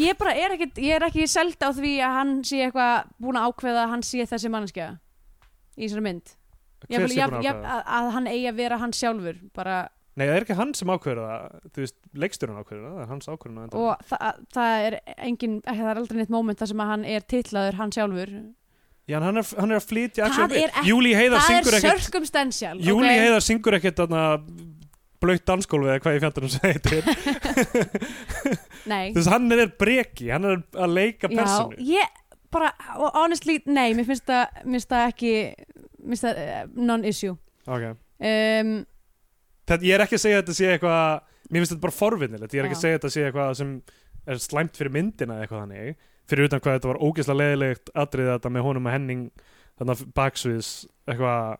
Ég 0.00 0.14
bara 0.20 0.32
er 0.38 0.52
ekki, 0.54 0.68
ég 0.86 0.96
er 1.00 1.02
ekki 1.08 1.24
seld 1.26 1.58
á 1.66 1.70
því 1.74 1.96
að 2.06 2.12
hann 2.14 2.34
sé 2.46 2.60
eitthvað 2.68 3.08
búin 3.18 3.38
að 3.40 3.48
ákveða 3.50 3.80
að 3.84 3.94
hann 3.96 4.04
sé 4.06 4.22
þessi 4.30 4.50
mannskja 4.54 4.84
í 5.74 5.88
þessari 5.88 6.04
mynd. 6.06 6.28
Sé 6.86 7.00
búinn 7.02 7.42
jafn- 7.42 7.64
að 7.66 7.80
að, 7.98 8.10
hann 8.14 8.28
eigi 8.30 8.46
að 8.52 8.60
vera 8.62 8.78
hann 8.78 8.92
sjálfur 8.94 9.40
bara, 9.52 9.80
Nei, 10.14 10.26
það 10.28 10.36
er 10.36 10.44
ekki 10.46 10.56
hann 10.58 10.72
sem 10.78 10.90
ákveður 10.94 11.20
það 11.24 11.66
Þú 11.74 11.82
veist, 11.84 11.96
leikstjórun 12.22 12.60
ákveður 12.62 12.80
það, 12.86 12.94
það 12.94 13.02
er 13.02 13.10
hans 13.10 13.28
ákveðun 13.30 13.74
og 13.80 14.06
það, 14.10 14.40
það 14.54 14.86
er 14.86 14.96
engin, 15.26 15.58
það 15.66 15.82
er 15.90 16.00
aldrei 16.04 16.18
neitt 16.22 16.32
moment 16.34 16.58
þar 16.62 16.70
sem 16.72 16.82
að 16.86 16.90
hann 16.94 17.04
er 17.16 17.26
titlaður 17.34 17.78
hann 17.82 17.92
sjálfur 17.98 18.32
Já, 19.10 19.16
hann 19.18 19.40
er, 19.40 19.46
hann 19.58 19.72
er 19.74 19.80
að 19.80 19.86
flytja 19.90 20.22
Það 20.22 20.28
actual 20.30 20.50
bit. 20.52 20.60
er 20.62 20.74
ekki- 20.74 20.90
Júlí 20.90 21.14
Heiðar 21.18 21.40
það 21.40 21.48
syngur 21.50 21.72
er 21.72 21.78
ekkert 21.80 22.04
circumstantial 22.04 22.76
Júlí 22.86 23.10
ok? 23.10 23.22
Heiðar 23.24 23.46
syngur 23.46 23.76
ekkert 23.80 24.04
blöytt 25.20 25.44
dansgólfið 25.48 25.92
eða 25.92 26.02
hvað 26.04 26.16
ég 26.16 26.22
segir 26.54 27.04
Nei, 28.90 29.10
Þú 29.12 29.18
veist, 29.18 29.30
hann 29.30 29.52
er 29.52 29.72
breki, 29.80 30.30
hann 30.32 30.48
er 30.48 30.62
að 30.80 30.94
leika 30.96 31.28
já, 31.28 31.34
personu 31.36 31.88
ég 31.90 32.20
bara, 32.50 32.70
honestly, 33.18 33.58
nei, 33.68 33.92
mér 33.94 34.08
finnst 34.08 34.30
það 34.30 35.04
ekki 35.10 35.32
mér 36.00 36.14
finnst 36.14 36.26
það 36.26 36.40
eh, 36.44 36.62
non-issue 36.90 37.34
okay. 37.66 37.92
um, 38.18 38.78
Ég 39.70 39.94
er 39.94 40.06
ekki 40.06 40.18
að 40.18 40.24
segja 40.24 40.40
þetta 40.40 40.56
sé 40.56 40.70
eitthvað 40.74 41.26
Mér 41.50 41.62
finnst 41.62 41.74
þetta 41.74 41.84
bara 41.84 41.98
forvinnilegt 41.98 42.54
Ég 42.54 42.62
er 42.62 42.68
ekki 42.68 42.78
að 42.78 42.80
Já. 42.80 42.86
segja 42.86 43.00
þetta 43.00 43.12
sé 43.14 43.26
eitthvað 43.26 43.52
sem 43.60 43.74
er 44.30 44.40
slæmt 44.42 44.78
fyrir 44.78 44.94
myndina 44.94 45.40
eitthvað 45.42 45.64
þannig 45.66 45.92
Fyrir 46.30 46.46
utan 46.48 46.60
hvað 46.62 46.76
þetta 46.78 46.90
var 46.92 47.00
ógeðslega 47.02 47.40
leðilegt 47.42 47.90
atriðið 48.04 48.32
þetta 48.36 48.52
með 48.54 48.66
honum 48.68 48.86
og 48.86 48.94
Henning 48.94 49.24
þannig 49.80 49.96
að 49.96 50.12
baksviðs 50.20 50.70
eitthvað 51.10 51.56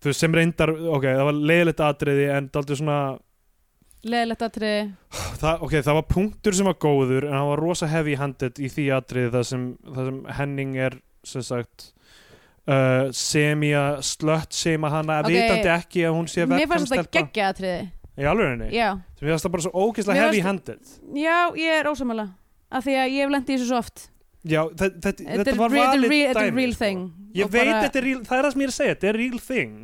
þú 0.00 0.08
veist 0.10 0.22
sem 0.24 0.36
reyndar, 0.38 0.70
ok, 0.72 1.04
það 1.10 1.26
var 1.28 1.40
leðilegt 1.50 1.82
atriði 1.84 2.28
en 2.32 2.46
daldið 2.54 2.78
svona 2.80 2.98
leðilegt 4.00 4.42
atriði. 4.46 4.84
Það, 5.42 5.64
ok, 5.66 5.74
það 5.84 5.96
var 5.98 6.06
punktur 6.08 6.56
sem 6.56 6.68
var 6.70 6.76
góður 6.80 7.26
en 7.28 7.34
hann 7.36 7.48
var 7.50 7.60
rosa 7.60 7.88
heavy 7.90 8.14
handed 8.16 8.56
í 8.64 8.70
því 8.72 8.86
atriði 8.96 9.32
það 9.34 9.44
sem, 9.50 9.66
það 9.84 10.08
sem 10.08 10.20
Henning 10.38 10.78
er 10.80 10.96
sem 11.28 11.44
sagt 11.44 11.90
uh, 12.64 13.10
semja 13.12 13.82
slött 14.06 14.56
sem 14.56 14.86
að 14.88 14.94
hana 14.96 15.18
Ok. 15.20 15.28
vitandi 15.34 15.72
ekki 15.74 16.06
að 16.08 16.16
hún 16.16 16.30
sé 16.32 16.46
mér 16.48 16.64
fannst 16.70 16.94
þetta 16.94 17.12
geggja 17.18 17.50
atriði. 17.52 17.82
Í 18.20 18.24
alveg 18.28 18.50
henni, 18.54 18.70
já, 18.74 18.88
sem 19.16 19.28
ég 19.28 19.32
fannst 19.34 19.46
það 19.46 19.52
bara 19.58 19.64
svo 19.66 19.84
ógeðslega 19.84 20.24
heavy 20.24 20.40
fannst- 20.44 20.72
handed. 20.72 20.96
Já, 21.20 21.36
ég 21.60 21.76
er 21.82 21.88
ósamala 21.92 22.26
af 22.70 22.84
því 22.86 22.94
að 23.02 23.10
ég 23.14 23.24
hef 23.24 23.30
lendið 23.34 23.54
í 23.54 23.58
þessu 23.58 23.68
svo 23.72 23.78
oft. 23.82 24.06
Já, 24.40 24.62
þetta, 24.72 25.12
þetta, 25.20 25.56
var 25.58 25.70
valið 25.74 26.06
re- 26.08 26.20
þetta 26.30 26.44
er 26.46 26.50
dæmi, 26.50 26.62
real 26.62 26.72
sko. 26.72 26.84
thing. 26.84 27.00
Ég 27.36 27.44
Og 27.44 27.50
veit 27.52 27.66
bara- 27.66 27.90
er 27.90 28.04
real, 28.06 28.20
það 28.24 28.38
er 28.38 28.44
það 28.46 28.52
sem 28.52 28.60
ég 28.60 28.64
er 28.64 28.72
að 28.72 28.78
segja, 28.80 28.94
þetta 28.94 29.08
er 29.10 29.18
real 29.20 29.38
thing. 29.38 29.74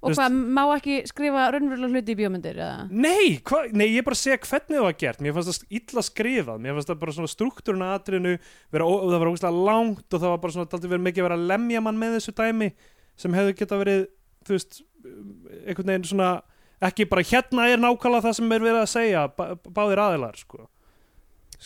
Og 0.00 0.14
hvað, 0.16 0.32
má 0.56 0.62
ekki 0.78 0.94
skrifa 1.06 1.42
raunverulega 1.52 1.92
hluti 1.92 2.14
í 2.14 2.16
bíómyndir? 2.16 2.58
Nei, 2.90 3.36
hva, 3.44 3.58
nei, 3.70 3.86
ég 3.92 3.98
er 4.00 4.02
bara 4.02 4.16
að 4.16 4.22
segja 4.24 4.38
hvernig 4.40 4.78
það 4.78 4.86
var 4.86 4.96
gert. 5.02 5.18
Mér 5.20 5.34
fannst 5.36 5.60
það 5.60 5.76
illa 5.78 6.02
skrifað. 6.06 6.60
Mér 6.64 6.72
fannst 6.78 6.88
það 6.88 7.00
bara 7.02 7.12
svona 7.12 7.28
struktúrun 7.34 7.84
að 7.84 7.92
atriðinu 8.00 8.32
vera, 8.72 8.84
ó- 8.88 9.04
Það 9.10 9.18
var 9.20 9.28
ógæslega 9.28 9.64
langt 9.68 10.14
og 10.14 10.20
það 10.20 10.30
var 10.32 10.38
bara 10.38 10.52
svona 10.56 10.70
Taldi 10.72 10.88
verið 10.88 11.04
mikið 11.04 11.20
að 11.20 11.28
vera 11.28 11.36
að 11.36 11.46
lemja 11.52 11.82
mann 11.84 12.00
með 12.00 12.16
þessu 12.16 12.32
dæmi 12.40 12.72
Sem 13.16 13.32
hefðu 13.36 13.56
geta 13.60 13.76
verið 13.84 14.06
Þú 14.48 14.56
veist, 14.56 14.80
einhvern 15.68 15.86
veginn 15.92 16.08
svona 16.08 16.42
Ekki 16.80 17.04
bara 17.10 17.20
hérna 17.22 17.68
er 17.68 17.76
nákvæmlega 17.76 18.24
það 18.24 18.34
sem 18.40 18.52
er 18.56 18.60
verið 18.64 18.80
að 18.80 18.88
segja 18.88 19.28
bá, 19.36 19.44
Báðir 19.68 20.00
aðilar, 20.00 20.36
sko. 20.40 20.64
Sk- 20.64 20.68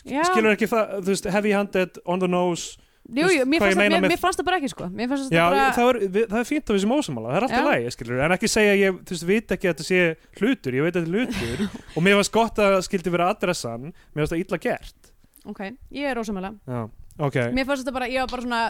Já. 0.02 0.24
Skilur 0.26 0.54
ekki 0.54 0.66
það, 0.70 0.96
þú 1.04 1.12
veist, 1.12 1.28
heavy 1.30 1.52
handed 1.54 2.00
On 2.04 2.22
the 2.22 2.30
nose 2.30 2.80
Jú, 3.04 3.26
jú, 3.28 3.44
mér 3.44 3.60
fannst, 3.60 3.76
það, 3.76 3.90
mér, 3.92 4.04
mér 4.08 4.20
fannst 4.20 4.40
það 4.40 4.46
bara 4.48 4.58
ekki 4.62 4.68
sko 4.72 4.86
Mér 4.88 5.10
fannst 5.10 5.32
Já, 5.34 5.42
það 5.44 5.54
bara 5.54 5.72
það, 5.76 5.88
er, 5.90 5.98
við, 6.14 6.22
það 6.30 6.38
er 6.38 6.46
fínt 6.48 6.70
að 6.70 6.76
við 6.76 6.82
sem 6.84 6.94
ósamála 6.94 7.28
Það 7.28 7.36
er 7.36 7.46
alltaf 7.46 7.60
Já. 7.60 7.66
lægi, 7.68 7.90
skilur 7.92 8.22
En 8.24 8.34
ekki 8.38 8.48
segja, 8.48 8.76
ég, 8.80 9.00
þú 9.04 9.14
veist, 9.14 9.26
veit 9.28 9.54
ekki 9.54 9.68
að 9.68 9.74
þetta 9.74 9.86
sé 9.90 9.98
hlutur 10.40 10.78
Ég 10.78 10.86
veit 10.86 10.96
að 10.96 11.04
þetta 11.04 11.10
er 11.10 11.18
hlutur 11.20 11.64
Og 11.98 12.06
mér 12.06 12.16
fannst 12.16 12.34
gott 12.38 12.62
að 12.64 12.72
það 12.72 12.86
skildi 12.88 13.12
vera 13.12 13.28
adressan 13.34 13.84
Mér 13.92 14.22
fannst 14.22 14.34
það 14.34 14.44
illa 14.46 14.60
gert 14.64 15.12
Ok, 15.52 15.60
ég 15.98 16.08
er 16.08 16.22
ósamala 16.22 16.54
Já, 16.64 16.80
ok 17.28 17.38
Mér 17.52 17.68
fannst 17.68 17.84
þetta 17.84 17.96
bara, 17.98 18.08
ég 18.08 18.24
var 18.24 18.32
bara 18.32 18.46
svona 18.46 18.62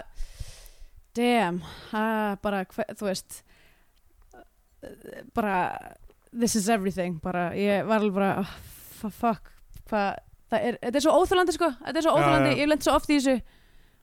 Damn, 1.15 1.63
ah, 1.95 2.35
bara, 2.43 2.65
hver, 2.75 2.91
þú 2.99 3.07
veist 3.07 3.39
bara 5.39 5.57
This 6.35 6.57
is 6.59 6.67
everything, 6.69 7.21
bara, 7.23 7.53
ég 7.55 7.87
var 7.87 8.03
alveg 8.03 8.19
bara 8.19 8.31
oh, 8.43 8.55
f- 8.99 9.15
Fuck, 9.15 9.53
hvað 9.87 10.17
er, 10.53 10.79
Þetta 10.83 10.97
er 11.01 11.05
svo 11.07 11.19
óþjólandi 11.21 11.57
sko. 11.57 11.71
Þetta 11.81 12.01
er 12.01 12.07
svo 12.07 12.17
já. 12.19 12.57
ég 12.61 12.69
lent 12.71 12.87
svo 12.87 12.95
oft 12.95 13.11
í 13.11 13.19
þessu. 13.19 13.37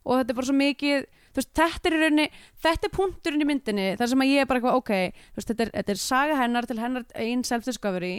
Og 0.01 0.17
þetta 0.17 0.33
er 0.33 0.39
bara 0.39 0.49
svo 0.49 0.57
mikið 0.57 1.09
þú 1.31 1.39
veist, 1.39 1.51
þetta 1.55 1.87
er 1.87 1.95
í 1.95 1.99
rauninni, 2.01 2.25
þetta 2.65 2.87
er 2.87 2.93
punkturinn 2.95 3.43
í 3.43 3.47
myndinni 3.47 3.85
þar 3.99 4.09
sem 4.11 4.23
að 4.23 4.31
ég 4.33 4.43
er 4.43 4.49
bara 4.49 4.59
eitthvað, 4.59 4.79
ok 4.81 4.91
þú 5.15 5.39
veist, 5.39 5.51
þetta, 5.51 5.63
er, 5.63 5.71
þetta 5.77 5.93
er 5.93 6.01
saga 6.01 6.39
hennar 6.41 6.67
til 6.67 6.77
hennar 6.81 7.05
einn 7.23 7.43
self-discovery. 7.47 8.13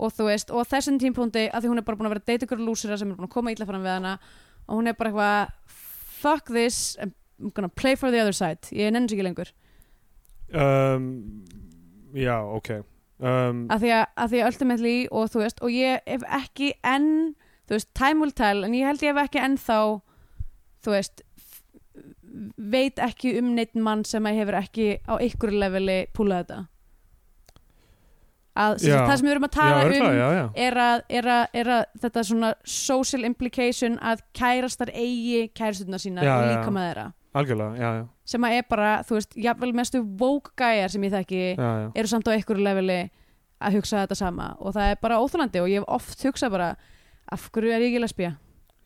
Og 0.00 0.14
þú 0.16 0.26
veist, 0.30 0.50
og 0.50 0.66
þessum 0.70 0.98
tímpúndi 1.02 1.46
að 1.46 1.64
því 1.64 1.72
hún 1.72 1.82
er 1.82 1.86
bara 1.86 2.00
búin 2.00 2.10
að 2.10 2.16
vera 2.16 2.26
deyta 2.32 2.48
ykkur 2.48 2.64
lúsira 2.64 2.98
sem 2.98 3.12
er 3.12 3.18
búin 3.18 3.30
að 3.30 3.34
koma 3.36 3.54
illa 3.54 3.68
fram 3.68 3.86
við 3.86 3.94
hana. 3.94 4.16
Og 4.66 4.80
hún 4.80 4.90
er 4.90 4.98
bara 4.98 5.12
eitthvað 5.12 5.78
fuck 6.20 6.50
this, 6.50 6.96
I'm 7.00 7.52
gonna 7.54 7.68
play 7.70 7.94
for 7.94 8.10
the 8.10 8.20
other 8.20 8.34
side. 8.36 8.66
Ég 8.74 8.90
nenni 8.92 9.08
sér 9.08 9.20
ekki 9.20 9.28
lengur. 9.28 9.52
Um, 10.50 11.44
já 12.18 12.34
ok. 12.42 12.80
Um, 13.20 13.66
að 13.70 13.84
því 13.84 13.92
að, 13.94 14.04
að 14.16 14.32
því 14.32 14.40
að 14.40 14.50
ultimately 14.50 14.96
og 15.12 15.30
þú 15.30 15.44
veist, 15.44 15.62
og 15.62 15.74
ég 15.76 16.02
hef 16.08 16.26
ekki 16.40 16.72
enn 16.88 17.34
þú 17.70 17.76
veist, 17.78 17.90
time 17.94 18.20
will 18.24 18.34
tell 18.34 18.64
en 18.66 18.74
ég 18.74 18.88
held 18.90 19.02
ég 19.06 19.14
hef 19.14 19.22
ekki 19.28 19.42
enn 19.46 19.56
þá 19.60 19.78
þú 20.82 20.94
veist 20.96 21.22
veit 22.70 22.98
ekki 23.02 23.36
um 23.40 23.54
neitt 23.56 23.78
mann 23.78 24.04
sem 24.06 24.26
að 24.26 24.42
hefur 24.42 24.58
ekki 24.60 24.90
á 25.06 25.14
ykkur 25.22 25.54
leveli 25.54 26.02
púlað 26.14 26.44
þetta 26.44 26.60
að 28.60 28.82
Já. 28.82 28.96
það 29.06 29.14
sem 29.16 29.26
við 29.28 29.32
erum 29.32 29.46
að 29.46 29.52
Já, 29.52 29.56
tala 29.56 29.82
örugglega, 29.86 30.10
um 30.10 30.18
já, 30.18 30.28
já. 30.34 30.44
er 30.66 30.78
að, 30.84 31.02
er, 31.08 31.28
að, 31.34 31.44
er 31.60 31.70
að 31.76 31.82
þetta 32.02 32.24
svona 32.26 32.50
social 32.66 33.22
implication 33.28 33.96
að 34.02 34.24
kærastar 34.36 34.90
eigi 34.90 35.44
kærastuna 35.56 36.00
sína 36.02 36.26
Já, 36.26 36.32
og 36.34 36.44
já. 36.44 36.50
líka 36.50 36.74
með 36.74 36.88
þeirra 36.88 37.06
Algjörlega, 37.30 37.76
já, 37.78 37.90
já, 37.94 38.04
sem 38.26 38.44
að 38.48 38.56
er 38.58 38.64
bara, 38.66 38.90
þú 39.06 39.16
veist, 39.20 39.36
jafnvel 39.38 39.70
mestu 39.78 40.00
woke 40.18 40.50
gæjar 40.58 40.90
sem 40.90 41.04
ég 41.06 41.12
þekki 41.14 41.42
já, 41.54 41.68
já. 41.84 41.88
eru 41.94 42.10
samt 42.10 42.26
á 42.26 42.34
einhverju 42.34 42.66
leveli 42.66 42.96
að 43.60 43.76
hugsa 43.78 44.02
þetta 44.02 44.18
sama 44.18 44.48
og 44.58 44.74
það 44.74 44.94
er 44.96 45.00
bara 45.04 45.20
óþólandi 45.22 45.62
og 45.62 45.70
ég 45.70 45.84
hef 45.84 45.92
oft 46.00 46.24
hugsað 46.26 46.56
bara 46.56 46.70
af 47.32 47.50
hverju 47.54 47.72
er 47.74 47.80
ég 47.84 47.92
ekki 47.94 48.02
lesbía? 48.04 48.32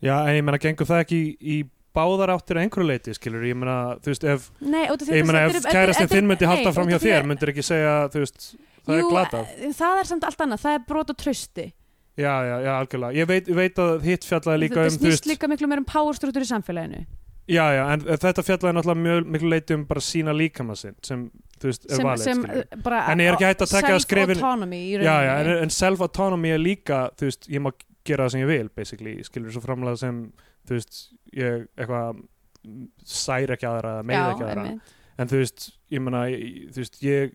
Já, 0.04 0.16
en 0.28 0.34
ég 0.36 0.44
meina, 0.44 0.58
gengur 0.60 0.86
það 0.88 1.02
ekki 1.04 1.20
í, 1.20 1.30
í 1.40 1.56
báðar 1.94 2.32
áttir 2.34 2.58
að 2.58 2.64
einhverju 2.66 2.88
leiti, 2.90 3.14
skilur 3.16 3.44
Ég 3.46 3.56
meina, 3.56 3.76
þú 4.02 4.10
veist, 4.12 4.24
ef, 4.26 4.48
Nei, 4.60 4.82
ég 5.54 5.58
þetta 5.60 5.70
ef 5.70 5.76
kærastinn 5.78 6.08
þetta 6.08 6.18
þinn 6.18 6.28
myndi 6.32 6.48
halda 6.50 6.72
fram 6.74 6.88
hjá 6.90 6.98
þér 7.04 7.20
að- 7.22 7.28
myndir 7.30 7.52
ekki 7.54 7.64
segja, 7.64 7.94
þú 8.12 8.24
veist, 8.24 8.48
það 8.84 8.98
Jú, 8.98 9.04
er 9.06 9.10
glatað? 9.14 9.48
eh, 9.56 9.72
það 9.78 10.00
er 10.02 10.10
samt 10.10 10.24
allt 10.28 10.40
annað, 10.44 10.60
það 10.64 10.74
er 10.74 10.84
brot 10.88 11.10
og 11.10 11.16
trausti. 11.16 11.66
Já, 12.14 12.34
já, 12.46 12.56
já, 12.62 12.72
algjörlega. 12.78 13.14
Ég 13.18 13.26
veit, 13.26 13.48
veit 13.50 13.78
að 13.82 14.02
hitt 14.06 14.24
fjallaði 14.28 14.58
líka 14.64 14.74
þetta 14.74 14.86
um, 14.86 14.98
þú 14.98 15.00
snýst 15.02 15.14
veist 15.14 15.26
líka 15.32 15.48
miklu 15.50 15.66
meir 15.70 15.78
um 15.82 15.84
powerstruktúr 15.88 16.44
í 16.44 16.50
samfélaginu. 16.50 17.06
Já, 17.50 17.64
já, 17.74 17.82
en 17.92 18.00
þetta 18.22 18.42
fjallaði 18.46 18.74
náttúrulega 18.78 19.02
mjög 19.04 19.26
miklu 19.34 19.48
leiti 19.50 19.74
um 19.74 19.82
bara 19.84 20.00
sína 20.00 20.32
líkama 20.32 20.76
sinn 20.78 20.94
sem, 21.04 21.24
þú 21.60 21.66
veist, 21.70 21.84
er 21.90 21.96
sem, 21.98 22.06
valið, 22.06 22.22
sem 22.24 22.44
skilur 22.44 22.60
eh, 22.62 22.78
En 23.12 23.18
ég 23.20 23.28
er 23.28 23.34
ekki 23.36 23.44
hægt 23.50 23.64
að 23.66 23.74
taka 23.74 23.98
skrefin- 24.00 24.38
self-autonomy 24.38 24.78
í 24.78 24.94
Já, 25.04 25.16
já, 25.26 25.32
en, 25.40 25.46
rauninni 25.50 25.62
en 25.66 25.74
self-autonomy 25.74 26.48
er 26.54 26.62
líka, 26.62 27.00
þú 27.18 27.28
veist, 27.28 27.48
ég 27.50 27.60
má 27.66 27.70
gera 28.04 28.26
það 28.26 28.34
sem 28.34 28.42
ég 28.44 28.50
vil, 28.50 28.68
basically, 28.76 29.14
skilur 29.26 29.54
svo 29.54 29.62
framlega 29.64 30.00
sem, 30.00 30.18
þú 30.68 30.76
veist, 30.78 30.98
ég 31.36 31.64
eitthvað 31.76 32.20
særi 33.04 33.54
ekki 33.56 33.68
aðra 33.68 33.96
eða 33.98 34.04
meið 34.08 34.20
ekki 34.34 34.44
aðra, 34.48 34.66
einmitt. 34.68 34.92
en 35.18 35.28
þú 35.32 35.40
veist, 35.42 35.66
ég 35.92 36.04
meina, 36.04 36.22
ég- 36.32 36.68
þú 36.74 36.82
veist, 36.84 37.00
ég 37.04 37.34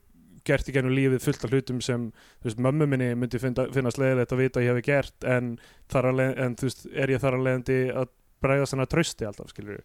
gert 0.49 0.69
í 0.69 0.73
gennum 0.73 0.95
lífið 0.95 1.21
fullt 1.21 1.43
af 1.45 1.51
hlutum 1.53 1.81
sem, 1.85 2.07
þú 2.41 2.47
veist, 2.49 2.61
mömmu 2.65 2.87
minni 2.89 3.09
myndi 3.15 3.39
finna, 3.41 3.67
finnast 3.75 3.99
leiðilegt 4.01 4.31
að 4.33 4.41
vita 4.43 4.59
að 4.59 4.65
ég 4.65 4.73
hefi 4.73 4.85
gert, 4.87 5.27
en, 5.27 5.51
að 5.93 6.21
en 6.45 6.55
þú 6.55 6.69
veist, 6.69 6.85
er 6.93 7.13
ég 7.13 7.21
þar 7.21 7.37
að 7.37 7.45
leiðandi 7.49 7.79
að 7.93 8.07
bregðast 8.41 8.73
hennar 8.73 8.87
trausti 8.89 9.25
alltaf, 9.27 9.49
skilur 9.53 9.81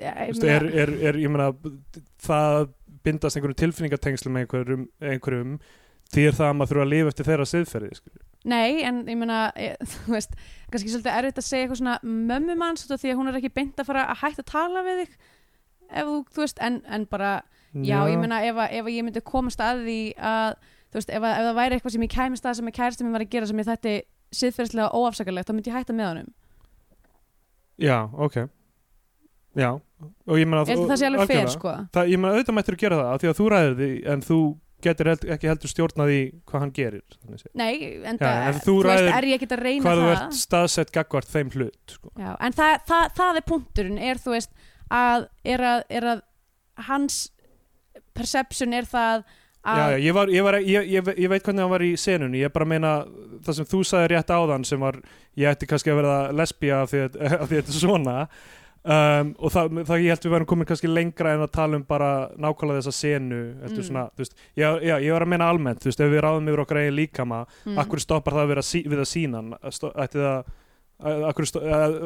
Þú 0.00 0.06
ég 0.06 0.30
veist, 0.30 0.44
er, 0.46 0.64
er, 0.84 0.92
er, 1.10 1.16
ég 1.18 1.32
meina 1.32 1.50
það 2.22 2.70
bindast 3.04 3.36
einhverjum 3.36 3.58
tilfinningatengslum 3.58 4.36
með 4.36 4.44
einhverjum, 4.46 4.84
einhverjum 5.02 5.54
því 6.14 6.24
er 6.28 6.36
það 6.38 6.46
að 6.50 6.56
maður 6.60 6.70
þurfa 6.72 6.84
að 6.86 6.92
lifa 6.94 7.12
eftir 7.12 7.28
þeirra 7.28 7.46
siðferði 7.50 7.90
skilur. 7.98 8.22
Nei, 8.48 8.80
en 8.88 9.02
ég 9.04 9.18
meina, 9.20 9.40
ég, 9.60 9.76
þú 9.92 10.14
veist, 10.14 10.32
kannski 10.72 10.92
svolítið 10.94 11.16
erfitt 11.18 11.40
að 11.42 11.46
segja 11.48 11.66
eitthvað 11.66 11.80
svona 11.82 11.96
mömmumanns 12.30 12.86
því 12.88 13.12
að 13.12 13.18
hún 13.20 13.28
er 13.32 13.38
ekki 13.40 13.52
beint 13.58 13.80
að 13.82 13.90
fara 13.90 14.06
að 14.08 14.20
hætta 14.22 14.44
að 14.46 14.50
tala 14.52 14.84
við 14.86 15.02
þig. 15.02 15.16
Ef 15.90 16.06
þú, 16.08 16.14
þú 16.34 16.44
veist, 16.46 16.62
en, 16.64 16.78
en 16.88 17.04
bara 17.10 17.32
já, 17.74 17.98
ég 18.08 18.20
meina, 18.22 18.38
ef, 18.46 18.56
að, 18.56 18.76
ef 18.78 18.86
að 18.88 18.94
ég 18.96 19.04
myndi 19.06 19.22
komast 19.26 19.60
að 19.60 19.82
því 19.88 19.98
að, 20.30 20.54
þú 20.90 21.00
veist, 21.00 21.10
ef, 21.10 21.26
að, 21.26 21.34
ef 21.36 21.48
það 21.50 21.58
væri 21.60 21.76
eitthvað 21.76 21.94
sem 21.96 22.06
ég 22.06 22.14
kæmist 22.14 22.46
að 22.48 22.56
sem 22.60 22.70
að 22.70 22.76
kærasti 22.78 23.06
mér 23.06 23.16
var 23.18 23.26
að 23.26 23.34
gera 23.34 23.50
sem 23.50 23.60
ég 23.60 23.68
þætti 23.68 23.94
siðferðislega 24.40 24.88
óafsakalegt, 24.94 25.50
þá 25.50 25.54
myndi 25.58 25.70
ég 25.72 25.76
hætta 25.80 25.96
með 25.98 26.08
honum. 26.10 26.32
Já, 27.80 27.96
ok. 28.14 28.36
Já, 29.58 29.70
og 30.30 30.38
ég 30.38 30.46
meina 30.46 30.62
Ég 30.68 30.78
að 30.78 30.90
það 30.92 31.00
sé 31.00 31.06
alveg 31.08 31.22
algjörlega. 31.24 31.54
sko. 31.56 31.72
Það, 31.96 32.10
ég 32.12 32.20
meina 32.22 32.34
auðvitað 32.36 32.56
mættur 32.60 32.76
að 32.76 32.82
gera 32.84 32.98
það 33.00 33.22
því 33.22 33.30
að 33.30 33.38
þú 33.40 33.46
ræðir 33.50 33.74
því 33.80 33.88
en 34.14 34.22
þú 34.26 34.38
getur 34.84 35.10
held, 35.12 35.26
ekki 35.36 35.50
heldur 35.50 35.72
stjórnað 35.72 36.12
í 36.14 36.20
hvað 36.48 36.64
hann 36.64 36.72
gerir. 36.76 37.18
Nei, 37.58 37.74
en, 38.04 38.20
Já, 38.20 38.30
en 38.50 38.60
þú 38.60 38.76
þú 38.84 38.88
veist, 38.88 39.10
er 39.16 39.28
ég 39.30 39.40
ekki 39.40 39.50
að 39.50 39.64
reyna 39.64 39.84
hvað 39.84 40.00
þú 40.00 40.06
það 40.06 40.14
ert 40.16 40.38
staðsett 40.40 40.94
gagvart 40.94 41.30
þeim 41.30 41.52
hlut 41.56 41.94
sko. 41.96 42.12
Já, 42.16 42.30
en 42.36 42.56
það, 42.56 42.78
það, 42.90 43.04
það 43.20 43.40
er 43.40 43.46
punkturinn 43.50 44.00
er 44.10 44.22
þú 44.22 44.34
veist 44.36 44.56
að 44.90 45.28
er 45.54 45.66
að, 45.72 45.84
er 46.00 46.08
að 46.14 46.24
hans 46.90 47.20
perception 48.16 48.74
er 48.76 48.88
það 48.88 49.24
já, 49.64 49.90
já, 49.92 49.98
ég, 50.00 50.14
var, 50.16 50.32
ég, 50.32 50.44
var, 50.44 50.58
ég, 50.64 50.88
ég, 50.88 51.10
ég 51.20 51.30
veit 51.30 51.44
hvernig 51.44 51.64
hann 51.64 51.72
var 51.72 51.84
í 51.84 51.90
senunni 52.00 52.40
ég 52.40 52.52
bara 52.54 52.68
meina 52.68 52.94
það 53.44 53.58
sem 53.58 53.68
þú 53.68 53.82
sagði 53.86 54.12
rétt 54.14 54.32
áðan 54.32 54.64
sem 54.66 54.80
var, 54.80 54.98
ég 55.38 55.52
ætti 55.52 55.68
kannski 55.68 55.92
að 55.92 56.00
verða 56.00 56.16
að, 56.30 56.40
af 56.40 56.56
því 56.62 56.72
að 56.78 56.96
þetta 57.52 57.60
er 57.60 57.76
svona 57.76 58.16
um, 58.84 59.32
og 59.38 59.52
það, 59.54 59.82
það 59.88 60.04
ég 60.04 60.14
held 60.14 60.24
við 60.26 60.34
værum 60.34 60.48
komin 60.52 60.68
kannski 60.70 60.90
lengra 60.90 61.34
en 61.34 61.44
að 61.44 61.52
tala 61.56 61.80
um 61.80 61.84
bara 61.88 62.10
nákvæmlega 62.36 62.80
þessa 62.80 62.96
senu 62.96 63.40
Mm. 63.60 63.82
svona, 63.82 64.06
veist, 64.16 64.34
já, 64.56 64.78
já, 64.82 64.96
ég 65.00 65.12
var 65.12 65.24
að 65.24 65.30
meina 65.32 65.50
almennt 65.50 65.84
veist, 65.84 66.00
ef 66.00 66.10
við 66.10 66.24
ráðum 66.24 66.48
yfir 66.48 66.62
okkar 66.64 66.80
eigin 66.82 66.96
líkama 66.96 67.44
mm, 67.64 67.78
akkur 67.78 68.00
stoppar 68.02 68.36
það 68.36 68.44
að 68.46 68.52
vera 68.54 68.64
sí, 68.64 68.82
við 68.86 69.02
að 69.02 69.10
sína 69.10 69.42
akkur, 71.00 71.48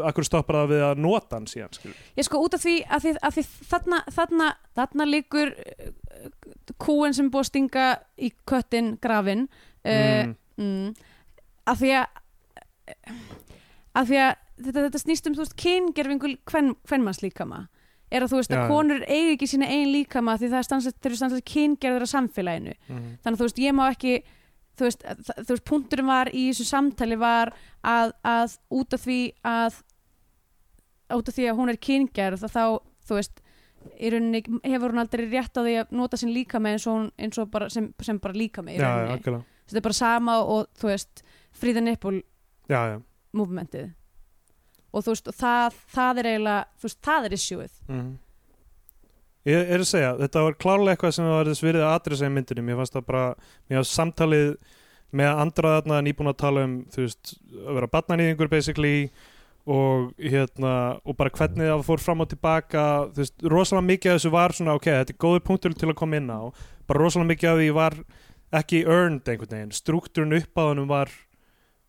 akkur 0.08 0.26
stoppar 0.26 0.60
það 0.60 0.72
við 0.74 0.84
að 0.86 1.02
nota 1.02 1.38
hann 1.38 1.48
síðan 1.50 1.94
ég 2.18 2.26
sko 2.26 2.42
út 2.44 2.54
af 2.54 2.62
því 2.62 2.76
að 2.86 3.06
því, 3.06 3.14
að 3.20 3.38
því 3.38 3.44
þarna, 3.72 4.00
þarna, 4.18 4.50
þarna 4.78 5.08
líkur 5.10 5.54
uh, 5.54 5.88
kúin 6.82 7.16
sem 7.16 7.30
búið 7.30 7.46
að 7.46 7.50
stinga 7.50 7.88
í 8.18 8.30
köttin 8.48 8.94
grafin 9.02 9.48
uh, 9.48 9.90
mm. 9.90 10.36
mm, 10.62 10.94
að 11.72 11.82
því 11.82 11.94
að 11.98 12.22
að 13.94 14.10
því 14.10 14.22
að 14.28 14.32
þetta, 14.60 14.84
þetta 14.88 15.00
snýst 15.02 15.26
um 15.30 15.34
þú 15.34 15.42
veist 15.44 15.56
kyngerfingu 15.60 16.34
hvern, 16.50 16.74
hvernmanns 16.88 17.22
líkama 17.24 17.66
er 18.14 18.22
að 18.22 18.30
þú 18.34 18.38
veist 18.38 18.52
að 18.54 18.60
já. 18.62 18.68
konur 18.70 19.04
eigi 19.08 19.32
ekki 19.34 19.48
sína 19.50 19.66
eigin 19.72 19.92
líkama 19.94 20.36
því 20.38 20.50
það 20.52 20.58
er 20.60 20.66
stansett, 20.68 20.98
þeir 21.00 21.10
eru 21.10 21.16
stansett 21.18 21.44
kyngerður 21.50 22.04
af 22.06 22.12
samfélaginu 22.12 22.74
Mm. 22.88 23.06
þannig 23.24 23.34
að 23.34 23.40
þú 23.40 23.48
veist, 23.48 23.58
ég 23.64 23.74
má 23.74 23.84
ekki 23.90 24.12
þú 24.78 24.84
veist, 24.88 25.02
þa- 25.02 25.38
þú 25.44 25.48
veist, 25.54 25.64
punkturinn 25.70 26.06
var 26.06 26.26
í 26.34 26.44
þessu 26.50 26.64
samtali 26.68 27.16
var 27.18 27.52
að, 27.82 28.12
að 28.24 28.58
út 28.70 28.94
af 28.94 29.00
því 29.06 29.18
að 29.44 29.80
út 31.14 31.28
af 31.28 31.34
því 31.36 31.48
að 31.50 31.58
hún 31.60 31.70
er 31.72 31.78
kyngerð 31.78 32.44
þá, 32.50 32.62
þú 33.08 33.18
veist, 33.18 33.40
í 34.00 34.10
rauninni 34.10 34.40
hefur 34.64 34.94
hún 34.94 35.02
aldrei 35.02 35.26
rétt 35.28 35.58
á 35.58 35.62
því 35.62 35.74
að 35.82 35.90
nota 35.92 36.16
sinn 36.20 36.32
líkama 36.34 36.72
eins 36.72 36.86
og, 36.88 36.94
hún, 36.96 37.10
eins 37.20 37.38
og 37.38 37.50
bara, 37.52 37.68
sem, 37.70 37.90
sem 38.02 38.18
bara 38.22 38.34
líkama 38.38 38.72
í 38.72 38.78
já, 38.78 38.80
já, 38.80 38.88
rauninni, 38.88 39.16
algjörlega. 39.18 39.44
þetta 39.68 39.80
er 39.82 39.86
bara 39.88 39.98
sama 39.98 40.38
og 40.42 40.70
þú 40.80 40.88
veist, 40.90 41.22
fríða 41.54 41.82
nippul 41.84 42.16
já, 42.70 42.80
já. 42.94 42.96
movementið 43.36 43.92
og 44.94 45.04
þú 45.04 45.14
veist, 45.14 45.30
og 45.30 45.36
það, 45.38 45.80
það 45.94 46.20
er 46.20 46.28
eiginlega 46.30 46.60
þú 46.78 46.88
veist, 46.88 47.00
það 47.08 47.26
er 47.28 47.36
issueið 47.38 47.80
Mm. 47.90 48.12
Ég 49.44 49.70
er 49.74 49.82
að 49.82 49.90
segja, 49.90 50.14
þetta 50.16 50.42
var 50.46 50.54
klárlega 50.56 50.94
eitthvað 50.94 51.10
sem 51.18 51.26
var 51.28 51.48
þess 51.50 51.64
virðið 51.66 51.82
að 51.84 51.94
adressa 51.98 52.24
í 52.24 52.32
myndinni. 52.32 52.62
Mér 52.64 52.78
fannst 52.78 52.94
það 52.94 53.02
bara, 53.10 53.24
mér 53.68 53.82
fannst 53.82 53.98
samtalið 53.98 54.46
með 55.20 55.40
andra 55.42 55.72
þarna 55.74 55.98
nýbúin 56.06 56.30
að 56.30 56.38
tala 56.40 56.62
um 56.64 56.76
þú 56.94 57.02
veist, 57.04 57.34
að 57.60 57.76
vera 57.76 57.90
barnanýðingur 57.92 58.50
basically 58.54 58.94
og 59.74 60.14
hérna 60.20 60.72
og 61.04 61.16
bara 61.18 61.32
hvernig 61.36 61.68
það 61.68 61.84
fór 61.90 62.02
fram 62.06 62.24
og 62.24 62.30
tilbaka. 62.32 62.86
Þú 63.12 63.20
veist, 63.20 63.36
rosalega 63.52 63.88
mikið 63.90 64.14
af 64.14 64.18
þessu 64.18 64.32
var 64.32 64.56
svona 64.56 64.78
ok, 64.80 64.88
þetta 65.02 65.14
er 65.14 65.20
góður 65.26 65.44
punktur 65.50 65.76
til 65.76 65.90
að 65.92 65.98
koma 66.00 66.20
inn 66.22 66.32
á. 66.32 66.40
Bara 66.88 67.04
rosalega 67.04 67.32
mikið 67.34 67.52
af 67.52 67.60
því 67.60 67.70
var 67.76 67.98
ekki 68.54 68.84
earned 68.84 69.28
einhvern 69.28 69.54
veginn, 69.58 69.76
struktúrun 69.76 70.36
upp 70.40 70.56
á 70.56 70.62
þannum 70.70 70.88
var 70.88 71.12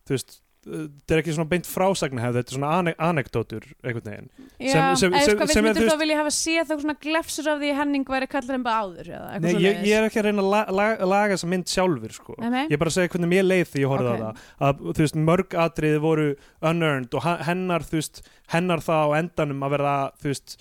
þú 0.06 0.16
veist, 0.18 0.42
þetta 0.66 1.14
er 1.14 1.20
ekki 1.22 1.34
svona 1.36 1.50
beint 1.52 1.68
frásagnahefð, 1.70 2.38
þetta 2.40 2.52
er 2.52 2.58
svona 2.58 2.70
ane 2.80 2.94
anekdótur 2.98 3.66
einhvern 3.86 4.08
veginn 4.10 4.30
Já, 4.58 4.72
Sem- 4.96 4.96
sem- 4.98 5.14
sem- 5.20 5.38
sko, 5.38 5.48
sem 5.52 5.66
þú 5.78 5.98
vilja 6.00 6.18
hafa 6.18 6.32
séð 6.34 6.66
þá 6.72 6.74
svona 6.82 6.96
glefsur 7.06 7.50
af 7.52 7.60
því 7.62 7.70
Henning 7.78 8.06
væri 8.10 8.28
kallar 8.32 8.56
en 8.58 8.64
bara 8.66 8.82
áður 8.88 9.10
eða 9.14 9.40
Nei, 9.44 9.54
ég, 9.62 9.82
ég 9.86 9.94
er 10.00 10.08
ekki 10.10 10.22
að 10.24 10.28
reyna 10.30 10.42
að 10.46 10.50
la, 10.56 10.62
la, 10.80 10.88
laga 11.06 11.36
þessa 11.38 11.50
mynd 11.54 11.68
sjálfur 11.70 12.16
sko. 12.18 12.36
Nei. 12.42 12.66
ég 12.66 12.72
er 12.74 12.82
bara 12.82 12.90
að 12.90 12.98
segja 12.98 13.14
hvernig 13.14 13.30
mér 13.36 13.46
leið 13.46 13.66
því 13.76 13.84
ég 13.86 13.92
horfði 13.94 14.14
Ok. 14.16 14.16
á 14.16 14.22
það 14.26 14.70
að 14.70 14.86
þú 14.96 15.06
veist, 15.06 15.20
mörg 15.30 15.58
atriði 15.66 16.00
voru 16.02 16.28
unearned 16.62 17.14
og 17.20 17.30
hennar 17.46 17.86
þú 17.86 18.00
veist, 18.02 18.22
hennar 18.56 18.80
það 18.82 19.06
á 19.06 19.10
endanum 19.22 19.62
að 19.70 19.76
vera 19.78 19.96
þú 20.22 20.32
veist, 20.34 20.58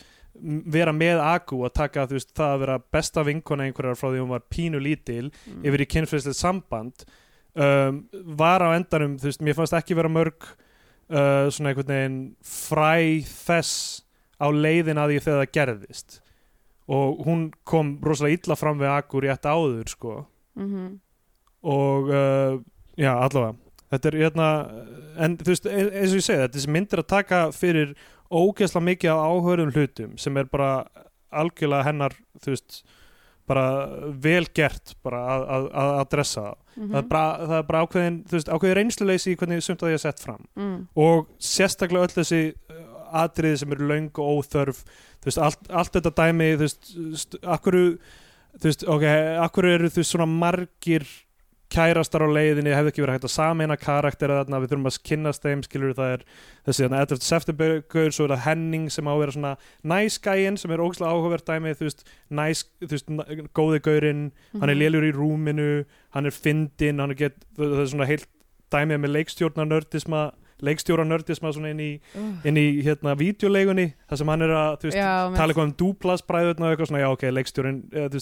vera 0.74 0.92
með 0.92 1.20
Agu 1.22 1.60
að 1.64 1.72
taka 1.78 2.06
þú 2.10 2.16
veist, 2.18 2.32
það 2.34 2.54
að 2.56 2.62
vera 2.66 2.78
besta 2.92 3.22
vinkona 3.24 3.68
einhverjar 3.68 3.94
frá 3.96 4.08
því 4.10 4.20
hún 4.24 4.32
var 4.34 4.42
pínu 4.50 4.80
lítil 4.82 5.30
Mm. 5.48 5.62
yfir 5.64 5.80
í 5.80 5.86
kynfræðslegt 5.94 6.36
samband 6.36 7.04
um, 7.54 8.02
var 8.38 8.64
á 8.64 8.68
endanum 8.76 9.16
þú 9.20 9.30
veist, 9.30 9.42
mér 9.44 9.56
fannst 9.58 9.76
ekki 9.78 9.96
vera 9.98 10.10
mörg 10.12 10.46
uh, 10.48 11.50
svona 11.52 11.72
einhvern 11.72 11.90
veginn 11.92 12.18
fræ 12.44 13.24
þess 13.28 14.02
á 14.40 14.46
leiðin 14.50 15.00
að 15.00 15.14
því 15.14 15.18
þegar 15.24 15.42
það 15.42 15.54
gerðist. 15.58 16.20
Og 16.90 17.22
hún 17.24 17.44
kom 17.64 17.94
rosalega 18.04 18.42
illa 18.42 18.56
fram 18.60 18.80
við 18.82 18.90
Agu 18.92 19.22
rétt 19.24 19.46
áður 19.48 19.88
sko. 19.88 20.16
Mhm. 20.54 21.00
og 21.64 22.10
uh, 22.12 22.58
já, 23.00 23.08
allavega. 23.16 23.54
Þetta 23.90 24.08
er 24.10 24.16
hérna 24.20 24.48
en 25.24 25.36
þú 25.38 25.48
veist, 25.48 25.66
e- 25.66 25.86
eins 26.00 26.12
og 26.12 26.18
ég 26.18 26.26
segi, 26.26 26.42
þetta 26.42 26.60
sem 26.60 26.74
myndir 26.74 27.00
að 27.00 27.08
taka 27.08 27.38
fyrir 27.54 27.94
ógeðslega 28.28 28.88
mikið 28.90 29.10
af 29.14 29.22
áhörðum 29.30 29.72
hlutum 29.72 30.12
sem 30.20 30.36
er 30.36 30.50
bara 30.50 30.84
algjörlega 31.34 31.86
hennar, 31.88 32.16
þú 32.42 32.52
veist 32.52 32.82
bara 33.46 33.64
vel 34.24 34.46
gert 34.56 34.94
bara 35.04 35.18
að, 35.34 35.42
að, 35.56 35.66
að 35.82 35.92
adressa 36.00 36.40
það. 36.46 36.56
Mhm. 36.76 36.90
það 36.90 36.98
er 37.02 37.08
bara, 37.12 37.46
það 37.46 37.56
er 37.58 37.66
bara 37.68 37.82
ákveðin, 37.86 38.16
þú 38.28 38.36
veist, 38.38 38.48
ákveðin 38.56 38.76
reynsluleysi 38.80 39.32
í 39.32 39.36
hvernig 39.38 39.62
sumt 39.62 39.82
að 39.84 39.92
ég 39.92 39.98
er 40.00 40.04
sett 40.08 40.20
fram 40.24 40.44
Mm. 40.56 40.78
og 40.96 41.26
sérstaklega 41.38 42.06
öll 42.08 42.14
þessi 42.16 42.40
uh, 42.70 42.82
atriði 43.24 43.58
sem 43.62 43.72
eru 43.76 43.86
löng 43.92 44.10
og 44.18 44.40
óþörf 44.44 44.80
þú 44.84 45.28
veist, 45.30 45.38
allt, 45.38 45.70
allt 45.70 45.92
þetta 45.94 46.14
dæmi 46.22 46.48
þú 46.56 46.64
veist, 46.64 46.90
st- 47.20 47.42
akkur 47.46 47.76
þú 48.58 48.64
veist, 48.68 48.84
ok, 48.96 49.04
akkur 49.44 49.68
eru 49.70 49.88
þú 49.92 50.00
veist 50.02 50.14
svona 50.16 50.26
margir 50.30 51.06
kærastar 51.74 52.22
á 52.24 52.28
leiðinni 52.30 52.72
hefði 52.74 52.92
ekki 52.92 53.02
verið 53.04 53.16
hægt 53.18 53.26
að 53.28 53.32
sameina 53.34 53.76
karaktera 53.80 54.36
þarna, 54.40 54.60
við 54.62 54.70
þurfum 54.72 54.90
að 54.90 54.98
kynnast 55.08 55.42
þeim 55.44 55.64
skilur 55.66 55.94
það 55.98 56.12
er 56.14 56.22
þessi 56.68 56.84
þarna 56.86 57.00
Edward 57.04 57.26
Sefterbögur 57.26 58.14
svo 58.14 58.28
er 58.28 58.34
það 58.36 58.44
Henning 58.46 58.86
sem 58.94 59.08
á 59.08 59.12
að 59.14 59.20
vera 59.24 59.34
svona 59.36 59.52
nice 59.94 60.20
gæinn 60.24 60.58
sem 60.60 60.70
er 60.76 60.84
ógæslega 60.84 61.10
áhugavert 61.10 61.48
dæmi 61.50 61.74
þú 61.74 61.88
veist, 61.88 62.04
nice, 62.30 62.64
þú 62.80 62.92
veist, 62.94 63.10
góði 63.58 63.82
gaurinn 63.88 64.22
hann 64.60 64.70
er 64.70 64.74
Mhm. 64.74 64.82
lélur 64.84 65.08
í 65.08 65.12
rúminu 65.12 65.84
hann 66.14 66.26
er 66.26 66.30
fyndinn, 66.30 67.00
hann 67.00 67.10
er 67.10 67.14
gett 67.24 67.36
það 67.58 67.80
er 67.82 67.90
svona 67.90 68.06
heilt 68.06 68.26
dæmið 68.70 68.98
með 69.04 69.14
leikstjórnarnördisma 69.18 70.32
leikstjóranördisma 70.68 71.52
svona 71.54 71.70
inn 71.74 71.82
í, 71.84 71.90
Uh. 72.14 72.34
inn 72.48 72.58
í 72.60 72.64
hérna 72.84 73.14
vídeoleigunni 73.18 73.86
þar 74.08 74.20
sem 74.20 74.30
hann 74.30 74.44
er 74.46 74.52
að 74.54 74.84
veist, 74.86 74.96
Já, 74.98 75.10
tala 75.34 75.52
eitthvað 75.52 75.68
um 75.68 75.74
dúplasbræðurna 75.82 76.66
og 76.68 76.74
eitthvað 76.74 76.90
svona, 76.90 77.02
já 77.02 77.08
ok, 77.14 77.24
leikstjórin 77.34 77.78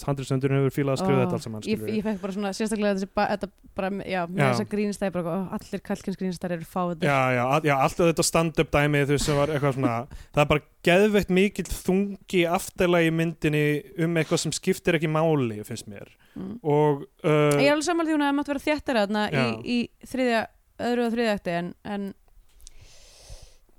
handriðstöndurinn 0.07 0.61
hefur 0.63 0.75
fílað 0.77 0.95
að 0.97 1.03
skrifa 1.03 1.19
Ó, 1.19 1.23
þetta 1.23 1.37
allt 1.39 1.47
saman 1.47 1.67
ég, 1.69 1.83
ég 1.97 2.07
fekk 2.07 2.21
bara 2.23 2.37
svona 2.37 2.53
sérstaklega 2.57 2.97
þessi 2.99 3.09
ba- 3.15 3.29
þetta 3.33 3.49
bara, 3.77 3.91
já, 4.07 4.21
með 4.29 4.43
Já. 4.43 4.47
þessa 4.53 4.67
grínstæði 4.73 5.15
bara, 5.17 5.33
ó, 5.33 5.41
allir 5.57 5.83
kallkins 5.89 6.19
grínstæðir 6.21 6.57
eru 6.59 6.69
fáið 6.73 7.07
já, 7.09 7.19
já, 7.37 7.43
all- 7.47 7.67
já, 7.69 7.75
alltaf 7.77 8.11
þetta 8.11 8.27
stand-up 8.29 8.73
dæmi 8.73 9.05
þú 9.05 9.17
veist, 9.17 9.27
sem 9.29 9.39
var 9.39 9.53
eitthvað 9.55 9.77
svona 9.79 9.95
það 10.35 10.43
er 10.45 10.51
bara 10.53 10.65
geðveitt 10.83 11.31
mikill 11.31 11.69
þungi 11.71 12.43
afturlega 12.51 13.09
í 13.11 13.15
myndinni 13.15 13.65
um 14.07 14.17
eitthvað 14.19 14.43
sem 14.47 14.57
skiptir 14.57 14.99
ekki 14.99 15.11
máli, 15.13 15.61
finnst 15.67 15.87
mér 15.91 16.11
mm. 16.35 16.57
og 16.63 17.05
uh, 17.25 17.61
ég 17.61 17.69
er 17.69 17.77
alveg 17.77 17.87
saman 17.87 18.09
því 18.09 18.17
hún 18.17 18.27
hefði 18.27 18.39
mátt 18.41 18.53
vera 18.53 19.07
þarna 19.07 19.29
í, 19.31 19.45
í 19.63 20.09
þriðja, 20.11 20.43
öðru 20.89 21.07
og 21.07 21.15
þriðja 21.15 21.37
akti 21.39 21.57
en, 21.61 21.71
en 21.85 22.11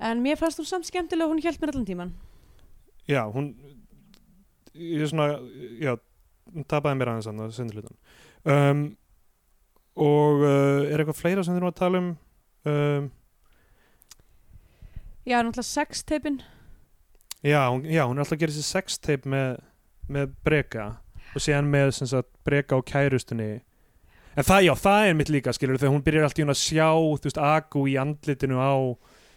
en 0.03 0.23
mér 0.23 0.39
fannst 0.39 0.59
hún 0.61 0.69
samt 0.69 0.89
skemmtilega 0.89 1.29
og 1.29 1.35
hún 1.35 1.43
hjælt 1.43 1.61
mér 1.61 1.73
allan 1.73 1.87
tíman 1.87 2.13
já, 3.07 3.23
hún 3.31 3.53
ég 4.73 5.05
er 5.05 5.11
svona, 5.11 5.39
já 5.79 5.95
hún 6.53 6.67
tapaði 6.67 6.99
mér 6.99 7.13
aðeins 7.13 7.31
annað, 7.31 7.55
sendurlutan 7.57 7.97
um, 8.45 8.85
og 9.95 10.41
uh, 10.41 10.87
er 10.89 11.01
eitthvað 11.01 11.19
fleira 11.19 11.43
sem 11.45 11.55
þið 11.55 11.63
nú 11.63 11.69
að 11.69 11.79
tala 11.79 12.01
um? 12.01 12.09
Um, 12.63 13.11
já, 15.25 15.37
náttúrulega 15.37 15.67
sexteipin. 15.67 16.41
Já, 17.43 17.69
hún, 17.69 17.83
já, 17.85 18.05
hún 18.07 18.17
er 18.17 18.23
alltaf 18.23 18.37
að 18.37 18.41
gera 18.45 18.55
þessi 18.55 18.71
sextape 18.71 19.29
með, 19.29 19.61
með 20.07 20.33
breka 20.47 20.87
og 21.33 21.43
síðan 21.43 21.69
með 21.71 21.91
sem 21.97 22.09
sagt, 22.09 22.29
breka 22.47 22.77
og 22.79 22.85
kærustunni. 22.87 23.51
En 24.33 24.47
það, 24.47 24.69
já, 24.69 24.73
það 24.79 25.07
er 25.07 25.17
mitt 25.19 25.31
líka 25.33 25.53
skilur 25.53 25.77
þegar 25.81 25.93
hún 25.93 26.05
byrjar 26.05 26.29
alltaf 26.29 26.53
að 26.55 26.61
sjá 26.61 26.87
þú 26.89 27.27
veist, 27.27 27.41
agu 27.41 27.83
í 27.91 27.97
andlitinu 28.01 28.57
á 28.57 28.73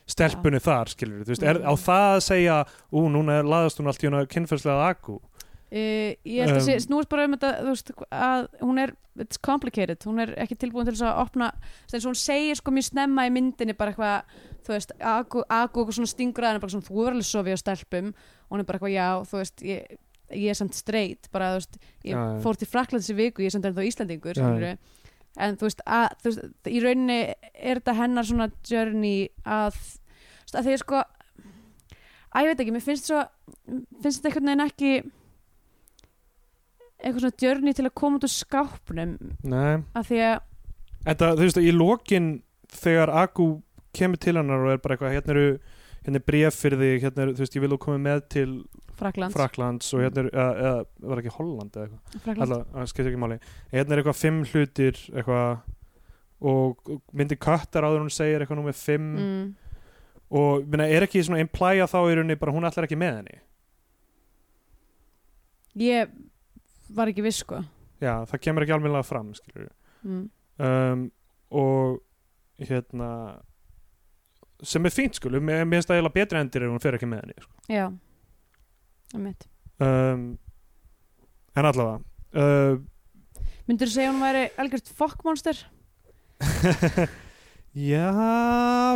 stelpunni 0.07 0.61
þar, 0.63 0.93
skilur 0.95 1.25
þú 1.25 1.33
veist, 1.35 1.43
er, 1.43 1.59
Mm. 1.61 1.67
á 1.67 1.73
það 1.77 2.11
að 2.17 2.21
segja 2.27 2.59
ú, 2.93 3.07
núna 3.11 3.41
laðast 3.43 3.81
hún 3.81 3.87
alltaf 3.91 4.05
í 4.05 4.11
hún 4.11 4.21
að 4.21 4.29
kynferðslega 4.35 4.91
agu 4.91 5.21
Uh, 5.67 6.15
ég 6.23 6.45
held 6.47 6.53
að 6.55 6.61
Um, 6.61 6.67
sé, 6.69 6.75
snúist 6.79 7.09
bara 7.11 7.25
um 7.27 7.33
þetta 7.35 7.49
þú 7.59 7.73
veist, 7.73 7.89
að 8.15 8.45
hún 8.63 8.79
er, 8.79 8.93
it's 9.19 9.37
complicated 9.37 9.99
hún 10.07 10.21
er 10.23 10.31
ekki 10.39 10.55
tilbúin 10.55 10.87
til 10.87 10.95
þess 10.95 11.03
að 11.09 11.19
opna 11.25 11.49
þess 11.91 12.05
að 12.05 12.07
hún 12.07 12.19
segir 12.21 12.55
sko 12.61 12.71
mjög 12.71 12.87
snemma 12.87 13.25
í 13.27 13.33
myndinni 13.35 13.75
bara 13.75 13.91
eitthvað, 13.91 14.23
þú 14.63 14.75
veist, 14.77 14.93
Agu, 15.03 15.43
og 15.43 15.91
svona 15.91 16.07
stingur 16.07 16.47
að 16.47 16.53
henni 16.53 16.63
bara 16.63 16.71
svona, 16.71 16.87
þú 16.87 17.03
er 17.03 17.11
alveg 17.17 17.27
sofið 17.27 17.59
á 17.59 17.65
stelpum 17.65 18.13
og 18.15 18.55
hún 18.55 18.63
er 18.63 18.69
bara 18.71 18.79
eitthvað, 18.79 18.95
já, 18.95 19.09
þú 19.27 19.41
veist 19.43 19.67
ég, 19.67 19.99
ég 20.31 20.55
er 20.55 20.55
samt 20.63 20.79
straight, 20.79 21.29
bara, 21.35 21.51
þú 21.57 21.59
veist 21.59 21.79
ég 22.07 22.15
já. 22.15 22.23
fór 22.47 22.57
til 22.63 22.71
Fraklands 22.71 23.11
í 23.11 23.19
viku, 23.19 23.43
ég 23.43 23.51
er 23.51 23.57
samt 23.59 23.67
ennþá 23.67 23.89
Íslandingur, 23.91 24.39
skilurðu. 24.39 24.73
En 25.37 25.59
þú 25.59 25.69
veist, 25.69 25.83
að, 25.85 26.07
þú 26.23 26.31
veist, 26.31 26.57
í 26.71 26.81
rauninni 26.85 27.19
er 27.53 27.81
þetta 27.81 27.97
hennar 28.01 28.29
svona 28.29 28.49
journey 28.67 29.29
að, 29.43 29.77
að 30.53 30.69
því 30.69 30.75
að 30.77 30.83
sko 30.83 31.03
að 32.37 32.43
ég 32.43 32.51
veit 32.51 32.65
ekki, 32.65 32.75
mér 32.75 32.87
finnst 32.87 33.11
svo 33.11 33.23
finnst 34.03 34.21
þetta 34.21 34.31
einhvern 34.31 34.51
veginn 34.51 34.67
ekki 34.67 34.93
eitthvað 36.97 37.23
svona 37.23 37.41
journey 37.43 37.77
til 37.77 37.87
að 37.87 37.97
koma 38.01 38.19
út 38.19 38.27
úr 38.27 38.33
skápnum 38.33 39.17
Nei, 39.45 39.85
að 39.97 40.11
því 40.11 40.21
að, 40.27 40.37
þetta, 41.11 41.33
þú 41.33 41.47
veist, 41.47 41.63
í 41.63 41.75
lokin 41.77 42.31
þegar 42.77 43.13
Aku 43.25 43.51
kemur 43.97 44.21
til 44.21 44.37
hennar 44.37 44.65
og 44.65 44.75
er 44.75 44.83
bara 44.83 44.97
eitthvað, 44.97 45.17
hérna 45.17 45.37
eru 45.37 45.49
hérna 46.07 46.21
er 46.21 46.27
bréf 46.27 46.59
fyrir 46.61 46.81
þig, 46.81 47.05
hérna 47.07 47.25
er, 47.25 47.33
þú 47.35 47.45
veist, 47.45 47.57
ég 47.57 47.65
vil 47.65 47.73
þú 47.75 47.81
koma 47.83 48.03
með 48.03 48.21
til 48.33 48.51
Fraklands, 48.97 49.37
Fraklands 49.37 49.93
og 49.95 50.03
hérna 50.05 50.23
er, 50.23 50.29
eða, 50.33 50.67
eða 50.67 51.11
var 51.11 51.23
ekki 51.23 51.35
Holland 51.37 51.77
eða 51.77 51.87
eitthvað, 52.17 52.43
alltaf, 52.47 52.91
skeitt 52.93 53.11
ekki 53.11 53.21
máli. 53.21 53.39
Hérna 53.75 53.95
er 53.95 54.03
eitthvað 54.03 54.21
fimm 54.21 54.43
hlutir 54.51 55.01
eitthvað 55.13 55.65
og 56.47 56.91
myndi 57.17 57.39
kattar 57.41 57.87
áður 57.87 58.03
en 58.03 58.09
hún 58.09 58.17
segir 58.17 58.43
eitthvað 58.45 58.61
nú 58.61 58.67
með 58.67 58.81
fimm. 58.81 59.11
Mm, 59.17 59.47
og 60.37 60.67
minna, 60.67 60.89
er 60.91 61.07
ekki 61.07 61.23
svona 61.25 61.41
implæja 61.45 61.87
þá 61.91 61.99
í 62.03 62.17
rauninni 62.19 62.39
bara 62.41 62.55
hún 62.57 62.67
ætlar 62.69 62.89
ekki 62.89 62.99
með 63.01 63.21
henni? 63.21 63.41
Ég 65.87 66.13
var 66.97 67.13
ekki 67.13 67.25
viss 67.25 67.45
sko. 67.45 67.61
Já, 68.03 68.25
það 68.29 68.43
kemur 68.45 68.65
ekki 68.65 68.75
alveg 68.77 69.07
fram 69.09 69.31
skilur 69.37 69.69
mm. 70.05 70.25
um, 70.61 71.05
og 71.57 72.03
hérna 72.61 73.11
sem 74.65 74.89
er 74.89 74.93
fínt 74.93 75.17
sko 75.17 75.31
mér 75.37 75.65
finnst 75.69 75.91
það 75.91 75.99
eiginlega 75.99 76.17
betri 76.17 76.41
endir 76.41 76.67
ef 76.67 76.75
hún 76.75 76.83
fer 76.83 76.97
ekki 76.99 77.09
með 77.09 77.25
henni 77.25 77.45
sko. 77.45 77.53
já, 77.73 77.87
um 79.17 80.27
en 81.57 81.69
allavega 81.71 82.01
uh, 82.37 82.79
myndur 83.67 83.89
þú 83.89 83.95
segja 83.95 84.13
hún 84.13 84.25
væri 84.25 84.45
algjört 84.61 84.93
fokkmonster 84.99 85.63
já, 87.93 88.09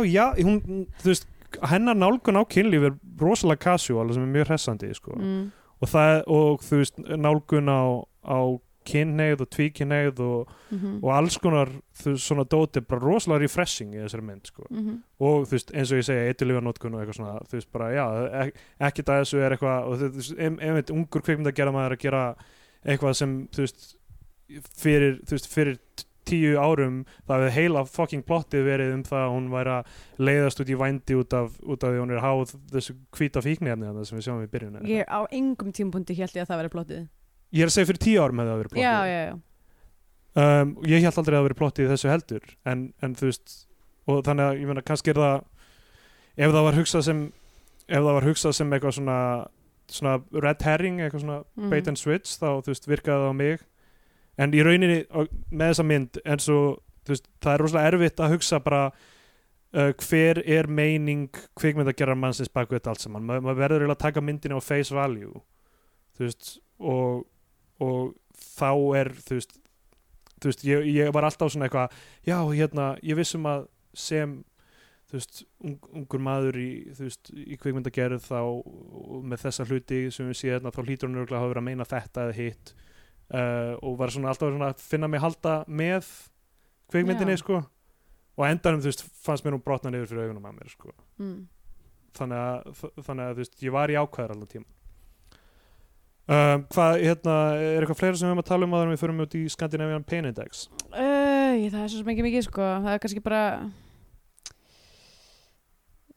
já 0.05 0.25
hún, 0.41 0.87
þú 1.01 1.13
veist 1.13 1.27
hennar 1.71 1.97
nálgun 1.97 2.39
á 2.39 2.43
kynlíf 2.47 2.85
er 2.89 2.97
rosalega 3.19 3.65
casual 3.65 4.13
sem 4.13 4.23
er 4.23 4.33
mjög 4.35 4.51
hressandi 4.51 4.91
sko. 4.95 5.15
mm. 5.17 5.45
og, 5.81 5.89
það, 5.89 6.13
og 6.27 6.65
þú 6.65 6.81
veist 6.81 7.01
nálgun 7.01 7.71
á, 7.71 7.81
á 8.23 8.39
kynneið 8.87 9.43
og 9.45 9.49
tvíkynneið 9.55 10.19
og, 10.25 10.51
mm 10.71 10.97
og 11.01 11.09
alls 11.15 11.37
konar 11.41 11.69
þú 12.01 12.15
svona 12.17 12.45
dóti 12.49 12.81
er 12.81 12.85
bara 12.89 13.01
rosalega 13.03 13.43
refreshing 13.43 13.93
í 13.95 14.01
þessari 14.01 14.25
mynd 14.25 14.45
sko. 14.47 14.65
-hmm. 14.69 14.99
og 15.19 15.47
þú 15.47 15.51
veist, 15.51 15.71
eins 15.73 15.91
og 15.91 15.97
ég 15.97 16.05
segja, 16.05 16.27
eitthilífanótkun 16.31 16.93
og 16.95 17.01
eitthvað 17.01 17.15
svona, 17.19 17.39
þú 17.49 17.57
veist, 17.57 17.71
bara, 17.71 17.89
já, 17.91 18.05
ek, 18.45 18.55
ekkert 18.79 19.09
að 19.09 19.21
þessu 19.21 19.37
er 19.37 19.51
eitthvað, 19.51 19.83
og 19.85 19.99
þú 19.99 20.11
veist, 20.15 20.37
ein- 20.39 20.59
einmitt 20.61 20.91
ungur 20.91 21.21
kvikmynd 21.21 21.47
að 21.47 21.55
gera 21.55 21.71
maður 21.71 21.97
að 21.97 22.03
gera 22.05 22.35
eitthvað 22.85 23.13
sem, 23.13 23.47
þú 23.47 23.61
veist 23.61 23.95
fyrir, 24.75 25.19
þú 25.25 25.31
veist, 25.37 25.47
fyrir 25.47 25.79
tíu 26.27 26.57
árum 26.61 27.01
það 27.27 27.45
hefði 27.45 27.53
heila 27.57 27.83
fucking 27.89 28.25
plottið 28.27 28.67
verið 28.67 28.93
um 28.97 29.03
það 29.07 29.23
að 29.23 29.31
hún 29.35 29.47
væri 29.53 29.73
að 29.73 29.85
leiðast 30.21 30.61
út 30.63 30.69
í 30.71 30.77
vændi 30.77 31.17
út 31.17 31.33
af, 31.37 31.55
út 31.65 31.85
af 31.85 31.93
því 31.93 32.03
hún 32.03 32.13
er 32.15 32.21
háð 32.23 32.53
þessu 32.71 32.95
hvíta 33.17 33.43
fíknefni 33.45 34.05
sem 34.05 34.19
við 34.19 34.27
sjáum 34.27 34.43
í 34.45 34.51
byrjun 34.51 34.77
ég 34.89 35.09
á 35.09 35.19
engum 35.31 35.73
tímapunkti 35.73 36.17
held 36.19 36.35
ég 36.37 36.45
að 36.45 36.51
það 36.53 36.61
væri 36.61 36.73
plottið 36.75 37.07
ég 37.53 37.61
er 37.65 37.69
að 37.71 37.75
segja 37.75 37.89
fyrir 37.91 38.01
tíu 38.05 38.21
árum 38.23 38.39
hefði 38.41 38.51
það 38.53 38.61
verið 38.61 38.71
plottið. 38.73 38.85
Já, 38.85 38.97
já, 39.11 39.21
já. 39.29 39.39
Um, 40.31 40.69
og 40.79 40.85
ég 40.87 41.03
held 41.03 41.17
aldrei 41.19 41.35
að 41.35 41.39
það 41.41 41.47
verið 41.49 41.59
plottið 41.59 41.85
í 41.85 41.89
þessu 41.91 42.09
heldur. 42.11 42.45
En, 42.71 42.83
en 43.03 43.15
þú 43.19 43.25
veist 43.27 43.55
og 44.07 44.21
þannig 44.25 44.45
að 44.47 44.59
ég 44.61 44.69
meina 44.69 44.83
kannski 44.87 45.11
er 45.11 45.19
það 45.19 45.41
ef 46.41 46.53
það 46.55 46.63
var 46.67 46.77
hugsað 46.79 47.03
sem 47.09 47.19
ef 47.91 47.97
það 48.05 48.15
var 48.15 48.27
hugsað 48.29 48.55
sem 48.55 48.71
eitthvað 48.77 48.95
svona 48.97 49.17
svona 49.91 50.13
red 50.45 50.61
herring, 50.63 51.01
eitthvað 51.03 51.25
svona 51.25 51.39
Mhm. 51.59 51.69
bait 51.73 51.87
and 51.91 51.99
switch 51.99 52.37
þá 52.39 52.47
þú 52.63 52.71
veist 52.71 52.87
virkaði 52.87 53.25
það 53.25 53.27
á 53.27 53.35
mig. 53.35 53.59
En 54.39 54.53
í 54.55 54.61
rauninni 54.63 55.01
og 55.11 55.27
með 55.51 55.73
þessa 55.73 55.85
mynd 55.85 56.21
en 56.25 56.39
svo 56.39 56.59
þú 57.03 57.11
veist 57.11 57.27
það 57.43 57.53
er 57.53 57.59
rosalega 57.65 57.91
erfitt 57.91 58.19
að 58.23 58.31
hugsa 58.37 58.59
bara 58.63 58.85
uh, 59.73 59.91
hver 59.99 60.39
er 60.47 60.67
meining 60.67 61.27
kvikmynd 61.59 61.91
að 61.91 61.97
gera 61.99 62.15
mannsins 62.15 62.47
baku 62.53 62.77
þetta 62.79 62.93
allt 62.93 63.03
saman. 63.03 63.23
Ma, 63.27 63.39
maður 63.43 63.59
verður 63.59 63.81
eiginlega 63.83 63.99
að 63.99 64.05
taka 64.07 64.21
myndina 64.23 64.55
á 64.55 64.61
face 64.63 64.95
value 64.95 65.41
þú 66.15 66.23
veist 66.23 66.53
og, 66.79 67.25
og 67.81 68.13
þá 68.37 68.71
er 69.01 69.11
þú 69.25 69.39
veist 69.39 69.57
þú 70.41 70.49
veist, 70.49 70.63
ég, 70.65 70.87
ég 70.95 71.11
var 71.13 71.27
alltaf 71.27 71.53
svona 71.53 71.67
eitthvað 71.67 71.93
já, 72.25 72.37
hérna, 72.49 72.93
ég 73.05 73.19
vissum 73.19 73.45
að 73.49 73.67
sem 73.97 74.39
þú 75.11 75.17
veist, 75.17 75.41
ung, 75.67 75.89
ungur 76.01 76.23
maður 76.23 76.57
í, 76.61 76.69
veist, 76.97 77.31
í 77.35 77.57
kvikmyndagerð 77.59 78.23
þá 78.25 78.39
með 79.27 79.43
þessa 79.45 79.67
hluti 79.67 80.01
sem 80.13 80.29
við 80.31 80.39
séum 80.39 80.71
þá 80.71 80.81
hlýtur 80.85 81.09
hann 81.09 81.19
örgulega 81.19 81.37
að 81.37 81.43
hafa 81.43 81.53
verið 81.53 81.61
að 81.61 81.67
meina 81.67 81.89
þetta 81.91 82.25
eða 82.25 82.37
hitt 82.39 82.73
uh, 82.73 83.73
og 83.83 83.97
var 83.99 84.15
svona 84.15 84.31
alltaf 84.31 84.53
svona 84.53 84.71
að 84.71 84.85
finna 84.87 85.11
mig 85.11 85.23
halda 85.23 85.55
með 85.67 86.09
kvikmyndinni, 86.91 87.37
Já. 87.37 87.43
sko 87.43 87.61
og 88.39 88.45
endanum, 88.47 88.81
þú 88.81 88.89
veist, 88.89 89.05
fannst 89.21 89.45
mér 89.45 89.57
nú 89.57 89.63
brotna 89.63 89.91
niður 89.91 90.13
fyrir 90.13 90.29
augunum 90.29 90.47
að 90.47 90.57
mér, 90.57 90.71
sko 90.71 90.93
mm. 91.21 91.39
þannig 92.17 92.45
að, 92.47 92.85
þannig 93.03 93.25
að 93.25 93.33
þú 93.35 93.43
veist, 93.43 93.59
ég 93.67 93.75
var 93.75 93.91
í 93.93 93.99
ákvæður 93.99 94.37
allan 94.37 94.53
tíma 94.55 94.80
um, 96.31 96.65
hvað, 96.71 96.97
hérna, 97.03 97.37
er 97.59 97.83
eitthvað 97.83 97.99
fleira 97.99 98.17
sem 98.17 98.25
við 98.25 98.31
höfum 98.31 98.43
að 98.45 98.49
tala 98.49 98.67
um 98.67 98.75
en 98.79 98.93
við 98.93 99.03
förum 99.03 99.23
út 99.25 99.37
í 99.37 99.43
Scandinavian 99.51 100.07
Pain 100.07 100.29
Index? 100.29 100.65
Uh, 100.89 101.67
það 101.67 101.81
er 101.83 101.93
svo 101.93 102.03
ekki 102.15 102.27
mikið 102.27 102.47
sko. 102.47 102.67
Það 102.87 102.95
er 102.95 103.03
kannski 103.05 103.23
bara 103.25 103.43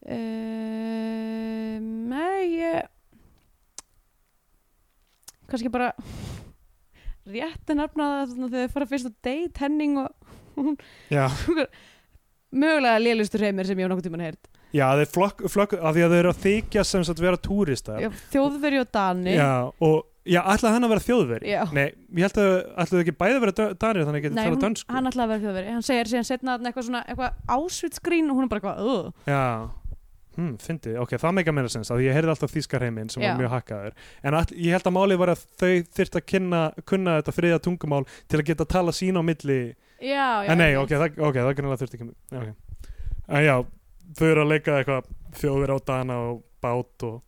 uh, 0.08 1.76
nei 1.82 2.40
ég 2.54 2.90
kannski 5.50 5.72
bara 5.72 5.92
rétt 7.24 7.70
að 7.70 7.78
nefna 7.78 8.08
það 8.10 8.34
þegar 8.34 8.54
þið 8.54 8.74
fara 8.74 8.90
fyrst 8.90 9.08
á 9.08 9.12
date 9.24 9.62
Henning 9.62 10.00
og 10.02 10.10
já, 11.12 11.24
mögulega 12.54 13.00
lélustur 13.02 13.44
heimir 13.44 13.68
sem 13.68 13.78
ég 13.78 13.86
hef 13.86 13.92
nokkuð 13.92 14.08
tímann 14.08 14.26
heyrt 14.26 14.50
já 14.74 14.86
þeir 14.98 15.12
flokk, 15.14 15.44
flokk 15.52 15.76
af 15.78 15.94
því 15.94 16.06
að 16.06 16.16
þeir 16.16 16.22
eru 16.22 16.32
að 16.32 16.42
þykja 16.48 16.84
sem 16.88 17.06
sagt 17.06 17.22
vera 17.22 17.40
túristar. 17.40 18.08
Þjóðveri 18.32 18.82
og 18.82 18.90
Dani 18.94 19.36
já, 19.36 19.52
og 19.86 20.02
já, 20.24 20.40
ætlaði 20.40 20.74
hann 20.74 20.86
að 20.86 20.92
vera 20.94 21.04
þjóðveri 21.04 21.52
Já. 21.52 21.62
nei, 21.76 21.86
ég 22.16 22.26
held 22.26 22.38
að 22.40 22.52
ætlaði 22.84 23.02
ekki 23.04 23.16
bæði 23.20 23.36
að 23.36 23.44
vera 23.44 23.54
danir 23.84 24.06
þannig 24.08 24.18
að 24.18 24.24
geta 24.24 24.34
Nei, 24.34 24.42
tala 24.42 24.54
hún, 24.54 24.64
dönsku. 24.64 24.88
hann 24.96 25.08
ætlaði 25.10 25.24
að 25.24 25.32
vera 25.32 25.42
þjóðveri 25.44 25.68
hann 25.74 25.86
segir 25.86 26.10
síðan 26.10 26.28
setna 26.30 26.50
eitthvað 26.58 26.86
svona 26.88 27.02
eitthvað 27.04 27.30
ásvitsgrín 27.56 28.30
og 28.32 28.34
hún 28.38 28.46
er 28.46 28.50
bara 28.52 28.60
eitthvað 28.62 28.78
uh. 28.88 29.06
já, 29.28 29.44
hm, 30.38 30.54
fyndi, 30.64 30.96
ok, 31.04 31.12
það 31.20 31.36
meika 31.38 31.56
meira 31.58 31.72
sens 31.76 31.92
að 31.92 32.04
ég 32.06 32.16
heyrði 32.16 32.34
alltaf 32.34 32.54
þýskar 32.56 32.86
heiminn 32.88 33.12
sem 33.12 33.22
Já. 33.22 33.28
var 33.30 33.38
mjög 33.42 33.54
hakkaður. 33.58 33.92
En 34.24 34.32
all, 34.40 34.50
ég 34.56 34.70
held 34.74 34.88
að 34.90 34.96
málið 34.96 35.20
var 35.20 35.30
að 35.34 35.40
þau 35.60 35.74
þyrft 36.00 36.18
að 36.18 36.26
kynna, 36.32 36.62
kunna 36.90 37.18
þetta 37.20 37.36
friða 37.36 37.60
tungumál 37.62 38.04
til 38.26 38.40
að 38.40 38.48
geta 38.50 38.66
tala 38.74 38.92
sín 38.96 39.20
á 39.20 39.22
milli. 39.22 39.60
Já, 40.00 40.42
já, 40.42 40.50
en 40.50 40.58
nei, 40.58 40.72
ok. 40.74 40.90
ok, 40.90 40.92
það, 40.98 41.10
okay, 41.28 41.40
það 43.28 43.66
þau 44.18 44.26
eru 44.30 44.44
að 44.44 44.50
leika 44.52 44.78
eitthvað 44.80 45.08
þjóðveri 45.40 45.76
á 45.76 45.78
dana 45.90 46.18
og 46.30 46.42
bát 46.62 47.06
og 47.08 47.20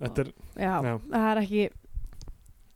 þetta 0.00 0.24
er, 0.24 0.32
já, 0.56 0.74
Já. 0.86 0.92
það 1.12 1.30
er 1.30 1.40
ekki 1.44 1.64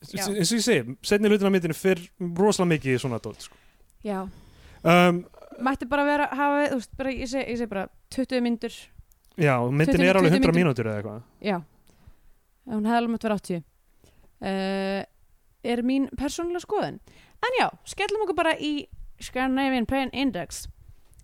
eins 0.05 0.29
og 0.29 0.37
ég 0.37 0.49
segi 0.51 0.97
setni 1.09 1.31
hlutin 1.33 1.49
á 1.49 1.53
myndinu 1.55 1.77
fyrr 1.77 2.03
rosalega 2.37 2.75
mikið 2.75 2.97
í 2.97 3.01
svona 3.01 3.21
dót 3.25 3.47
sko. 3.47 3.57
já, 4.05 4.19
um, 4.85 5.23
mætti 5.65 5.89
bara 5.89 6.05
vera 6.05 6.27
hafa, 6.33 6.67
þú 6.73 6.81
veist, 6.81 6.93
bara, 6.99 7.15
ég 7.15 7.31
segi 7.31 7.57
seg 7.61 7.71
bara 7.71 7.87
20 8.13 8.43
myndur, 8.45 8.75
já, 9.41 9.55
myndin 9.71 9.97
20 9.97 10.09
er 10.11 10.19
alveg 10.21 10.37
100 10.37 10.53
mínútur. 10.57 10.87
eða 10.91 11.01
eitthvað. 11.01 11.23
Já. 11.41 11.57
Hún 12.69 12.85
hefði 12.89 12.97
alveg 13.01 13.13
mátt 13.15 13.25
vera 13.27 13.39
80 13.41 13.63
uh, 14.45 15.01
er 15.65 15.83
mín 15.85 16.07
persónulega 16.17 16.65
skoðun? 16.65 17.01
En 17.45 17.57
já, 17.61 17.67
skellum 17.89 18.25
okkur 18.27 18.37
bara 18.39 18.55
í 18.57 18.87
Scandinavian 19.21 19.87
Pain 19.89 20.11
Index. 20.13 20.67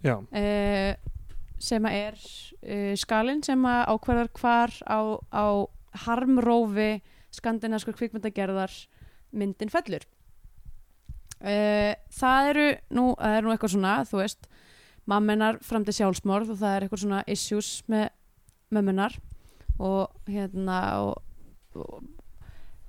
Já, 0.04 0.16
uh, 0.20 0.94
sem 1.60 1.86
að 1.86 1.98
er 1.98 2.20
uh, 2.20 2.94
skalinn 2.98 3.44
sem 3.46 3.66
að 3.68 3.82
ákvarðar 3.94 4.32
hvar 4.40 4.74
á, 4.88 5.00
á 5.30 5.46
harmrófi 6.06 6.92
skandinaskur 7.34 7.96
kvikmyndagerðar 7.98 8.72
myndin 9.36 9.72
fellur. 9.72 10.06
Uh, 11.40 11.96
það 12.12 12.50
eru 12.52 12.66
nú, 12.96 13.10
það 13.16 13.36
er 13.36 13.44
nú 13.46 13.52
eitthvað 13.54 13.74
svona 13.74 13.94
þú 14.08 14.20
veist, 14.20 14.48
mammenar 15.08 15.60
fram 15.64 15.84
til 15.86 15.96
sjálfsmorð 15.96 16.54
og 16.54 16.60
það 16.60 16.74
er 16.76 16.86
eitthvað 16.86 17.04
svona 17.04 17.20
issues 17.30 17.70
með 17.90 18.10
mömmunar 18.70 19.16
og 19.80 20.28
hérna 20.28 20.80
og, 21.06 21.22
og, 21.74 22.02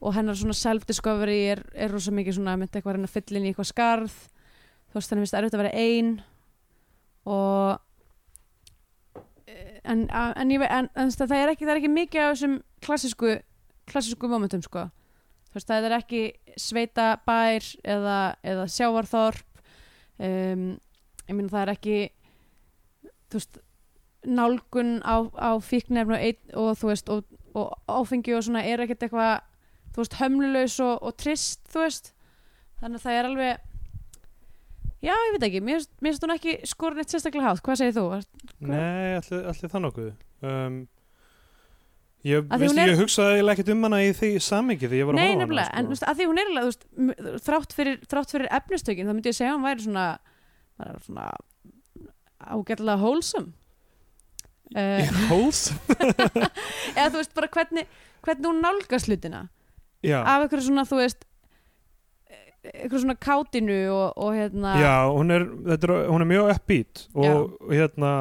og 0.02 0.18
hennar 0.18 0.38
svona 0.38 0.58
self-discovery 0.58 1.38
er, 1.54 1.64
er 1.72 1.94
rosa 1.94 2.12
mikið 2.14 2.38
svona 2.38 2.58
myndi 2.60 2.76
eitthvað 2.76 2.98
að 2.98 3.00
reyna 3.00 3.10
að 3.10 3.16
fylla 3.16 3.40
inn 3.40 3.48
í 3.48 3.54
eitthvað 3.54 3.72
skarð. 3.72 4.18
Þú 4.92 5.00
veist, 5.00 5.12
þannig 5.12 5.24
finnst 5.24 5.36
það 5.36 5.42
erfitt 5.42 5.56
að 5.56 5.64
vera 5.64 5.86
ein 5.86 6.12
og 7.32 7.80
en, 9.84 10.06
en, 10.12 10.52
ég, 10.54 10.64
en, 10.68 10.90
en 10.96 11.14
það 11.14 11.38
er 11.38 11.54
ekki 11.54 11.66
það 11.66 11.74
er 11.74 11.82
ekki 11.82 11.94
mikið 11.94 12.24
af 12.24 12.34
þessum 12.36 12.58
klassísku 12.86 13.36
klassísku 13.90 14.30
momentum 14.30 14.62
sko. 14.64 14.88
Veist, 15.52 15.68
það 15.68 15.90
er 15.90 15.98
ekki 15.98 16.22
sveita 16.60 17.08
bær 17.28 17.66
eða, 17.84 18.20
eða 18.48 18.68
sjávarþorp 18.72 19.62
um, 20.22 20.68
ég 21.28 21.36
meina 21.36 21.52
það 21.52 21.64
er 21.64 21.74
ekki 21.74 21.98
þú 23.32 23.40
veist 23.40 23.62
nálgun 24.22 25.00
á, 25.02 25.16
á 25.34 25.52
fíknefn 25.64 26.14
og, 26.16 26.42
og 26.62 26.78
þú 26.78 26.92
veist 26.92 27.12
og, 27.12 27.26
og 27.58 27.74
áfengi 27.90 28.36
og 28.38 28.46
svona 28.46 28.64
er 28.68 28.84
ekkert 28.86 29.08
eitthvað 29.08 29.42
þú 29.92 30.04
veist 30.04 30.18
hömlulegs 30.22 30.78
og, 30.84 30.94
og 31.02 31.18
trist 31.20 31.66
þú 31.72 31.86
veist. 31.86 32.14
Þannig 32.82 33.02
að 33.02 33.06
það 33.06 33.18
er 33.18 33.30
alveg 33.30 33.71
já 35.02 35.12
ég 35.18 35.36
veit 35.36 35.46
ekki, 35.50 35.62
mér 35.66 35.82
finnst- 35.82 36.26
hún 36.26 36.34
ekki 36.36 36.56
skorin 36.70 37.02
eitt 37.02 37.14
sérstaklega 37.14 37.48
hátt, 37.50 37.62
hvað 37.66 37.80
segir 37.82 37.96
þú? 37.98 38.06
Nei, 38.60 39.18
allir, 39.20 39.46
það 39.74 39.86
nokkuð 39.88 40.12
um, 40.48 40.82
Ég, 42.22 42.44
veist, 42.46 42.78
er- 42.78 42.92
ég 42.92 43.00
hugsaði 43.02 43.38
eiginlega 43.40 43.56
ekkert 43.58 43.72
um 43.74 43.86
hana 43.88 44.00
í 44.06 44.12
því 44.14 44.28
samingi 44.46 44.86
því 44.92 44.98
ég 45.00 45.08
var 45.10 45.16
að 45.16 45.18
Nei, 45.18 45.32
horfa 45.32 45.40
á 45.42 45.42
hana 45.42 45.90
veist, 45.90 46.04
að 46.06 46.20
því 46.20 46.28
hún 46.30 46.42
er 46.42 46.52
m- 47.02 47.40
þrátt 47.48 47.74
fyrir, 47.74 47.96
þrátt 48.12 48.34
fyrir 48.36 48.52
efnistökin, 48.60 49.08
þá 49.10 49.14
myndi 49.18 49.32
ég 49.32 49.38
segja 49.40 49.56
hún 49.56 49.66
væri 49.66 49.86
svona, 49.88 50.06
svona 51.08 51.26
ágætlega 52.42 52.98
wholesome. 53.02 53.54
Uh, 54.72 55.10
Hóls? 55.32 55.64
eða 56.96 57.10
þú 57.12 57.18
veist 57.18 57.34
bara 57.36 57.50
hvernig, 57.52 57.90
hvernig 58.24 58.48
hún 58.48 58.62
nálgast 58.64 59.10
hlutina 59.10 59.42
Já, 60.06 60.22
af 60.22 60.46
einhverju 60.46 60.64
svona, 60.70 60.86
þú 60.88 61.02
veist 61.02 61.26
einhverju 62.62 63.02
svona 63.02 63.18
kátinu 63.18 63.80
og, 63.90 64.18
og 64.22 64.36
hérna 64.38 64.76
já 64.78 64.94
hún, 65.10 65.34
er, 65.34 65.48
er, 65.74 65.96
hún 66.12 66.22
er 66.22 66.30
mjög 66.30 66.52
uppbeat 66.56 67.08
og, 67.16 67.58
og 67.58 67.74
hérna 67.74 68.12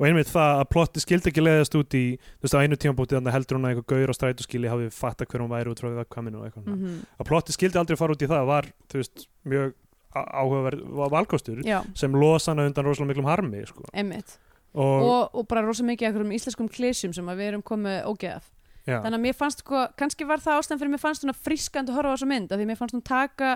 og 0.00 0.06
einmitt 0.08 0.30
það 0.32 0.62
að 0.62 0.68
plotti 0.72 1.02
skildi 1.04 1.28
ekki 1.28 1.42
leiðast 1.44 1.74
út 1.76 1.96
í 1.98 2.04
þú 2.16 2.46
veist 2.46 2.56
á 2.56 2.62
einu 2.64 2.78
tímabúti 2.80 3.18
þannig 3.18 3.34
heldur 3.36 3.58
hún 3.58 3.66
að 3.68 3.74
einhver 3.74 3.88
gaur 3.92 4.12
á 4.12 4.14
strætóskili 4.16 4.70
hafi 4.72 4.88
fatta 4.96 5.26
hver 5.28 5.44
hún 5.44 5.52
væri 5.52 5.72
út 5.74 5.82
frá 5.82 5.90
viðkvæminu 5.92 6.40
og 6.40 6.46
eitthvað 6.48 6.66
mm 6.70 6.78
Mhm, 6.80 7.02
að 7.20 7.28
plotti 7.28 7.52
skildi 7.52 7.76
aldrei 7.80 7.98
fara 8.00 8.16
út 8.16 8.24
í 8.24 8.30
það 8.30 8.46
var 8.48 8.70
þú 8.88 9.02
veist 9.02 9.26
mjög 9.44 9.74
áhugaverð 10.16 10.86
valkostur 11.12 11.60
já, 11.62 11.82
sem 11.94 12.14
losa 12.16 12.50
hana 12.54 12.64
undan 12.66 12.84
rosalega 12.88 13.12
miklum 13.12 13.28
harmi 13.28 13.60
sko. 13.66 13.84
einmitt. 13.92 14.38
Og, 14.74 15.02
og, 15.02 15.34
og 15.34 15.46
bara 15.50 15.62
rosa 15.66 15.84
mikið 15.84 16.06
af 16.06 16.10
einhverjum 16.12 16.32
íslenskum 16.34 16.68
klísjum 16.70 17.12
sem 17.14 17.26
við 17.26 17.46
erum 17.52 17.62
komið 17.62 18.04
ógeðaf 18.06 18.48
þannig 18.86 19.18
að 19.18 19.22
mér 19.22 19.36
fannst 19.36 19.60
sko, 19.62 19.84
kannski 19.98 20.26
var 20.26 20.40
það 20.42 20.60
ástæðan 20.62 20.80
fyrir 20.80 20.92
mér 20.94 21.02
fannst 21.02 21.26
frískandi 21.44 21.92
að 21.92 21.98
horfa 22.00 22.10
á 22.10 22.14
þessa 22.16 22.30
mynd 22.30 22.52
af 22.52 22.58
því 22.58 22.66
mér 22.70 22.78
fannst 22.80 22.94
hún 22.96 23.04
taka 23.06 23.50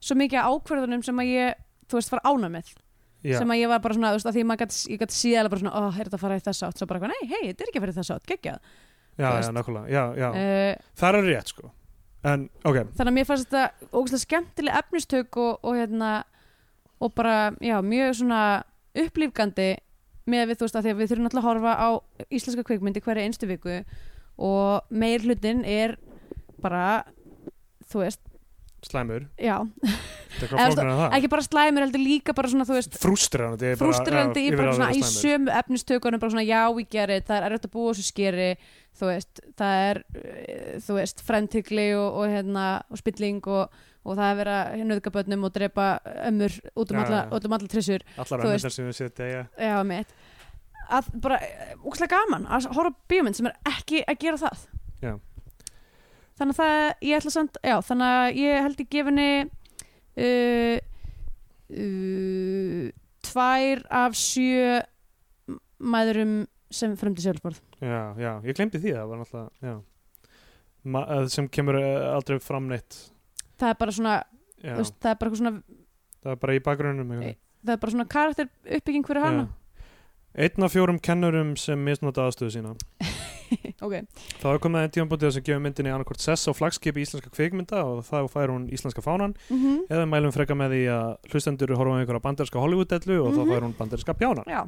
svo 0.00 0.16
mikið 0.18 0.46
ákverðunum 0.50 1.02
sem 1.06 1.20
að 1.22 1.32
ég, 1.32 1.58
þú 1.90 1.98
veist, 1.98 2.14
var 2.14 2.22
ána 2.28 2.50
með. 2.52 2.70
Já, 3.20 3.36
sem 3.36 3.50
að 3.52 3.60
ég 3.60 3.68
var 3.68 3.82
bara 3.84 3.96
svona, 3.96 4.12
þú 4.14 4.20
veist, 4.20 4.28
að 4.30 4.36
því 4.38 4.44
maður 4.48 4.62
gæti, 4.64 4.78
ég 4.94 5.02
gæti 5.02 5.16
síðan 5.16 5.50
bara 5.52 5.60
svona, 5.60 5.74
ó, 5.76 5.80
er 5.90 6.08
þetta 6.08 6.16
að 6.16 6.22
fara 6.22 6.38
í 6.38 6.44
þess 6.46 6.64
átt? 6.64 6.80
Svo 6.80 6.88
bara, 6.88 7.10
nei, 7.10 7.26
hei, 7.28 7.42
þetta 7.50 7.66
er 7.66 7.68
ekki 7.68 7.80
að 7.80 7.84
fara 7.84 7.92
í 7.92 7.98
þess 7.98 8.14
átt, 8.14 8.30
geggjað. 8.30 8.70
Já, 9.20 9.28
já, 9.28 9.50
nákvæmlega. 9.52 9.90
Já, 9.92 10.02
já. 10.16 10.28
uh, 10.30 10.88
það 11.02 11.18
er 11.18 11.28
rétt 11.28 11.52
sko. 11.52 11.70
En 12.30 12.46
ok, 12.68 12.78
þannig 12.96 13.10
að 13.10 13.16
mér 13.16 13.28
fannst 13.28 13.48
þetta 13.48 13.92
ógæslega 13.96 14.22
skemmtileg 14.24 14.80
efnistök 14.80 15.38
og, 15.40 15.60
og 15.64 15.76
hérna 15.76 16.10
og 17.00 17.12
bara, 17.16 17.36
já, 17.64 17.76
mjög 17.84 18.16
svona 18.18 18.40
upplýfgandi 19.00 19.68
með 20.30 20.50
við, 20.50 20.58
þú 20.60 20.66
veist, 20.66 20.76
að 20.76 20.86
því 20.86 20.92
að 20.92 21.00
við 21.00 21.10
þurfum 21.10 21.26
náttúrulega 21.26 21.44
að 21.44 21.50
horfa 21.50 21.72
á 21.80 21.88
íslenska 22.28 22.64
kvikmyndi 22.68 23.02
hverja 23.04 23.28
einstu 23.28 23.48
viku 23.48 23.78
og 24.40 24.92
meir 24.92 25.24
hlutin 25.24 25.62
er 25.64 25.96
bara, 26.60 27.04
þú 27.88 28.04
veist, 28.04 28.20
slæmur 28.86 29.26
já, 29.36 29.56
ekki 30.40 31.28
bara 31.30 31.44
slæmir 31.44 31.84
heldur 31.84 32.00
líka 32.02 32.34
bara 32.36 32.48
svona, 32.48 32.64
þú 32.68 32.76
veist, 32.78 32.96
frústrerandi 33.00 33.70
er 33.72 33.76
bara- 33.80 33.92
já, 34.00 34.70
að 34.70 34.78
svona 34.78 34.90
í 34.94 35.02
slæmur. 35.02 35.20
sömu 35.20 35.54
efnistökunum 35.60 36.22
bara 36.22 36.32
svona 36.34 36.46
já, 36.46 36.62
get 36.90 37.10
it, 37.10 37.28
það 37.28 37.36
er 37.36 37.46
erfitt 37.50 37.68
að 37.68 37.74
búa 37.76 37.92
þessu 37.92 38.06
skeri 38.08 38.48
þú 39.00 39.10
veist, 39.10 39.44
það 39.60 39.84
er 39.90 40.02
eh, 40.16 40.80
þú 40.80 40.98
veist, 40.98 41.22
frendhyggli 41.26 41.86
og, 41.98 42.08
og 42.22 42.26
hérna, 42.32 42.66
og 42.90 43.00
spilling 43.00 43.40
og, 43.46 43.78
og 44.04 44.16
það 44.16 44.26
er 44.32 44.40
vera 44.40 44.58
nöðga 44.88 45.14
börnum 45.14 45.44
og 45.44 45.54
drepa 45.54 45.88
ömmur 46.26 46.56
út 46.74 46.90
um 46.90 46.96
Já, 46.96 47.04
alla, 47.04 47.22
já. 47.24 47.30
út 47.36 47.44
um 47.46 47.52
alla 47.58 47.68
trissur 47.76 48.04
allar 48.16 48.44
þú 48.44 48.52
önnundar 48.54 48.76
sem 48.76 48.88
við 48.88 48.98
setja 49.02 49.30
ja. 49.30 49.44
já, 49.60 49.76
mitt 49.84 50.14
að 50.90 51.12
bara, 51.22 51.38
úkslega 51.86 52.16
gaman 52.16 52.48
að 52.50 52.70
horfa 52.74 52.90
á 52.96 52.98
bíómynd 53.12 53.36
sem 53.38 53.46
er 53.46 53.58
ekki 53.68 54.04
að 54.08 54.22
gera 54.24 54.40
það 54.40 54.68
Já. 55.00 55.14
Þannig 56.40 56.56
að 56.56 56.60
það, 56.60 56.84
ég 57.06 57.20
ætla 57.20 57.34
samt 57.36 57.60
já, 57.62 57.76
þannig 57.86 58.14
að 58.16 58.40
ég 58.40 58.64
held 58.66 58.80
ég 58.82 58.90
gefinni 58.96 59.28
uh, 60.24 60.78
uh, 61.76 62.88
tvær 63.30 63.84
af 64.00 64.16
sjö 64.18 64.80
mæðurum 65.80 66.34
sem 66.70 66.96
fremdi 66.98 67.22
sjálfsborð 67.24 67.60
já, 67.82 68.02
já, 68.20 68.32
ég 68.46 68.56
glemdi 68.56 68.80
því 68.82 68.96
það 68.96 69.12
var 69.12 69.22
náttúrulega 69.22 69.78
að 70.80 71.28
sem 71.32 71.48
kemur 71.52 71.76
eh, 71.76 72.14
aldrei 72.14 72.38
fram 72.40 72.68
neitt. 72.70 73.12
Það 73.60 73.68
er 73.68 73.78
bara 73.80 73.92
svona, 73.92 74.16
veist, 74.62 74.96
það 75.00 75.10
er 75.10 75.18
bara 75.20 75.30
eitthvað 75.30 75.40
svona 75.42 75.54
það 76.20 76.32
er 76.32 76.40
bara 76.40 76.54
í 76.56 76.62
bakgrunum 76.64 77.12
Eh, 77.20 77.34
það 77.64 77.74
er 77.74 77.80
bara 77.82 77.94
svona 77.94 78.08
karakter 78.08 78.48
uppbygging 78.78 79.06
fyrir 79.06 79.26
hana. 79.26 79.46
Einn 80.40 80.64
af 80.64 80.72
fjórum 80.72 81.00
kennurum 81.02 81.56
sem 81.58 81.80
misnota 81.84 82.24
aðstöðu 82.28 82.54
sína 82.54 82.74
ok, 83.86 83.94
Það 84.40 84.46
var 84.50 84.58
komið 84.64 84.80
einn 84.84 84.92
tímanbútið 84.94 85.32
sem 85.36 85.44
gefur 85.46 85.62
myndinni 85.64 85.90
annarkort 85.92 86.20
sess 86.22 86.46
á 86.46 86.52
flagskipi 86.54 87.02
íslenska 87.04 87.30
kvikmynda 87.34 87.80
og 87.84 88.02
þá 88.06 88.28
fær 88.32 88.52
hún 88.54 88.68
íslenska 88.72 89.02
fánan. 89.04 89.34
Mm 89.50 89.86
eða 89.90 90.02
við 90.04 90.10
mælum 90.12 90.32
freka 90.36 90.54
með 90.58 90.74
því 90.76 90.82
að 90.94 91.32
hlustendur 91.32 91.74
horfa 91.76 91.96
á 91.96 91.98
einhverja 92.00 92.22
banderska 92.26 92.62
Hollywood-dellu 92.62 93.16
og 93.24 93.32
þá 93.34 93.40
Mhm. 93.42 93.50
fær 93.54 93.64
hún 93.66 93.76
banderska 93.78 94.14
bjánan 94.14 94.46
já. 94.46 94.60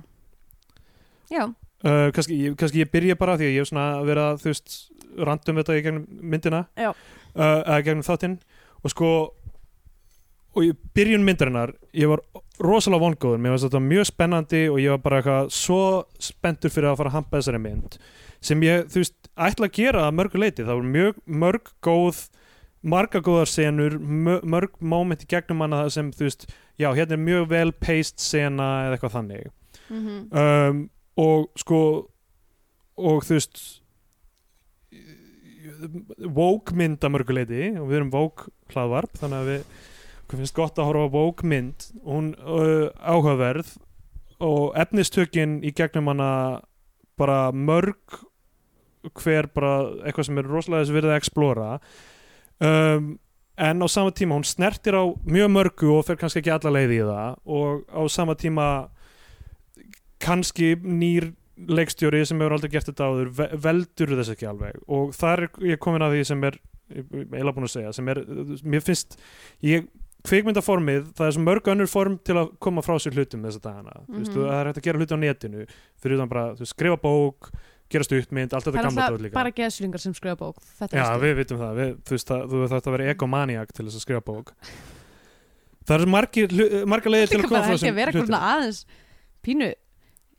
Já, 1.33 1.45
uh, 1.49 2.11
kannski, 2.12 2.35
ég- 2.51 2.57
kannski 2.57 2.83
ég 2.85 2.91
byrja 2.93 3.16
bara 3.18 3.37
því 3.39 3.47
að 3.49 3.55
ég 3.55 3.61
hef 3.62 3.68
svona 3.70 4.03
verið 4.05 4.24
að 4.33 4.41
þú 4.43 4.51
veist 4.51 4.74
randum 5.18 5.57
þetta 5.61 5.76
í 5.78 5.83
gegnum 5.83 6.07
myndina 6.33 6.66
uh, 6.76 6.93
eða 7.37 7.83
gegnum 7.85 8.03
þáttinn. 8.05 8.39
Og 8.85 8.91
sko 8.91 9.09
og 10.55 10.64
í 10.66 10.72
byrjun 10.95 11.24
myndarinnar 11.24 11.72
ég 11.97 12.11
var 12.11 12.20
rosalega 12.61 13.01
vongóður, 13.07 13.41
mér 13.41 13.55
finnst 13.55 13.64
þetta 13.70 13.80
mjög 13.87 14.05
spennandi 14.11 14.61
og 14.68 14.76
ég 14.83 14.91
var 14.93 14.99
bara 15.07 15.20
eitthvað 15.22 15.49
svo 15.57 15.78
spenntur 16.20 16.70
fyrir 16.74 16.91
að 16.91 16.99
fara 17.01 17.09
að 17.09 17.16
hampa 17.16 17.39
þessari 17.41 17.61
mynd 17.62 17.97
sem 18.43 18.62
ég, 18.66 18.86
þú 18.93 19.03
veist, 19.05 19.16
ætla 19.49 19.68
að 19.70 19.76
gera 19.78 20.07
að 20.09 20.16
mörgu 20.18 20.40
leiti, 20.43 20.64
það 20.66 20.78
voru 20.80 20.93
mjög 20.97 21.20
mörg 21.43 21.70
góð 21.86 22.22
marga 22.82 23.20
góðar 23.22 23.47
senur 23.47 23.95
mö- 24.03 24.40
mörg 24.43 24.72
moment 24.82 25.22
í 25.22 25.28
gegnum 25.30 25.61
hana 25.62 25.84
sem 25.95 26.09
þú 26.11 26.26
veist, 26.26 26.49
já, 26.82 26.88
hérna 26.97 27.14
er 27.14 27.22
mjög 27.22 27.45
vel 27.53 27.70
paced 27.78 28.18
sena 28.22 28.70
eða 28.88 28.97
eitthvað 28.99 29.14
þannig. 29.18 29.53
Mm 29.93 30.09
um, 30.32 30.82
og 31.22 31.51
sko 31.61 31.78
og 32.97 33.18
þú 33.28 33.36
veist 33.36 33.59
woke 36.32 36.74
mynd 36.78 37.03
að 37.05 37.12
mörguleiti 37.16 37.62
og 37.80 37.88
við 37.90 37.99
erum 37.99 38.12
woke 38.14 38.51
hlaðvarp 38.72 39.16
þannig 39.20 39.38
að 39.43 39.49
við 39.51 39.64
okkur 40.22 40.40
finnst 40.40 40.57
gott 40.57 40.78
að 40.80 40.88
horfa 40.88 41.09
woke 41.12 41.49
mynd. 41.53 41.86
Og 42.03 42.12
hún 42.16 42.28
uh, 42.40 42.88
áhugaverð 43.03 43.74
og 44.43 44.72
efnistökin 44.80 45.59
í 45.66 45.72
gegnum 45.76 46.09
hana 46.12 46.30
bara 47.20 47.51
mörg 47.53 48.18
hver 49.11 49.48
bara 49.55 49.72
eitthvað 50.07 50.24
sem 50.28 50.38
er 50.38 50.48
rosalega 50.50 50.84
þess 50.84 50.94
verið 50.96 51.11
að 51.12 51.20
explora. 51.20 51.68
Um, 52.62 53.18
en 53.59 53.82
á 53.82 53.86
sama 53.90 54.11
tíma 54.14 54.36
hún 54.38 54.46
snertir 54.46 54.94
á 54.94 55.05
mjög 55.26 55.50
mörgu 55.53 55.90
og 55.98 56.07
fer 56.07 56.16
kannski 56.16 56.40
ekki 56.42 56.53
alla 56.55 56.70
leið 56.78 56.94
í 56.96 57.00
það. 57.05 57.36
Og 57.46 57.84
á 57.90 58.03
sama 58.11 58.34
tíma 58.38 58.68
kannski 60.22 60.74
nýr 60.82 61.32
leikstjóri 61.68 62.22
sem 62.26 62.40
hefur 62.40 62.55
aldrei 62.57 62.70
gert 62.72 62.88
þetta 62.90 63.09
áður 63.11 63.32
ve- 63.38 63.50
veldur 63.64 64.14
þess 64.18 64.32
ekki 64.34 64.48
alveg. 64.48 64.78
Og 64.88 65.12
þar 65.14 65.44
er 65.46 65.50
ég 65.74 65.80
komin 65.82 66.03
að 66.03 66.16
því 66.16 66.22
sem 66.30 66.44
er 66.48 66.59
eiginlega 66.92 67.55
búin 67.57 67.66
að 67.68 67.74
segja 67.76 67.92
sem 67.96 68.09
er, 68.12 68.20
mér 68.64 68.82
finnst 68.84 69.18
ég, 69.64 69.86
kvikmyndaformið, 70.28 71.07
það 71.18 71.26
er 71.26 71.32
svo 71.36 71.42
mörg 71.42 71.68
önnur 71.72 71.88
form 71.90 72.18
til 72.22 72.36
að 72.38 72.50
koma 72.62 72.82
frá 72.84 72.94
sér 73.03 73.16
hlutum 73.16 73.42
þessa 73.42 73.62
dagana. 73.64 73.94
Mm 74.07 74.12
Mhm. 74.14 74.18
veist, 74.22 74.34
það 74.36 74.61
er 74.61 74.66
hægt 74.70 74.78
að 74.78 74.86
gera 74.86 74.98
hluti 74.98 75.14
á 75.16 75.22
netinu 75.22 75.66
fyrir 76.03 76.16
utan 76.18 76.28
bara, 76.28 76.44
þú 76.55 76.59
veist, 76.62 76.74
skrifa 76.76 76.96
bók 77.03 77.50
gera 77.95 78.07
stuttmynd, 78.07 78.55
allt 78.57 78.64
það 78.66 78.72
þetta 78.76 78.82
er 78.82 78.88
gamla 78.88 79.07
dót 79.14 79.24
líka. 79.26 79.34
bara 79.36 79.53
geðslingar 79.59 80.03
sem 80.03 80.14
skrifa 80.16 80.36
bók. 80.40 80.59
Já, 80.93 81.05
við 81.22 81.34
vitum 81.43 81.61
það, 81.62 81.72
við, 81.80 81.93
þú 82.09 82.16
veist 82.16 82.32
það, 82.32 82.45
þú 82.53 82.62
þarft 82.72 82.88
að 82.90 82.97
vera 82.97 83.11
egomaniak 83.14 83.72
til 83.76 83.86
þess 83.88 83.99
að 84.01 84.05
skrifa 84.07 84.24
bók. 84.30 84.55
Það 85.82 85.97
er 86.07 86.12
margir, 86.14 86.53
hlu- 86.55 86.82
margar 86.93 87.14
leiðir 87.14 87.32
til 87.32 87.40
að 87.43 87.49
koma 87.51 87.62
frá 87.66 87.74
ekki 87.76 87.90
að 87.90 87.99
vera 87.99 88.12
þessum 88.14 88.22
eitthvað 88.22 88.32
svona 88.32 88.55
aðeins 88.55 88.82
pínu 89.43 89.70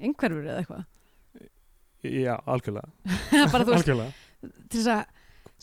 einhverfur 0.04 0.49
eða 0.49 0.64
eitthvað. 0.64 0.89
Já, 2.04 2.36
algjörlega, 2.51 2.89
bara 3.54 3.64
þú 3.64 3.72
veist, 3.74 3.86
algjörlega. 3.86 4.12
til 4.72 4.82
þess 4.82 4.91
að 4.91 5.04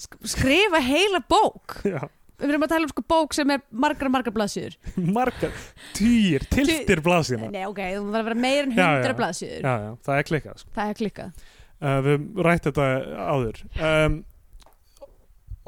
sk- 0.07 0.21
skrifa 0.35 0.81
heila 0.85 1.21
bók. 1.29 1.75
Já, 1.85 2.01
við 2.41 2.49
erum 2.55 2.65
að 2.65 2.73
tala 2.73 2.87
um 2.89 2.93
sko 2.95 3.03
bók 3.13 3.35
sem 3.37 3.51
er 3.53 3.61
margar 3.85 4.09
margar 4.13 4.33
blaðsýður 4.33 4.77
margar, 5.19 5.53
týr, 5.99 6.47
tiltir 6.49 7.03
blaðsina 7.05 7.51
nei 7.53 7.67
ok, 7.69 7.81
þú 7.99 8.07
þarf 8.07 8.21
að 8.23 8.29
vera 8.31 8.39
meir 8.47 8.63
en 8.65 8.73
hundra 8.79 9.17
blaðsýður 9.19 9.67
það 10.07 10.15
er 10.23 10.29
klikkað 10.31 10.63
sko. 10.63 10.73
það 10.79 10.93
er 10.95 10.99
klikkað 11.03 11.45
uh, 11.81 11.99
Við 12.07 12.45
rætt 12.47 12.69
þetta 12.69 12.89
áður. 13.31 13.63
Um, 13.81 14.21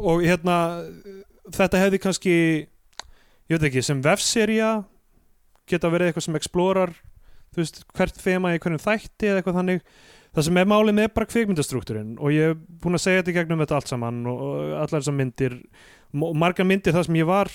Og 0.03 0.25
hérna 0.25 0.57
Þetta 1.53 1.83
hefði 1.85 2.03
kannski 2.03 2.37
Ég 3.51 3.59
veit 3.59 3.69
ekki, 3.69 3.85
sem 3.85 4.01
vefserja 4.05 4.73
Geta 5.69 5.91
verið 5.93 6.11
eitthvað 6.11 6.29
sem 6.29 6.39
explorar 6.41 6.95
Þú 7.53 7.61
veist, 7.61 7.83
hvert 7.93 8.21
þema 8.23 8.55
í 8.57 8.61
hverjum 8.63 8.81
þætti 8.81 9.29
Eða 9.29 9.43
eitthvað 9.43 9.59
þannig. 9.61 9.83
Það 10.33 10.47
sem 10.47 10.59
er 10.63 10.69
málið 10.71 10.95
með 10.97 11.09
bara 11.13 11.29
kvikmyndastruktúrin 11.29 12.13
og 12.17 12.33
ég 12.33 12.55
er 12.55 12.61
búin 12.81 12.97
að 12.97 13.03
segja 13.05 13.21
þetta 13.21 13.33
í 13.33 13.35
gegnum 13.37 13.61
þetta 13.61 13.75
allt 13.77 13.91
saman 13.91 14.21
og, 14.31 14.47
allar 14.79 14.95
þessar 14.95 15.17
myndir 15.19 15.57
og 16.17 16.39
margar 16.41 16.65
myndir 16.65 16.95
það 16.97 17.05
sem 17.05 17.19
ég 17.19 17.29
var 17.29 17.51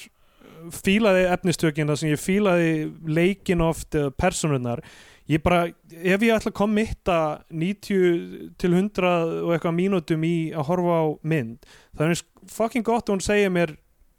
fílaði 0.78 1.24
efnistökin, 1.32 1.90
það 1.90 2.00
sem 2.04 2.12
ég 2.12 2.22
fílaði 2.22 2.70
leikin 3.18 3.64
oft 3.66 3.98
eða 3.98 4.14
personurnar 4.22 4.84
ég 5.28 5.44
bara, 5.44 5.66
ef 5.92 6.24
ég 6.24 6.34
ætla 6.36 6.52
að 6.52 6.58
kommitta 6.58 7.20
90 7.52 8.54
til 8.60 8.74
100 8.74 9.08
og 9.44 9.56
eitthvað 9.56 9.78
mínútum 9.78 10.24
í 10.28 10.36
að 10.56 10.70
horfa 10.72 11.00
á 11.04 11.06
mynd, 11.28 11.72
það 11.96 12.06
er 12.06 12.14
eins 12.16 12.26
fucking 12.54 12.88
gott 12.88 13.10
og 13.10 13.18
hún 13.18 13.26
segir 13.26 13.52
mér 13.54 13.76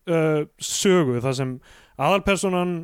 uh, 0.08 0.42
sögu, 0.60 1.20
það 1.24 1.38
sem 1.40 1.54
aðalpersonan 1.98 2.74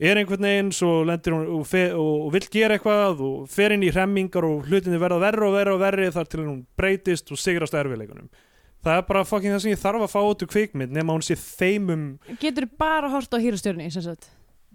er 0.00 0.16
einhvern 0.16 0.46
veginn 0.46 0.70
svo 0.72 1.02
lendir 1.04 1.34
hún 1.36 1.48
og, 1.58 1.64
og, 1.68 2.12
og 2.26 2.30
vill 2.34 2.46
gera 2.52 2.76
eitthvað 2.76 3.20
og 3.24 3.48
fer 3.52 3.74
inn 3.74 3.84
í 3.84 3.92
hremmingar 3.92 4.46
og 4.48 4.68
hlutinni 4.68 5.00
verða 5.00 5.20
verri 5.26 5.46
og 5.46 5.56
verri 5.58 5.74
og 5.74 5.82
verri 5.82 6.12
þar 6.14 6.30
til 6.32 6.44
hún 6.46 6.62
breytist 6.78 7.32
og 7.32 7.40
sigrast 7.40 7.76
erfileikunum 7.76 8.30
það 8.80 8.96
er 8.96 9.06
bara 9.10 9.26
fucking 9.28 9.52
það 9.52 9.64
sem 9.64 9.74
ég 9.74 9.82
þarf 9.82 10.06
að 10.06 10.12
fá 10.14 10.20
út 10.24 10.44
úr 10.44 10.52
kvikmynd 10.54 10.96
nema 10.96 11.16
hún 11.16 11.24
sé 11.24 11.36
þeimum 11.36 12.06
getur 12.40 12.68
bara 12.80 13.12
hort 13.12 13.36
á 13.36 13.38
hýrastjörni 13.38 13.90
sem 13.92 14.06
sagt 14.06 14.30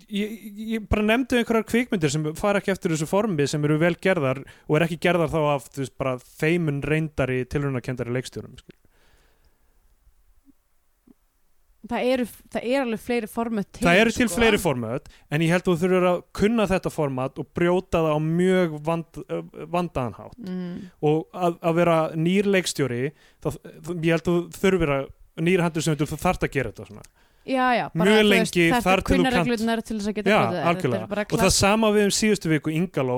ég, 0.10 0.40
ég 0.76 0.88
bara 0.90 1.06
nefndi 1.06 1.40
einhverjar 1.40 1.68
kvikmyndir 1.70 2.14
sem 2.14 2.26
fara 2.38 2.62
ekki 2.62 2.74
eftir 2.74 2.94
þessu 2.94 3.10
formi 3.10 3.48
sem 3.50 3.64
eru 3.68 3.78
vel 3.82 3.96
gerðar 4.02 4.42
og 4.46 4.78
er 4.78 4.88
ekki 4.88 5.02
gerðar 5.08 5.32
þá 5.34 5.40
af 5.56 5.70
þú 5.72 5.84
veist, 5.84 5.96
bara 6.00 6.18
þeimun 6.42 6.82
reyndari 6.86 7.44
tilhörunarkendari 7.50 8.14
leikstjórum 8.16 8.58
skil. 8.60 8.78
það 11.90 12.08
eru, 12.14 12.26
það 12.54 12.64
er 12.70 12.80
alveg 12.82 13.02
fleiri 13.04 13.30
format 13.30 13.68
til 13.70 13.86
það 13.86 14.00
eru 14.02 14.14
til 14.16 14.28
sko. 14.28 14.38
fleiri 14.40 14.62
format 14.62 15.12
en 15.30 15.44
ég 15.46 15.54
held 15.54 15.66
að 15.66 15.68
þú 15.68 15.76
þurfur 15.84 16.08
að 16.12 16.24
kunna 16.40 16.68
þetta 16.72 16.94
format 16.94 17.42
og 17.42 17.50
brjóta 17.58 18.02
það 18.06 18.16
á 18.18 18.20
mjög 18.30 18.80
vand, 18.88 19.20
vandaðan 19.76 20.18
hátt 20.18 20.40
mm. 20.42 20.72
og 21.06 21.38
að, 21.46 21.60
að 21.62 21.78
vera 21.82 22.00
nýr 22.18 22.50
leikstjóri 22.56 23.04
þá, 23.44 23.52
ég 23.52 24.10
held 24.16 24.24
að 24.24 24.32
þú 24.32 24.40
þurfur 24.58 24.96
að 24.98 25.06
nýr 25.46 25.66
handur 25.66 25.86
sem 25.86 26.00
þú 26.00 26.10
þarft 26.16 26.48
að 26.48 26.56
gera 26.56 26.74
þetta 26.74 26.90
svona 26.90 27.06
já, 27.46 27.66
já, 27.78 27.86
Mjög 27.94 28.24
lengi 28.26 28.66
þar 28.74 28.84
þar 28.86 29.02
til 29.06 29.18
þú 29.20 29.32
reglurnar 29.36 29.82
til 29.86 29.98
Já, 30.26 30.40
algjörlega. 30.66 31.26
og 31.26 31.40
það 31.40 31.52
sama 31.54 31.92
við 31.94 32.08
um 32.08 32.14
síðustu 32.18 32.52
viku 32.52 32.74
Ingaló, 32.74 33.18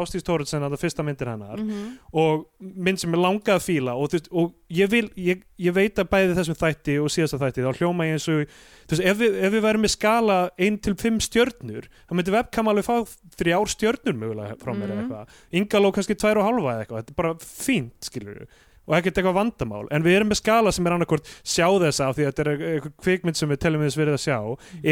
Ástís 0.00 0.24
Tóruðsen 0.24 0.64
að 0.64 0.74
það 0.74 0.84
fyrsta 0.84 1.04
myndir 1.04 1.30
hennar. 1.32 1.60
Mhm. 1.60 1.98
og 2.12 2.46
mynd 2.60 3.00
sem 3.00 3.14
er 3.14 3.20
langað 3.20 3.58
að 3.58 3.66
fíla 3.66 3.94
og, 3.94 4.10
veist, 4.14 4.28
og 4.32 4.54
ég, 4.70 4.90
vil, 4.90 5.10
ég, 5.16 5.42
ég 5.60 5.76
veit 5.76 5.98
að 6.00 6.10
bæði 6.10 6.36
þessum 6.40 6.58
þætti 6.62 6.98
og 7.02 7.12
síðasta 7.12 7.40
þætti 7.42 7.66
þá 7.66 7.80
hljóma 7.80 8.08
ég 8.08 8.18
eins 8.18 8.28
og 8.32 8.44
veist, 8.44 9.00
ef, 9.04 9.16
við, 9.20 9.40
ef 9.44 9.52
við 9.52 9.64
værum 9.68 9.84
með 9.84 9.94
skala 9.96 10.38
1 10.58 10.80
til 10.84 10.94
5 11.04 11.24
stjörnur 11.28 11.88
þá 12.08 12.14
myndi 12.16 12.34
webcam 12.34 12.70
alveg 12.72 12.88
fá 12.88 12.96
þrjár 13.36 13.72
stjörnur 13.74 14.16
mögulega 14.20 14.56
frá 14.60 14.72
mér 14.72 14.94
eða 14.94 15.04
eitthvað. 15.04 15.40
Ingaló 15.60 15.92
kannski 15.92 16.16
2 16.16 16.36
og 16.40 16.46
halva 16.48 16.74
eða 16.74 16.86
eitthvað. 16.86 17.04
Þetta 17.04 17.12
er 17.14 17.20
bara 17.20 17.34
fínt 17.44 18.08
skilur 18.08 18.46
og 18.86 18.94
ekkert 18.98 19.16
eitthvað 19.20 19.36
vandamál. 19.38 19.84
En 19.90 20.02
við 20.04 20.16
erum 20.18 20.28
með 20.32 20.40
skala 20.42 20.72
sem 20.72 20.86
er 20.86 20.92
annarkvort 20.96 21.28
sjá 21.42 21.66
þessa 21.80 22.08
af 22.10 22.16
því 22.18 22.24
að 22.26 22.30
þetta 22.32 22.44
er 22.44 22.50
eitthvað 22.54 22.94
kvikmynd 23.04 23.36
sem 23.40 23.48
við 23.54 23.60
telum 23.64 23.80
við 23.84 23.90
þess 23.90 24.00
verið 24.02 24.16
að 24.18 24.24
sjá 24.24 24.38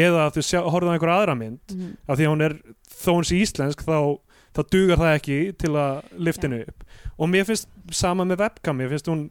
eða 0.03 0.25
að 0.27 0.35
þú 0.37 0.45
sjá, 0.49 0.59
horfðu 0.73 0.89
á 0.89 0.93
einhver 0.97 1.13
aðra 1.13 1.35
mynd. 1.37 1.59
Mhm. 1.73 1.95
af 2.07 2.17
því 2.17 2.23
að 2.27 2.31
hún 2.33 2.45
er 2.49 2.53
þó 2.89 3.09
hún 3.13 3.27
sé 3.29 3.41
íslensk 3.43 3.83
þá, 3.85 3.97
þá 4.53 4.61
dugar 4.71 4.97
það 5.03 5.17
ekki 5.19 5.39
til 5.57 5.73
að 5.77 6.03
liftinu 6.17 6.61
upp. 6.67 6.83
Og 7.19 7.29
mér 7.29 7.45
finnst 7.45 7.67
sama 7.91 8.25
með 8.25 8.39
webcam 8.47 8.77
mér 8.81 8.89
finnst 8.89 9.07
hún 9.11 9.29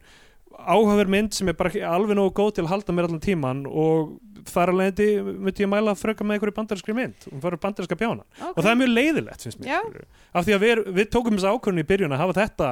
áhugaverð 0.62 1.08
mynd 1.10 1.32
sem 1.34 1.48
er 1.48 1.56
bara 1.58 1.70
alveg 1.90 2.14
nógu 2.14 2.30
góð 2.36 2.52
til 2.54 2.64
að 2.66 2.70
halda 2.70 2.92
mér 2.94 3.08
allan 3.08 3.22
tíman 3.24 3.64
og 3.66 4.12
þar 4.46 4.70
alveg 4.70 5.00
myndi 5.42 5.64
ég 5.64 5.70
mæla 5.70 5.94
fröka 5.98 6.22
með 6.22 6.36
einhverju 6.38 6.54
bandarinskri 6.54 6.94
mynd. 6.94 7.14
Hún 7.32 7.42
farið 7.42 7.62
bandarinska 7.64 7.96
bjána 7.98 8.22
Ok. 8.38 8.56
og 8.56 8.62
það 8.62 8.70
er 8.70 8.78
mjög 8.82 8.92
leiðilegt 8.94 9.42
finnst 9.46 9.58
mér 9.62 9.80
skilurðu. 9.80 10.04
af 10.34 10.44
því 10.46 10.54
að 10.54 10.62
við, 10.66 10.82
við 10.98 11.10
tókum 11.10 11.38
þess 11.38 11.50
ákvörðin 11.50 11.82
í 11.82 11.88
byrjun 11.88 12.12
að 12.14 12.22
hafa 12.22 12.38
þetta 12.42 12.70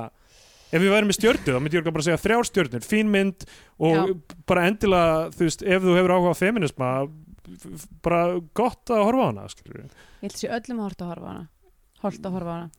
ef 0.71 0.79
við 0.83 0.93
værum 0.95 1.11
með 1.11 1.19
stjörnu 1.19 1.55
þá 1.57 1.61
myndi 1.65 1.79
ég 1.81 1.89
bara 1.91 2.07
segja 2.07 2.21
þrjár 2.25 2.49
stjörnur, 2.51 2.87
fín 2.87 3.11
mynd 3.13 3.47
og 3.79 3.97
Já. 3.97 4.15
bara 4.51 4.67
endilega 4.71 5.29
þú 5.35 5.47
veist, 5.49 5.65
ef 5.67 5.83
þú 5.85 5.97
hefur 5.99 6.15
áhuga 6.17 6.35
á 6.35 6.41
feminisma 6.41 6.91
bara 8.05 8.25
gott 8.55 8.91
að 8.95 9.05
horfa 9.09 9.27
á 9.27 9.29
hana 9.31 9.47
skilurðu. 9.51 9.87
ég 9.91 10.27
held 10.29 10.39
sér 10.39 10.57
öllum 10.59 10.83
að 10.85 10.91
að 11.01 11.11
horfa 11.11 11.27
á 11.27 11.31
hana 11.31 11.47
horta 12.05 12.29
að 12.31 12.37
horfa 12.39 12.51
á 12.51 12.57
hana 12.59 12.71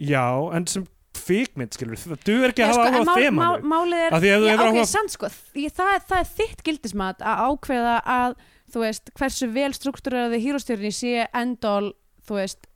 Já, 0.00 0.24
en 0.56 0.66
sem 0.70 0.86
kvikmynd 1.20 1.74
skilur 1.76 2.00
það 2.00 2.22
duður 2.24 2.52
ekki 2.52 2.62
Já, 2.62 2.68
að 2.68 2.74
sko, 2.76 2.84
hafa 2.84 3.14
áhuga 3.14 3.30
á 3.30 3.36
mál- 3.36 3.66
málið 3.72 4.00
er 4.06 4.14
þú 4.14 4.30
Já, 4.30 4.54
ok, 4.54 4.62
áhuga 4.64 4.86
samt 4.88 5.14
sko, 5.14 5.30
ég, 5.60 5.74
það, 5.76 5.92
er- 5.94 6.06
það 6.08 6.22
er 6.22 6.30
þitt 6.38 6.64
gildismat 6.68 7.24
að 7.24 7.42
ákveða 7.50 7.96
að 8.16 8.34
þú 8.70 8.82
veist, 8.84 9.10
hversu 9.18 9.48
vel 9.52 9.70
struktúreraði 9.76 10.40
hýrostjörni 10.44 10.92
sé 10.94 11.26
endól 11.34 11.92
þú 12.26 12.38
veist 12.38 12.66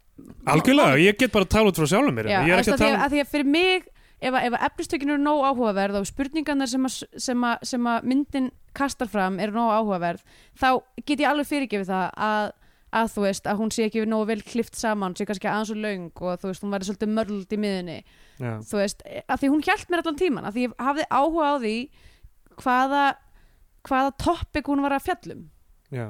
algjörlega, 0.47 0.99
ég 1.03 1.19
get 1.19 1.33
bara 1.35 1.47
að 1.47 1.55
tala 1.57 1.71
út 1.73 1.79
frá 1.81 1.89
sjálfum 1.91 2.15
mér 2.19 2.29
Já, 2.31 2.41
ég 2.47 2.55
er 2.55 2.63
ekki 2.63 2.75
að, 2.75 2.79
að 2.79 2.85
tala 2.85 2.99
að, 2.99 3.05
að 3.07 3.15
því 3.15 3.23
að 3.25 3.33
fyrir 3.35 3.51
mig 3.55 3.89
ef 4.25 4.35
að, 4.35 4.49
ef 4.49 4.57
að 4.57 4.67
efnistökin 4.69 5.15
eru 5.15 5.23
nóg 5.23 5.45
áhugaverð 5.51 6.01
og 6.01 6.09
spurningarnar 6.11 6.71
sem 6.71 6.89
að, 6.89 6.99
sem, 7.21 7.47
að, 7.47 7.65
sem 7.71 7.89
að 7.93 8.11
myndin 8.11 8.51
kastar 8.77 9.11
fram 9.13 9.41
eru 9.43 9.57
nóg 9.57 9.73
áhugaverð 9.79 10.23
þá 10.61 10.69
get 11.05 11.23
ég 11.23 11.31
alveg 11.31 11.51
fyrirgefið 11.51 11.91
það 11.93 12.07
að, 12.29 12.53
að 13.01 13.11
þú 13.15 13.27
veist, 13.27 13.51
að 13.51 13.61
hún 13.61 13.75
sé 13.75 13.89
ekki 13.89 14.07
nógu 14.09 14.31
vel 14.33 14.41
klift 14.47 14.79
saman, 14.79 15.17
sé 15.19 15.29
kannski 15.29 15.51
aðeins 15.51 15.75
og 15.75 15.83
löng 15.85 16.09
og 16.25 16.41
þú 16.43 16.51
veist, 16.51 16.65
hún 16.65 16.75
væri 16.75 16.89
svolítið 16.89 17.15
mörld 17.19 17.55
í 17.55 17.61
miðunni 17.61 17.99
Já, 18.41 18.55
þú 18.67 18.81
veist, 18.81 19.05
að 19.29 19.45
því 19.45 19.53
hún 19.53 19.67
hjælt 19.69 19.93
mér 19.93 20.03
allan 20.03 20.19
tíman 20.19 20.49
að 20.49 20.57
því 20.57 20.67
ég 20.67 20.79
hafði 20.89 21.07
áhuga 21.13 21.51
á 21.51 21.55
því 21.63 21.77
hvaða 22.65 23.05
hvaða 23.89 24.13
topic 24.21 24.69
hún 24.71 24.85
var 24.85 24.97
að 24.97 25.09
fjallum. 25.09 25.43
Já, 25.95 26.07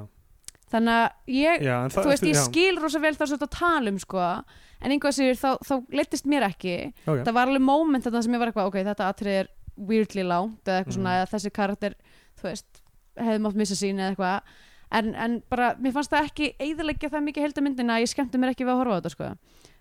þannig 0.71 0.99
að 1.01 1.33
ég, 1.35 1.65
já 1.65 1.75
þú 1.93 2.05
veist, 2.09 2.27
ég 2.29 2.39
skil 2.39 2.79
rosa 2.79 3.01
vel 3.03 3.13
það 3.17 3.31
sem 3.31 3.41
þetta 3.41 3.59
tala 3.59 3.91
um 3.91 3.99
sko 4.01 4.21
en 4.85 4.93
einhvað 4.93 5.15
sér 5.17 5.39
þá, 5.41 5.49
þá 5.65 5.73
leittist 5.97 6.27
mér 6.29 6.45
ekki. 6.51 6.75
Ok. 7.07 7.23
það 7.25 7.33
var 7.39 7.49
alveg 7.51 7.65
moment 7.65 8.05
þarna 8.05 8.21
sem 8.25 8.35
ég 8.37 8.41
var 8.43 8.51
eitthvað 8.53 8.69
ok, 8.69 8.77
þetta 8.91 9.09
atrið 9.11 9.39
er 9.41 9.49
weirdly 9.75 10.23
langt 10.23 10.61
eða 10.69 10.77
eitthvað 10.83 10.93
Mhm. 10.93 10.97
svona, 10.99 11.15
eða 11.19 11.31
þessi 11.33 11.51
karakter 11.57 11.95
þú 12.39 12.47
veist, 12.49 12.81
hefði 13.17 13.41
mátt 13.45 13.55
missa 13.59 13.75
sín 13.79 13.99
eða 13.99 14.13
eitthvað. 14.13 14.41
En, 14.95 15.09
en 15.15 15.41
bara, 15.49 15.73
mér 15.81 15.91
fannst 15.95 16.11
það 16.13 16.27
ekki 16.29 16.49
eigðilegja 16.61 17.09
það 17.09 17.23
mikið 17.25 17.45
heldamyndina 17.47 17.95
að 17.97 18.03
ég 18.05 18.11
skemmti 18.13 18.37
mér 18.39 18.53
ekki 18.53 18.63
við 18.67 18.73
að 18.75 18.79
horfa 18.83 18.95
á 18.95 18.99
þetta 19.01 19.11
sko. 19.15 19.29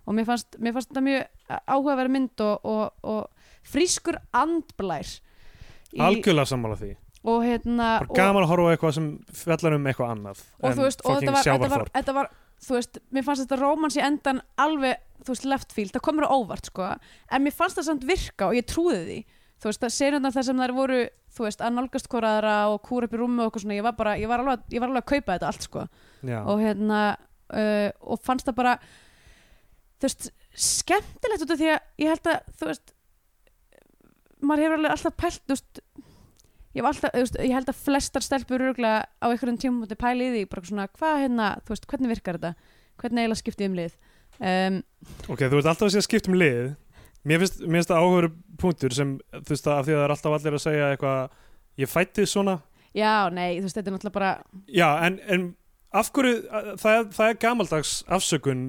Og 0.07 0.15
mér 0.17 0.27
fannst, 0.29 0.57
mér 0.59 0.73
fannst 0.77 0.91
þetta 0.91 1.03
mjög 1.05 1.61
áhugaverð 1.69 2.11
mynd 2.17 2.41
og, 2.41 2.65
og, 2.65 2.93
og 3.05 3.29
frískur 3.65 4.17
andblær 4.33 5.13
algjörlega 6.01 6.49
sammála 6.51 6.77
því. 6.81 6.93
Og 7.25 7.41
hérna 7.47 7.87
bara 8.03 8.09
og, 8.11 8.17
gaman 8.19 8.45
að 8.45 8.51
horfa 8.51 8.65
á 8.69 8.73
eitthvað 8.75 8.95
sem 8.99 9.07
fjallar 9.33 9.77
um 9.79 9.87
eitthvað 9.89 10.11
annað 10.13 10.41
og 10.61 10.75
þú 10.77 10.83
veist, 10.85 11.05
og 11.05 11.15
þetta 11.21 11.33
var, 11.37 11.47
þetta 11.49 11.71
var, 11.73 11.85
þetta 11.95 12.15
var 12.19 12.29
þú 12.65 12.79
veist, 12.79 13.01
mér 13.15 13.27
fannst 13.27 13.45
þetta 13.45 13.61
rómans 13.61 13.99
í 13.99 14.03
endan 14.05 14.41
alveg, 14.61 15.03
þú 15.25 15.35
veist, 15.35 15.47
left 15.51 15.75
field, 15.77 15.93
það 15.95 16.05
komur 16.09 16.27
á 16.29 16.35
óvart 16.35 16.71
sko, 16.71 16.89
en 17.31 17.45
mér 17.45 17.57
fannst 17.57 17.81
það 17.81 17.89
samt 17.91 18.07
virka 18.09 18.49
og 18.49 18.59
ég 18.59 18.67
trúði 18.71 19.03
því, 19.05 19.19
þú 19.61 19.71
veist, 19.71 19.83
það 19.85 19.95
serjundar 19.99 20.35
þar 20.35 20.49
sem 20.49 20.65
þær 20.65 20.75
voru, 20.79 21.01
þú 21.35 21.47
veist, 21.47 21.65
að 21.65 21.77
nálgast 21.79 22.11
hvora 22.13 22.35
og 22.73 22.81
kúra 22.87 23.09
upp 23.09 23.17
í 23.17 23.21
rúmi 23.21 23.43
og 23.43 23.49
eitthvað 23.49 23.67
svona, 23.67 23.79
ég 23.79 23.87
var 23.87 23.97
bara 23.99 24.17
ég 24.21 24.31
var 24.31 24.45
alveg, 24.45 24.67
ég 24.75 24.83
var 24.83 24.93
alveg 24.93 25.05
að 25.05 25.13
kaupa 25.13 25.37
þetta 25.37 25.51
allt 25.51 25.69
sko. 25.69 25.87
Já, 26.25 26.39
og 26.41 26.63
hérna, 26.63 27.01
uh, 27.55 27.89
og 28.01 28.23
fannst 28.25 28.49
það 28.49 28.59
bara 28.61 28.75
þú 29.99 30.09
veist, 30.09 30.29
skemmtilegt 30.55 31.47
út 31.47 31.55
af 31.55 31.61
því 31.61 31.73
að 31.73 32.05
ég 32.05 32.13
held 32.15 32.31
að, 32.31 32.53
þú 32.61 32.71
veist 32.71 32.95
maður 34.45 34.67
hefur 34.67 34.79
alveg 34.79 34.95
alltaf 34.95 35.17
pælt, 35.19 35.43
þú 35.45 35.57
veist 35.57 35.83
ég, 36.75 36.85
alltaf, 36.85 37.15
veist, 37.15 37.39
ég 37.41 37.55
held 37.55 37.71
að 37.71 37.83
flestar 37.87 38.25
stelpur 38.25 38.63
örgulega 38.63 39.05
á 39.07 39.27
einhverjum 39.31 39.61
tímum 39.63 39.85
mútið 39.85 40.01
pæli 40.01 40.29
í 40.29 40.33
því 40.35 40.43
bara 40.53 40.69
svona, 40.71 40.89
hvað 40.99 41.21
hérna, 41.25 41.49
þú 41.65 41.75
veist, 41.75 41.89
hvernig 41.91 42.13
virkar 42.15 42.41
þetta? 42.41 42.71
Hvernig 43.03 43.25
eiginlega 43.25 43.43
skiptið 43.43 43.71
um 43.71 43.79
lið? 43.79 43.97
Um, 44.35 44.79
ok, 45.31 45.43
þú 45.47 45.61
ert 45.61 45.71
alltaf 45.73 45.87
að 45.89 45.95
segja 45.95 46.07
skipt 46.09 46.31
um 46.31 46.39
lið. 46.39 46.63
Mér 47.25 47.41
finnst, 47.41 47.89
það 47.89 47.99
áhugur 48.03 48.31
punktur 48.61 48.95
sem, 48.95 49.17
þú 49.33 49.55
veist, 49.55 49.69
af 49.71 49.87
því 49.87 49.95
að 49.95 50.01
það 50.01 50.07
er 50.07 50.15
alltaf 50.15 50.39
allir 50.39 50.57
að 50.59 50.65
segja 50.67 50.89
eitthvað, 50.93 51.37
ég 51.81 51.91
fætti 51.91 52.27
svona. 52.29 52.59
Já, 52.95 53.15
nei, 53.35 53.59
þú 53.59 53.67
veist, 53.67 53.79
þetta 53.79 53.91
er 53.91 53.97
náttúrulega 53.97 54.19
bara 54.19 54.33
já, 54.71 54.89
en, 55.07 55.21
en 55.27 55.47
af 55.95 56.11
hverju 56.15 56.43
það, 56.83 57.01
það 57.15 57.31
er 57.31 57.41
gamaldags 57.43 57.95
afsökun 58.13 58.67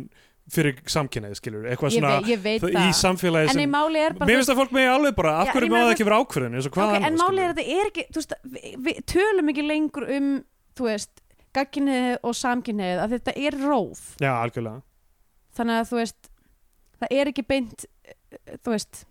fyrir 0.54 0.78
samkynneið, 0.94 1.38
skilur 1.40 1.64
eitthvað 1.66 1.96
ég, 1.96 2.04
svona 2.04 2.30
ég 2.30 2.42
veit 2.44 2.60
það, 2.62 2.76
það 2.76 2.90
í 2.90 2.98
samfélagi 3.00 3.54
sem 3.56 3.72
mér 3.72 4.36
finnst 4.36 4.52
að 4.54 4.60
fólk 4.60 4.76
með 4.76 4.90
alveg 4.92 5.16
bara, 5.18 5.32
af 5.42 5.50
hverju 5.50 5.66
ég 5.66 5.74
má 5.74 5.80
það 5.80 5.94
ekki 5.96 6.06
vera 6.06 6.20
ákvörðin 6.22 6.58
eins 6.60 6.68
og 6.70 6.76
hvað 6.76 6.92
ok, 6.92 6.98
annað, 7.00 7.08
en 7.08 7.18
máli 7.22 7.26
skilurðu? 7.26 7.46
er 7.46 7.50
að 7.50 7.56
þetta 7.56 7.80
er 7.80 7.90
ekki 7.90 8.06
þú 8.06 8.22
veist, 8.22 8.36
við, 8.54 8.76
við 8.86 9.00
tölum 9.10 9.52
ekki 9.54 9.66
lengur 9.66 10.06
um 10.16 10.30
þú 10.76 10.90
veist, 10.90 11.24
gagkinnið 11.56 12.12
og 12.22 12.38
samkinnið 12.38 13.02
að 13.04 13.16
þetta 13.16 13.36
er 13.48 13.58
róf. 13.64 14.06
Já, 14.22 14.32
algjörlega. 14.36 14.82
Þannig 15.56 15.82
að 15.82 15.92
þú 15.92 16.00
veist 16.02 16.32
það 17.02 17.18
er 17.20 17.32
ekki 17.32 17.46
beint 17.48 17.86
eh, 17.86 18.58
þú 18.64 18.76
veist, 18.76 19.04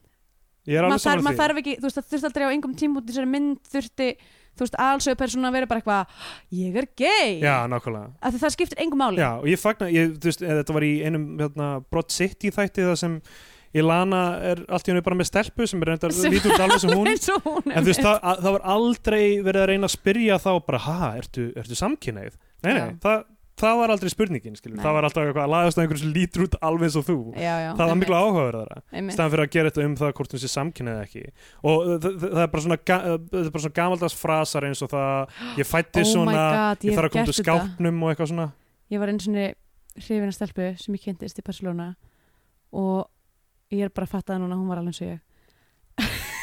ég 0.68 0.78
er 0.78 0.86
alveg 0.86 0.96
maður 0.96 1.06
þarf, 1.08 1.26
því. 1.26 1.36
þarf 1.40 1.62
ekki 1.62 1.76
þú 1.78 1.88
veist, 1.88 2.00
það 2.00 2.10
þurfti 2.12 2.30
aldrei 2.30 2.44
á 2.44 2.52
einhverjum 2.52 2.98
í 2.98 3.04
þessari 3.08 3.30
mynd 3.32 3.70
þurfti, 3.74 4.08
þú 4.54 4.64
veist, 4.66 4.76
allsögu 4.86 5.18
persóna 5.20 5.50
að 5.50 5.56
vera 5.58 5.70
bara 5.70 5.82
eitthvað, 5.82 6.20
ég 6.60 6.78
er 6.82 6.86
gay. 6.98 7.32
Já, 7.42 7.56
nákvæmlega. 7.70 8.12
Að 8.24 8.38
það 8.44 8.54
skiptir 8.56 8.84
engum 8.84 9.02
máli. 9.04 9.22
Já, 9.22 9.30
og 9.40 9.48
ég 9.50 9.60
fagna, 9.60 9.90
ég, 9.94 10.14
þú 10.18 10.30
veist, 10.30 10.46
þetta 10.46 10.76
var 10.78 10.86
í 10.86 10.94
einum 11.04 11.26
hérna, 11.42 11.68
Brot 11.90 12.14
City 12.14 12.52
þætti 12.54 12.86
það 12.90 12.96
sem 13.02 13.18
Ilana 13.74 14.22
er 14.52 14.60
allt 14.70 14.86
í 14.86 14.92
henni 14.92 15.02
bara 15.02 15.16
með 15.18 15.32
stelpu 15.32 15.66
sem 15.66 15.80
er 15.82 15.88
reyndar 15.90 16.12
lítur 16.30 16.54
alveg 16.62 16.78
sem 16.84 16.92
hún. 16.98 17.08
Eins 17.10 17.26
og 17.34 17.40
hún 17.48 17.72
en 17.74 17.82
þú 17.82 17.90
veist, 17.90 18.04
það, 18.06 18.18
að, 18.22 18.42
það 18.44 18.52
var 18.54 18.66
aldrei 18.76 19.22
verið 19.42 19.62
að 19.64 19.70
reyna 19.72 19.88
að 19.90 19.94
spyrja 19.96 20.36
þá 20.44 20.50
bara, 20.68 20.82
ha, 20.86 21.08
ertu, 21.18 21.48
ertu 21.58 21.78
samkynneið? 21.80 22.36
Nei, 22.64 22.70
nei, 22.78 22.92
það, 23.02 23.24
það 23.60 23.76
var 23.78 23.92
aldrei 23.94 24.10
spurningin 24.10 24.56
það 24.58 24.96
var 24.96 25.06
alltaf 25.06 25.22
eitthvað 25.24 25.44
að 25.44 25.52
laðast 25.52 25.78
að 25.78 25.84
einhverju 25.84 26.02
sem 26.02 26.12
lítur 26.14 26.44
út 26.46 26.56
alveg 26.68 26.88
eins 26.88 26.96
og 26.98 27.04
þú. 27.06 27.16
Já, 27.38 27.52
já, 27.62 27.68
það 27.78 27.90
var 27.90 27.98
miklu 28.00 28.16
áhugaverðara 28.18 28.80
staðan 29.14 29.32
fyrir 29.34 29.44
að 29.44 29.52
gera 29.54 29.70
þetta 29.70 29.84
um 29.88 29.96
það 30.00 30.14
hvort 30.18 30.34
hún 30.34 30.42
sé 30.42 30.50
samkynnið 30.50 30.94
eða 30.94 31.04
ekki. 31.06 31.24
Og 31.70 31.90
það, 32.04 32.24
er 32.42 32.50
bara 32.54 32.64
svona, 32.64 32.78
bara 33.30 33.62
svona 33.64 33.76
gamaldags 33.78 34.18
frasar 34.18 34.66
eins 34.68 34.82
og 34.84 34.90
það 34.94 35.38
ég 35.60 35.70
fætti 35.70 36.02
oh 36.04 36.10
svona, 36.10 36.46
god, 36.58 36.88
ég 36.88 36.98
þarf 36.98 37.10
að 37.10 37.14
koma 37.14 37.30
til 37.30 37.36
skápnum 37.38 38.02
og 38.02 38.12
eitthvað 38.12 38.32
svona. 38.32 38.48
Ég 38.94 39.02
var 39.02 39.12
einu 39.12 39.24
svona 39.24 39.46
hrifin 39.94 40.28
að 40.28 40.36
stelpu 40.38 40.70
sem 40.82 40.98
ég 40.98 41.06
kynntist 41.06 41.38
í 41.38 41.46
Barcelona 41.46 41.92
og 42.74 43.06
ég 43.70 43.86
er 43.86 43.94
bara 43.94 44.08
að 44.08 44.16
fatta 44.16 44.34
það 44.34 44.42
núna 44.42 44.56
að 44.56 44.62
hún 44.64 44.72
var 44.72 44.82
alveg 44.82 44.94
eins 44.94 45.04
og 45.04 45.12
ég. 45.12 45.22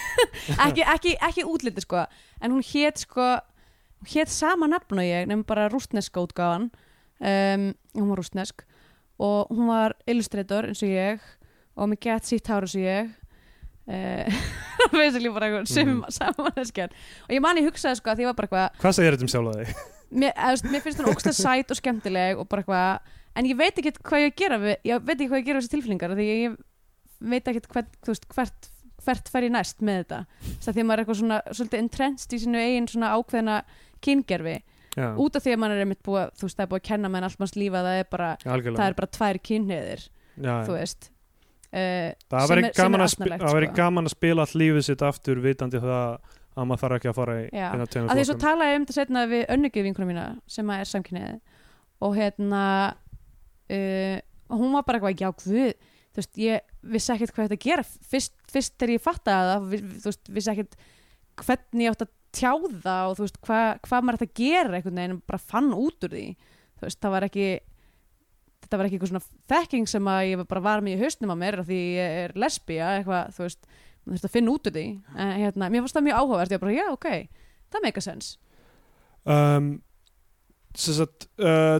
Ekki, 0.66 0.84
ekki, 0.86 1.12
ekki 1.24 1.44
útliti 1.48 1.84
sko 1.84 2.02
en 2.42 2.54
hún 2.54 2.64
hét 2.66 3.04
sko 3.04 3.26
hún 4.02 4.10
hét 4.12 4.32
sama 4.32 4.68
nafn 4.70 5.00
og 5.00 5.06
ég 5.06 5.28
nefnum 5.30 5.44
bara 5.48 5.68
rústneska 5.72 6.24
útgáfan 6.24 6.70
um, 7.22 7.68
hún 7.98 8.10
var 8.12 8.22
rústnesk 8.22 8.66
og 9.22 9.52
hún 9.54 9.70
var 9.70 9.94
illustrator 10.10 10.68
eins 10.70 10.82
og 10.84 10.90
ég 10.92 11.22
og 11.78 11.90
með 11.92 12.02
gett 12.08 12.28
sítt 12.30 12.50
hár 12.52 12.66
eins 12.66 12.76
og 12.76 12.84
ég 12.84 13.12
uh, 13.88 14.42
basically 14.98 15.30
bara 15.34 15.50
eitthvað 15.50 15.70
sem 15.72 15.88
Mhm. 15.92 16.04
samaneskjan 16.18 16.92
og 17.28 17.34
ég 17.36 17.42
man 17.44 17.58
ég 17.62 17.68
hugsaði 17.70 18.00
sko 18.02 18.12
að 18.14 18.22
því 18.22 18.30
var 18.30 18.38
bara 18.40 18.48
eitthvað 18.50 18.84
hvað 18.84 18.98
segir 18.98 19.16
þetta 19.18 19.28
um 19.28 19.34
sjálfa 19.36 19.56
þig? 19.62 19.76
mér, 20.12 20.34
veist, 20.36 20.66
mér 20.74 20.82
finnst 20.86 21.00
hún 21.02 21.12
ógstlega 21.14 21.38
sæt 21.38 21.72
og 21.72 21.80
skemmtileg 21.80 22.40
og 22.42 22.50
bara 22.52 22.64
eitthvað 22.66 23.16
en 23.40 23.48
ég 23.48 23.58
veit 23.62 23.78
ekki 23.80 23.94
hvað 24.02 24.26
ég 24.26 24.34
að 24.34 24.38
gera 24.42 24.58
við, 24.60 24.76
ég 24.90 25.06
veit 25.08 25.16
ekki 25.16 25.30
hvað 25.32 25.40
ég 25.40 25.46
að 25.46 25.48
gera 25.52 25.60
við 25.60 25.64
þessi 25.66 25.76
tilfinningar 25.78 26.12
af 26.12 26.20
því 26.20 26.28
ég 26.32 26.58
veit 27.32 27.48
ekki 27.52 27.62
hvert, 27.72 27.94
veist, 28.10 28.26
hvert, 28.36 28.70
hvert 29.06 29.30
fer 29.32 29.46
ég 29.48 29.54
næst 29.54 29.80
með 29.86 30.02
þetta 30.02 30.20
að 30.26 30.74
því 30.76 30.82
að 30.82 30.88
maður 30.90 30.98
er 30.98 31.04
eitthvað 31.06 31.20
svona 31.22 31.40
svolítið 31.52 31.80
entrenched 31.86 32.34
í 32.36 32.42
sínu 32.44 32.60
eigin 32.66 32.90
svona 32.92 33.14
ákveðna 33.16 33.56
kyngerfi 34.04 34.58
Já, 34.98 35.08
út 35.16 35.36
af 35.40 35.44
því 35.46 35.54
að 35.56 35.60
maður 35.64 35.78
er 35.78 35.84
einmitt 35.86 36.02
búið, 36.04 36.22
að- 36.26 36.32
þú 36.36 36.44
veist, 36.48 36.58
það 36.58 36.64
er 36.66 36.70
búið 36.74 36.82
að 36.82 36.88
kenna 36.90 37.10
með 37.14 37.24
allt 37.28 37.40
manns 37.40 37.56
lífa 37.56 37.80
að 37.80 37.86
það 37.88 38.00
er 38.02 38.08
bara, 38.12 38.30
algjörlega. 38.44 38.80
það 38.82 38.90
er 38.92 38.98
bara 39.00 39.12
tvær 39.18 39.38
kynniðir 39.48 40.02
þú 40.68 40.76
veist. 40.76 41.10
Uh, 41.72 42.12
það 42.28 42.42
er- 42.42 42.48
sem 42.52 42.72
gaman, 42.76 43.00
er 43.00 43.06
að 43.06 43.16
það 43.40 43.66
sko. 43.70 43.76
gaman 43.76 44.06
að 44.10 44.12
spila 44.18 44.42
all 44.44 44.60
lífið 44.62 44.84
sitt 44.90 45.02
aftur 45.08 45.40
vitandi 45.40 45.80
það 45.80 46.20
að 46.52 46.66
maður 46.68 46.82
þarf 46.84 46.96
ekki 47.00 47.10
að 47.12 47.16
fara 47.16 47.36
í 47.40 47.46
að 48.12 48.18
því 48.20 48.26
svo 48.28 48.36
talaði 48.44 48.72
ég 48.74 48.76
um 48.76 48.86
þetta 48.86 48.98
setna 49.00 49.22
við 49.32 49.46
önnugið 49.56 49.84
vinkuna 49.88 50.08
mína 50.10 50.26
sem 50.52 50.68
að 50.68 50.82
er 50.84 50.90
samkynnið 50.92 51.40
og 52.02 52.16
hérna 52.18 52.64
uh, 53.72 54.18
hún 54.52 54.74
var 54.76 54.84
bara 54.84 55.00
eitthvað 55.00 55.22
já 55.24 55.30
guð, 55.32 55.74
þú 56.12 56.20
veist, 56.20 56.34
ég 56.44 56.60
vissi 56.92 57.14
ekkert 57.16 57.32
hvað 57.36 57.48
þetta 57.48 57.60
að 57.60 57.66
gera 57.70 57.86
fyrst, 58.12 58.34
fyrst 58.52 58.76
þegar 58.76 58.94
ég 58.98 59.04
fattaði 59.06 59.52
það. 59.54 59.70
Vi- 59.72 59.82
þú 60.02 60.10
veist, 60.12 60.32
vissi 60.36 60.52
ekkert 60.52 60.76
hvernig 61.42 61.86
ég 61.88 61.94
átt 61.96 62.04
að 62.04 62.12
tjá 62.36 62.52
það 62.54 63.10
og 63.10 63.18
þú 63.18 63.26
veist, 63.26 63.42
hvað, 63.48 63.68
hvað 63.88 64.08
maður 64.08 64.20
ætti 64.20 64.30
að 64.30 64.40
gera 64.42 64.78
einhvern 64.78 65.02
veginn, 65.02 65.20
bara 65.28 65.44
fann 65.52 65.70
út 65.76 66.08
úr 66.08 66.16
því. 66.16 66.26
Þú 66.80 66.88
veist, 66.88 67.02
það 67.04 67.16
var 67.16 67.28
ekki 67.28 67.48
þetta 68.62 68.78
var 68.80 68.88
ekki 68.88 68.98
eitthvað 68.98 69.12
svona 69.12 69.28
þekking 69.52 69.88
sem 69.90 70.10
að 70.14 70.24
ég 70.30 70.44
bara 70.48 70.64
var 70.64 70.84
með 70.86 70.96
í 70.96 71.02
hausnum 71.02 71.34
á 71.34 71.38
mér 71.42 71.62
því 71.68 71.80
ég 71.98 72.18
er 72.26 72.34
lesbía, 72.40 72.96
eitthvað, 73.00 73.32
þú 73.36 73.48
veist 73.48 73.72
maður 74.02 74.18
þurfti 74.18 74.30
að 74.30 74.36
finna 74.36 74.54
út 74.56 74.68
úr 74.68 74.76
því. 74.76 74.88
En 75.14 75.32
hérna, 75.42 75.70
mér 75.70 75.84
fannst 75.84 75.98
það 75.98 76.06
mjög 76.08 76.20
áhugavert, 76.22 76.54
ég 76.54 76.62
var 76.62 76.68
bara, 76.68 76.78
já, 76.78 76.88
ok 76.96 77.10
það 77.72 77.88
meika 77.88 78.04
sens 78.04 78.34
um, 79.24 79.72
sagt 80.78 81.28
uh, 81.42 81.80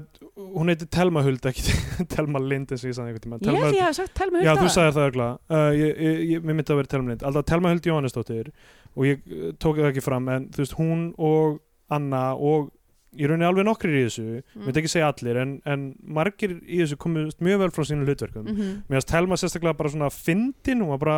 hún 0.56 0.72
heitir 0.72 0.90
Telma 0.92 1.24
Huld 1.26 1.46
ekki 1.52 1.76
Telma 2.14 2.42
Lind 2.44 2.74
ég 2.74 2.82
sagði 2.82 3.14
Ég 3.16 3.24
Huld- 3.24 3.78
ég 3.78 3.86
hafi 3.86 4.00
sagt 4.02 4.14
Telma 4.18 4.42
Já, 4.44 4.52
Hulda 4.54 4.66
þú 4.66 4.74
sagðir 4.76 4.96
það 4.98 5.08
örgla 5.10 5.30
uh, 5.52 5.72
ég, 5.78 5.96
ég, 5.96 6.22
ég, 6.34 6.44
Mér 6.46 6.58
myndi 6.60 6.74
að 6.74 6.82
vera 6.82 6.92
Telma 6.96 7.14
Lind 7.14 7.26
Alltaf 7.28 7.48
Telma 7.52 7.74
Huld 7.74 7.90
Jóhannesdóttir 7.90 8.52
og 8.96 9.08
ég 9.08 9.24
uh, 9.32 9.50
tók 9.62 9.80
það 9.80 9.92
ekki 9.94 10.04
fram 10.04 10.30
en 10.34 10.50
þú 10.52 10.64
veist, 10.64 10.78
hún 10.80 11.04
og 11.22 11.60
Anna 11.92 12.32
og 12.36 12.72
í 13.12 13.28
rauninni 13.28 13.48
alveg 13.48 13.68
nokkrir 13.68 13.96
í 14.00 14.04
þessu 14.06 14.24
mm. 14.24 14.42
Mm. 14.56 14.66
myndi 14.66 14.82
ekki 14.82 14.92
segja 14.94 15.10
allir 15.12 15.40
en, 15.42 15.56
en 15.68 15.88
margir 16.16 16.54
í 16.64 16.80
þessu 16.80 16.98
komust 17.02 17.42
mjög 17.44 17.66
vel 17.66 17.72
frá 17.76 17.88
sínum 17.88 18.08
hlutverkum 18.08 18.46
mm. 18.46 18.52
Mhm. 18.54 18.76
Mér 18.88 19.00
finnst 19.02 19.12
Telma 19.12 19.40
sérstaklega 19.40 19.78
bara 19.80 19.92
svona 19.92 20.12
fyndin 20.16 20.84
hún 20.84 20.94
var 20.94 21.02
bara 21.02 21.18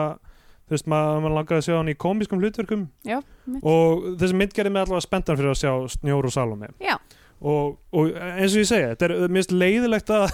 þú 0.64 0.74
veist, 0.78 0.88
maður, 0.90 1.20
maður 1.26 1.36
langaði 1.38 1.60
að 1.60 1.66
sjá 1.68 1.76
hann 1.78 1.92
í 1.92 1.98
komískum 2.00 2.42
hlutverkum 2.42 2.86
Já, 3.06 3.20
og 3.62 4.08
þessi 4.22 4.38
mynd 4.40 4.56
gerði 4.56 4.74
mig 4.74 4.86
allavega 4.86 5.06
spenntan 5.06 5.40
fyrir 5.40 5.52
að 5.54 5.60
sjá 5.62 5.74
Snjór 5.98 6.30
og 6.30 6.34
Salome 6.34 6.72
Já. 6.82 6.96
Og, 7.44 7.78
og 7.92 8.10
eins 8.16 8.56
og 8.56 8.64
ég 8.64 8.70
segja, 8.70 8.94
þetta 8.94 9.10
er 9.10 9.32
finnst 9.36 9.56
leiðilegt 9.56 10.12
að 10.16 10.28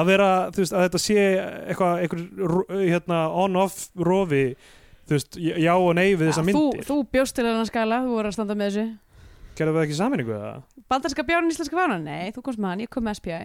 að 0.00 0.10
vera, 0.12 0.30
þú 0.54 0.62
veist, 0.62 0.74
að 0.74 0.84
þetta 0.86 1.02
sé 1.02 1.22
eitthvað, 1.66 2.02
eitthvað 2.04 2.74
hérna, 2.78 3.20
on-off 3.42 3.88
rofi 3.98 4.44
þú 5.10 5.16
veist, 5.16 5.38
já 5.40 5.72
og 5.74 5.94
nei 5.98 6.12
við 6.14 6.28
þessa 6.28 6.44
þú, 6.44 6.50
myndir. 6.50 6.84
þú 6.86 6.98
bjóst 7.16 7.36
til 7.36 7.46
hennar 7.48 7.70
skala, 7.70 8.02
þú 8.04 8.12
voru 8.14 8.30
að 8.30 8.36
standa 8.36 8.56
með 8.58 8.70
þessu. 8.70 8.84
Gerðum 9.58 9.76
við 9.76 9.86
ekki 9.88 9.96
saminningu 9.98 10.30
við 10.30 10.44
það? 10.44 10.60
Bandarska 10.90 11.24
bjárn 11.26 11.50
íslenska 11.50 11.78
fánan, 11.80 12.06
nei, 12.06 12.30
þú 12.34 12.44
komst 12.46 12.62
með 12.62 12.72
hann, 12.72 12.84
ég 12.86 12.92
kom 12.94 13.06
með 13.06 13.18
SPI 13.18 13.40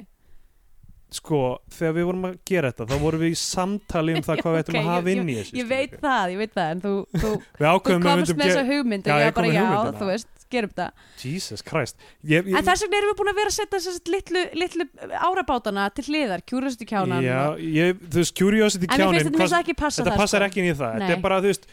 Sko, 1.16 1.42
þegar 1.72 1.94
við 1.96 2.08
vorum 2.10 2.26
að 2.28 2.38
gera 2.50 2.72
þetta 2.72 2.88
þá 2.90 2.96
vorum 3.06 3.22
við 3.24 3.34
í 3.34 3.40
samtali 3.40 4.16
um 4.18 4.24
það 4.26 4.40
hvað 4.44 4.56
við 4.56 4.64
ættum 4.64 4.76
Ok, 4.76 4.82
að 4.82 4.90
hafa 4.92 5.14
inn 5.14 5.30
í 5.30 5.36
þessu 5.40 5.60
Ég 5.60 5.68
veit 5.70 5.94
það, 6.02 6.32
ég 6.34 6.42
veit 6.44 6.56
það, 6.56 6.72
en 6.76 6.82
þú, 6.86 6.94
þú, 7.16 7.34
þú 7.60 8.00
komst 8.06 8.34
með 8.36 8.50
þessa 8.50 8.66
hugmynd 8.70 9.08
og 9.08 9.22
ég 9.24 9.36
kom 9.38 9.46
bara, 9.46 9.54
já, 9.56 9.94
þú 10.00 10.10
veist, 10.10 10.32
gerum 10.56 10.74
það 10.76 11.06
Jesus 11.22 11.64
Christ. 11.66 11.98
Ég, 12.22 12.46
ég, 12.46 12.54
En 12.60 12.68
þess 12.68 12.86
vegna 12.86 13.00
erum 13.00 13.12
við 13.12 13.18
búin 13.22 13.32
að 13.32 13.40
vera 13.40 13.52
að 13.52 13.56
setja 13.56 13.82
þess 13.86 14.12
litlu, 14.12 14.44
litlu 14.62 14.88
árabátana 15.30 15.88
til 15.96 16.06
hliðar, 16.10 16.44
Curiosity 16.50 16.88
kjánan 16.90 17.26
Já, 17.26 17.40
ég, 17.60 18.00
þú 18.06 18.22
veist, 18.22 18.36
Curiosity 18.38 18.90
En 18.92 19.06
mér 19.10 19.26
finnst 19.30 19.56
þetta 19.56 19.78
passa 19.80 20.04
þetta 20.04 20.20
passar 20.20 20.44
sko. 20.44 20.50
ekki 20.52 20.64
inn 20.64 20.70
í 20.70 20.76
það. 20.78 21.00
Þetta 21.00 21.10
Nei. 21.10 21.16
er 21.18 21.24
bara, 21.26 21.40
þú 21.42 21.52
veist, 21.52 21.68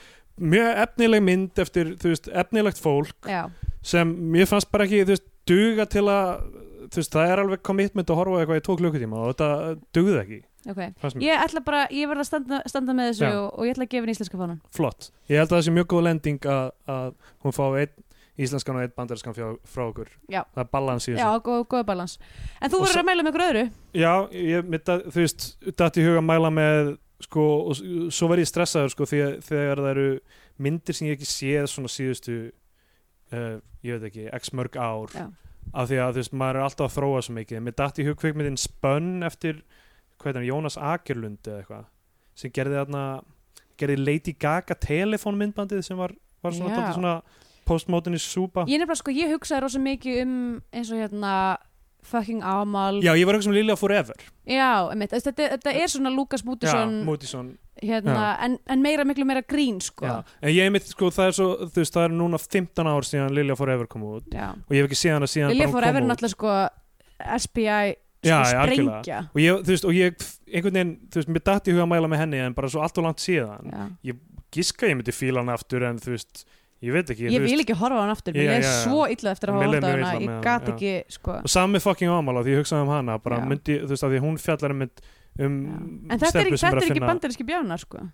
mjög 0.55 0.81
efnileg 0.87 1.25
mynd 1.29 1.63
eftir, 1.67 1.93
þú 2.01 2.15
veist, 2.15 2.31
efnilegt 2.45 2.83
fólk 2.83 3.31
Já, 3.31 3.43
sem 3.93 4.17
mér 4.33 4.49
fannst 4.51 4.71
bara 4.73 4.89
ekki, 4.89 5.03
þú 5.05 5.17
veist, 5.17 5.29
duga 5.53 5.89
til 5.91 6.07
að 6.09 6.33
veist, 7.01 7.13
það 7.15 7.33
er 7.33 7.43
alveg 7.43 7.63
commitment 7.67 8.13
að 8.13 8.21
horfa 8.21 8.41
eitthvað 8.43 8.61
í 8.61 8.65
tvo 8.69 8.77
klukkutíma 8.81 9.21
og 9.23 9.33
þetta 9.33 9.49
dugði 9.97 10.21
ekki 10.23 10.39
ok 10.63 10.81
fannst 11.03 11.17
mér. 11.19 11.27
Ég 11.27 11.43
ætla 11.47 11.65
bara, 11.67 11.83
ég 11.91 12.09
verð 12.11 12.23
að 12.25 12.29
standa, 12.31 12.63
standa 12.71 12.95
með 12.99 13.11
þessu 13.13 13.27
Já. 13.27 13.35
og, 13.41 13.49
og 13.59 13.67
ég 13.69 13.75
ætla 13.75 13.87
að 13.87 13.93
gefa 13.95 14.05
henni 14.05 14.17
íslenska 14.17 14.41
fánan 14.41 14.63
flott, 14.77 15.11
ég 15.29 15.43
held 15.43 15.51
að 15.51 15.57
það 15.59 15.67
sé 15.67 15.77
mjög 15.79 15.91
góð 15.93 16.07
lending 16.09 16.49
að, 16.53 16.73
að 16.97 17.13
hún 17.47 17.57
fá 17.57 17.65
einn 17.83 18.09
íslenskan 18.43 18.79
og 18.79 18.85
einn 18.87 18.95
bandarskan 18.97 19.37
frá, 19.37 19.49
frá 19.69 19.85
okkur 19.89 20.11
Já. 20.33 20.43
það 20.55 20.63
er 20.65 20.71
balans 20.73 21.09
í 21.09 21.13
Já, 21.13 21.19
þessu 21.21 21.45
góð, 21.49 21.65
góð 21.75 21.83
balans 21.91 22.15
En 22.61 22.73
þú 22.73 22.81
verður 22.85 23.03
að 23.03 23.09
mæla 23.11 23.25
með 23.27 23.33
ykkur 23.33 23.45
öðru 23.47 23.65
Já, 24.01 24.13
ég 24.33 24.71
mitt 24.73 24.89
þú 24.89 25.19
veist, 25.19 25.49
datt 25.77 25.99
í 26.01 26.07
huga 26.07 26.23
að 26.23 26.29
mæla 26.31 26.53
með 26.55 26.95
sko, 27.23 27.45
og 27.71 27.83
svo 28.15 28.31
verð 28.33 28.45
ég 28.45 28.51
stressaður 28.51 28.95
sko, 28.95 29.07
að 29.07 29.37
þegar 29.47 29.83
það 29.85 29.91
eru 29.93 30.07
myndir 30.63 30.97
sem 30.97 31.11
ég 31.11 31.19
ekki 31.19 31.29
séð 31.29 31.69
svona 31.71 31.93
síðustu 31.93 32.39
uh, 33.37 33.61
ég 33.85 33.99
veit 33.99 34.09
ekki, 34.11 34.27
x 34.41 34.53
mörg 34.57 34.79
ár 34.81 35.13
Já. 35.15 35.27
Af 35.73 35.89
því 35.89 36.01
að 36.03 36.17
þú 36.17 36.23
veist, 36.23 36.35
maður 36.43 36.59
er 36.59 36.67
alltaf 36.67 36.89
að 36.89 36.97
þróa 36.97 37.23
svo 37.23 37.37
mikið. 37.39 37.63
Mér 37.65 37.77
datt 37.79 38.01
í 38.01 38.07
hug 38.07 38.19
kvikmyndin 38.21 38.61
Spönn 38.61 39.27
eftir 39.27 39.63
hann, 40.23 40.45
Jónas 40.47 40.79
Akerlund 40.79 41.47
eða 41.47 41.63
eitthvað 41.63 41.87
sem 42.39 42.53
gerði 42.55 42.79
þarna 42.81 43.05
gerði 43.81 43.97
Lady 43.99 44.35
Gaga 44.39 44.77
telefónmyndbandið 44.79 45.83
sem 45.87 45.99
var, 45.99 46.15
var 46.45 46.55
svona, 46.55 46.85
svona 46.95 47.15
postmodernist 47.67 48.31
súpa. 48.31 48.65
Ég 48.71 48.81
nefnilega 48.81 49.01
sko, 49.01 49.15
ég 49.15 49.33
hugsaði 49.35 49.65
rosa 49.65 49.83
mikið 49.83 50.23
um 50.25 50.37
eins 50.73 50.93
og 50.93 51.03
hérna 51.03 51.35
fucking 52.07 52.43
Amal. 52.45 53.01
Já, 53.05 53.13
ég 53.17 53.27
var 53.29 53.39
ekki 53.39 53.49
sem 53.49 53.57
Lilja 53.57 53.77
Forever. 53.79 54.25
Já, 54.49 54.91
einmitt, 54.91 55.15
þetta, 55.15 55.51
þetta 55.57 55.75
er 55.79 55.93
svona 55.93 56.13
Lukas 56.15 56.45
Mútisson 56.47 57.03
Mútisson 57.07 57.53
hérna, 57.83 58.37
en, 58.45 58.59
en 58.71 58.83
meira, 58.83 59.05
miklu 59.09 59.27
meira 59.27 59.43
grín 59.47 59.81
sko. 59.83 60.07
En 60.43 60.53
ég 60.53 60.71
mitt 60.75 60.87
sko 60.91 61.11
það 61.15 61.31
er 61.31 61.37
svo 61.39 61.49
þú 61.65 61.83
veist 61.83 61.97
það 61.97 62.07
er 62.09 62.15
núna 62.19 62.41
15 62.43 62.91
ár 62.93 63.09
síðan 63.09 63.35
Lilja 63.37 63.57
Forever 63.59 63.89
kom 63.91 64.07
út. 64.11 64.29
Já. 64.35 64.53
og 64.55 64.75
ég 64.75 64.83
hef 64.83 64.91
ekki 64.91 65.01
séð 65.01 65.19
hana 65.19 65.31
síðan 65.31 65.55
Lilja 65.55 65.69
efir 65.71 65.89
út. 66.03 66.09
náttúrulega 66.11 66.35
sko 66.35 66.57
SPI 67.43 67.95
sko 68.23 68.41
sprengja. 68.53 69.23
og 69.33 69.41
ég, 69.43 69.63
þú 69.63 69.75
veist, 69.75 69.89
og 69.89 69.97
ég 69.97 70.27
einhvern 70.53 70.79
veginn, 70.79 70.93
þú 71.11 71.21
veist, 71.21 71.33
mér 71.35 71.47
datt 71.49 71.69
í 71.69 71.75
huga 71.75 71.87
að 71.87 71.93
mæla 71.95 72.11
með 72.13 72.23
henni 72.23 72.43
en 72.43 72.57
bara 72.59 72.71
svo 72.71 72.85
allt 72.85 72.99
og 73.01 73.09
langt 73.09 73.23
síðan 73.23 73.73
Já. 73.73 74.15
giska 74.53 74.91
ég 74.91 74.99
myndi 74.99 75.15
fíla 75.17 75.43
hann 75.43 75.53
aftur 75.55 75.87
en 75.89 75.99
þú 76.03 76.15
veist, 76.15 76.45
ég 76.83 76.97
veit 76.97 77.13
ekki 77.15 77.29
Ég 77.31 77.45
þú 77.45 77.51
vil 77.51 77.65
ekki 77.65 77.77
horfa 77.79 77.99
á 77.99 78.03
hann 78.03 78.15
aftur 78.15 78.39
Mér 78.39 78.55
er 78.59 78.67
svo 78.69 79.05
illa 79.11 79.35
eftir 79.35 79.53
að 79.53 79.59
hafa 79.59 79.69
horfa 79.71 79.93
á 79.93 79.95
illa 79.97 80.15
Ég 80.23 80.41
gat 80.47 80.73
ekki 80.75 80.95
sko. 81.17 81.39
Og 81.43 81.53
sami 81.53 81.83
fucking 81.83 82.13
ámála 82.13 82.45
því 82.47 82.57
ég 82.57 82.65
hugsaði 82.65 82.87
um 82.87 82.95
hana 82.95 83.19
myndi, 83.47 83.79
þú 83.85 83.95
veist, 83.95 84.07
að 84.09 84.17
því 84.17 84.25
hún 84.27 84.41
fjallar 84.43 84.75
um, 84.77 84.83
um 85.47 85.57
En 86.11 86.19
þetta 86.19 86.43
er, 86.43 86.53
þetta 86.57 86.75
er 86.77 86.91
ekki 86.91 87.07
bandaríski 87.07 87.49
bjánar 87.49 87.83
sko 87.83 88.07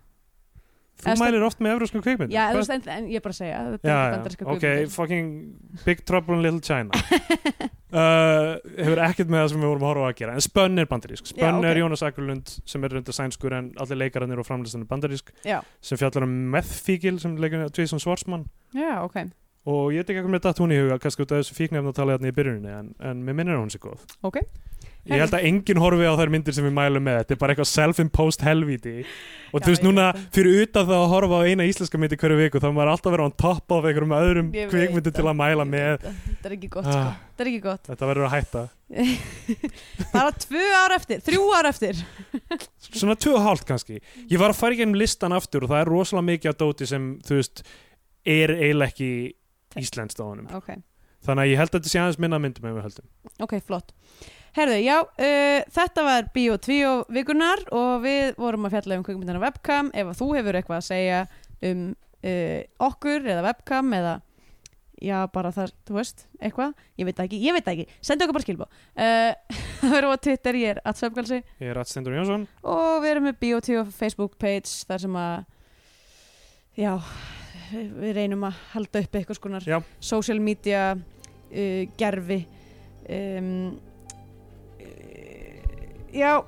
þú 0.98 1.10
eða 1.12 1.20
mælir 1.22 1.44
oft 1.46 1.60
með 1.62 1.74
evróskum 1.76 2.02
kveikmyndum 2.04 2.34
Já, 2.34 2.42
þú 2.52 2.60
veist, 2.60 2.72
en, 2.74 2.82
en 2.94 3.08
ég 3.08 3.20
er 3.20 3.24
bara 3.24 3.34
að 3.34 3.38
segja 3.38 3.54
já, 3.54 3.62
er 3.62 3.88
já, 3.88 3.98
ok, 4.18 4.36
kvikmyndir. 4.36 4.92
fucking 4.94 5.30
Big 5.84 6.04
Trouble 6.08 6.38
in 6.38 6.42
Little 6.46 6.60
China. 6.64 7.68
Uh, 7.88 8.58
hefur 8.82 9.00
ekkert 9.06 9.30
með 9.32 9.42
það 9.44 9.50
sem 9.54 9.62
við 9.62 9.70
vorum 9.70 9.84
að 9.86 9.92
horfa 9.94 10.08
að 10.10 10.16
gera. 10.20 10.36
En 10.36 10.44
Spönn 10.44 10.82
er 10.82 10.88
bandarísk. 10.90 11.30
Spönn 11.30 11.46
Já, 11.46 11.58
ok. 11.62 11.68
er 11.70 11.80
Jónas 11.82 12.04
Akurlund 12.04 12.54
sem 12.68 12.84
er 12.84 12.96
reynda 12.98 13.14
sænskur 13.16 13.56
en 13.56 13.70
allir 13.80 14.00
leikararnir 14.02 14.42
og 14.42 14.48
framlistan 14.48 14.84
er 14.84 14.90
bandarísk 14.90 15.32
Já, 15.46 15.60
sem 15.80 16.00
fjallar 16.00 16.26
um 16.28 16.34
methfíkil 16.56 17.20
sem 17.22 17.36
leikur 17.40 17.68
Jason 17.72 18.02
Schwartzman. 18.02 18.48
Já, 18.76 18.98
ok. 19.06 19.22
Og 19.68 19.90
ég 19.92 20.00
veit 20.02 20.12
ekki 20.14 20.22
hvað 20.24 20.32
með 20.32 20.44
datt 20.46 20.60
hún 20.62 20.72
í 20.72 20.78
huga 20.80 20.96
kannski 21.02 21.24
út 21.24 21.32
af 21.34 21.42
þessu 21.42 21.56
fíknefna 21.58 21.90
að 21.92 21.96
tala 21.98 22.14
hérna 22.16 22.30
í 22.30 22.36
byrjuninni 22.36 22.70
en, 22.72 22.86
en 23.04 23.24
mér 23.26 23.36
minnir 23.36 23.58
hún 23.60 23.72
sé 23.72 23.80
góð. 23.82 24.04
Ok, 24.24 24.38
ég 25.08 25.22
held 25.22 25.34
að 25.38 25.44
enginn 25.48 25.80
horfi 25.80 26.08
á 26.08 26.14
þær 26.18 26.32
myndir 26.32 26.56
sem 26.56 26.66
við 26.66 26.74
mælum 26.76 27.04
með. 27.06 27.20
Þetta 27.22 27.34
er 27.34 27.40
bara 27.40 27.54
eitthvað 27.54 27.70
self-imposed 27.70 28.42
helvíti 28.44 28.94
og 29.48 29.62
þú 29.64 29.72
veist 29.72 29.84
núna 29.84 30.08
fyrir 30.34 30.64
utan 30.64 30.88
það 30.88 30.98
að 30.98 31.12
horfa 31.14 31.38
á 31.40 31.42
eina 31.48 31.66
íslenska 31.68 32.00
myndi 32.00 32.18
hverju 32.20 32.40
viku 32.42 32.60
þá 32.60 32.66
maður 32.68 32.90
alltaf 32.92 33.08
að 33.08 33.14
vera 33.16 33.28
on 33.28 33.34
top 33.40 33.74
of 33.76 33.88
einhverjum 33.88 34.14
öðrum 34.18 34.50
kvikmyndir 34.52 35.14
til 35.16 35.24
að 35.24 35.38
mæla 35.38 35.66
með. 35.68 36.04
Þetta 36.04 36.50
er 36.50 36.56
ekki 36.58 36.70
gott 36.74 36.88
sko. 36.88 36.98
Ah. 37.00 37.16
Þetta 37.28 37.44
er 37.44 37.50
ekki 37.52 37.62
gott. 37.64 37.88
Þetta 37.88 38.10
verður 38.10 38.28
að 38.28 38.34
hætta. 38.34 38.64
Bara 40.16 40.34
tvö 40.44 40.66
ár 40.74 40.96
eftir, 40.96 41.22
þrjú 41.28 41.48
ár 41.54 41.70
eftir. 41.70 42.02
Svona 42.90 43.16
tvö 43.20 43.36
og 43.38 43.44
hálft 43.46 43.68
kannski. 43.68 44.02
Ég 44.28 44.42
var 44.42 44.52
að 44.52 44.60
fara 44.60 44.76
í 44.76 44.80
gegnum 44.82 44.98
listan 44.98 45.36
aftur 45.36 45.64
og 45.64 45.72
það 45.72 45.84
er 45.84 45.92
rosalega 45.94 46.28
mikið 46.32 46.52
af 46.52 46.60
dóti 46.60 46.88
sem 46.90 47.12
þú 47.24 47.40
veist 47.40 47.64
er 48.28 48.52
eiginlega 48.58 48.92
ekki 48.92 49.10
íslenskt 49.78 50.20
á 50.20 50.24
honum. 50.26 50.48
Ok, 50.58 50.74
þannig 51.24 51.44
að 51.46 51.52
ég 51.52 51.62
held 51.62 51.70
að 51.70 51.78
þetta 51.78 51.92
sé 51.92 52.02
aðeins 52.02 52.20
minna 52.24 52.40
myndum 52.42 52.66
en 52.68 52.76
við 52.76 52.88
höldum. 52.88 53.08
Ok, 53.44 53.54
flott 53.64 53.94
Herðu, 54.58 54.78
já, 54.82 54.96
uh, 55.06 55.60
þetta 55.70 56.02
var 56.02 56.24
2 56.34 56.94
vikunar 57.14 57.60
og 57.70 58.00
við 58.02 58.32
vorum 58.40 58.64
að 58.66 58.72
fjalla 58.74 58.96
um 58.98 59.04
kvikmyndina 59.06 59.42
webcam. 59.44 59.92
Ef 59.94 60.16
þú 60.18 60.26
hefur 60.34 60.58
eitthvað 60.58 60.80
að 60.80 60.88
segja 60.88 61.20
um 61.68 61.84
uh, 62.26 62.64
okkur 62.88 63.28
eða 63.28 63.44
webcam 63.46 63.94
eða 63.94 64.16
já, 64.98 65.20
bara 65.30 65.54
það, 65.54 65.76
þú 65.86 66.00
veist, 66.00 66.26
eitthvað. 66.42 66.74
Ég 66.98 67.06
veit 67.06 67.22
ekki, 67.22 67.40
ég 67.44 67.54
veit 67.54 67.70
ekki, 67.70 67.86
sendi 68.02 68.26
okkur 68.26 68.40
bara 68.40 68.48
skilbá 68.48 68.66
uh, 68.66 69.54
það 69.84 69.94
verður 69.94 70.18
á 70.18 70.24
Twitter, 70.26 70.58
ég 70.64 70.74
er 70.74 70.82
að 70.82 71.00
svefgalsi 71.04 71.38
ég 71.38 71.70
er 71.70 71.82
Stendur 71.86 72.18
Jónsson. 72.18 72.50
Og 72.66 72.98
við 73.04 73.14
erum 73.14 73.30
með 73.30 73.40
2 73.70 73.86
Facebook 73.94 74.38
page 74.42 74.74
þar 74.90 75.06
sem 75.06 75.22
að 75.22 75.36
já, 76.82 76.92
við 77.70 78.16
reynum 78.18 78.48
að 78.50 78.62
halda 78.74 79.06
upp 79.06 79.20
eitthvað 79.20 79.38
skonar 79.38 79.74
social 80.02 80.42
media 80.42 80.88
uh, 80.98 81.82
gerfi 81.94 82.42
um, 83.06 83.78
já, 86.12 86.42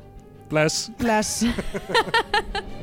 bless. 0.48 0.90
Bless 0.98 1.44